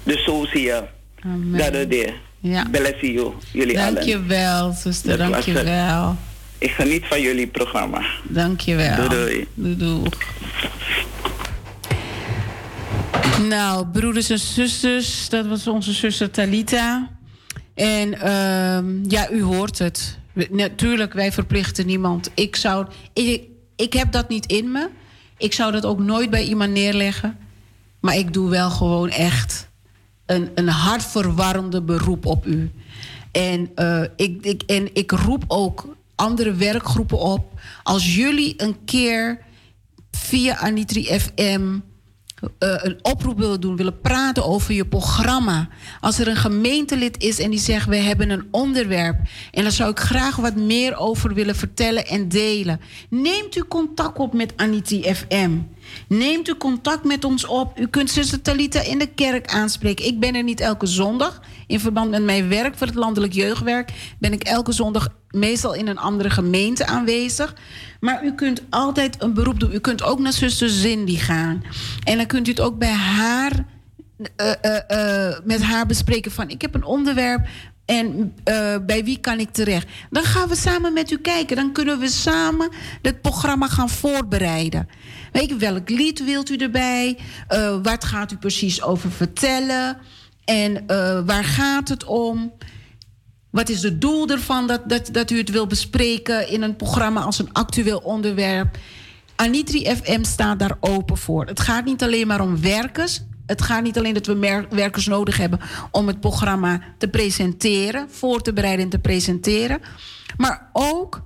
Dus 0.02 0.24
zo 0.24 0.46
zie 0.52 0.62
je. 0.62 0.82
Amen. 1.24 1.72
Dat 1.72 1.92
is 1.92 2.10
Ja. 2.40 2.66
Bless 2.70 3.00
you, 3.00 3.32
jullie 3.52 3.74
Dank 3.74 3.88
allen. 3.88 3.94
Dankjewel, 3.94 4.72
zuster. 4.72 5.16
Dankjewel. 5.16 6.16
Ik 6.58 6.70
geniet 6.70 7.04
van 7.06 7.20
jullie 7.20 7.46
programma. 7.46 8.02
Dankjewel. 8.22 8.96
Doei 8.96 9.08
doei. 9.08 9.46
Doei 9.54 9.76
doei. 9.76 10.10
Nou, 13.48 13.86
broeders 13.86 14.30
en 14.30 14.38
zusters, 14.38 15.28
dat 15.28 15.46
was 15.46 15.66
onze 15.66 15.92
zuster 15.92 16.30
Talita. 16.30 17.10
En 17.74 18.08
uh, 18.08 19.10
ja, 19.10 19.30
u 19.30 19.42
hoort 19.42 19.78
het. 19.78 20.18
Natuurlijk, 20.50 21.12
wij 21.12 21.32
verplichten 21.32 21.86
niemand. 21.86 22.30
Ik, 22.34 22.56
zou, 22.56 22.86
ik, 23.12 23.42
ik 23.76 23.92
heb 23.92 24.12
dat 24.12 24.28
niet 24.28 24.46
in 24.46 24.72
me. 24.72 24.88
Ik 25.36 25.52
zou 25.52 25.72
dat 25.72 25.86
ook 25.86 25.98
nooit 25.98 26.30
bij 26.30 26.44
iemand 26.44 26.72
neerleggen. 26.72 27.38
Maar 28.00 28.16
ik 28.16 28.32
doe 28.32 28.50
wel 28.50 28.70
gewoon 28.70 29.10
echt 29.10 29.68
een, 30.26 30.50
een 30.54 30.68
hartverwarmende 30.68 31.82
beroep 31.82 32.26
op 32.26 32.46
u. 32.46 32.70
En, 33.32 33.70
uh, 33.76 34.02
ik, 34.16 34.44
ik, 34.44 34.62
en 34.62 34.94
ik 34.94 35.10
roep 35.10 35.44
ook 35.46 35.96
andere 36.14 36.54
werkgroepen 36.54 37.18
op. 37.18 37.60
Als 37.82 38.14
jullie 38.14 38.54
een 38.56 38.76
keer 38.84 39.38
via 40.10 40.56
Anitri 40.56 41.04
FM 41.04 41.78
uh, 42.42 42.48
een 42.58 42.98
oproep 43.02 43.38
willen 43.38 43.60
doen, 43.60 43.76
willen 43.76 44.00
praten 44.00 44.44
over 44.44 44.74
je 44.74 44.86
programma. 44.86 45.68
Als 46.00 46.18
er 46.18 46.28
een 46.28 46.36
gemeentelid 46.36 47.22
is 47.22 47.38
en 47.38 47.50
die 47.50 47.58
zegt: 47.58 47.86
We 47.86 47.96
hebben 47.96 48.30
een 48.30 48.48
onderwerp. 48.50 49.16
En 49.50 49.62
daar 49.62 49.72
zou 49.72 49.90
ik 49.90 49.98
graag 49.98 50.36
wat 50.36 50.56
meer 50.56 50.96
over 50.96 51.34
willen 51.34 51.56
vertellen 51.56 52.06
en 52.06 52.28
delen. 52.28 52.80
Neemt 53.10 53.56
u 53.56 53.64
contact 53.64 54.18
op 54.18 54.32
met 54.32 54.52
Aniti 54.56 55.14
FM. 55.14 55.50
Neemt 56.08 56.48
u 56.48 56.54
contact 56.54 57.04
met 57.04 57.24
ons 57.24 57.46
op. 57.46 57.78
U 57.78 57.86
kunt 57.86 58.10
zuster 58.10 58.42
Talita 58.42 58.80
in 58.80 58.98
de 58.98 59.06
kerk 59.06 59.46
aanspreken. 59.46 60.06
Ik 60.06 60.20
ben 60.20 60.34
er 60.34 60.42
niet 60.42 60.60
elke 60.60 60.86
zondag. 60.86 61.40
In 61.66 61.80
verband 61.80 62.10
met 62.10 62.22
mijn 62.22 62.48
werk 62.48 62.76
voor 62.76 62.86
het 62.86 62.96
landelijk 62.96 63.32
jeugdwerk 63.32 63.92
ben 64.18 64.32
ik 64.32 64.42
elke 64.42 64.72
zondag 64.72 65.08
meestal 65.30 65.74
in 65.74 65.86
een 65.86 65.98
andere 65.98 66.30
gemeente 66.30 66.86
aanwezig. 66.86 67.54
Maar 68.00 68.24
u 68.24 68.32
kunt 68.34 68.62
altijd 68.70 69.22
een 69.22 69.34
beroep 69.34 69.60
doen. 69.60 69.72
U 69.72 69.78
kunt 69.78 70.02
ook 70.02 70.18
naar 70.18 70.32
zuster 70.32 70.70
Cindy 70.70 71.16
gaan. 71.16 71.62
En 72.04 72.16
dan 72.16 72.26
kunt 72.26 72.46
u 72.46 72.50
het 72.50 72.60
ook 72.60 72.78
bij 72.78 72.92
haar, 72.92 73.52
uh, 74.36 74.52
uh, 74.90 75.38
met 75.44 75.62
haar 75.62 75.86
bespreken 75.86 76.30
van... 76.30 76.48
ik 76.48 76.62
heb 76.62 76.74
een 76.74 76.84
onderwerp 76.84 77.48
en 77.84 78.34
bij 78.86 79.04
wie 79.04 79.18
kan 79.20 79.38
ik 79.38 79.50
terecht? 79.50 79.88
Dan 80.10 80.24
gaan 80.24 80.48
we 80.48 80.56
samen 80.56 80.92
met 80.92 81.10
u 81.10 81.18
kijken. 81.18 81.56
Dan 81.56 81.72
kunnen 81.72 81.98
we 81.98 82.08
samen 82.08 82.68
het 83.02 83.20
programma 83.20 83.68
gaan 83.68 83.88
voorbereiden. 83.88 84.88
Weet 85.32 85.48
je, 85.48 85.56
welk 85.56 85.88
lied 85.88 86.24
wilt 86.24 86.50
u 86.50 86.56
erbij? 86.56 87.18
wat 87.82 88.04
gaat 88.04 88.32
u 88.32 88.36
precies 88.36 88.82
over 88.82 89.10
vertellen? 89.10 89.96
En 90.44 90.86
waar 91.26 91.44
gaat 91.44 91.88
het 91.88 92.04
om? 92.04 92.52
Wat 93.50 93.68
is 93.68 93.82
het 93.82 94.00
doel 94.00 94.28
ervan 94.28 94.66
dat, 94.66 94.88
dat, 94.88 95.08
dat 95.12 95.30
u 95.30 95.38
het 95.38 95.50
wil 95.50 95.66
bespreken 95.66 96.48
in 96.48 96.62
een 96.62 96.76
programma 96.76 97.20
als 97.20 97.38
een 97.38 97.52
actueel 97.52 97.98
onderwerp? 97.98 98.78
Anitri 99.36 99.84
FM 99.84 100.24
staat 100.24 100.58
daar 100.58 100.76
open 100.80 101.16
voor. 101.16 101.46
Het 101.46 101.60
gaat 101.60 101.84
niet 101.84 102.02
alleen 102.02 102.26
maar 102.26 102.40
om 102.40 102.60
werkers. 102.60 103.20
Het 103.46 103.62
gaat 103.62 103.82
niet 103.82 103.98
alleen 103.98 104.14
dat 104.14 104.26
we 104.26 104.66
werkers 104.70 105.06
nodig 105.06 105.36
hebben 105.36 105.60
om 105.90 106.06
het 106.06 106.20
programma 106.20 106.80
te 106.98 107.08
presenteren, 107.08 108.10
voor 108.10 108.42
te 108.42 108.52
bereiden 108.52 108.84
en 108.84 108.90
te 108.90 108.98
presenteren. 108.98 109.80
Maar 110.36 110.70
ook 110.72 111.22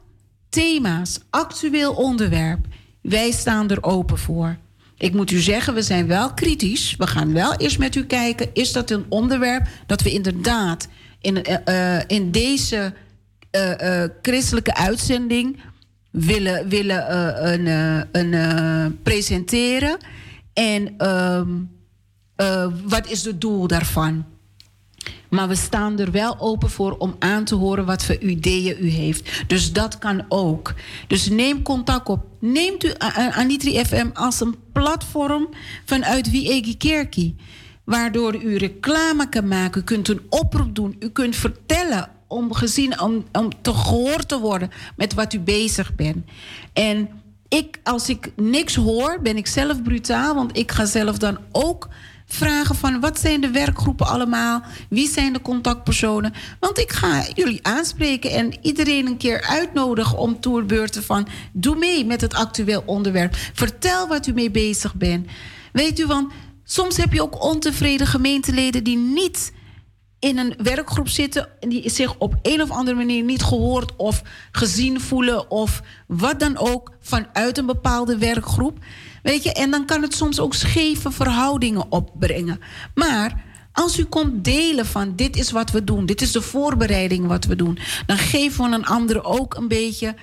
thema's, 0.48 1.18
actueel 1.30 1.92
onderwerp. 1.92 2.66
Wij 3.00 3.30
staan 3.30 3.70
er 3.70 3.82
open 3.82 4.18
voor. 4.18 4.56
Ik 4.96 5.14
moet 5.14 5.30
u 5.30 5.38
zeggen, 5.38 5.74
we 5.74 5.82
zijn 5.82 6.06
wel 6.06 6.34
kritisch. 6.34 6.94
We 6.98 7.06
gaan 7.06 7.32
wel 7.32 7.54
eerst 7.54 7.78
met 7.78 7.94
u 7.94 8.04
kijken. 8.04 8.50
Is 8.52 8.72
dat 8.72 8.90
een 8.90 9.04
onderwerp 9.08 9.66
dat 9.86 10.02
we 10.02 10.12
inderdaad 10.12 10.88
in, 11.22 11.44
uh, 11.68 12.00
in 12.06 12.30
deze 12.30 12.94
uh, 13.52 14.04
christelijke 14.22 14.74
uitzending 14.74 15.60
willen, 16.10 16.68
willen 16.68 17.16
een, 17.48 17.66
een 18.12 18.98
presenteren. 19.02 19.96
En 20.52 20.94
ehm, 20.98 21.48
wat 22.88 23.10
is 23.10 23.24
het 23.24 23.40
doel 23.40 23.66
daarvan? 23.66 24.24
Maar 25.32 25.48
we 25.48 25.54
staan 25.54 25.98
er 25.98 26.10
wel 26.10 26.38
open 26.38 26.70
voor 26.70 26.96
om 26.98 27.16
aan 27.18 27.44
te 27.44 27.54
horen 27.54 27.84
wat 27.84 28.04
voor 28.04 28.18
ideeën 28.18 28.76
u 28.80 28.88
heeft. 28.88 29.44
Dus 29.46 29.72
dat 29.72 29.98
kan 29.98 30.24
ook. 30.28 30.74
Dus 31.06 31.28
neem 31.28 31.62
contact 31.62 32.08
op. 32.08 32.24
Neemt 32.38 32.84
u 32.84 32.92
Anitri 33.30 33.84
FM 33.84 34.08
als 34.12 34.40
een 34.40 34.54
platform 34.72 35.48
vanuit 35.84 36.30
Wiegi 36.30 36.76
Kerkie 36.76 37.36
waardoor 37.84 38.42
u 38.42 38.56
reclame 38.56 39.28
kan 39.28 39.48
maken. 39.48 39.80
U 39.80 39.84
kunt 39.84 40.08
een 40.08 40.26
oproep 40.28 40.74
doen. 40.74 40.96
U 40.98 41.08
kunt 41.08 41.36
vertellen 41.36 42.08
om 42.26 42.54
gezien, 42.54 43.00
om, 43.00 43.24
om 43.32 43.50
te 43.62 43.74
gehoord 43.74 44.28
te 44.28 44.38
worden 44.38 44.70
met 44.96 45.14
wat 45.14 45.32
u 45.32 45.40
bezig 45.40 45.94
bent. 45.94 46.24
En 46.72 47.08
ik, 47.48 47.80
als 47.82 48.08
ik 48.08 48.32
niks 48.36 48.74
hoor, 48.74 49.18
ben 49.22 49.36
ik 49.36 49.46
zelf 49.46 49.82
brutaal, 49.82 50.34
want 50.34 50.58
ik 50.58 50.72
ga 50.72 50.84
zelf 50.84 51.18
dan 51.18 51.38
ook 51.50 51.88
vragen 52.26 52.74
van 52.74 53.00
wat 53.00 53.20
zijn 53.20 53.40
de 53.40 53.50
werkgroepen 53.50 54.06
allemaal? 54.06 54.62
Wie 54.88 55.08
zijn 55.08 55.32
de 55.32 55.40
contactpersonen? 55.40 56.32
Want 56.60 56.78
ik 56.78 56.92
ga 56.92 57.24
jullie 57.34 57.66
aanspreken 57.66 58.30
en 58.30 58.54
iedereen 58.62 59.06
een 59.06 59.16
keer 59.16 59.42
uitnodigen 59.42 60.18
om 60.18 60.40
toerbeurten 60.40 61.02
van 61.02 61.26
doe 61.52 61.76
mee 61.76 62.04
met 62.04 62.20
het 62.20 62.34
actueel 62.34 62.82
onderwerp. 62.86 63.36
Vertel 63.52 64.08
wat 64.08 64.26
u 64.26 64.32
mee 64.32 64.50
bezig 64.50 64.94
bent. 64.94 65.26
Weet 65.72 65.98
u, 65.98 66.06
want 66.06 66.32
Soms 66.72 66.96
heb 66.96 67.12
je 67.12 67.22
ook 67.22 67.42
ontevreden 67.42 68.06
gemeenteleden 68.06 68.84
die 68.84 68.96
niet 68.96 69.52
in 70.18 70.38
een 70.38 70.54
werkgroep 70.56 71.08
zitten 71.08 71.48
en 71.60 71.68
die 71.68 71.90
zich 71.90 72.18
op 72.18 72.34
een 72.42 72.62
of 72.62 72.70
andere 72.70 72.96
manier 72.96 73.22
niet 73.22 73.42
gehoord 73.42 73.96
of 73.96 74.22
gezien 74.52 75.00
voelen 75.00 75.50
of 75.50 75.82
wat 76.06 76.40
dan 76.40 76.58
ook 76.58 76.92
vanuit 77.00 77.58
een 77.58 77.66
bepaalde 77.66 78.18
werkgroep. 78.18 78.78
Weet 79.22 79.42
je, 79.42 79.52
en 79.52 79.70
dan 79.70 79.86
kan 79.86 80.02
het 80.02 80.14
soms 80.14 80.40
ook 80.40 80.54
scheve 80.54 81.10
verhoudingen 81.10 81.92
opbrengen. 81.92 82.60
Maar 82.94 83.44
als 83.72 83.98
u 83.98 84.04
komt 84.04 84.44
delen 84.44 84.86
van 84.86 85.16
dit 85.16 85.36
is 85.36 85.50
wat 85.50 85.70
we 85.70 85.84
doen, 85.84 86.06
dit 86.06 86.22
is 86.22 86.32
de 86.32 86.42
voorbereiding 86.42 87.26
wat 87.26 87.44
we 87.44 87.56
doen, 87.56 87.78
dan 88.06 88.18
geven 88.18 88.70
we 88.70 88.74
een 88.74 88.86
ander 88.86 89.24
ook 89.24 89.54
een 89.54 89.68
beetje 89.68 90.14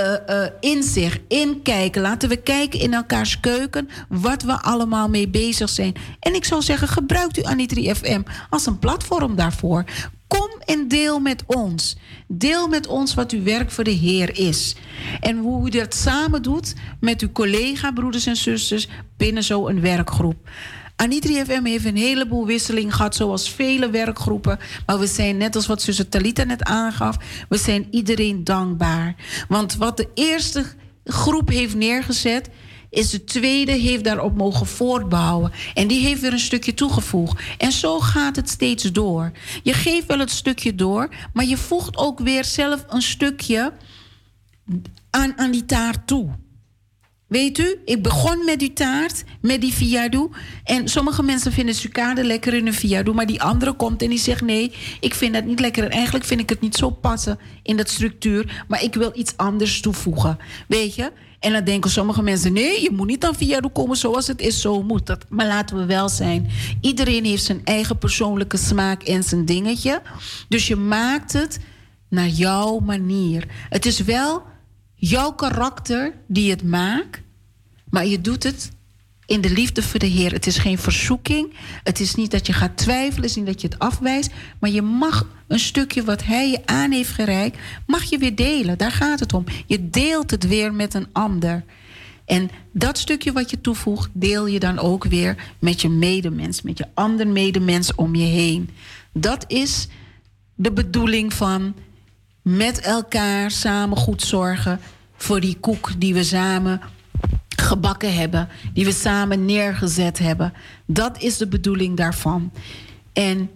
uh, 0.00 0.36
uh, 0.36 0.46
inzicht, 0.60 1.20
inkijken. 1.28 2.02
Laten 2.02 2.28
we 2.28 2.36
kijken 2.36 2.80
in 2.80 2.94
elkaars 2.94 3.40
keuken 3.40 3.88
wat 4.08 4.42
we 4.42 4.62
allemaal 4.62 5.08
mee 5.08 5.28
bezig 5.28 5.68
zijn. 5.68 5.94
En 6.20 6.34
ik 6.34 6.44
zou 6.44 6.62
zeggen, 6.62 6.88
gebruikt 6.88 7.38
u 7.38 7.42
Anitri 7.42 7.94
FM 7.94 8.22
als 8.50 8.66
een 8.66 8.78
platform 8.78 9.36
daarvoor. 9.36 9.84
Kom 10.26 10.50
en 10.64 10.88
deel 10.88 11.20
met 11.20 11.42
ons. 11.46 11.96
Deel 12.28 12.68
met 12.68 12.86
ons 12.86 13.14
wat 13.14 13.32
uw 13.32 13.42
werk 13.42 13.70
voor 13.70 13.84
de 13.84 13.90
Heer 13.90 14.38
is. 14.38 14.76
En 15.20 15.38
hoe 15.38 15.66
u 15.66 15.70
dat 15.70 15.94
samen 15.94 16.42
doet 16.42 16.74
met 17.00 17.20
uw 17.20 17.32
collega, 17.32 17.92
broeders 17.92 18.26
en 18.26 18.36
zusters 18.36 18.88
binnen 19.16 19.42
zo'n 19.42 19.80
werkgroep. 19.80 20.48
Anitri 21.00 21.44
FM 21.44 21.64
heeft 21.64 21.84
een 21.84 21.96
heleboel 21.96 22.46
wisseling 22.46 22.94
gehad, 22.94 23.14
zoals 23.14 23.50
vele 23.50 23.90
werkgroepen. 23.90 24.58
Maar 24.86 24.98
we 24.98 25.06
zijn, 25.06 25.36
net 25.36 25.56
als 25.56 25.66
wat 25.66 25.82
zuster 25.82 26.08
Talita 26.08 26.44
net 26.44 26.64
aangaf, 26.64 27.16
we 27.48 27.56
zijn 27.56 27.86
iedereen 27.90 28.44
dankbaar. 28.44 29.14
Want 29.48 29.76
wat 29.76 29.96
de 29.96 30.08
eerste 30.14 30.64
groep 31.04 31.48
heeft 31.48 31.74
neergezet, 31.74 32.48
is 32.90 33.10
de 33.10 33.24
tweede 33.24 33.72
heeft 33.72 34.04
daarop 34.04 34.36
mogen 34.36 34.66
voortbouwen. 34.66 35.52
En 35.74 35.86
die 35.86 36.06
heeft 36.06 36.20
weer 36.20 36.32
een 36.32 36.38
stukje 36.38 36.74
toegevoegd. 36.74 37.42
En 37.58 37.72
zo 37.72 38.00
gaat 38.00 38.36
het 38.36 38.48
steeds 38.48 38.82
door. 38.92 39.32
Je 39.62 39.72
geeft 39.72 40.06
wel 40.06 40.18
het 40.18 40.30
stukje 40.30 40.74
door, 40.74 41.08
maar 41.32 41.44
je 41.44 41.56
voegt 41.56 41.96
ook 41.96 42.18
weer 42.18 42.44
zelf 42.44 42.84
een 42.88 43.02
stukje 43.02 43.72
aan, 45.10 45.38
aan 45.38 45.50
die 45.50 45.64
taart 45.64 46.06
toe. 46.06 46.30
Weet 47.30 47.58
u, 47.58 47.80
ik 47.84 48.02
begon 48.02 48.44
met 48.44 48.58
die 48.58 48.72
taart, 48.72 49.24
met 49.40 49.60
die 49.60 49.72
viadoe. 49.72 50.30
En 50.64 50.88
sommige 50.88 51.22
mensen 51.22 51.52
vinden 51.52 51.74
sucade 51.74 52.24
lekker 52.24 52.54
in 52.54 52.66
een 52.66 52.74
viadoe. 52.74 53.14
Maar 53.14 53.26
die 53.26 53.42
andere 53.42 53.72
komt 53.72 54.02
en 54.02 54.08
die 54.08 54.18
zegt: 54.18 54.40
Nee, 54.40 54.72
ik 55.00 55.14
vind 55.14 55.34
dat 55.34 55.44
niet 55.44 55.60
lekker. 55.60 55.84
En 55.84 55.90
eigenlijk 55.90 56.24
vind 56.24 56.40
ik 56.40 56.48
het 56.48 56.60
niet 56.60 56.76
zo 56.76 56.90
passen 56.90 57.38
in 57.62 57.76
dat 57.76 57.88
structuur. 57.88 58.64
Maar 58.68 58.82
ik 58.82 58.94
wil 58.94 59.10
iets 59.14 59.36
anders 59.36 59.80
toevoegen. 59.80 60.38
Weet 60.68 60.94
je? 60.94 61.12
En 61.40 61.52
dan 61.52 61.64
denken 61.64 61.90
sommige 61.90 62.22
mensen: 62.22 62.52
nee, 62.52 62.82
je 62.82 62.90
moet 62.90 63.06
niet 63.06 63.24
aan 63.24 63.34
viadoe 63.34 63.70
komen 63.70 63.96
zoals 63.96 64.26
het 64.26 64.40
is, 64.40 64.60
zo 64.60 64.82
moet 64.82 65.06
dat. 65.06 65.24
Maar 65.28 65.46
laten 65.46 65.76
we 65.76 65.84
wel 65.84 66.08
zijn. 66.08 66.50
Iedereen 66.80 67.24
heeft 67.24 67.44
zijn 67.44 67.60
eigen 67.64 67.98
persoonlijke 67.98 68.56
smaak 68.56 69.02
en 69.02 69.22
zijn 69.22 69.44
dingetje. 69.44 70.02
Dus 70.48 70.66
je 70.66 70.76
maakt 70.76 71.32
het 71.32 71.58
naar 72.08 72.28
jouw 72.28 72.78
manier. 72.78 73.46
Het 73.68 73.86
is 73.86 74.00
wel 74.00 74.42
jouw 75.00 75.32
karakter 75.32 76.14
die 76.26 76.50
het 76.50 76.62
maakt, 76.62 77.20
maar 77.90 78.06
je 78.06 78.20
doet 78.20 78.42
het 78.42 78.70
in 79.26 79.40
de 79.40 79.50
liefde 79.50 79.82
voor 79.82 80.00
de 80.00 80.06
Heer. 80.06 80.32
Het 80.32 80.46
is 80.46 80.58
geen 80.58 80.78
verzoeking. 80.78 81.54
Het 81.82 82.00
is 82.00 82.14
niet 82.14 82.30
dat 82.30 82.46
je 82.46 82.52
gaat 82.52 82.76
twijfelen. 82.76 83.14
Het 83.20 83.30
is 83.30 83.36
niet 83.36 83.46
dat 83.46 83.60
je 83.60 83.68
het 83.68 83.78
afwijst. 83.78 84.30
Maar 84.58 84.70
je 84.70 84.82
mag 84.82 85.26
een 85.46 85.58
stukje 85.58 86.04
wat 86.04 86.24
Hij 86.24 86.50
je 86.50 86.66
aan 86.66 86.90
heeft 86.90 87.10
gereikt, 87.10 87.58
mag 87.86 88.02
je 88.02 88.18
weer 88.18 88.34
delen. 88.34 88.78
Daar 88.78 88.92
gaat 88.92 89.20
het 89.20 89.32
om. 89.32 89.44
Je 89.66 89.90
deelt 89.90 90.30
het 90.30 90.46
weer 90.46 90.74
met 90.74 90.94
een 90.94 91.06
ander. 91.12 91.64
En 92.24 92.50
dat 92.72 92.98
stukje 92.98 93.32
wat 93.32 93.50
je 93.50 93.60
toevoegt, 93.60 94.10
deel 94.12 94.46
je 94.46 94.58
dan 94.58 94.78
ook 94.78 95.04
weer 95.04 95.52
met 95.58 95.80
je 95.80 95.88
medemens, 95.88 96.62
met 96.62 96.78
je 96.78 96.86
ander 96.94 97.28
medemens 97.28 97.94
om 97.94 98.14
je 98.14 98.26
heen. 98.26 98.70
Dat 99.12 99.44
is 99.48 99.88
de 100.54 100.72
bedoeling 100.72 101.32
van 101.32 101.74
met 102.56 102.80
elkaar 102.80 103.50
samen 103.50 103.96
goed 103.96 104.22
zorgen 104.22 104.80
voor 105.16 105.40
die 105.40 105.56
koek 105.60 105.90
die 105.98 106.14
we 106.14 106.24
samen 106.24 106.80
gebakken 107.48 108.14
hebben, 108.14 108.48
die 108.72 108.84
we 108.84 108.92
samen 108.92 109.44
neergezet 109.44 110.18
hebben. 110.18 110.52
Dat 110.86 111.22
is 111.22 111.36
de 111.36 111.48
bedoeling 111.48 111.96
daarvan. 111.96 112.52
En 113.12 113.50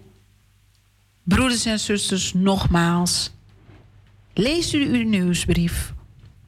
broeders 1.23 1.65
en 1.65 1.81
zusters, 1.81 2.35
nogmaals, 2.35 3.31
lees 4.35 4.75
u 4.75 4.99
uw 4.99 5.09
nieuwsbrief. 5.09 5.93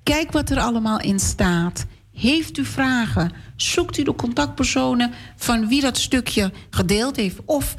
Kijk 0.03 0.33
wat 0.33 0.51
er 0.51 0.61
allemaal 0.61 1.01
in 1.01 1.21
staat. 1.21 1.87
Heeft 2.13 2.59
u 2.59 2.65
vragen? 2.65 3.33
Zoekt 3.57 3.99
u 3.99 4.03
de 4.03 4.15
contactpersonen 4.15 5.13
van 5.37 5.69
wie 5.69 5.81
dat 5.81 5.99
stukje 5.99 6.53
gedeeld 6.71 7.17
heeft? 7.17 7.39
Of 7.45 7.75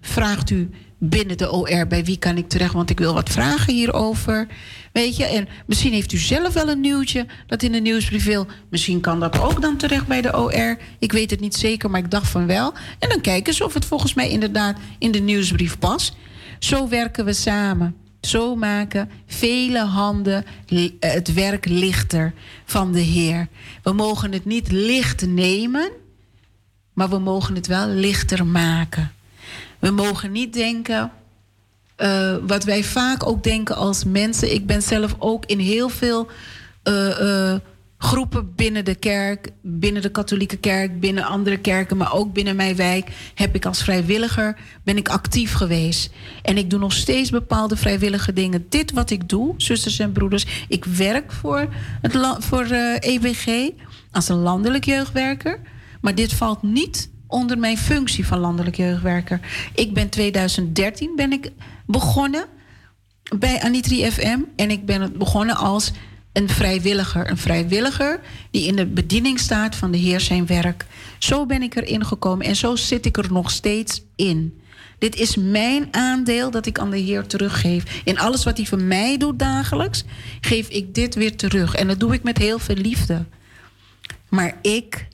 vraagt 0.00 0.50
u 0.50 0.70
binnen 1.04 1.38
de 1.38 1.52
OR 1.52 1.86
bij 1.86 2.04
wie 2.04 2.18
kan 2.18 2.36
ik 2.36 2.48
terecht, 2.48 2.72
want 2.72 2.90
ik 2.90 2.98
wil 2.98 3.14
wat 3.14 3.30
vragen 3.30 3.74
hierover. 3.74 4.46
Weet 4.92 5.16
je, 5.16 5.24
en 5.24 5.48
misschien 5.66 5.92
heeft 5.92 6.12
u 6.12 6.16
zelf 6.16 6.52
wel 6.52 6.68
een 6.68 6.80
nieuwtje 6.80 7.26
dat 7.46 7.62
in 7.62 7.72
de 7.72 7.80
nieuwsbrief 7.80 8.24
wil. 8.24 8.46
Misschien 8.70 9.00
kan 9.00 9.20
dat 9.20 9.40
ook 9.40 9.62
dan 9.62 9.76
terecht 9.76 10.06
bij 10.06 10.20
de 10.20 10.38
OR. 10.38 10.78
Ik 10.98 11.12
weet 11.12 11.30
het 11.30 11.40
niet 11.40 11.54
zeker, 11.54 11.90
maar 11.90 12.00
ik 12.00 12.10
dacht 12.10 12.28
van 12.28 12.46
wel. 12.46 12.72
En 12.98 13.08
dan 13.08 13.20
kijken 13.20 13.54
ze 13.54 13.64
of 13.64 13.74
het 13.74 13.84
volgens 13.84 14.14
mij 14.14 14.30
inderdaad 14.30 14.76
in 14.98 15.10
de 15.10 15.18
nieuwsbrief 15.18 15.78
past. 15.78 16.16
Zo 16.58 16.88
werken 16.88 17.24
we 17.24 17.32
samen. 17.32 17.96
Zo 18.20 18.56
maken 18.56 19.10
vele 19.26 19.84
handen 19.84 20.44
het 21.00 21.32
werk 21.32 21.66
lichter 21.66 22.32
van 22.64 22.92
de 22.92 23.00
Heer. 23.00 23.48
We 23.82 23.92
mogen 23.92 24.32
het 24.32 24.44
niet 24.44 24.72
licht 24.72 25.26
nemen, 25.26 25.90
maar 26.92 27.08
we 27.08 27.18
mogen 27.18 27.54
het 27.54 27.66
wel 27.66 27.88
lichter 27.88 28.46
maken. 28.46 29.12
We 29.82 29.90
mogen 29.90 30.32
niet 30.32 30.52
denken, 30.52 31.12
uh, 31.98 32.36
wat 32.46 32.64
wij 32.64 32.84
vaak 32.84 33.26
ook 33.26 33.42
denken 33.42 33.76
als 33.76 34.04
mensen. 34.04 34.54
Ik 34.54 34.66
ben 34.66 34.82
zelf 34.82 35.16
ook 35.18 35.46
in 35.46 35.58
heel 35.58 35.88
veel 35.88 36.28
uh, 36.84 37.20
uh, 37.20 37.54
groepen 37.98 38.54
binnen 38.54 38.84
de 38.84 38.94
kerk, 38.94 39.50
binnen 39.60 40.02
de 40.02 40.10
katholieke 40.10 40.56
kerk, 40.56 41.00
binnen 41.00 41.24
andere 41.24 41.58
kerken, 41.58 41.96
maar 41.96 42.14
ook 42.14 42.32
binnen 42.32 42.56
mijn 42.56 42.76
wijk, 42.76 43.08
heb 43.34 43.54
ik 43.54 43.66
als 43.66 43.82
vrijwilliger 43.82 44.56
ben 44.84 44.96
ik 44.96 45.08
actief 45.08 45.52
geweest. 45.52 46.10
En 46.42 46.56
ik 46.56 46.70
doe 46.70 46.78
nog 46.78 46.92
steeds 46.92 47.30
bepaalde 47.30 47.76
vrijwillige 47.76 48.32
dingen. 48.32 48.66
Dit 48.68 48.92
wat 48.92 49.10
ik 49.10 49.28
doe, 49.28 49.54
zusters 49.56 49.98
en 49.98 50.12
broeders, 50.12 50.46
ik 50.68 50.84
werk 50.84 51.32
voor, 51.32 51.68
het 52.02 52.44
voor 52.44 52.64
EBG 52.98 53.70
als 54.10 54.28
een 54.28 54.40
landelijk 54.40 54.84
jeugdwerker. 54.84 55.60
Maar 56.00 56.14
dit 56.14 56.32
valt 56.32 56.62
niet 56.62 57.10
onder 57.32 57.58
mijn 57.58 57.78
functie 57.78 58.26
van 58.26 58.38
landelijk 58.38 58.76
jeugdwerker. 58.76 59.40
Ik 59.74 59.94
ben 59.94 60.08
2013 60.08 61.12
ben 61.16 61.32
ik 61.32 61.50
begonnen 61.86 62.44
bij 63.38 63.60
Anitri 63.62 64.10
FM 64.10 64.40
en 64.56 64.70
ik 64.70 64.86
ben 64.86 65.18
begonnen 65.18 65.56
als 65.56 65.92
een 66.32 66.48
vrijwilliger. 66.48 67.30
Een 67.30 67.38
vrijwilliger 67.38 68.20
die 68.50 68.66
in 68.66 68.76
de 68.76 68.86
bediening 68.86 69.38
staat 69.38 69.76
van 69.76 69.90
de 69.90 69.98
Heer 69.98 70.20
zijn 70.20 70.46
werk. 70.46 70.86
Zo 71.18 71.46
ben 71.46 71.62
ik 71.62 71.74
erin 71.74 72.04
gekomen 72.06 72.46
en 72.46 72.56
zo 72.56 72.76
zit 72.76 73.06
ik 73.06 73.16
er 73.16 73.32
nog 73.32 73.50
steeds 73.50 74.02
in. 74.16 74.60
Dit 74.98 75.16
is 75.16 75.36
mijn 75.36 75.88
aandeel 75.90 76.50
dat 76.50 76.66
ik 76.66 76.78
aan 76.78 76.90
de 76.90 76.98
Heer 76.98 77.26
teruggeef. 77.26 78.02
In 78.04 78.18
alles 78.18 78.44
wat 78.44 78.56
hij 78.56 78.66
voor 78.66 78.82
mij 78.82 79.16
doet 79.16 79.38
dagelijks, 79.38 80.04
geef 80.40 80.68
ik 80.68 80.94
dit 80.94 81.14
weer 81.14 81.36
terug. 81.36 81.74
En 81.74 81.88
dat 81.88 82.00
doe 82.00 82.14
ik 82.14 82.22
met 82.22 82.38
heel 82.38 82.58
veel 82.58 82.76
liefde. 82.76 83.24
Maar 84.28 84.58
ik, 84.62 85.08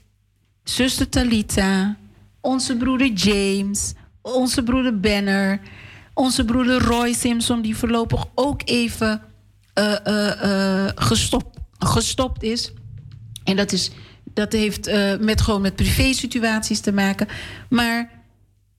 zuster 0.63 1.09
Talita, 1.09 1.97
onze 2.41 2.77
broeder 2.77 3.11
James, 3.11 3.93
onze 4.21 4.63
broeder 4.63 4.99
Benner, 4.99 5.59
onze 6.13 6.45
broeder 6.45 6.81
Roy 6.81 7.13
Simpson, 7.13 7.61
die 7.61 7.77
voorlopig 7.77 8.25
ook 8.35 8.61
even 8.65 9.21
uh, 9.79 9.95
uh, 10.07 10.85
gestopt, 10.95 11.57
gestopt 11.79 12.43
is. 12.43 12.73
En 13.43 13.55
dat, 13.55 13.71
is, 13.71 13.91
dat 14.33 14.51
heeft 14.51 14.91
met, 15.19 15.41
gewoon 15.41 15.61
met 15.61 15.75
privé-situaties 15.75 16.79
te 16.79 16.91
maken. 16.91 17.27
Maar. 17.69 18.17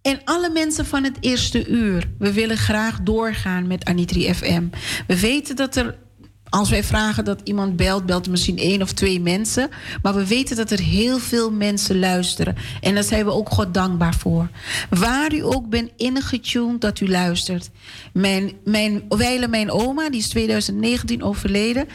En 0.02 0.20
alle 0.24 0.50
mensen 0.50 0.86
van 0.86 1.04
het 1.04 1.16
eerste 1.20 1.68
uur. 1.68 2.10
We 2.18 2.32
willen 2.32 2.56
graag 2.56 3.00
doorgaan 3.00 3.66
met 3.66 3.84
Anitri 3.84 4.34
FM. 4.34 4.64
We 5.06 5.20
weten 5.20 5.56
dat 5.56 5.76
er 5.76 5.98
als 6.50 6.70
wij 6.70 6.84
vragen 6.84 7.24
dat 7.24 7.40
iemand 7.44 7.76
belt, 7.76 8.06
belt 8.06 8.28
misschien 8.28 8.58
één 8.58 8.82
of 8.82 8.92
twee 8.92 9.20
mensen. 9.20 9.68
Maar 10.02 10.14
we 10.14 10.26
weten 10.26 10.56
dat 10.56 10.70
er 10.70 10.80
heel 10.80 11.18
veel 11.18 11.50
mensen 11.50 11.98
luisteren. 11.98 12.56
En 12.80 12.94
daar 12.94 13.04
zijn 13.04 13.24
we 13.24 13.32
ook 13.32 13.48
God 13.48 13.74
dankbaar 13.74 14.14
voor. 14.14 14.48
Waar 14.90 15.34
u 15.34 15.44
ook 15.44 15.68
bent 15.68 15.90
ingetuned 15.96 16.80
dat 16.80 17.00
u 17.00 17.08
luistert. 17.08 17.70
Mijn, 18.12 18.52
mijn, 18.64 19.02
mijn 19.50 19.70
oma, 19.70 20.10
die 20.10 20.20
is 20.20 20.28
2019 20.28 21.22
overleden 21.22 21.88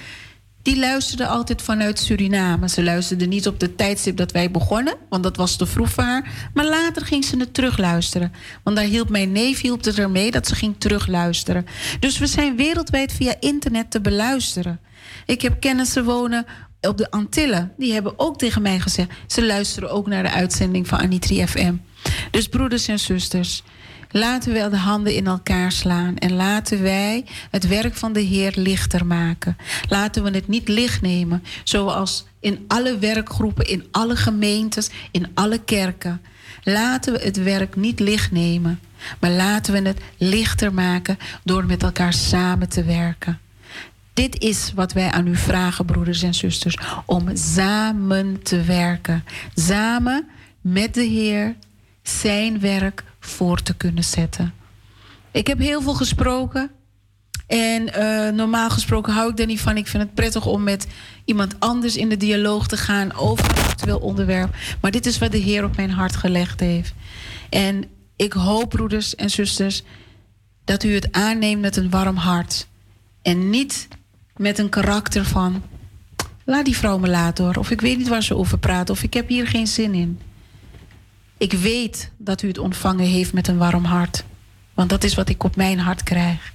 die 0.66 0.80
luisterde 0.80 1.28
altijd 1.28 1.62
vanuit 1.62 2.00
Suriname. 2.00 2.70
Ze 2.70 2.84
luisterde 2.84 3.26
niet 3.26 3.48
op 3.48 3.60
de 3.60 3.76
tijdstip 3.76 4.18
dat 4.18 4.32
wij 4.32 4.52
begonnen, 4.52 4.96
want 5.10 5.24
dat 5.24 5.38
was 5.38 5.56
te 5.56 5.66
vroeg 5.66 5.90
voor 5.90 6.04
haar. 6.04 6.50
Maar 6.54 6.66
later 6.66 7.06
ging 7.06 7.26
ze 7.26 7.38
het 7.38 7.54
terugluisteren. 7.54 8.34
Want 8.64 8.76
daar 8.76 8.86
hielp 8.86 9.10
mijn 9.10 9.32
neef 9.32 9.62
hielp 9.62 9.84
het 9.84 10.00
ermee 10.00 10.32
dat 10.32 10.48
ze 10.48 10.56
ging 10.56 10.76
terugluisteren. 10.78 11.66
Dus 12.00 12.18
we 12.18 12.28
zijn 12.28 12.56
wereldwijd 12.56 13.14
via 13.14 13.36
internet 13.40 13.92
te 13.92 14.02
beluisteren. 14.02 14.80
Ik 15.26 15.42
heb 15.42 15.60
kennissen 15.60 16.04
wonen 16.04 16.46
op 16.82 16.98
de 16.98 17.12
Antillen. 17.12 17.74
Die 17.78 17.94
hebben 17.94 18.20
ook 18.20 18.38
tegen 18.38 18.62
mij 18.62 18.80
gezegd... 18.80 19.10
ze 19.28 19.46
luisteren 19.46 19.92
ook 19.92 20.08
naar 20.08 20.24
de 20.24 20.32
uitzending 20.32 20.88
van 20.88 21.00
Anitri 21.00 21.48
FM. 21.48 21.76
Dus 22.32 22.48
broeders 22.48 22.88
en 22.88 23.00
zusters... 23.00 23.64
Laten 24.18 24.54
we 24.54 24.70
de 24.70 24.78
handen 24.78 25.16
in 25.16 25.28
elkaar 25.28 25.72
slaan 25.72 26.18
en 26.18 26.34
laten 26.34 26.82
wij 26.82 27.26
het 27.52 27.68
werk 27.68 27.96
van 27.96 28.14
de 28.14 28.20
Heer 28.20 28.54
lichter 28.56 29.06
maken. 29.06 29.58
Laten 29.90 30.24
we 30.24 30.32
het 30.32 30.48
niet 30.48 30.68
licht 30.68 31.02
nemen, 31.02 31.44
zoals 31.64 32.26
in 32.40 32.66
alle 32.68 32.98
werkgroepen, 32.98 33.68
in 33.68 33.86
alle 33.92 34.16
gemeentes, 34.16 34.90
in 35.12 35.28
alle 35.34 35.58
kerken. 35.58 36.22
Laten 36.64 37.14
we 37.14 37.20
het 37.20 37.44
werk 37.44 37.76
niet 37.76 38.00
licht 38.00 38.32
nemen, 38.32 38.80
maar 39.20 39.32
laten 39.32 39.74
we 39.74 39.88
het 39.88 40.02
lichter 40.18 40.74
maken 40.74 41.18
door 41.44 41.66
met 41.66 41.84
elkaar 41.84 42.14
samen 42.14 42.70
te 42.70 42.84
werken. 42.84 43.40
Dit 44.14 44.42
is 44.42 44.72
wat 44.76 44.94
wij 44.94 45.12
aan 45.12 45.28
u 45.28 45.36
vragen, 45.36 45.86
broeders 45.86 46.24
en 46.24 46.34
zusters, 46.34 46.78
om 47.06 47.30
samen 47.34 48.44
te 48.44 48.64
werken. 48.64 49.24
Samen 49.56 50.28
met 50.62 50.94
de 50.94 51.04
Heer 51.04 51.56
zijn 52.04 52.60
werk 52.60 53.04
voor 53.26 53.62
te 53.62 53.76
kunnen 53.76 54.04
zetten. 54.04 54.54
Ik 55.32 55.48
heb 55.48 55.60
heel 55.60 55.82
veel 55.82 55.94
gesproken. 55.94 56.72
En 57.48 57.94
eh, 57.94 58.34
normaal 58.34 58.70
gesproken 58.70 59.14
hou 59.14 59.32
ik 59.32 59.40
er 59.40 59.46
niet 59.46 59.62
van. 59.62 59.78
Ik 59.78 59.88
vind 59.88 60.04
het 60.04 60.14
prettig 60.14 60.46
om 60.46 60.64
met 60.64 60.88
iemand 61.26 61.60
anders 61.60 61.98
in 61.98 62.10
de 62.10 62.18
dialoog 62.18 62.68
te 62.68 62.78
gaan 62.78 63.14
over 63.14 63.50
een 63.50 63.64
actueel 63.64 64.00
onderwerp. 64.00 64.56
Maar 64.82 64.92
dit 64.92 65.06
is 65.06 65.18
wat 65.18 65.32
de 65.32 65.38
Heer 65.38 65.64
op 65.64 65.76
mijn 65.76 65.92
hart 65.92 66.16
gelegd 66.16 66.60
heeft. 66.60 66.94
En 67.50 67.84
ik 68.16 68.34
hoop, 68.34 68.70
broeders 68.70 69.16
en 69.16 69.30
zusters, 69.30 69.84
dat 70.64 70.84
u 70.84 70.94
het 70.94 71.12
aanneemt 71.12 71.62
met 71.62 71.76
een 71.76 71.90
warm 71.90 72.16
hart. 72.16 72.68
En 73.22 73.50
niet 73.50 73.88
met 74.36 74.60
een 74.60 74.70
karakter 74.70 75.26
van. 75.26 75.64
Laat 76.46 76.66
die 76.66 76.78
vrouw 76.78 76.98
me 76.98 77.08
laten 77.08 77.46
hoor. 77.46 77.56
Of 77.56 77.72
ik 77.72 77.82
weet 77.82 77.98
niet 77.98 78.08
waar 78.08 78.24
ze 78.24 78.36
over 78.36 78.58
praat. 78.58 78.90
Of 78.90 79.04
ik 79.04 79.14
heb 79.14 79.28
hier 79.28 79.48
geen 79.48 79.68
zin 79.68 79.94
in. 79.94 80.20
Ik 81.38 81.54
weet 81.54 82.12
dat 82.18 82.42
u 82.42 82.48
het 82.48 82.58
ontvangen 82.58 83.06
heeft 83.06 83.34
met 83.34 83.48
een 83.48 83.58
warm 83.58 83.84
hart. 83.84 84.24
Want 84.74 84.90
dat 84.90 85.04
is 85.04 85.16
wat 85.16 85.30
ik 85.30 85.44
op 85.44 85.56
mijn 85.56 85.80
hart 85.80 86.04
krijg. 86.04 86.54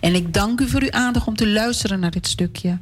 En 0.00 0.14
ik 0.14 0.34
dank 0.34 0.60
u 0.60 0.68
voor 0.68 0.82
uw 0.82 0.90
aandacht 0.90 1.26
om 1.26 1.36
te 1.36 1.48
luisteren 1.48 2.00
naar 2.00 2.10
dit 2.10 2.26
stukje. 2.26 2.78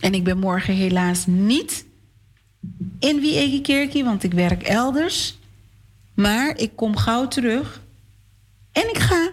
En 0.00 0.14
ik 0.14 0.24
ben 0.24 0.38
morgen 0.38 0.74
helaas 0.74 1.26
niet 1.26 1.84
in 2.98 3.20
Wie 3.20 3.60
Kerkie, 3.60 4.04
want 4.04 4.22
ik 4.22 4.32
werk 4.32 4.62
elders. 4.62 5.38
Maar 6.14 6.56
ik 6.56 6.76
kom 6.76 6.96
gauw 6.96 7.28
terug. 7.28 7.80
En 8.72 8.88
ik 8.88 8.98
ga 8.98 9.30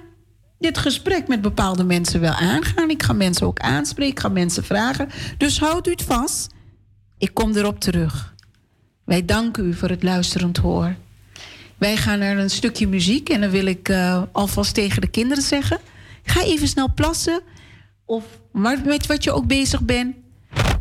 dit 0.60 0.77
gesprek 0.77 1.27
met 1.27 1.41
bepaalde 1.41 1.84
mensen 1.84 2.19
wel 2.19 2.34
aangaan. 2.34 2.89
Ik 2.89 3.03
ga 3.03 3.14
mensen 3.14 3.47
ook 3.47 3.60
aanspreken, 3.60 4.14
ik 4.14 4.19
ga 4.19 4.30
mensen 4.30 4.64
vragen. 4.64 5.10
Dus 5.38 5.60
houdt 5.60 5.88
u 5.88 5.91
het 5.91 6.03
vast. 6.03 6.51
Ik 7.18 7.34
kom 7.34 7.55
erop 7.55 7.80
terug. 7.80 8.34
Wij 9.03 9.26
danken 9.26 9.65
u 9.65 9.73
voor 9.73 9.89
het 9.89 10.03
luisterend 10.03 10.57
hoor. 10.57 10.95
Wij 11.78 11.98
gaan 11.98 12.20
naar 12.20 12.38
een 12.38 12.50
stukje 12.50 12.88
muziek 12.88 13.30
en 13.30 13.41
dan 13.41 13.50
wil 13.50 13.66
ik 13.66 13.90
uh, 13.90 14.24
alvast 14.32 14.74
tegen 14.74 15.02
de 15.02 15.08
kinderen 15.08 15.44
zeggen: 15.44 15.80
ga 16.24 16.44
even 16.44 16.68
snel 16.68 16.94
plassen. 16.94 17.41
Of 18.06 18.24
met 18.52 19.06
wat 19.06 19.24
je 19.24 19.32
ook 19.32 19.48
bezig 19.48 19.82
bent. 19.82 20.16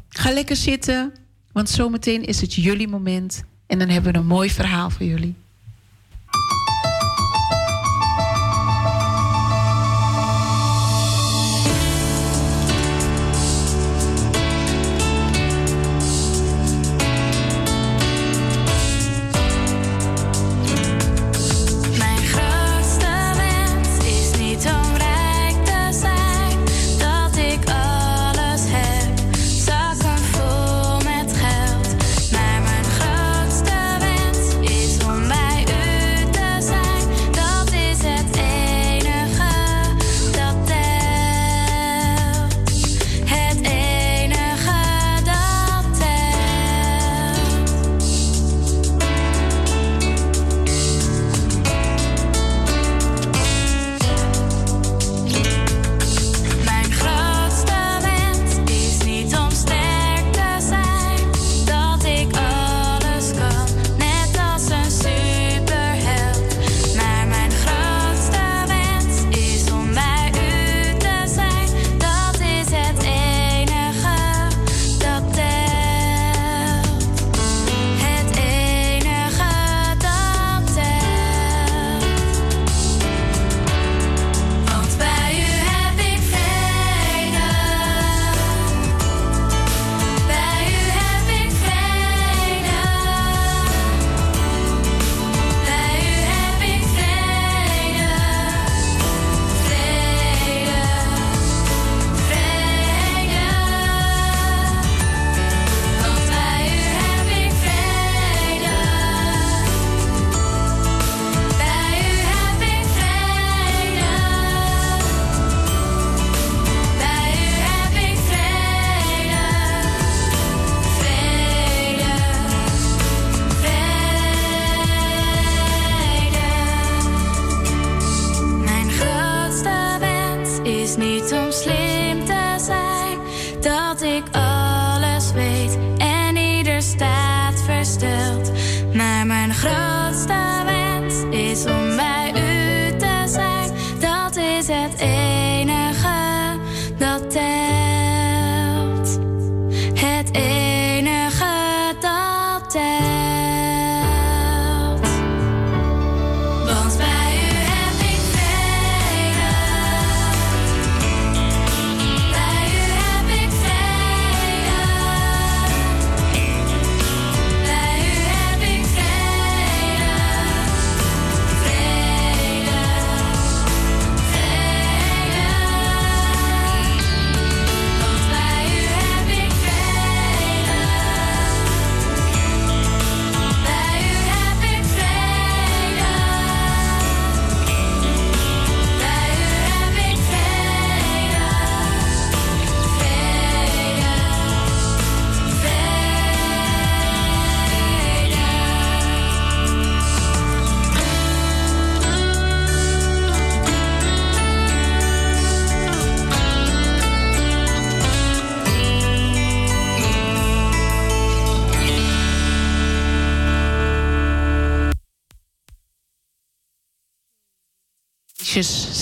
Ga 0.08 0.30
lekker 0.30 0.56
zitten, 0.56 1.12
want 1.52 1.70
zometeen 1.70 2.24
is 2.24 2.40
het 2.40 2.54
jullie 2.54 2.88
moment. 2.88 3.44
En 3.66 3.78
dan 3.78 3.88
hebben 3.88 4.12
we 4.12 4.18
een 4.18 4.26
mooi 4.26 4.50
verhaal 4.50 4.90
voor 4.90 5.06
jullie. 5.06 5.34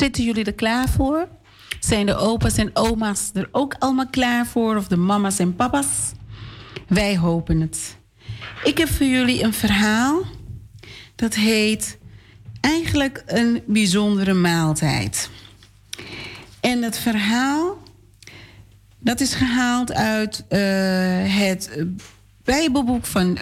Zitten 0.01 0.25
jullie 0.25 0.45
er 0.45 0.55
klaar 0.55 0.89
voor? 0.89 1.29
Zijn 1.81 2.07
de 2.07 2.15
opa's 2.17 2.57
en 2.57 2.71
oma's 2.77 3.31
er 3.35 3.49
ook 3.53 3.75
allemaal 3.79 4.09
klaar 4.09 4.47
voor? 4.47 4.77
Of 4.77 4.89
de 4.89 4.97
mama's 4.97 5.39
en 5.39 5.57
papa's? 5.57 6.13
Wij 6.89 7.17
hopen 7.17 7.61
het. 7.61 7.97
Ik 8.65 8.79
heb 8.79 8.89
voor 8.89 9.07
jullie 9.07 9.43
een 9.43 9.53
verhaal. 9.53 10.23
Dat 11.17 11.35
heet 11.35 11.99
eigenlijk 12.61 13.23
een 13.27 13.63
bijzondere 13.67 14.33
maaltijd. 14.33 15.31
En 16.61 16.83
het 16.83 16.99
verhaal, 16.99 17.83
dat 18.99 19.21
is 19.21 19.35
gehaald 19.35 19.93
uit 19.93 20.45
uh, 20.49 20.59
het 21.39 21.85
Bijbelboek 22.45 23.07
van 23.07 23.31
uh, 23.31 23.37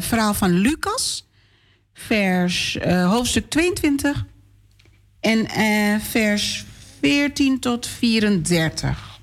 verhaal 0.00 0.34
van 0.34 0.50
Lucas, 0.50 1.28
vers 1.94 2.78
uh, 2.86 3.10
hoofdstuk 3.10 3.50
22 3.50 4.24
en 5.22 6.00
vers 6.00 6.64
14 7.00 7.58
tot 7.58 7.86
34. 7.86 9.20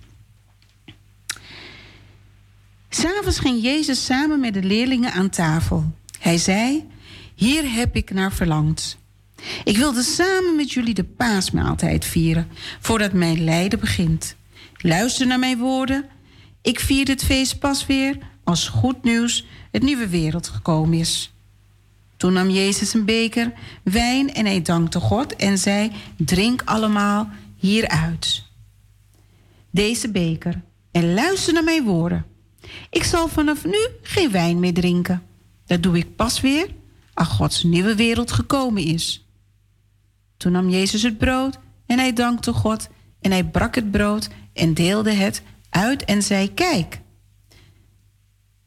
S'avonds 2.89 3.39
ging 3.39 3.63
Jezus 3.63 4.05
samen 4.05 4.39
met 4.39 4.53
de 4.53 4.63
leerlingen 4.63 5.11
aan 5.11 5.29
tafel. 5.29 5.91
Hij 6.19 6.37
zei: 6.37 6.87
Hier 7.35 7.73
heb 7.73 7.95
ik 7.95 8.11
naar 8.11 8.33
verlangd. 8.33 8.97
Ik 9.63 9.77
wilde 9.77 10.03
samen 10.03 10.55
met 10.55 10.71
jullie 10.71 10.93
de 10.93 11.03
paasmaaltijd 11.03 12.05
vieren, 12.05 12.47
voordat 12.79 13.13
mijn 13.13 13.43
lijden 13.43 13.79
begint. 13.79 14.35
Luister 14.77 15.27
naar 15.27 15.39
mijn 15.39 15.57
woorden. 15.57 16.05
Ik 16.61 16.79
vier 16.79 17.05
dit 17.05 17.23
feest 17.23 17.59
pas 17.59 17.85
weer 17.85 18.17
als 18.43 18.67
goed 18.67 19.03
nieuws 19.03 19.45
het 19.71 19.83
nieuwe 19.83 20.07
wereld 20.07 20.47
gekomen 20.47 20.99
is. 20.99 21.31
Toen 22.19 22.33
nam 22.33 22.49
Jezus 22.49 22.93
een 22.93 23.05
beker 23.05 23.53
wijn 23.83 24.33
en 24.33 24.45
hij 24.45 24.61
dankte 24.61 24.99
God 24.99 25.35
en 25.35 25.57
zei: 25.57 25.91
Drink 26.17 26.61
allemaal 26.65 27.29
hieruit. 27.55 28.43
Deze 29.71 30.11
beker 30.11 30.61
en 30.91 31.13
luister 31.13 31.53
naar 31.53 31.63
mijn 31.63 31.83
woorden. 31.83 32.25
Ik 32.89 33.03
zal 33.03 33.27
vanaf 33.27 33.65
nu 33.65 33.87
geen 34.01 34.31
wijn 34.31 34.59
meer 34.59 34.73
drinken. 34.73 35.23
Dat 35.65 35.83
doe 35.83 35.97
ik 35.97 36.15
pas 36.15 36.41
weer 36.41 36.67
als 37.13 37.27
Gods 37.27 37.63
nieuwe 37.63 37.95
wereld 37.95 38.31
gekomen 38.31 38.83
is. 38.83 39.27
Toen 40.37 40.51
nam 40.51 40.69
Jezus 40.69 41.03
het 41.03 41.17
brood 41.17 41.59
en 41.85 41.99
hij 41.99 42.13
dankte 42.13 42.53
God 42.53 42.89
en 43.21 43.31
hij 43.31 43.45
brak 43.45 43.75
het 43.75 43.91
brood 43.91 44.29
en 44.53 44.73
deelde 44.73 45.11
het 45.13 45.41
uit 45.69 46.05
en 46.05 46.23
zei: 46.23 46.53
Kijk, 46.53 47.01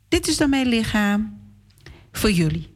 dit 0.09 0.29
is 0.29 0.37
dan 0.37 0.51
mijn 0.51 0.67
lichaam 0.67 1.41
voor 2.13 2.31
jullie. 2.31 2.72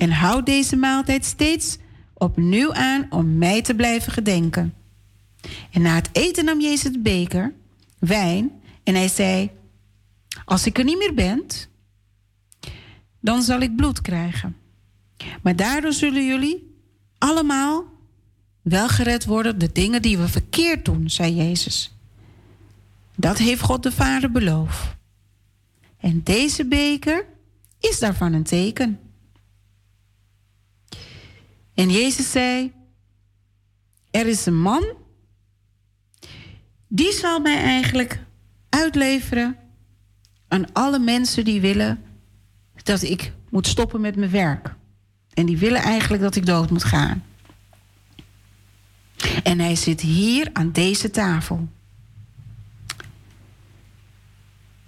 En 0.00 0.10
houd 0.10 0.46
deze 0.46 0.76
maaltijd 0.76 1.24
steeds 1.24 1.78
opnieuw 2.14 2.74
aan 2.74 3.06
om 3.10 3.38
mij 3.38 3.62
te 3.62 3.74
blijven 3.74 4.12
gedenken. 4.12 4.74
En 5.70 5.82
na 5.82 5.94
het 5.94 6.08
eten 6.12 6.44
nam 6.44 6.60
Jezus 6.60 6.82
het 6.82 7.02
beker, 7.02 7.54
wijn, 7.98 8.50
en 8.82 8.94
hij 8.94 9.08
zei: 9.08 9.50
Als 10.44 10.66
ik 10.66 10.78
er 10.78 10.84
niet 10.84 10.98
meer 10.98 11.14
ben, 11.14 11.44
dan 13.20 13.42
zal 13.42 13.60
ik 13.60 13.76
bloed 13.76 14.00
krijgen. 14.00 14.56
Maar 15.42 15.56
daardoor 15.56 15.92
zullen 15.92 16.26
jullie 16.26 16.74
allemaal 17.18 17.84
wel 18.62 18.88
gered 18.88 19.24
worden 19.24 19.58
de 19.58 19.72
dingen 19.72 20.02
die 20.02 20.18
we 20.18 20.28
verkeerd 20.28 20.84
doen, 20.84 21.10
zei 21.10 21.34
Jezus. 21.34 21.94
Dat 23.16 23.38
heeft 23.38 23.60
God 23.60 23.82
de 23.82 23.92
Vader 23.92 24.30
beloofd. 24.30 24.96
En 25.98 26.22
deze 26.22 26.66
beker 26.66 27.26
is 27.80 27.98
daarvan 27.98 28.32
een 28.32 28.42
teken. 28.42 28.98
En 31.80 31.90
Jezus 31.90 32.30
zei: 32.30 32.72
Er 34.10 34.26
is 34.26 34.46
een 34.46 34.60
man, 34.60 34.84
die 36.88 37.12
zal 37.12 37.40
mij 37.40 37.62
eigenlijk 37.62 38.20
uitleveren 38.68 39.56
aan 40.48 40.72
alle 40.72 40.98
mensen 40.98 41.44
die 41.44 41.60
willen 41.60 42.02
dat 42.82 43.02
ik 43.02 43.32
moet 43.50 43.66
stoppen 43.66 44.00
met 44.00 44.16
mijn 44.16 44.30
werk. 44.30 44.74
En 45.34 45.46
die 45.46 45.58
willen 45.58 45.82
eigenlijk 45.82 46.22
dat 46.22 46.36
ik 46.36 46.46
dood 46.46 46.70
moet 46.70 46.84
gaan. 46.84 47.24
En 49.42 49.58
hij 49.58 49.76
zit 49.76 50.00
hier 50.00 50.50
aan 50.52 50.72
deze 50.72 51.10
tafel. 51.10 51.68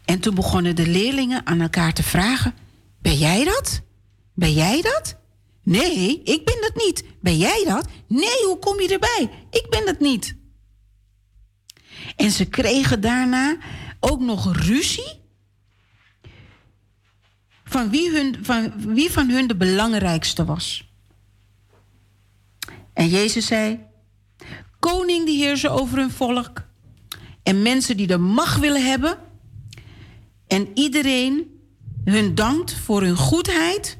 En 0.04 0.20
toen 0.20 0.34
begonnen 0.34 0.76
de 0.76 0.86
leerlingen 0.86 1.46
aan 1.46 1.60
elkaar 1.60 1.92
te 1.92 2.02
vragen: 2.02 2.54
Ben 2.98 3.18
jij 3.18 3.44
dat? 3.44 3.82
Ben 4.34 4.52
jij 4.52 4.82
dat? 4.82 5.20
Nee, 5.62 6.22
ik 6.22 6.44
ben 6.44 6.60
dat 6.60 6.84
niet. 6.84 7.04
Ben 7.20 7.36
jij 7.36 7.64
dat? 7.64 7.88
Nee, 8.06 8.44
hoe 8.46 8.58
kom 8.58 8.80
je 8.80 8.88
erbij? 8.88 9.30
Ik 9.50 9.66
ben 9.70 9.86
dat 9.86 10.00
niet. 10.00 10.36
En 12.16 12.30
ze 12.30 12.44
kregen 12.44 13.00
daarna 13.00 13.56
ook 14.00 14.20
nog 14.20 14.56
ruzie. 14.56 15.20
Van 17.64 17.90
wie, 17.90 18.38
van 18.42 18.72
wie 18.94 19.10
van 19.10 19.30
hun 19.30 19.46
de 19.46 19.56
belangrijkste 19.56 20.44
was. 20.44 20.90
En 22.92 23.08
Jezus 23.08 23.46
zei: 23.46 23.80
Koning 24.78 25.26
die 25.26 25.44
heersen 25.44 25.70
over 25.70 25.98
hun 25.98 26.10
volk. 26.10 26.62
En 27.42 27.62
mensen 27.62 27.96
die 27.96 28.06
de 28.06 28.18
macht 28.18 28.60
willen 28.60 28.84
hebben. 28.84 29.18
En 30.46 30.68
iedereen 30.74 31.60
hun 32.04 32.34
dankt 32.34 32.74
voor 32.74 33.02
hun 33.02 33.16
goedheid. 33.16 33.98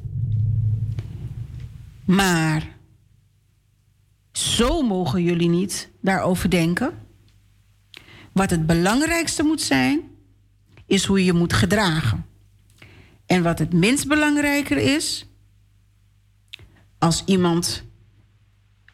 Maar 2.05 2.77
zo 4.33 4.83
mogen 4.83 5.23
jullie 5.23 5.49
niet 5.49 5.91
daarover 6.01 6.51
denken. 6.51 6.99
Wat 8.33 8.51
het 8.51 8.67
belangrijkste 8.67 9.43
moet 9.43 9.61
zijn, 9.61 10.01
is 10.87 11.05
hoe 11.05 11.25
je 11.25 11.33
moet 11.33 11.53
gedragen. 11.53 12.27
En 13.27 13.43
wat 13.43 13.59
het 13.59 13.73
minst 13.73 14.09
belangrijker 14.09 14.77
is, 14.77 15.27
als 16.99 17.23
iemand 17.25 17.83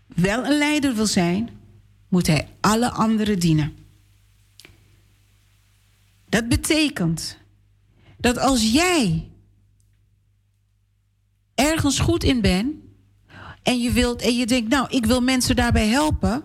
wel 0.06 0.44
een 0.44 0.59
leider 0.59 0.94
wil 0.94 1.06
zijn, 1.06 1.51
moet 2.09 2.26
hij 2.26 2.48
alle 2.60 2.90
anderen 2.90 3.39
dienen. 3.39 3.76
Dat 6.28 6.48
betekent 6.48 7.39
dat 8.16 8.39
als 8.39 8.72
jij 8.72 9.30
ergens 11.55 11.98
goed 11.98 12.24
in 12.24 12.40
bent 12.40 12.74
en 13.68 13.80
je 13.80 13.92
wilt 13.92 14.22
en 14.22 14.36
je 14.36 14.46
denkt, 14.46 14.70
nou, 14.70 14.86
ik 14.90 15.06
wil 15.06 15.20
mensen 15.20 15.56
daarbij 15.56 15.86
helpen, 15.86 16.42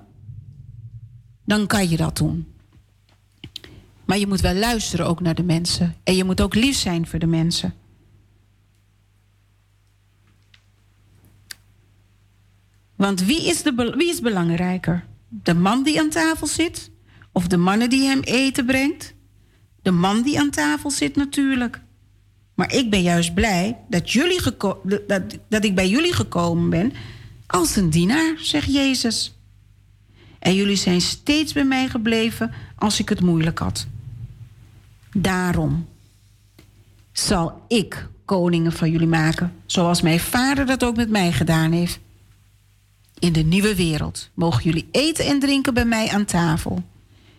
dan 1.45 1.67
kan 1.67 1.89
je 1.89 1.97
dat 1.97 2.17
doen. 2.17 2.47
Maar 4.05 4.17
je 4.17 4.27
moet 4.27 4.41
wel 4.41 4.53
luisteren 4.53 5.07
ook 5.07 5.21
naar 5.21 5.35
de 5.35 5.43
mensen. 5.43 5.95
En 6.03 6.15
je 6.15 6.23
moet 6.23 6.41
ook 6.41 6.55
lief 6.55 6.75
zijn 6.75 7.07
voor 7.07 7.19
de 7.19 7.25
mensen. 7.25 7.73
Want 12.95 13.23
wie 13.23 13.47
is, 13.47 13.61
de, 13.61 13.93
wie 13.97 14.09
is 14.09 14.19
belangrijker? 14.19 15.05
De 15.27 15.53
man 15.53 15.83
die 15.83 15.99
aan 15.99 16.09
tafel 16.09 16.47
zit? 16.47 16.91
Of 17.31 17.47
de 17.47 17.57
mannen 17.57 17.89
die 17.89 18.07
hem 18.07 18.19
eten 18.19 18.65
brengt? 18.65 19.13
De 19.81 19.91
man 19.91 20.21
die 20.21 20.39
aan 20.39 20.49
tafel 20.49 20.91
zit 20.91 21.15
natuurlijk. 21.15 21.81
Maar 22.53 22.73
ik 22.73 22.89
ben 22.89 23.01
juist 23.01 23.33
blij 23.33 23.77
dat, 23.89 24.11
jullie 24.11 24.41
dat, 25.07 25.23
dat 25.49 25.63
ik 25.63 25.75
bij 25.75 25.89
jullie 25.89 26.13
gekomen 26.13 26.69
ben 26.69 26.93
als 27.53 27.75
een 27.75 27.89
dienaar, 27.89 28.35
zegt 28.37 28.73
Jezus. 28.73 29.35
En 30.39 30.55
jullie 30.55 30.75
zijn 30.75 31.01
steeds 31.01 31.53
bij 31.53 31.65
mij 31.65 31.87
gebleven 31.87 32.51
als 32.75 32.99
ik 32.99 33.09
het 33.09 33.21
moeilijk 33.21 33.59
had. 33.59 33.87
Daarom 35.11 35.87
zal 37.11 37.65
ik 37.67 38.07
koningen 38.25 38.71
van 38.71 38.91
jullie 38.91 39.07
maken, 39.07 39.53
zoals 39.65 40.01
mijn 40.01 40.19
vader 40.19 40.65
dat 40.65 40.83
ook 40.83 40.95
met 40.95 41.09
mij 41.09 41.31
gedaan 41.31 41.71
heeft. 41.71 41.99
In 43.19 43.33
de 43.33 43.43
nieuwe 43.43 43.75
wereld 43.75 44.29
mogen 44.33 44.63
jullie 44.63 44.87
eten 44.91 45.25
en 45.25 45.39
drinken 45.39 45.73
bij 45.73 45.85
mij 45.85 46.09
aan 46.09 46.25
tafel. 46.25 46.83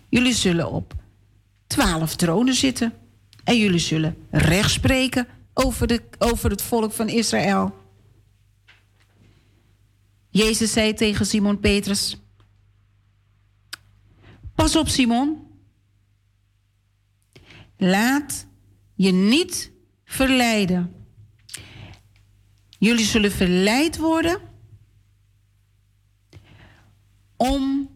Jullie 0.08 0.34
zullen 0.34 0.70
op 0.70 0.94
twaalf 1.66 2.16
tronen 2.16 2.54
zitten 2.54 2.92
en 3.44 3.58
jullie 3.58 3.78
zullen 3.78 4.16
recht 4.30 4.70
spreken 4.70 5.26
over, 5.54 5.86
de, 5.86 6.02
over 6.18 6.50
het 6.50 6.62
volk 6.62 6.92
van 6.92 7.08
Israël. 7.08 7.82
Jezus 10.34 10.72
zei 10.72 10.94
tegen 10.94 11.26
Simon 11.26 11.60
Petrus: 11.60 12.16
Pas 14.54 14.76
op, 14.76 14.88
Simon. 14.88 15.46
Laat 17.76 18.46
je 18.94 19.12
niet 19.12 19.70
verleiden. 20.04 21.06
Jullie 22.78 23.04
zullen 23.04 23.32
verleid 23.32 23.96
worden 23.96 24.40
om 27.36 27.90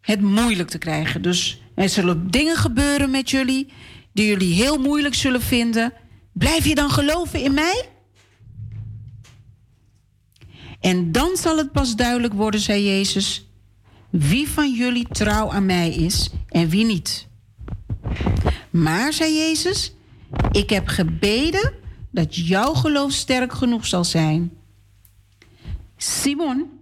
het 0.00 0.20
moeilijk 0.20 0.68
te 0.68 0.78
krijgen. 0.78 1.22
Dus 1.22 1.62
er 1.74 1.88
zullen 1.88 2.30
dingen 2.30 2.56
gebeuren 2.56 3.10
met 3.10 3.30
jullie 3.30 3.72
die 4.12 4.26
jullie 4.26 4.54
heel 4.54 4.78
moeilijk 4.78 5.14
zullen 5.14 5.42
vinden. 5.42 5.92
Blijf 6.32 6.64
je 6.64 6.74
dan 6.74 6.90
geloven 6.90 7.42
in 7.42 7.54
mij? 7.54 7.88
En 10.80 11.12
dan 11.12 11.36
zal 11.36 11.56
het 11.56 11.72
pas 11.72 11.96
duidelijk 11.96 12.34
worden, 12.34 12.60
zei 12.60 12.84
Jezus, 12.84 13.48
wie 14.10 14.48
van 14.48 14.74
jullie 14.74 15.06
trouw 15.08 15.50
aan 15.50 15.66
mij 15.66 15.94
is 15.94 16.30
en 16.48 16.68
wie 16.68 16.84
niet. 16.84 17.28
Maar, 18.70 19.12
zei 19.12 19.34
Jezus, 19.34 19.94
ik 20.52 20.70
heb 20.70 20.86
gebeden 20.86 21.72
dat 22.10 22.36
jouw 22.36 22.74
geloof 22.74 23.12
sterk 23.12 23.52
genoeg 23.52 23.86
zal 23.86 24.04
zijn. 24.04 24.52
Simon, 25.96 26.78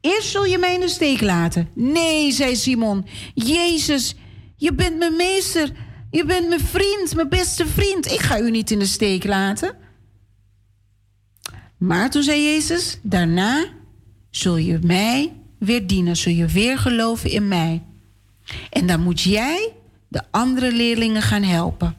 Eerst 0.00 0.28
zul 0.28 0.44
je 0.44 0.58
mij 0.58 0.74
in 0.74 0.80
de 0.80 0.88
steek 0.88 1.20
laten. 1.20 1.68
Nee, 1.74 2.32
zei 2.32 2.56
Simon. 2.56 3.06
Jezus, 3.34 4.14
je 4.56 4.74
bent 4.74 4.98
mijn 4.98 5.16
meester. 5.16 5.72
Je 6.10 6.24
bent 6.24 6.48
mijn 6.48 6.60
vriend, 6.60 7.14
mijn 7.14 7.28
beste 7.28 7.66
vriend. 7.66 8.12
Ik 8.12 8.20
ga 8.20 8.40
u 8.40 8.50
niet 8.50 8.70
in 8.70 8.78
de 8.78 8.86
steek 8.86 9.24
laten. 9.24 9.76
Maar 11.78 12.10
toen 12.10 12.22
zei 12.22 12.42
Jezus, 12.42 12.98
daarna 13.02 13.66
zul 14.30 14.56
je 14.56 14.78
mij 14.82 15.32
weer 15.58 15.86
dienen, 15.86 16.16
zul 16.16 16.32
je 16.32 16.46
weer 16.46 16.78
geloven 16.78 17.30
in 17.30 17.48
mij. 17.48 17.82
En 18.70 18.86
dan 18.86 19.02
moet 19.02 19.20
jij 19.20 19.72
de 20.08 20.22
andere 20.30 20.72
leerlingen 20.72 21.22
gaan 21.22 21.42
helpen. 21.42 21.96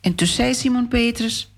En 0.00 0.14
toen 0.14 0.26
zei 0.26 0.54
Simon 0.54 0.88
Petrus: 0.88 1.52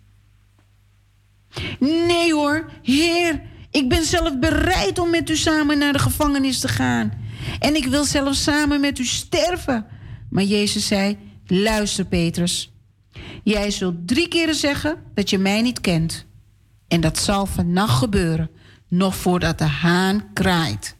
Nee 1.78 2.32
hoor, 2.32 2.70
Heer, 2.82 3.42
ik 3.70 3.88
ben 3.88 4.04
zelf 4.04 4.38
bereid 4.38 4.98
om 4.98 5.10
met 5.10 5.30
u 5.30 5.36
samen 5.36 5.78
naar 5.78 5.92
de 5.92 5.98
gevangenis 5.98 6.60
te 6.60 6.68
gaan. 6.68 7.12
En 7.58 7.74
ik 7.74 7.84
wil 7.84 8.04
zelfs 8.04 8.42
samen 8.42 8.80
met 8.80 8.98
u 8.98 9.04
sterven. 9.04 9.86
Maar 10.30 10.44
Jezus 10.44 10.86
zei: 10.86 11.18
Luister, 11.46 12.04
Petrus. 12.04 12.72
Jij 13.44 13.70
zult 13.70 14.08
drie 14.08 14.28
keren 14.28 14.54
zeggen 14.54 15.02
dat 15.14 15.30
je 15.30 15.38
mij 15.38 15.62
niet 15.62 15.80
kent. 15.80 16.26
En 16.88 17.00
dat 17.00 17.18
zal 17.18 17.46
vannacht 17.46 17.98
gebeuren, 17.98 18.50
nog 18.88 19.16
voordat 19.16 19.58
de 19.58 19.64
haan 19.64 20.32
kraait. 20.32 20.96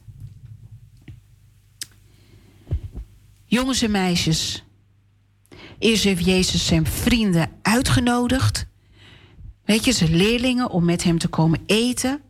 Jongens 3.45 3.81
en 3.81 3.91
meisjes, 3.91 4.63
eerst 5.79 6.03
heeft 6.03 6.25
Jezus 6.25 6.65
zijn 6.65 6.85
vrienden 6.85 7.51
uitgenodigd. 7.61 8.65
Weet 9.65 9.85
je, 9.85 9.91
zijn 9.91 10.15
leerlingen 10.15 10.69
om 10.69 10.85
met 10.85 11.03
hem 11.03 11.17
te 11.17 11.27
komen 11.27 11.59
eten. 11.65 12.21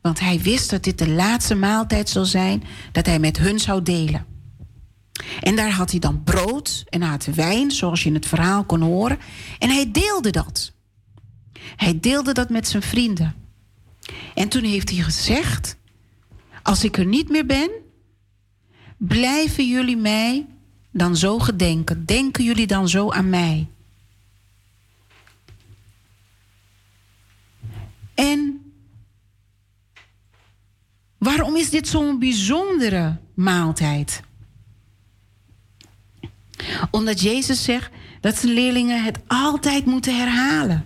Want 0.00 0.20
hij 0.20 0.40
wist 0.40 0.70
dat 0.70 0.84
dit 0.84 0.98
de 0.98 1.08
laatste 1.08 1.54
maaltijd 1.54 2.08
zou 2.08 2.24
zijn 2.24 2.62
dat 2.92 3.06
hij 3.06 3.18
met 3.18 3.38
hun 3.38 3.58
zou 3.58 3.82
delen. 3.82 4.29
En 5.40 5.56
daar 5.56 5.70
had 5.70 5.90
hij 5.90 6.00
dan 6.00 6.22
brood 6.24 6.84
en 6.88 7.02
had 7.02 7.24
wijn, 7.24 7.70
zoals 7.70 8.02
je 8.02 8.08
in 8.08 8.14
het 8.14 8.26
verhaal 8.26 8.64
kon 8.64 8.80
horen. 8.80 9.18
En 9.58 9.70
hij 9.70 9.90
deelde 9.90 10.30
dat. 10.30 10.72
Hij 11.76 12.00
deelde 12.00 12.32
dat 12.32 12.50
met 12.50 12.68
zijn 12.68 12.82
vrienden. 12.82 13.34
En 14.34 14.48
toen 14.48 14.64
heeft 14.64 14.90
hij 14.90 14.98
gezegd: 14.98 15.76
Als 16.62 16.84
ik 16.84 16.98
er 16.98 17.06
niet 17.06 17.28
meer 17.28 17.46
ben, 17.46 17.70
blijven 18.96 19.68
jullie 19.68 19.96
mij 19.96 20.46
dan 20.92 21.16
zo 21.16 21.38
gedenken? 21.38 22.04
Denken 22.04 22.44
jullie 22.44 22.66
dan 22.66 22.88
zo 22.88 23.10
aan 23.10 23.30
mij? 23.30 23.68
En 28.14 28.72
waarom 31.18 31.56
is 31.56 31.70
dit 31.70 31.88
zo'n 31.88 32.18
bijzondere 32.18 33.16
maaltijd? 33.34 34.22
Omdat 36.90 37.20
Jezus 37.20 37.64
zegt 37.64 37.90
dat 38.20 38.36
zijn 38.36 38.52
leerlingen 38.52 39.04
het 39.04 39.18
altijd 39.26 39.84
moeten 39.84 40.16
herhalen. 40.16 40.84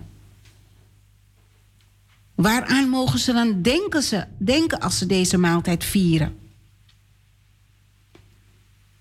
Waaraan 2.35 2.89
mogen 2.89 3.19
ze 3.19 3.33
dan 3.33 3.61
denken, 3.61 4.03
ze, 4.03 4.25
denken 4.37 4.79
als 4.79 4.97
ze 4.97 5.05
deze 5.05 5.37
maaltijd 5.37 5.83
vieren? 5.83 6.37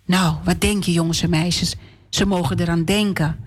Nou, 0.04 0.36
wat 0.44 0.60
denk 0.60 0.84
je 0.84 0.92
jongens 0.92 1.22
en 1.22 1.30
meisjes? 1.30 1.74
Ze 2.08 2.26
mogen 2.26 2.60
eraan 2.60 2.84
denken 2.84 3.38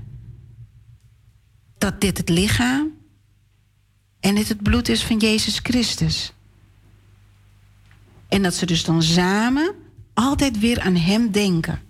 dat 1.77 2.01
dit 2.01 2.17
het 2.17 2.29
lichaam 2.29 2.91
en 4.19 4.35
dit 4.35 4.47
het 4.47 4.63
bloed 4.63 4.89
is 4.89 5.03
van 5.03 5.17
Jezus 5.17 5.59
Christus. 5.63 6.33
En 8.27 8.43
dat 8.43 8.53
ze 8.53 8.65
dus 8.65 8.83
dan 8.83 9.03
samen 9.03 9.75
altijd 10.13 10.59
weer 10.59 10.79
aan 10.79 10.95
Hem 10.95 11.31
denken. 11.31 11.81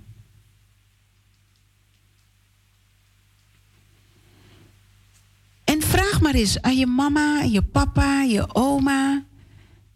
En 5.64 5.82
maar 6.22 6.34
eens 6.34 6.62
aan 6.62 6.78
je 6.78 6.86
mama, 6.86 7.42
je 7.42 7.62
papa, 7.62 8.22
je 8.22 8.56
oma. 8.56 9.26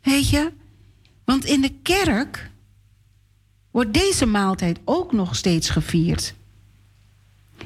Weet 0.02 0.30
je? 0.30 0.52
Want 1.26 1.45
in 1.45 1.61
de 1.61 1.73
kerk 1.81 2.52
wordt 3.72 3.93
deze 3.93 4.26
maaltijd 4.26 4.80
ook 4.85 5.11
nog 5.11 5.35
steeds 5.35 5.69
gevierd. 5.69 6.34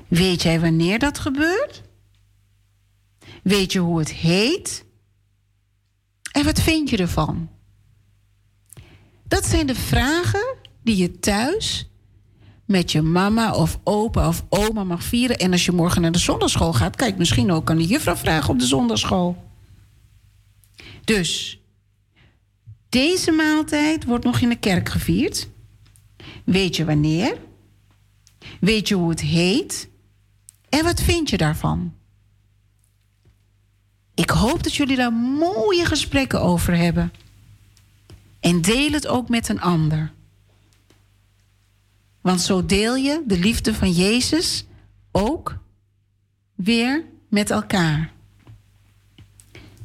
Weet 0.07 0.41
jij 0.41 0.59
wanneer 0.59 0.99
dat 0.99 1.19
gebeurt? 1.19 1.83
Weet 3.43 3.71
je 3.71 3.79
hoe 3.79 3.99
het 3.99 4.11
heet? 4.11 4.85
En 6.31 6.43
wat 6.43 6.61
vind 6.61 6.89
je 6.89 6.97
ervan? 6.97 7.49
Dat 9.23 9.45
zijn 9.45 9.67
de 9.67 9.75
vragen 9.75 10.55
die 10.83 10.95
je 10.95 11.19
thuis 11.19 11.89
met 12.65 12.91
je 12.91 13.01
mama 13.01 13.53
of 13.53 13.79
opa 13.83 14.27
of 14.27 14.45
oma 14.49 14.83
mag 14.83 15.03
vieren. 15.03 15.37
En 15.37 15.51
als 15.51 15.65
je 15.65 15.71
morgen 15.71 16.01
naar 16.01 16.11
de 16.11 16.19
zondagschool 16.19 16.73
gaat, 16.73 16.95
kijk 16.95 17.17
misschien 17.17 17.51
ook 17.51 17.69
aan 17.69 17.77
de 17.77 17.85
juffrouw 17.85 18.15
vragen 18.15 18.49
op 18.49 18.59
de 18.59 18.65
zondagschool. 18.65 19.43
Dus, 21.03 21.59
deze 22.89 23.31
maaltijd 23.31 24.05
wordt 24.05 24.25
nog 24.25 24.39
in 24.39 24.49
de 24.49 24.55
kerk 24.55 24.89
gevierd. 24.89 25.47
Weet 26.43 26.75
je 26.75 26.85
wanneer? 26.85 27.37
Weet 28.59 28.87
je 28.87 28.95
hoe 28.95 29.09
het 29.09 29.21
heet? 29.21 29.89
En 30.69 30.83
wat 30.83 31.01
vind 31.01 31.29
je 31.29 31.37
daarvan? 31.37 31.93
Ik 34.13 34.29
hoop 34.29 34.63
dat 34.63 34.75
jullie 34.75 34.95
daar 34.95 35.13
mooie 35.13 35.85
gesprekken 35.85 36.41
over 36.41 36.77
hebben. 36.77 37.11
En 38.39 38.61
deel 38.61 38.91
het 38.91 39.07
ook 39.07 39.29
met 39.29 39.49
een 39.49 39.61
ander. 39.61 40.11
Want 42.25 42.41
zo 42.41 42.65
deel 42.65 42.95
je 42.95 43.23
de 43.27 43.39
liefde 43.39 43.73
van 43.73 43.91
Jezus 43.91 44.65
ook 45.11 45.57
weer 46.55 47.05
met 47.29 47.49
elkaar. 47.49 48.11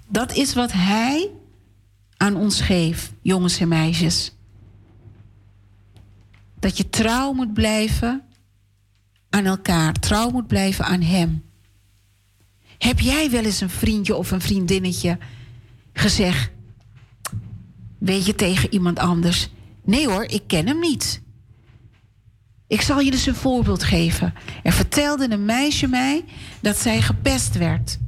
Dat 0.06 0.34
is 0.34 0.54
wat 0.54 0.72
Hij 0.72 1.30
aan 2.16 2.36
ons 2.36 2.60
geeft, 2.60 3.12
jongens 3.22 3.60
en 3.60 3.68
meisjes. 3.68 4.32
Dat 6.58 6.76
je 6.76 6.90
trouw 6.90 7.32
moet 7.32 7.52
blijven 7.52 8.22
aan 9.30 9.44
elkaar, 9.44 9.92
trouw 9.92 10.30
moet 10.30 10.46
blijven 10.46 10.84
aan 10.84 11.02
Hem. 11.02 11.44
Heb 12.78 13.00
jij 13.00 13.30
wel 13.30 13.44
eens 13.44 13.60
een 13.60 13.70
vriendje 13.70 14.16
of 14.16 14.30
een 14.30 14.40
vriendinnetje 14.40 15.18
gezegd, 15.92 16.50
weet 17.98 18.26
je 18.26 18.34
tegen 18.34 18.72
iemand 18.72 18.98
anders? 18.98 19.48
Nee 19.84 20.08
hoor, 20.08 20.24
ik 20.24 20.42
ken 20.46 20.66
hem 20.66 20.80
niet. 20.80 21.22
Ik 22.70 22.80
zal 22.80 23.00
je 23.00 23.10
dus 23.10 23.26
een 23.26 23.34
voorbeeld 23.34 23.82
geven. 23.82 24.34
Er 24.62 24.72
vertelde 24.72 25.30
een 25.30 25.44
meisje 25.44 25.86
mij 25.86 26.24
dat 26.60 26.76
zij 26.76 27.02
gepest 27.02 27.58
werd. 27.58 27.98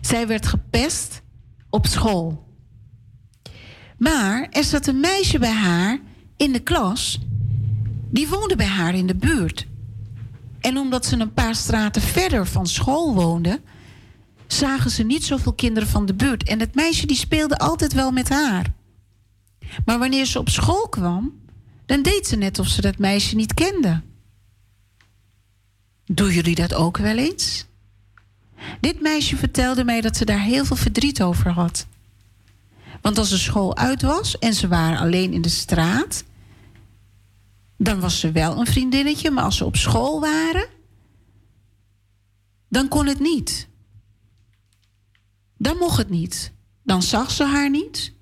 Zij 0.00 0.26
werd 0.26 0.46
gepest 0.46 1.22
op 1.70 1.86
school. 1.86 2.48
Maar 3.98 4.46
er 4.50 4.64
zat 4.64 4.86
een 4.86 5.00
meisje 5.00 5.38
bij 5.38 5.52
haar 5.52 5.98
in 6.36 6.52
de 6.52 6.58
klas. 6.58 7.18
Die 8.10 8.28
woonde 8.28 8.56
bij 8.56 8.66
haar 8.66 8.94
in 8.94 9.06
de 9.06 9.16
buurt. 9.16 9.66
En 10.60 10.76
omdat 10.76 11.06
ze 11.06 11.16
een 11.16 11.32
paar 11.32 11.54
straten 11.54 12.02
verder 12.02 12.46
van 12.46 12.66
school 12.66 13.14
woonde, 13.14 13.60
zagen 14.46 14.90
ze 14.90 15.02
niet 15.02 15.24
zoveel 15.24 15.52
kinderen 15.52 15.88
van 15.88 16.06
de 16.06 16.14
buurt. 16.14 16.48
En 16.48 16.60
het 16.60 16.74
meisje 16.74 17.06
die 17.06 17.16
speelde 17.16 17.58
altijd 17.58 17.92
wel 17.92 18.10
met 18.10 18.28
haar. 18.28 18.72
Maar 19.84 19.98
wanneer 19.98 20.26
ze 20.26 20.38
op 20.38 20.48
school 20.48 20.88
kwam, 20.88 21.42
dan 21.86 22.02
deed 22.02 22.26
ze 22.26 22.36
net 22.36 22.58
of 22.58 22.68
ze 22.68 22.80
dat 22.80 22.98
meisje 22.98 23.36
niet 23.36 23.54
kende. 23.54 24.02
Doen 26.04 26.32
jullie 26.32 26.54
dat 26.54 26.74
ook 26.74 26.96
wel 26.96 27.16
eens? 27.16 27.66
Dit 28.80 29.00
meisje 29.00 29.36
vertelde 29.36 29.84
mij 29.84 30.00
dat 30.00 30.16
ze 30.16 30.24
daar 30.24 30.40
heel 30.40 30.64
veel 30.64 30.76
verdriet 30.76 31.22
over 31.22 31.50
had. 31.50 31.86
Want 33.00 33.18
als 33.18 33.30
de 33.30 33.38
school 33.38 33.76
uit 33.76 34.02
was 34.02 34.38
en 34.38 34.54
ze 34.54 34.68
waren 34.68 34.98
alleen 34.98 35.32
in 35.32 35.42
de 35.42 35.48
straat, 35.48 36.24
dan 37.76 38.00
was 38.00 38.20
ze 38.20 38.32
wel 38.32 38.58
een 38.58 38.66
vriendinnetje, 38.66 39.30
maar 39.30 39.44
als 39.44 39.56
ze 39.56 39.64
op 39.64 39.76
school 39.76 40.20
waren, 40.20 40.68
dan 42.68 42.88
kon 42.88 43.06
het 43.06 43.20
niet. 43.20 43.68
Dan 45.58 45.76
mocht 45.76 45.96
het 45.96 46.10
niet. 46.10 46.52
Dan 46.82 47.02
zag 47.02 47.30
ze 47.30 47.44
haar 47.44 47.70
niet. 47.70 48.12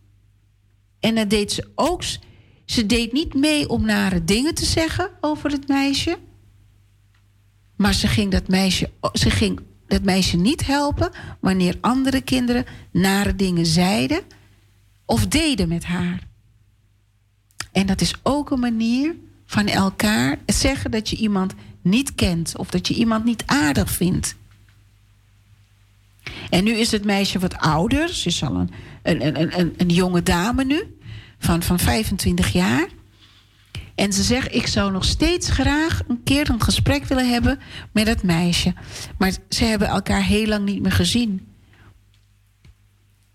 En 1.00 1.14
dan 1.14 1.28
deed 1.28 1.52
ze 1.52 1.70
ook 1.74 2.02
ze 2.72 2.86
deed 2.86 3.12
niet 3.12 3.34
mee 3.34 3.68
om 3.68 3.84
nare 3.84 4.24
dingen 4.24 4.54
te 4.54 4.64
zeggen 4.64 5.10
over 5.20 5.50
het 5.50 5.68
meisje. 5.68 6.18
Maar 7.76 7.94
ze 7.94 8.06
ging 8.06 8.30
dat 8.30 8.48
meisje, 8.48 8.90
ze 9.12 9.30
ging 9.30 9.60
dat 9.86 10.02
meisje 10.02 10.36
niet 10.36 10.66
helpen 10.66 11.10
wanneer 11.40 11.78
andere 11.80 12.20
kinderen 12.20 12.64
nare 12.90 13.36
dingen 13.36 13.66
zeiden 13.66 14.20
of 15.04 15.26
deden 15.26 15.68
met 15.68 15.84
haar. 15.84 16.26
En 17.72 17.86
dat 17.86 18.00
is 18.00 18.14
ook 18.22 18.50
een 18.50 18.60
manier 18.60 19.14
van 19.46 19.66
elkaar 19.66 20.38
zeggen 20.46 20.90
dat 20.90 21.08
je 21.08 21.16
iemand 21.16 21.54
niet 21.82 22.14
kent 22.14 22.56
of 22.56 22.70
dat 22.70 22.88
je 22.88 22.94
iemand 22.94 23.24
niet 23.24 23.42
aardig 23.46 23.90
vindt. 23.90 24.36
En 26.50 26.64
nu 26.64 26.72
is 26.72 26.90
het 26.90 27.04
meisje 27.04 27.38
wat 27.38 27.58
ouder. 27.58 28.08
Ze 28.08 28.28
is 28.28 28.42
al 28.42 28.54
een, 28.54 28.70
een, 29.02 29.40
een, 29.40 29.58
een, 29.58 29.74
een 29.76 29.88
jonge 29.88 30.22
dame 30.22 30.64
nu, 30.64 30.96
van, 31.42 31.62
van 31.62 31.78
25 31.78 32.52
jaar. 32.52 32.88
En 33.94 34.12
ze 34.12 34.22
zegt: 34.22 34.54
Ik 34.54 34.66
zou 34.66 34.92
nog 34.92 35.04
steeds 35.04 35.50
graag 35.50 36.00
een 36.08 36.22
keer 36.22 36.50
een 36.50 36.62
gesprek 36.62 37.04
willen 37.04 37.30
hebben 37.30 37.58
met 37.92 38.06
dat 38.06 38.22
meisje. 38.22 38.74
Maar 39.18 39.32
ze 39.48 39.64
hebben 39.64 39.88
elkaar 39.88 40.22
heel 40.22 40.46
lang 40.46 40.64
niet 40.64 40.82
meer 40.82 40.92
gezien. 40.92 41.46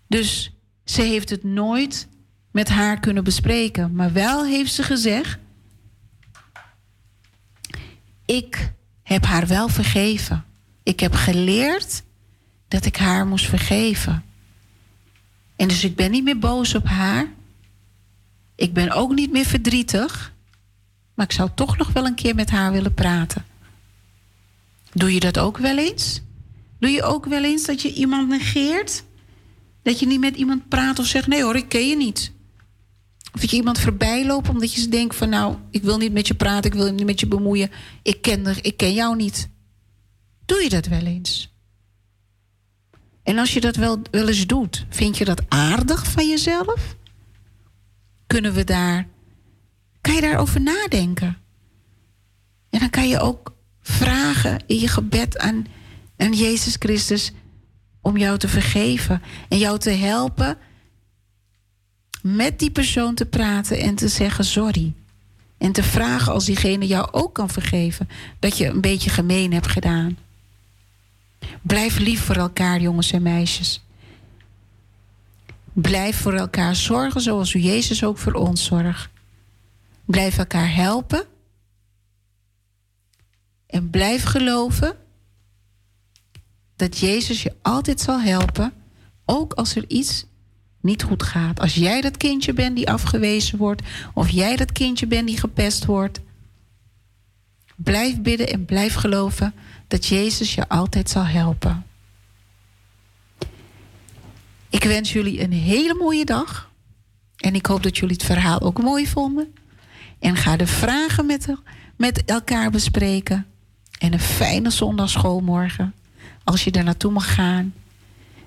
Dus 0.06 0.52
ze 0.84 1.02
heeft 1.02 1.30
het 1.30 1.44
nooit 1.44 2.08
met 2.50 2.68
haar 2.68 3.00
kunnen 3.00 3.24
bespreken. 3.24 3.94
Maar 3.94 4.12
wel 4.12 4.44
heeft 4.44 4.72
ze 4.72 4.82
gezegd: 4.82 5.38
Ik 8.24 8.72
heb 9.02 9.24
haar 9.24 9.46
wel 9.46 9.68
vergeven. 9.68 10.44
Ik 10.82 11.00
heb 11.00 11.14
geleerd 11.14 12.02
dat 12.68 12.84
ik 12.84 12.96
haar 12.96 13.26
moest 13.26 13.46
vergeven. 13.46 14.22
En 15.56 15.68
dus 15.68 15.84
ik 15.84 15.96
ben 15.96 16.10
niet 16.10 16.24
meer 16.24 16.38
boos 16.38 16.74
op 16.74 16.86
haar. 16.86 17.36
Ik 18.58 18.72
ben 18.72 18.90
ook 18.90 19.14
niet 19.14 19.32
meer 19.32 19.44
verdrietig. 19.44 20.34
Maar 21.14 21.26
ik 21.26 21.32
zou 21.32 21.50
toch 21.54 21.76
nog 21.76 21.92
wel 21.92 22.06
een 22.06 22.14
keer 22.14 22.34
met 22.34 22.50
haar 22.50 22.72
willen 22.72 22.94
praten. 22.94 23.44
Doe 24.92 25.14
je 25.14 25.20
dat 25.20 25.38
ook 25.38 25.58
wel 25.58 25.78
eens? 25.78 26.20
Doe 26.78 26.90
je 26.90 27.02
ook 27.02 27.26
wel 27.26 27.44
eens 27.44 27.64
dat 27.64 27.82
je 27.82 27.92
iemand 27.92 28.28
negeert? 28.28 29.04
Dat 29.82 30.00
je 30.00 30.06
niet 30.06 30.20
met 30.20 30.36
iemand 30.36 30.68
praat 30.68 30.98
of 30.98 31.06
zegt: 31.06 31.26
nee 31.26 31.42
hoor, 31.42 31.56
ik 31.56 31.68
ken 31.68 31.88
je 31.88 31.96
niet. 31.96 32.32
Of 33.32 33.40
dat 33.40 33.50
je 33.50 33.56
iemand 33.56 33.78
voorbij 33.78 34.26
loopt 34.26 34.48
omdat 34.48 34.72
je 34.72 34.88
denkt 34.88 35.16
van 35.16 35.28
nou, 35.28 35.56
ik 35.70 35.82
wil 35.82 35.98
niet 35.98 36.12
met 36.12 36.26
je 36.26 36.34
praten, 36.34 36.70
ik 36.70 36.76
wil 36.76 36.92
niet 36.92 37.06
met 37.06 37.20
je 37.20 37.26
bemoeien. 37.26 37.70
Ik 38.02 38.22
ken, 38.22 38.46
er, 38.46 38.64
ik 38.64 38.76
ken 38.76 38.94
jou 38.94 39.16
niet. 39.16 39.48
Doe 40.44 40.62
je 40.62 40.68
dat 40.68 40.86
wel 40.86 41.04
eens? 41.04 41.52
En 43.22 43.38
als 43.38 43.52
je 43.54 43.60
dat 43.60 43.76
wel, 43.76 44.02
wel 44.10 44.28
eens 44.28 44.46
doet, 44.46 44.86
vind 44.88 45.18
je 45.18 45.24
dat 45.24 45.42
aardig 45.48 46.10
van 46.10 46.28
jezelf? 46.28 46.96
Kunnen 48.28 48.52
we 48.52 48.64
daar, 48.64 49.06
kan 50.00 50.14
je 50.14 50.20
daarover 50.20 50.60
nadenken? 50.60 51.36
En 52.70 52.78
dan 52.78 52.90
kan 52.90 53.08
je 53.08 53.20
ook 53.20 53.54
vragen 53.82 54.62
in 54.66 54.78
je 54.78 54.88
gebed 54.88 55.38
aan, 55.38 55.66
aan 56.16 56.32
Jezus 56.32 56.76
Christus 56.78 57.32
om 58.00 58.16
jou 58.16 58.38
te 58.38 58.48
vergeven 58.48 59.22
en 59.48 59.58
jou 59.58 59.78
te 59.78 59.90
helpen 59.90 60.58
met 62.22 62.58
die 62.58 62.70
persoon 62.70 63.14
te 63.14 63.26
praten 63.26 63.78
en 63.78 63.94
te 63.94 64.08
zeggen 64.08 64.44
sorry. 64.44 64.92
En 65.58 65.72
te 65.72 65.82
vragen 65.82 66.32
als 66.32 66.44
diegene 66.44 66.86
jou 66.86 67.08
ook 67.10 67.34
kan 67.34 67.50
vergeven 67.50 68.08
dat 68.38 68.58
je 68.58 68.66
een 68.66 68.80
beetje 68.80 69.10
gemeen 69.10 69.52
hebt 69.52 69.68
gedaan. 69.68 70.18
Blijf 71.62 71.98
lief 71.98 72.20
voor 72.24 72.36
elkaar, 72.36 72.80
jongens 72.80 73.12
en 73.12 73.22
meisjes. 73.22 73.82
Blijf 75.80 76.16
voor 76.16 76.32
elkaar 76.32 76.76
zorgen 76.76 77.20
zoals 77.20 77.54
u 77.54 77.58
Jezus 77.58 78.04
ook 78.04 78.18
voor 78.18 78.32
ons 78.32 78.64
zorgt. 78.64 79.10
Blijf 80.04 80.38
elkaar 80.38 80.74
helpen. 80.74 81.24
En 83.66 83.90
blijf 83.90 84.22
geloven 84.22 84.96
dat 86.76 86.98
Jezus 86.98 87.42
je 87.42 87.54
altijd 87.62 88.00
zal 88.00 88.20
helpen, 88.20 88.72
ook 89.24 89.52
als 89.52 89.76
er 89.76 89.84
iets 89.88 90.24
niet 90.80 91.02
goed 91.02 91.22
gaat. 91.22 91.60
Als 91.60 91.74
jij 91.74 92.00
dat 92.00 92.16
kindje 92.16 92.52
bent 92.52 92.76
die 92.76 92.90
afgewezen 92.90 93.58
wordt, 93.58 93.82
of 94.14 94.28
jij 94.30 94.56
dat 94.56 94.72
kindje 94.72 95.06
bent 95.06 95.26
die 95.26 95.38
gepest 95.38 95.84
wordt, 95.84 96.20
blijf 97.76 98.20
bidden 98.20 98.48
en 98.48 98.64
blijf 98.64 98.94
geloven 98.94 99.54
dat 99.88 100.06
Jezus 100.06 100.54
je 100.54 100.68
altijd 100.68 101.10
zal 101.10 101.24
helpen. 101.26 101.87
Ik 104.70 104.84
wens 104.84 105.12
jullie 105.12 105.42
een 105.42 105.52
hele 105.52 105.94
mooie 105.94 106.24
dag. 106.24 106.70
En 107.36 107.54
ik 107.54 107.66
hoop 107.66 107.82
dat 107.82 107.98
jullie 107.98 108.14
het 108.14 108.24
verhaal 108.24 108.60
ook 108.60 108.82
mooi 108.82 109.06
vonden. 109.06 109.54
En 110.18 110.36
ga 110.36 110.56
de 110.56 110.66
vragen 110.66 111.26
met, 111.26 111.48
met 111.96 112.24
elkaar 112.24 112.70
bespreken. 112.70 113.46
En 113.98 114.12
een 114.12 114.20
fijne 114.20 114.70
zondagschool 114.70 115.40
morgen. 115.40 115.94
Als 116.44 116.64
je 116.64 116.70
daar 116.70 116.84
naartoe 116.84 117.12
mag 117.12 117.34
gaan. 117.34 117.74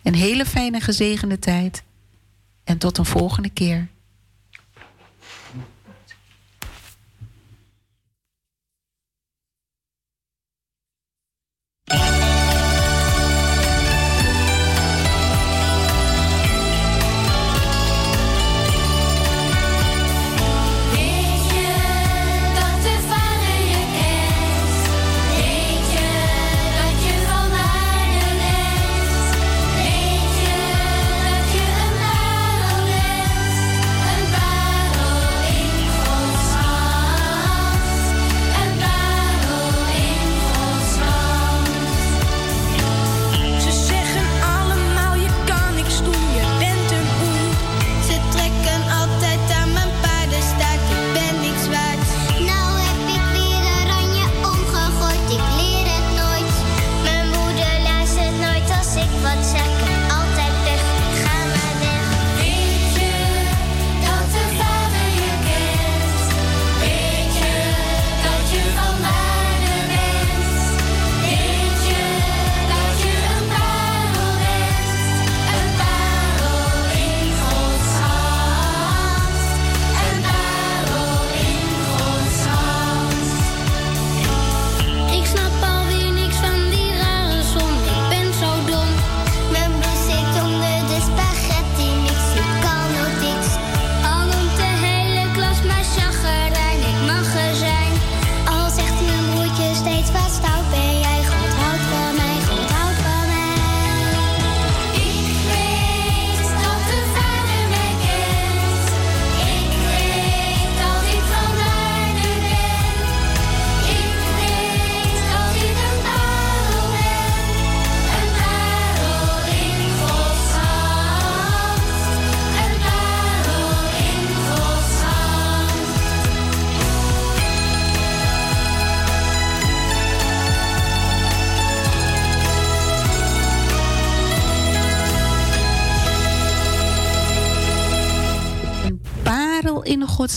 Een 0.04 0.16
hele 0.16 0.46
fijne 0.46 0.80
gezegende 0.80 1.40
tijd. 1.40 1.84
En 2.64 2.78
tot 2.78 2.98
een 2.98 3.06
volgende 3.06 3.50
keer. 3.50 3.88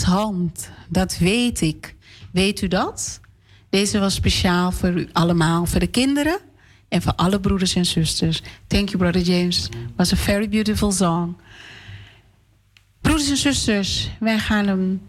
Hand. 0.03 0.71
Dat 0.89 1.19
weet 1.19 1.61
ik. 1.61 1.95
Weet 2.33 2.63
u 2.63 2.69
dat? 2.69 3.21
Deze 3.69 3.99
was 3.99 4.15
speciaal 4.15 4.73
voor 4.73 4.91
u 4.91 5.09
allemaal, 5.13 5.67
voor 5.67 5.81
de 5.81 5.87
kinderen 5.87 6.39
en 6.89 7.03
voor 7.03 7.15
alle 7.15 7.41
broeders 7.41 7.75
en 7.75 7.87
zusters. 7.87 8.43
Thank 8.67 8.89
you, 8.89 8.99
Brother 8.99 9.23
James. 9.23 9.69
was 9.97 10.13
a 10.13 10.17
very 10.17 10.49
beautiful 10.49 10.93
song. 10.93 11.37
Broeders 13.01 13.31
en 13.31 13.37
zusters, 13.37 14.11
wij 14.21 14.39
gaan 14.39 14.67
een 14.67 15.01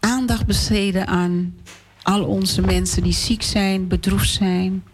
aandacht 0.00 0.46
besteden 0.46 1.06
aan 1.06 1.54
al 2.02 2.24
onze 2.24 2.60
mensen 2.60 3.02
die 3.02 3.12
ziek 3.12 3.42
zijn, 3.42 3.88
bedroefd 3.88 4.30
zijn. 4.30 4.84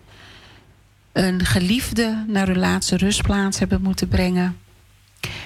een 1.12 1.44
geliefde 1.44 2.24
naar 2.28 2.46
hun 2.46 2.58
laatste 2.58 2.96
rustplaats 2.96 3.58
hebben 3.58 3.82
moeten 3.82 4.08
brengen. 4.08 4.56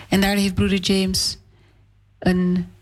En 0.08 0.20
daar 0.20 0.36
heeft 0.36 0.54
broeder 0.54 0.80
James 0.80 1.38
een 2.18 2.66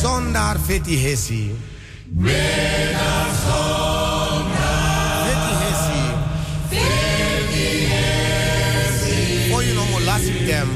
Zondar 0.00 0.58
feti 0.66 0.96
hesi. 0.96 1.54
Vedan 2.24 3.28
zondar. 3.44 5.24
Feti 5.26 5.52
hesi. 5.62 6.02
Feti 6.70 7.68
hesi. 7.92 9.50
For 9.50 9.62
you 9.62 9.74
no 9.74 9.84
more 9.90 10.04
last 10.04 10.30
them. 10.48 10.68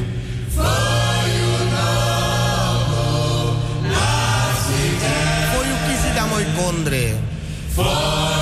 For 0.54 0.98
moi 6.28 6.44
pondre. 6.56 7.16
For 7.74 7.84
you 7.84 7.92
easy. 8.32 8.37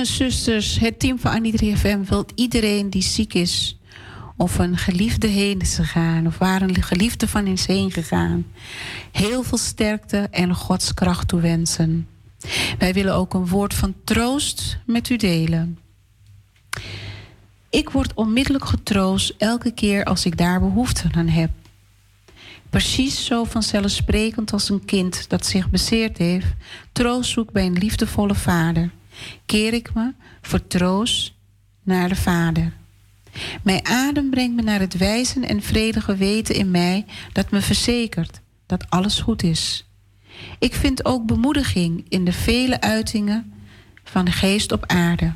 En 0.00 0.06
zusters, 0.06 0.78
het 0.78 0.98
team 0.98 1.18
van 1.18 1.32
Annie 1.32 1.76
FM 1.76 2.02
wil 2.02 2.26
iedereen 2.34 2.90
die 2.90 3.02
ziek 3.02 3.34
is... 3.34 3.78
of 4.36 4.58
een 4.58 4.76
geliefde 4.76 5.26
heen 5.26 5.60
is 5.60 5.74
gegaan... 5.74 6.26
of 6.26 6.38
waar 6.38 6.62
een 6.62 6.82
geliefde 6.82 7.28
van 7.28 7.46
is 7.46 7.66
heen 7.66 7.90
gegaan... 7.90 8.46
heel 9.12 9.42
veel 9.42 9.58
sterkte 9.58 10.28
en 10.30 10.54
Gods 10.54 10.94
kracht 10.94 11.28
toewensen. 11.28 12.08
Wij 12.78 12.92
willen 12.92 13.14
ook 13.14 13.34
een 13.34 13.46
woord 13.46 13.74
van 13.74 13.94
troost 14.04 14.78
met 14.86 15.08
u 15.08 15.16
delen. 15.16 15.78
Ik 17.70 17.90
word 17.90 18.14
onmiddellijk 18.14 18.64
getroost 18.64 19.34
elke 19.38 19.70
keer 19.70 20.04
als 20.04 20.24
ik 20.26 20.36
daar 20.36 20.60
behoefte 20.60 21.08
aan 21.12 21.28
heb. 21.28 21.50
Precies 22.70 23.24
zo 23.24 23.44
vanzelfsprekend 23.44 24.52
als 24.52 24.68
een 24.68 24.84
kind 24.84 25.28
dat 25.28 25.46
zich 25.46 25.70
bezeerd 25.70 26.18
heeft, 26.18 26.54
troost 26.92 27.30
zoekt 27.30 27.52
bij 27.52 27.66
een 27.66 27.78
liefdevolle 27.78 28.34
vader, 28.34 28.90
keer 29.46 29.72
ik 29.72 29.94
me 29.94 30.12
voor 30.42 30.66
troost 30.66 31.32
naar 31.82 32.08
de 32.08 32.16
Vader. 32.16 32.72
Mijn 33.62 33.86
adem 33.86 34.30
brengt 34.30 34.56
me 34.56 34.62
naar 34.62 34.80
het 34.80 34.96
wijzen 34.96 35.48
en 35.48 35.62
vredige 35.62 36.16
weten 36.16 36.54
in 36.54 36.70
mij 36.70 37.04
dat 37.32 37.50
me 37.50 37.60
verzekert 37.60 38.40
dat 38.66 38.90
alles 38.90 39.20
goed 39.20 39.42
is. 39.42 39.84
Ik 40.58 40.74
vind 40.74 41.04
ook 41.04 41.26
bemoediging 41.26 42.04
in 42.08 42.24
de 42.24 42.32
vele 42.32 42.80
uitingen 42.80 43.52
van 44.04 44.24
de 44.24 44.32
geest 44.32 44.72
op 44.72 44.86
aarde. 44.86 45.32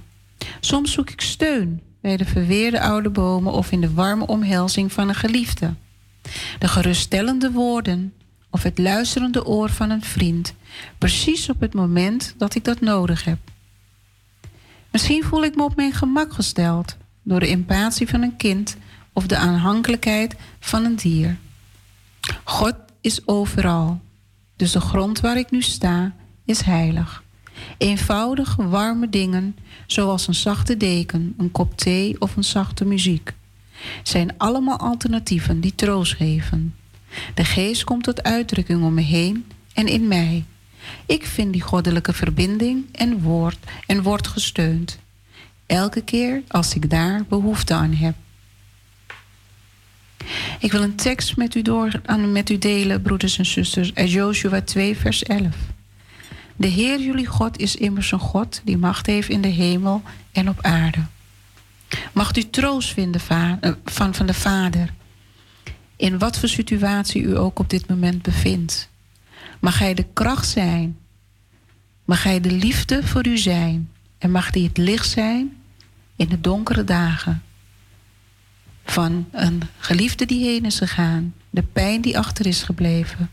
Soms 0.61 0.93
zoek 0.93 1.11
ik 1.11 1.21
steun 1.21 1.81
bij 2.01 2.17
de 2.17 2.25
verweerde 2.25 2.81
oude 2.81 3.11
bomen 3.11 3.53
of 3.53 3.73
in 3.73 3.81
de 3.81 3.93
warme 3.93 4.27
omhelzing 4.27 4.93
van 4.93 5.09
een 5.09 5.15
geliefde. 5.15 5.75
De 6.59 6.69
geruststellende 6.69 7.51
woorden 7.51 8.13
of 8.51 8.63
het 8.63 8.79
luisterende 8.79 9.47
oor 9.47 9.71
van 9.71 9.91
een 9.91 10.03
vriend, 10.03 10.55
precies 10.99 11.49
op 11.49 11.61
het 11.61 11.75
moment 11.75 12.35
dat 12.39 12.55
ik 12.55 12.65
dat 12.65 12.81
nodig 12.81 13.25
heb. 13.25 13.39
Misschien 14.95 15.25
voel 15.25 15.45
ik 15.45 15.57
me 15.57 15.63
op 15.63 15.77
mijn 15.77 15.93
gemak 15.93 16.33
gesteld 16.33 16.97
door 17.23 17.41
de 17.41 17.47
empathie 17.47 18.09
van 18.09 18.23
een 18.23 18.37
kind 18.37 18.77
of 19.13 19.27
de 19.27 19.37
aanhankelijkheid 19.37 20.35
van 20.61 20.85
een 20.85 20.97
dier. 20.97 21.37
God 22.45 22.75
is 23.01 23.27
overal, 23.27 24.01
dus 24.57 24.73
de 24.73 24.81
grond 24.81 25.21
waar 25.21 25.39
ik 25.39 25.51
nu 25.51 25.63
sta 25.63 26.15
is 26.45 26.61
heilig. 26.61 27.23
Eenvoudige, 27.79 28.69
warme 28.69 29.09
dingen, 29.09 29.57
zoals 29.87 30.27
een 30.27 30.35
zachte 30.35 30.77
deken, 30.77 31.35
een 31.39 31.51
kop 31.51 31.77
thee 31.79 32.21
of 32.21 32.37
een 32.37 32.45
zachte 32.45 32.85
muziek, 32.85 33.35
zijn 34.03 34.35
allemaal 34.37 34.79
alternatieven 34.79 35.61
die 35.61 35.75
troost 35.75 36.15
geven. 36.15 36.75
De 37.35 37.45
geest 37.45 37.85
komt 37.85 38.03
tot 38.03 38.23
uitdrukking 38.23 38.83
om 38.83 38.95
me 38.95 39.03
heen 39.03 39.47
en 39.73 39.87
in 39.87 40.09
mij. 40.09 40.45
Ik 41.07 41.27
vind 41.27 41.53
die 41.53 41.63
goddelijke 41.63 42.13
verbinding 42.13 42.85
en 42.93 43.21
word 43.21 43.59
en 43.87 44.03
word 44.03 44.27
gesteund. 44.27 44.99
Elke 45.67 46.03
keer 46.03 46.43
als 46.49 46.75
ik 46.75 46.91
daar 46.91 47.25
behoefte 47.29 47.75
aan 47.75 47.93
heb. 47.93 48.15
Ik 50.59 50.73
wil 50.73 50.83
een 50.83 50.97
tekst 50.97 51.37
met 51.37 51.55
u, 51.55 51.63
door, 51.63 52.01
met 52.29 52.51
u 52.51 52.59
delen, 52.59 53.03
broeders 53.03 53.39
en 53.39 53.47
zusters, 53.47 53.95
uit 53.95 54.11
Joshua 54.11 54.61
2, 54.61 54.97
vers 54.97 55.23
11. 55.23 55.57
De 56.57 56.67
Heer 56.67 57.01
jullie 57.01 57.27
God 57.27 57.59
is 57.59 57.77
immers 57.77 58.13
een 58.13 58.19
God 58.19 58.61
die 58.65 58.77
macht 58.77 59.07
heeft 59.07 59.29
in 59.29 59.41
de 59.41 59.49
hemel 59.49 60.03
en 60.33 60.49
op 60.49 60.59
aarde. 60.63 61.01
Mag 62.13 62.37
u 62.37 62.51
troost 62.51 62.93
vinden 62.93 63.21
eh, 63.29 63.73
van, 63.85 64.15
van 64.15 64.27
de 64.27 64.35
Vader, 64.35 64.93
in 65.97 66.19
wat 66.19 66.39
voor 66.39 66.49
situatie 66.49 67.23
u 67.23 67.37
ook 67.37 67.59
op 67.59 67.71
dit 67.71 67.89
moment 67.89 68.23
bevindt. 68.23 68.89
Mag 69.65 69.79
Hij 69.79 69.95
de 69.95 70.07
kracht 70.13 70.49
zijn, 70.49 70.99
mag 72.05 72.23
Hij 72.23 72.41
de 72.41 72.53
liefde 72.53 73.07
voor 73.07 73.27
u 73.27 73.39
zijn 73.39 73.91
en 74.19 74.31
mag 74.31 74.53
Hij 74.53 74.63
het 74.63 74.77
licht 74.77 75.09
zijn 75.09 75.57
in 76.17 76.29
de 76.29 76.41
donkere 76.41 76.85
dagen. 76.85 77.43
Van 78.85 79.29
een 79.33 79.63
geliefde 79.79 80.27
die 80.27 80.45
heen 80.45 80.65
is 80.65 80.79
gegaan, 80.79 81.35
de 81.51 81.63
pijn 81.63 82.01
die 82.01 82.19
achter 82.19 82.47
is 82.47 82.63
gebleven 82.63 83.31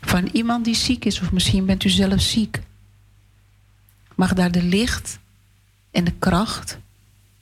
van 0.00 0.28
iemand 0.32 0.64
die 0.64 0.74
ziek 0.74 1.04
is, 1.04 1.20
of 1.20 1.32
misschien 1.32 1.66
bent 1.66 1.84
u 1.84 1.88
zelf 1.88 2.20
ziek. 2.20 2.60
Mag 4.14 4.32
daar 4.32 4.52
de 4.52 4.62
licht 4.62 5.18
en 5.90 6.04
de 6.04 6.14
kracht 6.18 6.78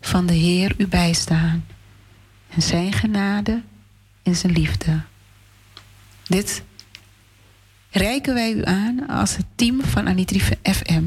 van 0.00 0.26
de 0.26 0.32
Heer 0.32 0.74
u 0.78 0.86
bijstaan. 0.86 1.64
En 2.48 2.62
zijn 2.62 2.92
genade 2.92 3.62
en 4.22 4.36
zijn 4.36 4.52
liefde. 4.52 5.00
Dit 6.22 6.62
reiken 7.92 8.34
wij 8.34 8.52
u 8.52 8.64
aan 8.64 9.06
als 9.08 9.36
het 9.36 9.46
team 9.54 9.80
van 9.80 10.06
Anitri 10.06 10.40
FM. 10.62 11.04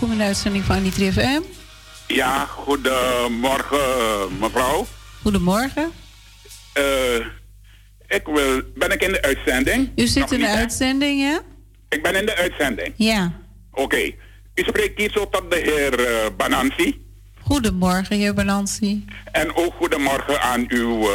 Welkom 0.00 0.18
in 0.18 0.24
de 0.24 0.30
uitzending 0.34 0.64
van 0.64 0.76
Anitri 0.76 1.12
FM. 1.12 1.40
Ja, 2.06 2.44
goedemorgen 2.44 3.78
mevrouw. 4.38 4.86
Goedemorgen. 5.22 5.92
Uh, 6.78 7.26
ik 8.08 8.22
wil, 8.24 8.62
ben 8.74 8.90
ik 8.90 9.02
in 9.02 9.12
de 9.12 9.22
uitzending? 9.22 9.90
U 9.96 10.06
zit 10.06 10.32
in 10.32 10.40
de 10.40 10.48
uitzending, 10.48 11.20
ja? 11.20 11.40
Ik 11.88 12.02
ben 12.02 12.14
in 12.14 12.26
de 12.26 12.36
uitzending? 12.36 12.94
Ja. 12.96 13.32
Oké. 13.72 14.12
U 14.54 14.62
spreekt 14.62 14.98
hier 14.98 15.10
zo 15.10 15.28
tot 15.28 15.50
de 15.50 15.56
heer 15.56 16.00
uh, 16.00 16.36
Banansi. 16.36 17.06
Goedemorgen, 17.40 18.16
heer 18.16 18.34
Banansi. 18.34 19.04
En 19.32 19.54
ook 19.54 19.74
goedemorgen 19.74 20.42
aan 20.42 20.64
uw 20.68 21.00
uh, 21.00 21.10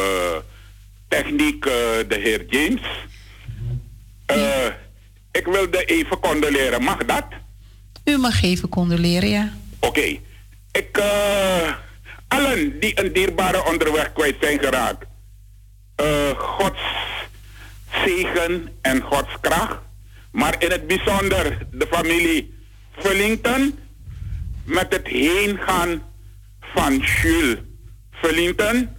techniek, 1.08 1.64
de 1.64 2.18
heer 2.20 2.46
James. 2.50 2.82
Ja. 4.26 4.78
Ik 5.32 5.46
wilde 5.46 5.86
even 5.86 6.20
condoleren, 6.20 6.84
mag 6.84 7.06
dat? 7.06 7.26
U 8.06 8.18
mag 8.18 8.44
even 8.44 8.70
condoleren, 8.70 9.30
ja. 9.30 9.54
Oké. 9.80 10.20
Ik, 10.72 10.98
uh, 10.98 11.74
allen 12.28 12.80
die 12.80 13.00
een 13.00 13.14
dierbare 13.14 13.66
onderweg 13.66 14.14
kwijt 14.14 14.36
zijn 14.42 14.60
geraakt. 14.60 15.06
Uh, 16.02 16.30
Gods 16.38 16.82
zegen 18.06 18.70
en 18.82 19.02
Gods 19.02 19.38
kracht. 19.42 19.78
Maar 20.32 20.56
in 20.60 20.72
het 20.72 20.88
bijzonder 20.88 21.68
de 21.72 21.88
familie 21.92 22.54
Fullington. 22.98 23.80
Met 24.64 24.94
het 24.94 25.08
heengaan 25.08 26.02
van 26.60 26.98
Jules 26.98 27.58
Fullington. 28.12 28.90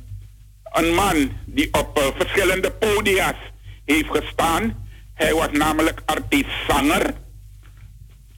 Een 0.65 0.95
man 0.95 1.31
die 1.45 1.69
op 1.73 1.99
uh, 1.99 2.05
verschillende 2.19 2.71
podia's 2.71 3.37
heeft 3.85 4.11
gestaan 4.11 4.85
hij 5.17 5.35
was 5.35 5.51
namelijk 5.53 6.03
artiest-zanger. 6.05 7.15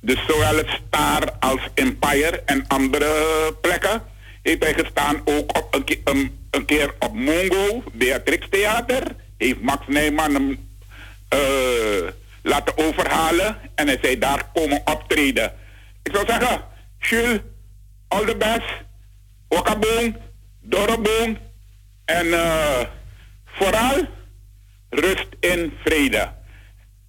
Dus 0.01 0.27
zowel 0.27 0.57
het 0.57 0.69
Star 0.69 1.33
als 1.41 1.61
Empire 1.75 2.43
en 2.45 2.65
andere 2.67 3.13
plekken 3.61 4.03
heeft 4.43 4.63
hij 4.63 4.75
gestaan. 4.75 5.21
Ook 5.25 5.59
op 5.59 5.75
een, 6.51 6.65
keer, 6.65 6.95
op 6.99 7.15
Mongo, 7.15 7.83
Beatrix 7.93 8.47
Theater. 8.51 9.03
Heeft 9.37 9.61
Max 9.61 9.87
Nijman 9.87 10.35
hem 10.35 10.69
uh, 11.35 12.09
laten 12.43 12.79
overhalen. 12.79 13.57
En 13.75 13.87
hij 13.87 13.99
zei 14.03 14.19
daar 14.19 14.51
komen 14.55 14.83
optreden. 14.85 15.53
Ik 16.03 16.15
zou 16.15 16.27
zeggen, 16.27 16.65
Jules, 16.99 17.41
all 18.09 18.25
the 18.25 18.37
best. 18.37 18.87
Wakaboom, 19.49 20.17
Doroboom. 20.61 21.39
En 22.05 22.27
uh, 22.27 22.81
vooral 23.45 24.07
rust 24.91 25.29
in 25.41 25.73
vrede. 25.85 26.33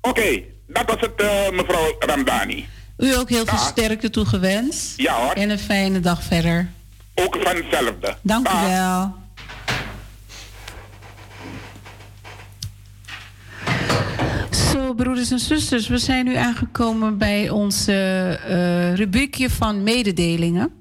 Oké, 0.02 0.44
dat 0.68 0.86
was 0.86 0.99
het, 0.99 1.22
uh, 1.22 1.49
mevrouw 1.49 1.95
Ramdani. 1.99 2.68
U 2.99 3.15
ook 3.15 3.30
heel 3.30 3.45
veel 3.45 3.57
sterkte 3.57 4.09
toegewenst. 4.09 4.93
Ja 4.97 5.13
hoor. 5.13 5.31
En 5.31 5.49
een 5.49 5.59
fijne 5.59 5.99
dag 5.99 6.23
verder. 6.23 6.69
Ook 7.15 7.38
van 7.41 7.55
hetzelfde. 7.55 8.15
Dank 8.21 8.47
u 8.47 8.51
wel. 8.67 9.15
Zo, 14.51 14.93
broeders 14.93 15.31
en 15.31 15.39
zusters, 15.39 15.88
we 15.88 15.97
zijn 15.97 16.26
nu 16.26 16.35
aangekomen 16.35 17.17
bij 17.17 17.49
ons 17.49 17.88
uh, 17.88 18.93
rubriekje 18.93 19.49
van 19.49 19.84
mededelingen. 19.84 20.71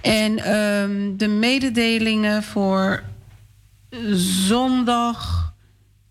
En 0.00 0.54
um, 0.56 1.16
de 1.16 1.28
mededelingen 1.28 2.42
voor 2.42 3.02
zondag 4.46 5.44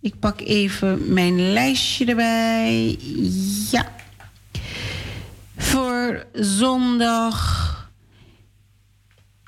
ik 0.03 0.19
pak 0.19 0.41
even 0.41 1.13
mijn 1.13 1.53
lijstje 1.53 2.05
erbij. 2.05 2.97
Ja. 3.71 3.91
Voor 5.73 6.25
zondag 6.33 7.91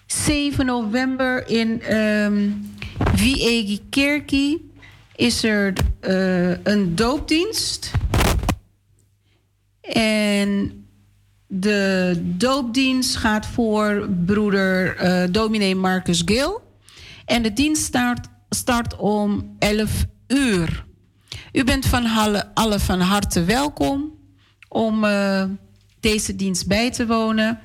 7 0.06 0.66
november 0.66 1.50
in 1.50 1.96
um, 1.96 2.74
is 5.16 5.44
er 5.44 5.74
uh, 6.02 6.64
een 6.64 6.96
doopdienst. 6.96 7.92
En 9.82 10.86
de 11.48 12.14
doopdienst 12.38 13.16
gaat 13.16 13.46
voor 13.46 14.10
broeder 14.26 15.04
uh, 15.04 15.24
dominee 15.32 15.76
Marcus 15.76 16.22
Gil. 16.26 16.62
En 17.26 17.44
de 17.44 17.54
dienst 17.54 17.84
start, 17.84 18.28
start 18.50 18.96
om 18.96 19.56
11 19.60 20.06
uur. 20.28 20.86
U 21.52 21.64
bent 21.64 21.86
van 21.86 22.06
alle, 22.06 22.54
alle 22.54 22.80
van 22.80 23.00
harte 23.00 23.44
welkom 23.44 24.14
om 24.70 25.04
uh, 25.04 25.44
deze 26.06 26.36
dienst 26.36 26.68
bij 26.68 26.92
te 26.92 27.06
wonen. 27.08 27.60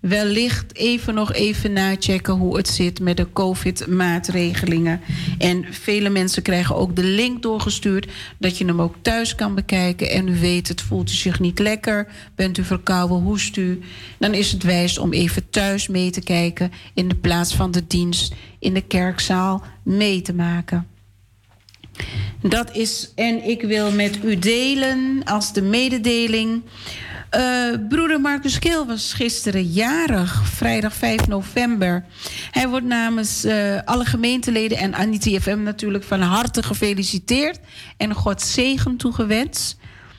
Wellicht 0.00 0.76
even 0.76 1.14
nog 1.14 1.32
even 1.32 1.72
nachecken 1.72 2.34
hoe 2.34 2.56
het 2.56 2.68
zit 2.68 3.00
met 3.00 3.16
de 3.16 3.32
COVID-maatregelingen. 3.32 5.00
En 5.38 5.64
vele 5.70 6.08
mensen 6.08 6.42
krijgen 6.42 6.76
ook 6.76 6.96
de 6.96 7.04
link 7.04 7.42
doorgestuurd 7.42 8.08
dat 8.38 8.58
je 8.58 8.64
hem 8.64 8.80
ook 8.80 8.94
thuis 9.02 9.34
kan 9.34 9.54
bekijken. 9.54 10.10
En 10.10 10.28
u 10.28 10.40
weet, 10.40 10.68
het 10.68 10.80
voelt 10.80 11.10
u 11.10 11.14
zich 11.14 11.40
niet 11.40 11.58
lekker, 11.58 12.08
bent 12.34 12.58
u 12.58 12.64
verkouden, 12.64 13.16
hoest 13.16 13.56
u. 13.56 13.80
Dan 14.18 14.34
is 14.34 14.52
het 14.52 14.62
wijs 14.62 14.98
om 14.98 15.12
even 15.12 15.50
thuis 15.50 15.88
mee 15.88 16.10
te 16.10 16.20
kijken 16.20 16.72
in 16.94 17.08
de 17.08 17.16
plaats 17.16 17.54
van 17.54 17.70
de 17.70 17.86
dienst 17.86 18.34
in 18.58 18.74
de 18.74 18.82
kerkzaal 18.82 19.64
mee 19.82 20.22
te 20.22 20.34
maken. 20.34 20.86
Dat 22.40 22.76
is, 22.76 23.12
en 23.14 23.48
ik 23.48 23.62
wil 23.62 23.92
met 23.92 24.18
u 24.24 24.38
delen 24.38 25.24
als 25.24 25.52
de 25.52 25.62
mededeling. 25.62 26.62
Uh, 27.36 27.88
broeder 27.88 28.20
Marcus 28.20 28.58
Keel 28.58 28.86
was 28.86 29.12
gisteren 29.12 29.64
jarig, 29.64 30.46
vrijdag 30.46 30.94
5 30.94 31.26
november. 31.26 32.04
Hij 32.50 32.68
wordt 32.68 32.86
namens 32.86 33.44
uh, 33.44 33.78
alle 33.84 34.04
gemeenteleden 34.04 34.78
en 34.78 34.94
Anita 34.94 35.40
FM 35.40 35.62
natuurlijk 35.62 36.04
van 36.04 36.20
harte 36.20 36.62
gefeliciteerd 36.62 37.58
en 37.96 38.14
God 38.14 38.42
zegen 38.42 38.96
toegewenst. 38.96 39.76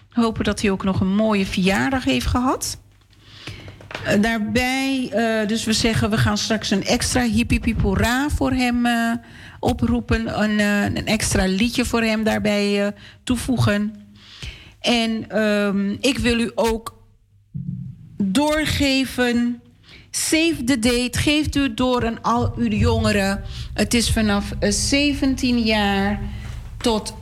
Hopen 0.10 0.44
dat 0.44 0.62
hij 0.62 0.72
ook 0.72 0.84
nog 0.84 1.00
een 1.00 1.16
mooie 1.16 1.46
verjaardag 1.46 2.04
heeft 2.04 2.26
gehad. 2.26 2.78
Uh, 4.06 4.22
daarbij, 4.22 5.12
dus 5.48 5.64
we 5.64 5.74
zeggen, 5.74 6.10
we 6.10 6.18
gaan 6.18 6.38
straks 6.38 6.72
een 6.72 6.84
extra 6.84 7.22
hippie 7.22 7.76
voor 8.36 8.52
hem 8.52 8.88
oproepen, 9.60 10.42
een, 10.42 10.60
eh, 10.60 10.84
een 10.84 11.06
extra 11.06 11.46
liedje 11.46 11.86
voor 11.86 12.02
hem 12.02 12.24
daarbij 12.24 12.94
toevoegen. 13.24 13.96
En 14.80 15.42
um, 15.44 15.98
ik 16.00 16.18
wil 16.18 16.40
u 16.40 16.52
ook 16.56 17.03
doorgeven. 18.32 19.62
Save 20.12 20.64
the 20.66 20.80
date. 20.80 21.20
Geeft 21.20 21.56
u 21.56 21.74
door 21.74 22.06
aan 22.06 22.22
al 22.22 22.54
uw 22.58 22.70
jongeren. 22.70 23.44
Het 23.74 23.94
is 23.94 24.12
vanaf 24.12 24.52
17 24.60 25.58
eh, 25.58 25.66
jaar 25.66 26.20
tot 26.78 27.14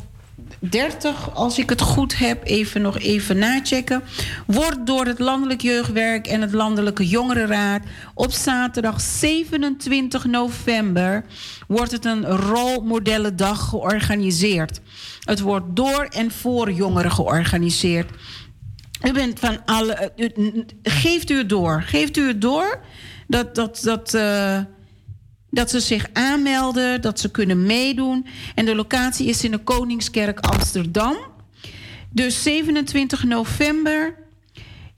30, 0.59 1.35
als 1.35 1.59
ik 1.59 1.69
het 1.69 1.81
goed 1.81 2.17
heb, 2.17 2.45
even 2.45 2.81
nog 2.81 2.99
even 2.99 3.37
nachecken. 3.37 4.03
Wordt 4.45 4.85
door 4.85 5.05
het 5.05 5.19
Landelijk 5.19 5.61
Jeugdwerk 5.61 6.27
en 6.27 6.41
het 6.41 6.53
Landelijke 6.53 7.07
Jongerenraad 7.07 7.83
op 8.13 8.31
zaterdag 8.31 9.01
27 9.01 10.25
november 10.25 11.23
wordt 11.67 11.91
het 11.91 12.05
een 12.05 12.25
rolmodellendag 12.25 13.69
georganiseerd. 13.69 14.81
Het 15.21 15.39
wordt 15.39 15.65
door 15.75 16.07
en 16.09 16.31
voor 16.31 16.71
jongeren 16.71 17.11
georganiseerd. 17.11 18.09
U 19.03 19.11
bent 19.11 19.39
van 19.39 19.65
alle. 19.65 20.11
geeft 20.83 21.29
u 21.29 21.37
het 21.37 21.49
door. 21.49 21.81
Geeft 21.81 22.17
u 22.17 22.27
het 22.27 22.41
door 22.41 22.81
dat. 23.27 23.55
dat, 23.55 23.81
dat 23.83 24.13
uh, 24.13 24.59
dat 25.51 25.69
ze 25.69 25.79
zich 25.79 26.07
aanmelden, 26.13 27.01
dat 27.01 27.19
ze 27.19 27.31
kunnen 27.31 27.65
meedoen. 27.65 28.25
En 28.55 28.65
de 28.65 28.75
locatie 28.75 29.27
is 29.27 29.43
in 29.43 29.51
de 29.51 29.57
Koningskerk 29.57 30.39
Amsterdam. 30.39 31.17
Dus 32.09 32.43
27 32.43 33.23
november 33.23 34.15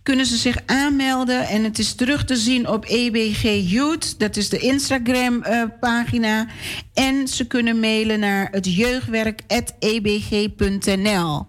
kunnen 0.03 0.25
ze 0.25 0.37
zich 0.37 0.57
aanmelden. 0.65 1.47
En 1.47 1.63
het 1.63 1.79
is 1.79 1.93
terug 1.93 2.25
te 2.25 2.35
zien 2.35 2.67
op 2.67 2.85
EBG 2.85 3.71
Youth. 3.71 4.19
Dat 4.19 4.37
is 4.37 4.49
de 4.49 4.59
Instagram-pagina. 4.59 6.47
en 6.93 7.27
ze 7.27 7.47
kunnen 7.47 7.79
mailen 7.79 8.19
naar 8.19 8.47
het 8.51 8.75
jeugdwerk.ebg.nl. 8.75 11.45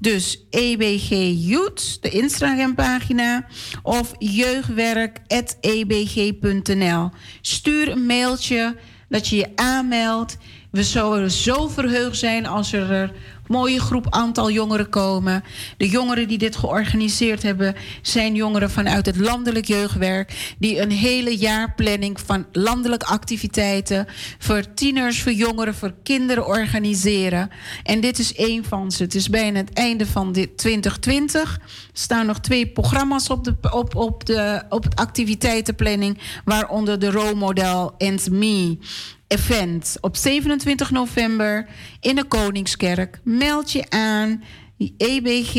Dus 0.00 0.46
EBG 0.50 1.08
Youth, 1.48 2.02
de 2.02 2.10
Instagram-pagina, 2.10 3.46
of 3.82 4.12
jeugdwerk.ebg.nl. 4.18 7.10
Stuur 7.40 7.88
een 7.88 8.06
mailtje 8.06 8.76
dat 9.08 9.28
je 9.28 9.36
je 9.36 9.52
aanmeldt. 9.54 10.36
We 10.70 10.84
zouden 10.84 11.30
zo 11.30 11.68
verheugd 11.68 12.18
zijn 12.18 12.46
als 12.46 12.72
er 12.72 13.12
mooie 13.50 13.80
groep 13.80 14.06
aantal 14.10 14.50
jongeren 14.50 14.88
komen. 14.88 15.44
De 15.76 15.88
jongeren 15.88 16.28
die 16.28 16.38
dit 16.38 16.56
georganiseerd 16.56 17.42
hebben, 17.42 17.74
zijn 18.02 18.34
jongeren 18.34 18.70
vanuit 18.70 19.06
het 19.06 19.16
landelijk 19.16 19.66
jeugdwerk. 19.66 20.54
Die 20.58 20.80
een 20.80 20.90
hele 20.90 21.36
jaarplanning 21.36 22.20
van 22.20 22.46
landelijke 22.52 23.06
activiteiten 23.06 24.06
voor 24.38 24.74
tieners, 24.74 25.22
voor 25.22 25.32
jongeren, 25.32 25.74
voor 25.74 25.94
kinderen 26.02 26.46
organiseren. 26.46 27.50
En 27.82 28.00
dit 28.00 28.18
is 28.18 28.34
één 28.34 28.64
van 28.64 28.92
ze. 28.92 29.02
Het 29.02 29.14
is 29.14 29.30
bijna 29.30 29.58
het 29.58 29.72
einde 29.72 30.06
van 30.06 30.32
dit 30.32 30.58
2020. 30.58 31.54
Er 31.54 31.60
staan 31.92 32.26
nog 32.26 32.40
twee 32.40 32.66
programma's 32.66 33.30
op, 33.30 33.44
de, 33.44 33.54
op, 33.70 33.96
op, 33.96 34.26
de, 34.26 34.62
op 34.68 34.84
het 34.84 34.96
activiteitenplanning, 34.96 36.18
waaronder 36.44 36.98
de 36.98 37.10
rolmodel 37.10 37.94
and 37.98 38.30
Me 38.30 38.78
event 39.30 39.96
op 40.00 40.16
27 40.16 40.90
november 40.90 41.66
in 42.00 42.16
de 42.16 42.24
Koningskerk. 42.24 43.20
Meld 43.40 43.72
je 43.72 43.90
aan. 43.90 44.42
EBG 44.96 45.54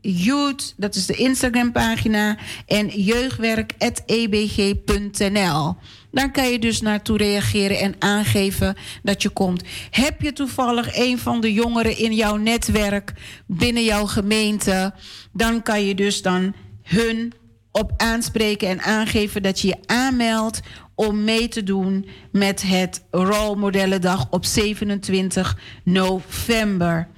Youth, 0.00 0.74
dat 0.76 0.94
is 0.94 1.06
de 1.06 1.14
Instagram-pagina. 1.14 2.36
En 2.66 2.86
jeugdwerk.ebg.nl. 2.86 5.76
Daar 6.10 6.30
kan 6.30 6.50
je 6.50 6.58
dus 6.58 6.80
naartoe 6.80 7.16
reageren 7.16 7.78
en 7.78 7.94
aangeven 7.98 8.76
dat 9.02 9.22
je 9.22 9.28
komt. 9.28 9.62
Heb 9.90 10.20
je 10.20 10.32
toevallig 10.32 10.96
een 10.96 11.18
van 11.18 11.40
de 11.40 11.52
jongeren 11.52 11.98
in 11.98 12.14
jouw 12.14 12.36
netwerk 12.36 13.12
binnen 13.46 13.84
jouw 13.84 14.06
gemeente, 14.06 14.94
dan 15.32 15.62
kan 15.62 15.84
je 15.84 15.94
dus 15.94 16.22
dan 16.22 16.54
hun 16.82 17.32
op 17.72 17.92
aanspreken 17.96 18.68
en 18.68 18.80
aangeven 18.80 19.42
dat 19.42 19.60
je 19.60 19.68
je 19.68 19.76
aanmeldt 19.86 20.60
om 20.98 21.24
mee 21.24 21.48
te 21.48 21.62
doen 21.62 22.08
met 22.32 22.62
het 22.62 23.04
Rolmodellendag 23.10 24.26
op 24.30 24.44
27 24.44 25.58
november 25.84 27.08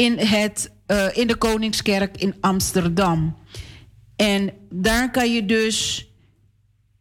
in, 0.00 0.18
het, 0.18 0.70
uh, 0.86 1.16
in 1.16 1.26
de 1.26 1.36
Koningskerk 1.36 2.16
in 2.16 2.34
Amsterdam. 2.40 3.36
En 4.16 4.52
daar 4.70 5.10
kan 5.10 5.32
je 5.32 5.46
dus 5.46 6.08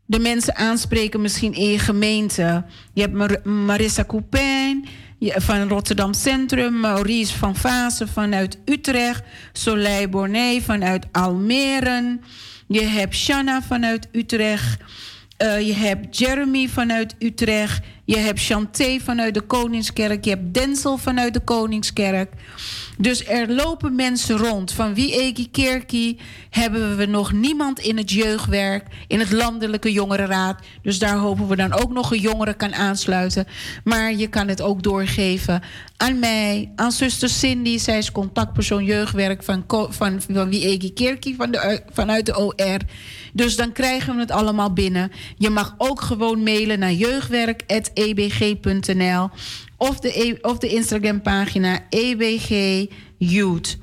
de 0.06 0.20
mensen 0.20 0.56
aanspreken, 0.56 1.22
misschien 1.22 1.54
in 1.54 1.70
je 1.70 1.80
gemeente. 1.80 2.66
Je 2.94 3.02
hebt 3.02 3.14
Mar 3.14 3.50
Marissa 3.50 4.06
Coupin 4.06 4.88
van 5.20 5.68
Rotterdam 5.68 6.14
Centrum, 6.14 6.80
Maurice 6.80 7.38
van 7.38 7.56
Vaassen 7.56 8.08
vanuit 8.08 8.58
Utrecht, 8.66 9.24
Soleil 9.54 10.10
Bornet 10.10 10.64
vanuit 10.64 11.06
Almere. 11.12 12.20
Je 12.68 12.82
hebt 12.82 13.16
Shanna 13.16 13.62
vanuit 13.62 14.08
Utrecht. 14.12 14.82
Uh, 15.44 15.68
je 15.68 15.74
hebt 15.74 16.18
Jeremy 16.18 16.68
vanuit 16.68 17.16
Utrecht. 17.20 17.84
Je 18.06 18.18
hebt 18.18 18.45
Chanté 18.45 18.99
vanuit 18.99 19.34
de 19.34 19.41
Koningskerk. 19.41 20.24
Je 20.24 20.30
hebt 20.30 20.53
Denzel 20.53 20.98
vanuit 20.98 21.34
de 21.34 21.40
Koningskerk. 21.40 22.34
Dus 22.98 23.28
er 23.28 23.53
lopen 23.53 23.95
mensen 23.95 24.38
rond. 24.38 24.72
Van 24.72 24.94
wie 24.94 25.22
Eki 25.22 25.52
Kerkie 25.52 26.20
hebben 26.49 26.98
we 26.98 27.06
nog 27.06 27.32
niemand 27.32 27.80
in 27.80 27.98
het 27.98 28.11
jeugdwerk, 28.11 28.86
in 29.07 29.20
het 29.20 29.32
landelijke 29.32 29.91
jongerenraad. 29.91 30.60
Dus 30.82 30.99
daar 30.99 31.18
hopen 31.18 31.48
we 31.48 31.56
dan 31.56 31.74
ook 31.74 31.91
nog 31.91 32.11
een 32.11 32.20
jongere 32.20 32.53
kan 32.53 32.76
aansluiten. 32.76 33.48
Maar 33.84 34.14
je 34.14 34.28
kan 34.28 34.48
het 34.48 34.61
ook 34.61 34.84
doorgeven 34.84 35.61
aan 35.98 36.20
mij, 36.20 36.72
aan 36.76 36.91
zuster 36.91 37.30
Cindy. 37.30 37.78
Zij 37.78 37.98
is 37.98 38.11
contactpersoon 38.11 38.86
jeugdwerk 38.86 39.44
van, 39.44 39.64
van, 39.90 40.22
van 40.30 40.49
wie 40.49 40.66
Eki 40.66 40.94
Kerkie 40.94 41.36
van 41.36 41.52
de, 41.52 41.82
vanuit 41.90 42.26
de 42.26 42.38
OR. 42.38 42.80
Dus 43.34 43.56
dan 43.56 43.72
krijgen 43.72 44.14
we 44.14 44.20
het 44.20 44.32
allemaal 44.32 44.74
binnen. 44.74 45.12
Je 45.38 45.50
mag 45.50 45.76
ook 45.78 46.02
gewoon 46.02 46.44
mailen 46.44 46.80
naar 46.80 46.94
jeugdwerk.ebg.nl 46.94 49.30
of 49.78 50.00
de, 50.00 50.28
e- 50.28 50.38
of 50.42 50.58
de 50.58 50.68
Instagram-pagina 50.68 51.80
EBG 51.90 52.86
Youth. 53.18 53.78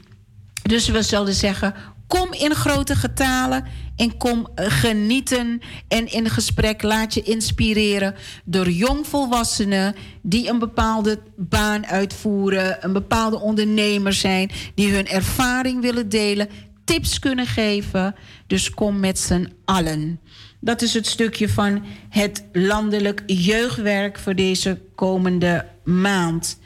Dus 0.62 0.88
we 0.88 1.02
zullen 1.02 1.34
zeggen: 1.34 1.74
kom 2.06 2.32
in 2.32 2.54
grote 2.54 2.94
getalen 2.94 3.64
en 3.96 4.16
kom 4.16 4.48
eh, 4.54 4.66
genieten 4.68 5.60
en 5.88 6.12
in 6.12 6.30
gesprek 6.30 6.82
laat 6.82 7.14
je 7.14 7.22
inspireren 7.22 8.14
door 8.44 8.70
jongvolwassenen 8.70 9.94
die 10.22 10.48
een 10.48 10.58
bepaalde 10.58 11.18
baan 11.36 11.86
uitvoeren, 11.86 12.76
een 12.80 12.92
bepaalde 12.92 13.40
ondernemer 13.40 14.12
zijn, 14.12 14.50
die 14.74 14.92
hun 14.92 15.08
ervaring 15.08 15.80
willen 15.80 16.08
delen, 16.08 16.48
tips 16.86 17.18
kunnen 17.18 17.46
geven. 17.46 18.14
Dus 18.46 18.70
kom 18.70 19.00
met 19.00 19.18
z'n 19.18 19.52
allen. 19.64 20.20
Dat 20.60 20.82
is 20.82 20.94
het 20.94 21.06
stukje 21.06 21.48
van 21.48 21.84
het 22.08 22.44
landelijk 22.52 23.22
jeugdwerk 23.26 24.18
voor 24.18 24.34
deze 24.34 24.80
komende 24.94 25.66
maand. 25.84 26.58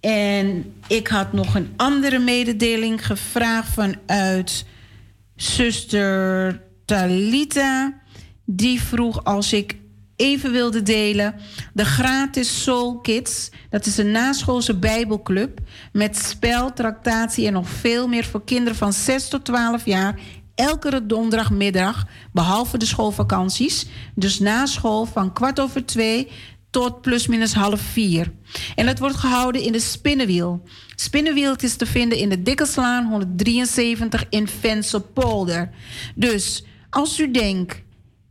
En 0.00 0.72
ik 0.86 1.08
had 1.08 1.32
nog 1.32 1.54
een 1.54 1.72
andere 1.76 2.18
mededeling 2.18 3.06
gevraagd 3.06 3.68
vanuit 3.72 4.64
zuster 5.36 6.62
Talita. 6.84 8.00
Die 8.44 8.82
vroeg 8.82 9.24
als 9.24 9.52
ik 9.52 9.76
even 10.16 10.52
wilde 10.52 10.82
delen. 10.82 11.34
De 11.72 11.84
gratis 11.84 12.62
Soul 12.62 12.98
Kids. 13.00 13.50
Dat 13.70 13.86
is 13.86 13.96
een 13.96 14.10
naschoolse 14.10 14.78
bijbelclub. 14.78 15.58
Met 15.92 16.16
spel, 16.16 16.72
tractatie 16.72 17.46
en 17.46 17.52
nog 17.52 17.68
veel 17.68 18.08
meer 18.08 18.24
voor 18.24 18.44
kinderen 18.44 18.78
van 18.78 18.92
6 18.92 19.28
tot 19.28 19.44
12 19.44 19.84
jaar 19.84 20.20
elke 20.56 21.06
donderdagmiddag, 21.06 22.06
behalve 22.32 22.78
de 22.78 22.86
schoolvakanties. 22.86 23.86
Dus 24.14 24.38
na 24.38 24.66
school 24.66 25.04
van 25.04 25.32
kwart 25.32 25.60
over 25.60 25.86
twee 25.86 26.28
tot 26.70 27.00
plusminus 27.00 27.54
half 27.54 27.80
vier. 27.80 28.32
En 28.74 28.86
het 28.86 28.98
wordt 28.98 29.16
gehouden 29.16 29.62
in 29.62 29.72
de 29.72 29.80
Spinnenwiel. 29.80 30.62
Spinnenwiel 30.94 31.54
is 31.56 31.76
te 31.76 31.86
vinden 31.86 32.18
in 32.18 32.28
de 32.28 32.42
Dikkelslaan 32.42 33.06
173 33.06 34.24
in 34.28 34.48
Venselpolder. 34.48 35.70
Dus 36.14 36.64
als 36.90 37.20
u 37.20 37.30
denkt, 37.30 37.82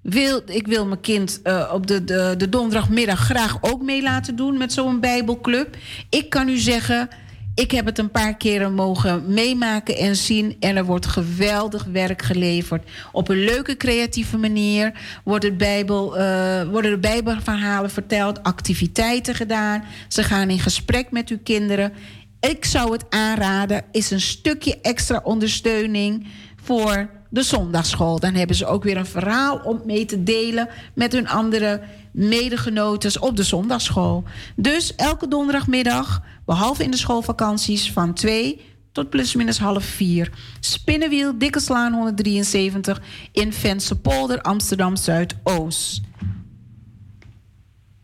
wil, 0.06 0.42
ik 0.46 0.68
wil 0.68 0.86
mijn 0.86 1.02
kind 1.02 1.40
uh, 1.44 1.72
op 1.74 1.88
de, 1.88 2.04
de, 2.04 2.34
de 2.38 2.50
donderdagmiddag 2.50 3.20
graag 3.20 3.58
ook 3.62 3.82
mee 3.82 4.02
laten 4.02 4.36
doen 4.36 4.58
met 4.58 4.74
zo'n 4.74 5.00
Bijbelclub. 5.00 5.78
Ik 6.10 6.30
kan 6.30 6.50
u 6.50 6.58
zeggen 6.58 7.10
ik 7.56 7.72
heb 7.72 7.86
het 7.86 7.98
een 7.98 8.12
paar 8.12 8.38
keren 8.38 8.74
mogen 8.74 9.34
meemaken 9.34 9.98
en 9.98 10.16
zien. 10.16 10.56
En 10.60 10.76
er 10.76 10.86
wordt 10.86 11.06
geweldig 11.06 11.84
werk 11.84 12.22
geleverd. 12.22 12.90
Op 13.12 13.30
een 13.30 13.44
leuke, 13.44 13.78
creatieve 13.78 14.38
manier 14.38 14.92
wordt 15.24 15.58
Bijbel, 15.58 16.20
uh, 16.20 16.64
worden 16.64 16.92
de 16.92 16.98
Bijbelverhalen 16.98 17.90
verteld, 17.90 18.44
activiteiten 18.44 19.36
gedaan. 19.36 19.84
Ze 20.08 20.24
gaan 20.24 20.50
in 20.50 20.60
gesprek 20.60 21.12
met 21.12 21.30
uw 21.30 21.40
kinderen. 21.44 21.94
Ik 22.40 22.66
zou 22.66 22.92
het 22.92 23.06
aanraden, 23.10 23.84
is 23.92 24.12
een 24.12 24.22
stukje 24.22 24.78
extra 24.82 25.22
ondersteuning 25.24 26.28
voor 26.64 27.10
de 27.36 27.44
zondagschool. 27.44 28.20
Dan 28.20 28.34
hebben 28.34 28.56
ze 28.56 28.66
ook 28.66 28.84
weer 28.84 28.98
een 28.98 29.06
verhaal 29.06 29.58
om 29.58 29.82
mee 29.86 30.06
te 30.06 30.24
delen 30.24 30.70
met 30.94 31.12
hun 31.12 31.28
andere 31.28 31.82
medegenoten 32.12 33.22
op 33.22 33.36
de 33.36 33.44
zondagschool. 33.44 34.24
Dus 34.56 34.96
elke 34.96 35.28
donderdagmiddag, 35.28 36.22
behalve 36.46 36.84
in 36.84 36.92
de 36.92 36.98
schoolvakanties, 36.98 37.92
van 37.92 38.14
2 38.14 38.62
tot 38.92 39.10
plusminus 39.10 39.60
half 39.60 39.84
4. 39.84 40.30
Spinnenwiel, 40.60 41.38
Dikke 41.38 41.60
Slaan 41.60 41.94
173 41.94 43.02
in 43.32 43.54
Vensterpolder, 43.54 44.42
Amsterdam 44.42 44.96
Zuidoost. 44.96 46.02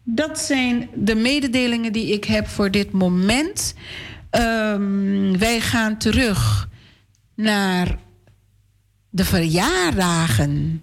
Dat 0.04 0.40
zijn 0.40 0.90
de 0.96 1.16
mededelingen 1.16 1.94
die 1.94 2.14
ik 2.14 2.24
heb 2.24 2.48
voor 2.48 2.72
dit 2.72 2.92
moment. 2.92 3.74
Um, 4.32 5.38
wij 5.38 5.60
gaan 5.60 5.98
terug 5.98 6.70
naar 7.36 7.98
de 9.12 9.26
verjaardagen. 9.26 10.82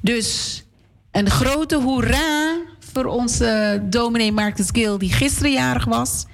Dus 0.00 0.62
een 1.10 1.30
grote 1.30 1.76
hoera 1.76 2.58
voor 2.92 3.04
onze 3.04 3.82
dominee 3.90 4.32
Marcus 4.32 4.68
Gil, 4.72 4.98
die 4.98 5.12
gisteren 5.12 5.52
jarig 5.52 5.84
was. 5.84 6.26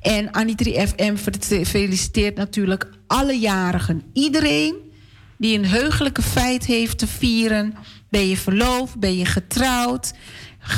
En 0.00 0.32
Anitri 0.32 0.86
FM 0.86 1.16
feliciteert 1.64 2.36
natuurlijk 2.36 2.88
alle 3.06 3.38
jarigen. 3.38 4.02
Iedereen 4.12 4.74
die 5.38 5.58
een 5.58 5.66
heugelijke 5.66 6.22
feit 6.22 6.66
heeft 6.66 6.98
te 6.98 7.06
vieren. 7.06 7.74
Ben 8.08 8.28
je 8.28 8.36
verloofd? 8.36 8.98
Ben 8.98 9.16
je 9.16 9.24
getrouwd? 9.24 10.12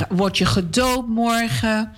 Word 0.09 0.39
je 0.39 0.47
gedoopt 0.47 1.09
morgen? 1.09 1.93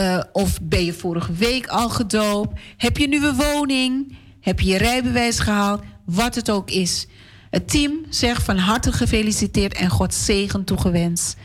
Uh, 0.00 0.22
of 0.32 0.58
ben 0.62 0.84
je 0.84 0.92
vorige 0.92 1.32
week 1.32 1.66
al 1.66 1.88
gedoopt? 1.88 2.60
Heb 2.76 2.96
je 2.96 3.12
een 3.12 3.36
woning? 3.36 4.16
Heb 4.40 4.60
je 4.60 4.70
je 4.70 4.78
rijbewijs 4.78 5.38
gehaald? 5.38 5.82
Wat 6.08 6.34
het 6.34 6.50
ook 6.50 6.70
is. 6.70 7.06
Het 7.50 7.70
team 7.70 8.04
zegt 8.08 8.42
van 8.42 8.58
harte 8.58 8.92
gefeliciteerd 8.92 9.74
en 9.74 9.90
God 9.90 10.14
zegen 10.14 10.64
toegewenst. 10.64 11.36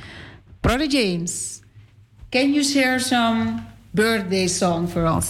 Brother 0.59 0.87
James, 0.87 1.59
can 2.29 2.53
you 2.53 2.63
share 2.63 2.99
some 2.99 3.63
birthday 3.91 4.47
song 4.47 4.87
for 4.87 5.15
us? 5.17 5.27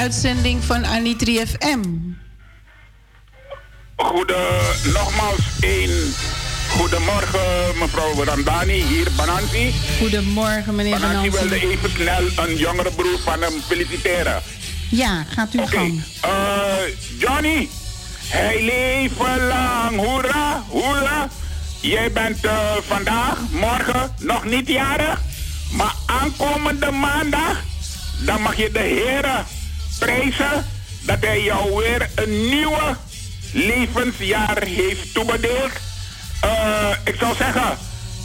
Uitzending 0.00 0.64
van 0.64 0.86
Anitri 0.86 1.46
FM. 1.46 1.80
Goede, 3.96 4.60
nogmaals 4.92 5.38
een 5.60 6.14
goedemorgen 6.68 7.78
mevrouw 7.78 8.24
Randani, 8.24 8.82
hier 8.82 9.08
Bananti. 9.16 9.74
Goedemorgen 9.98 10.74
meneer 10.74 10.98
Bananti 11.00 11.30
Bananti. 11.30 11.48
wilde 11.48 11.70
even 11.70 11.90
snel 11.90 12.46
een 12.46 12.56
jongere 12.56 12.90
broer 12.90 13.18
van 13.24 13.42
hem 13.42 13.52
feliciteren. 13.66 14.42
Ja, 14.90 15.24
gaat 15.28 15.54
u 15.54 15.58
Oké, 15.58 15.70
gang. 15.70 16.02
eh, 16.20 16.30
Johnny, 17.18 17.68
hij 18.26 18.62
leven 18.62 19.46
lang, 19.46 19.96
hoera, 19.96 20.62
hoera. 20.68 21.28
Jij 21.80 22.12
bent 22.12 22.44
eh, 22.44 22.72
vandaag, 22.88 23.38
morgen 23.50 24.14
nog 24.18 24.44
niet 24.44 24.68
jarig, 24.68 25.20
maar 25.72 25.94
aankomende 26.06 26.90
maandag, 26.90 27.60
dan 28.24 28.40
mag 28.42 28.56
je 28.56 28.70
de 28.72 28.78
Heer 28.78 29.44
prijzen 30.00 30.66
dat 31.00 31.18
hij 31.20 31.42
jou 31.42 31.74
weer 31.76 32.08
een 32.14 32.48
nieuwe 32.48 32.96
levensjaar 33.52 34.62
heeft 34.62 35.14
toebedeeld. 35.14 35.72
Eh, 36.40 36.90
ik 37.04 37.14
zou 37.18 37.34
zeggen, 37.36 37.78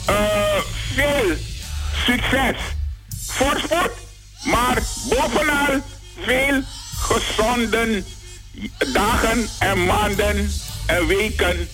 eh, 0.06 0.60
veel 0.94 1.36
succes, 2.06 2.56
voorspoed, 3.26 3.90
maar 4.44 4.82
bovenal 5.08 5.82
veel 6.24 6.62
gezonde 7.00 8.02
dagen 8.92 9.48
en 9.58 9.84
maanden 9.84 10.50
en 10.86 11.06
weken 11.06 11.68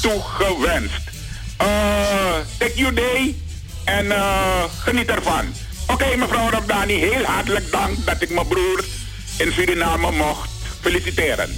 toegewenst. 0.00 1.02
Uh, 1.62 2.34
take 2.58 2.74
your 2.74 2.94
day 2.94 3.34
en 3.84 4.12
geniet 4.78 5.08
ervan. 5.08 5.54
Oké, 5.86 6.16
mevrouw 6.16 6.50
Rabdani, 6.50 6.94
heel 6.94 7.24
hartelijk 7.24 7.70
dank 7.70 8.06
dat 8.06 8.22
ik 8.22 8.30
mijn 8.30 8.46
broer 8.46 8.84
in 9.38 9.52
Suriname 9.52 10.10
mocht 10.12 10.50
feliciteren. 10.80 11.50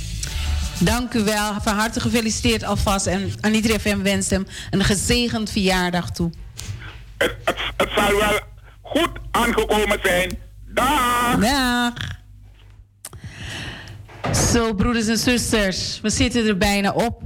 Dank 0.79 1.15
u 1.15 1.25
wel. 1.25 1.61
Van 1.61 1.75
harte 1.75 2.01
gefeliciteerd 2.01 2.65
alvast. 2.65 3.07
En 3.07 3.33
Anitri 3.41 3.79
FM 3.79 4.03
wenst 4.03 4.31
hem 4.31 4.47
een 4.71 4.85
gezegend 4.85 5.51
verjaardag 5.51 6.11
toe. 6.11 6.31
Het, 7.17 7.37
het, 7.45 7.57
het 7.77 7.89
zal 7.95 8.17
wel 8.17 8.41
goed 8.83 9.11
aangekomen 9.31 9.99
zijn. 10.03 10.39
Dag! 10.67 11.37
Dag. 11.39 11.95
Zo, 14.53 14.75
broeders 14.75 15.07
en 15.07 15.19
zusters, 15.19 16.01
we 16.03 16.11
zitten 16.11 16.47
er 16.47 16.57
bijna 16.57 16.93
op. 16.93 17.23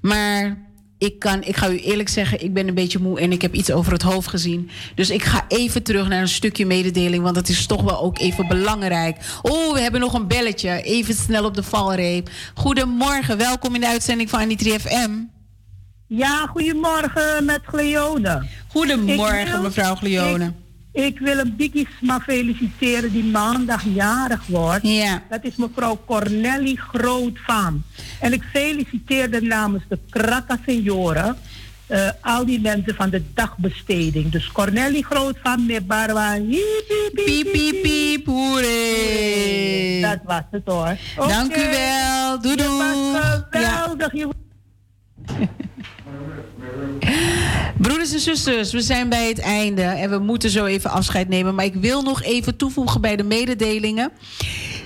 Maar 0.00 0.67
ik, 0.98 1.18
kan, 1.18 1.42
ik 1.42 1.56
ga 1.56 1.68
u 1.68 1.78
eerlijk 1.78 2.08
zeggen, 2.08 2.42
ik 2.44 2.52
ben 2.54 2.68
een 2.68 2.74
beetje 2.74 2.98
moe 2.98 3.20
en 3.20 3.32
ik 3.32 3.42
heb 3.42 3.54
iets 3.54 3.70
over 3.72 3.92
het 3.92 4.02
hoofd 4.02 4.28
gezien. 4.28 4.70
Dus 4.94 5.10
ik 5.10 5.22
ga 5.24 5.44
even 5.48 5.82
terug 5.82 6.08
naar 6.08 6.20
een 6.20 6.28
stukje 6.28 6.66
mededeling, 6.66 7.22
want 7.22 7.34
dat 7.34 7.48
is 7.48 7.66
toch 7.66 7.82
wel 7.82 8.00
ook 8.02 8.18
even 8.18 8.48
belangrijk. 8.48 9.16
Oh, 9.42 9.72
we 9.72 9.80
hebben 9.80 10.00
nog 10.00 10.14
een 10.14 10.26
belletje. 10.26 10.82
Even 10.82 11.14
snel 11.14 11.44
op 11.44 11.54
de 11.54 11.62
valreep. 11.62 12.30
Goedemorgen, 12.54 13.36
welkom 13.38 13.74
in 13.74 13.80
de 13.80 13.86
uitzending 13.88 14.30
van 14.30 14.40
Anitri 14.40 14.78
FM. 14.78 15.10
Ja, 16.06 16.46
goedemorgen 16.46 17.44
met 17.44 17.60
Gleone. 17.66 18.46
Goedemorgen, 18.68 19.50
wil- 19.52 19.62
mevrouw 19.62 19.94
Glione. 19.94 20.44
Ik, 20.44 20.52
ik 21.04 21.18
wil 21.18 21.38
een 21.38 21.56
Bikisma 21.56 22.20
feliciteren 22.20 23.12
die 23.12 23.24
maandag 23.24 23.82
jarig 23.94 24.46
wordt. 24.46 24.86
Ja. 24.88 25.22
Dat 25.30 25.44
is 25.44 25.56
mevrouw 25.56 26.00
Cornelly 26.06 26.74
Grootvaam. 26.74 27.82
En 28.20 28.32
ik 28.32 28.42
feliciteer 28.52 29.30
de 29.30 29.40
namens 29.42 29.84
de 29.88 29.98
Krakka 30.10 30.58
Senioren. 30.66 31.36
eh, 31.86 32.08
al 32.20 32.44
die 32.46 32.60
mensen 32.60 32.94
van 32.94 33.10
de 33.10 33.22
dagbesteding. 33.34 34.28
Dus 34.30 34.52
Cornelly 34.52 35.00
Grootvaam, 35.02 35.60
meneer 35.60 35.84
Barwa. 35.86 36.32
hiep, 36.34 36.50
hiep, 36.88 36.88
hiep, 36.88 37.24
Piep, 37.24 37.52
piep, 37.52 37.72
hiep, 37.72 37.82
piep, 37.82 38.26
hoeré. 38.26 40.00
Dat 40.00 40.18
was 40.24 40.42
het 40.50 40.62
hoor. 40.64 40.96
Dank 41.28 41.56
u 41.56 41.60
wel. 41.70 42.40
Doei, 42.40 42.56
Je 42.56 42.62
doei. 42.62 42.78
was 42.78 43.16
Ja. 43.16 43.46
geweldig. 43.50 44.12
Je 44.12 44.28
Broeders 47.78 48.12
en 48.12 48.20
zusters, 48.20 48.72
we 48.72 48.80
zijn 48.80 49.08
bij 49.08 49.28
het 49.28 49.38
einde 49.38 49.82
en 49.82 50.10
we 50.10 50.18
moeten 50.18 50.50
zo 50.50 50.64
even 50.64 50.90
afscheid 50.90 51.28
nemen. 51.28 51.54
Maar 51.54 51.64
ik 51.64 51.74
wil 51.74 52.02
nog 52.02 52.22
even 52.22 52.56
toevoegen 52.56 53.00
bij 53.00 53.16
de 53.16 53.22
mededelingen. 53.22 54.12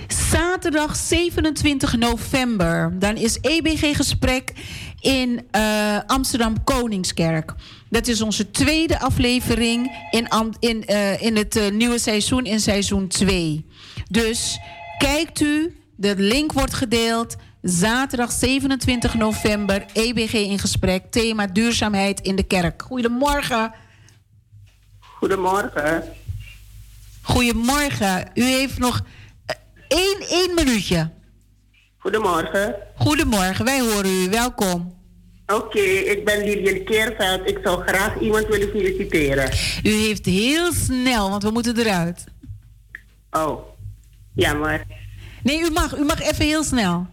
Zaterdag 0.07 0.95
27 0.95 1.97
november, 1.97 2.95
dan 2.99 3.15
is 3.15 3.37
EBG 3.41 3.95
Gesprek 3.95 4.53
in 4.99 5.47
eh, 5.51 5.97
Amsterdam 6.07 6.63
Koningskerk. 6.63 7.53
Dat 7.89 8.07
is 8.07 8.21
onze 8.21 8.51
tweede 8.51 8.99
aflevering 8.99 10.07
in, 10.11 10.27
in, 10.59 10.85
eh, 10.85 11.21
in 11.21 11.35
het 11.35 11.55
eh, 11.55 11.71
nieuwe 11.71 11.99
seizoen, 11.99 12.45
in 12.45 12.59
seizoen 12.59 13.07
2. 13.07 13.65
Dus 14.09 14.59
kijkt 14.97 15.39
u, 15.39 15.75
de 15.95 16.15
link 16.17 16.53
wordt 16.53 16.73
gedeeld. 16.73 17.35
Zaterdag 17.63 18.31
27 18.31 19.13
november, 19.13 19.85
EBG 19.93 20.33
in 20.33 20.59
gesprek. 20.59 21.11
Thema 21.11 21.47
duurzaamheid 21.47 22.19
in 22.19 22.35
de 22.35 22.43
kerk. 22.43 22.81
Goedemorgen. 22.81 23.73
Goedemorgen. 24.99 26.03
Goedemorgen. 27.21 28.31
U 28.33 28.43
heeft 28.43 28.77
nog 28.77 29.01
eh, 29.45 29.55
één, 29.87 30.19
één 30.29 30.53
minuutje. 30.55 31.11
Goedemorgen. 31.97 32.75
Goedemorgen, 32.95 33.65
wij 33.65 33.79
horen 33.79 34.23
u. 34.23 34.29
Welkom. 34.29 35.01
Oké, 35.47 35.79
ik 35.79 36.25
ben 36.25 36.43
Lilian 36.43 36.83
Keerveld. 36.83 37.49
Ik 37.49 37.59
zou 37.63 37.83
graag 37.85 38.19
iemand 38.19 38.47
willen 38.47 38.69
feliciteren. 38.69 39.49
U 39.83 39.89
heeft 39.89 40.25
heel 40.25 40.73
snel, 40.73 41.29
want 41.29 41.43
we 41.43 41.51
moeten 41.51 41.77
eruit. 41.77 42.23
Oh, 43.31 43.59
jammer. 44.33 44.83
Nee, 45.43 45.59
u 45.59 45.69
mag. 45.69 45.97
U 45.97 46.03
mag 46.03 46.21
even 46.21 46.45
heel 46.45 46.63
snel. 46.63 47.12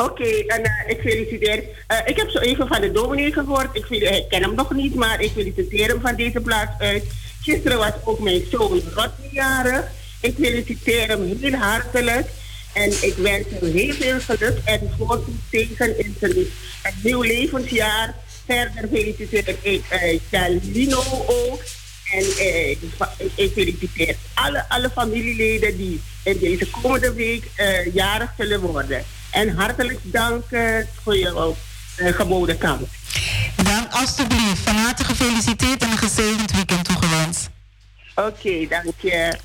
Oké, 0.00 0.44
en 0.46 0.64
eh, 0.64 0.72
ik 0.86 1.00
feliciteer. 1.00 1.64
eh, 1.86 1.98
ik 2.04 2.16
heb 2.16 2.30
zo 2.30 2.38
even 2.38 2.68
van 2.68 2.80
de 2.80 2.92
dominee 2.92 3.32
gehoord. 3.32 3.76
Ik, 3.76 3.84
ken 4.28 4.42
hem 4.42 4.54
nog 4.54 4.74
niet, 4.74 4.94
maar 4.94 5.20
ik 5.20 5.30
feliciteer 5.30 5.88
hem 5.88 6.00
van 6.00 6.16
deze 6.16 6.40
plaats 6.40 6.70
uit. 6.78 7.04
Gisteren 7.42 7.78
was 7.78 7.92
ook 8.04 8.18
mijn 8.20 8.42
zoon 8.50 8.82
Rodney 8.94 9.28
jarig. 9.30 9.84
Ik 10.20 10.34
feliciteer 10.34 11.08
hem 11.08 11.36
heel 11.40 11.52
hartelijk. 11.52 12.28
En 12.72 12.90
ik 12.90 13.14
wens 13.16 13.46
hem 13.50 13.72
heel 13.72 13.92
veel 13.94 14.20
geluk 14.20 14.58
en 14.64 14.90
tegen 15.50 15.98
in 15.98 16.16
zijn 16.20 16.34
nieuw 17.02 17.22
levensjaar. 17.22 18.14
Verder 18.46 18.88
feliciteer 18.92 19.56
ik 19.62 19.82
eh 19.88 20.18
Jalino 20.30 21.02
ook. 21.26 21.62
En 22.12 22.24
ik 23.34 23.50
feliciteer 23.52 24.16
alle, 24.34 24.64
alle 24.68 24.90
familieleden 24.90 25.76
die 25.76 26.00
in 26.22 26.38
deze 26.38 26.70
komende 26.70 27.12
week 27.12 27.44
jarig 27.92 28.32
zullen 28.36 28.60
worden. 28.60 29.04
En 29.30 29.56
hartelijk 29.56 29.98
dank 30.02 30.44
eh, 30.50 30.76
voor 31.02 31.16
jouw 31.16 31.56
eh, 31.96 32.12
geboden 32.14 32.58
kans. 32.58 32.82
Dan 33.56 33.90
alstublieft, 33.90 34.58
van 34.58 34.74
harte 34.74 35.04
gefeliciteerd 35.04 35.82
en 35.82 35.90
een 35.90 35.98
gezegend 35.98 36.52
weekend 36.52 36.84
toegewenst. 36.84 37.50
Oké, 38.14 38.66
dank 38.68 38.94
je. 39.00 39.38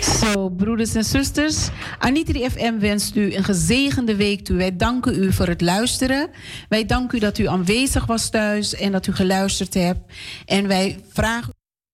Zo, 0.00 0.48
broeders 0.48 0.94
en 0.94 1.04
zusters. 1.04 1.68
Anitri 1.98 2.50
FM 2.50 2.78
wenst 2.78 3.16
u 3.16 3.34
een 3.34 3.44
gezegende 3.44 4.16
week 4.16 4.44
toe. 4.44 4.56
Wij 4.56 4.76
danken 4.76 5.22
u 5.22 5.32
voor 5.32 5.46
het 5.46 5.60
luisteren. 5.60 6.30
Wij 6.68 6.86
danken 6.86 7.18
u 7.18 7.20
dat 7.20 7.38
u 7.38 7.46
aanwezig 7.46 8.06
was 8.06 8.30
thuis 8.30 8.74
en 8.74 8.92
dat 8.92 9.06
u 9.06 9.12
geluisterd 9.12 9.74
hebt. 9.74 10.00
En 10.44 10.68
wij 10.68 11.00
vragen 11.12 11.53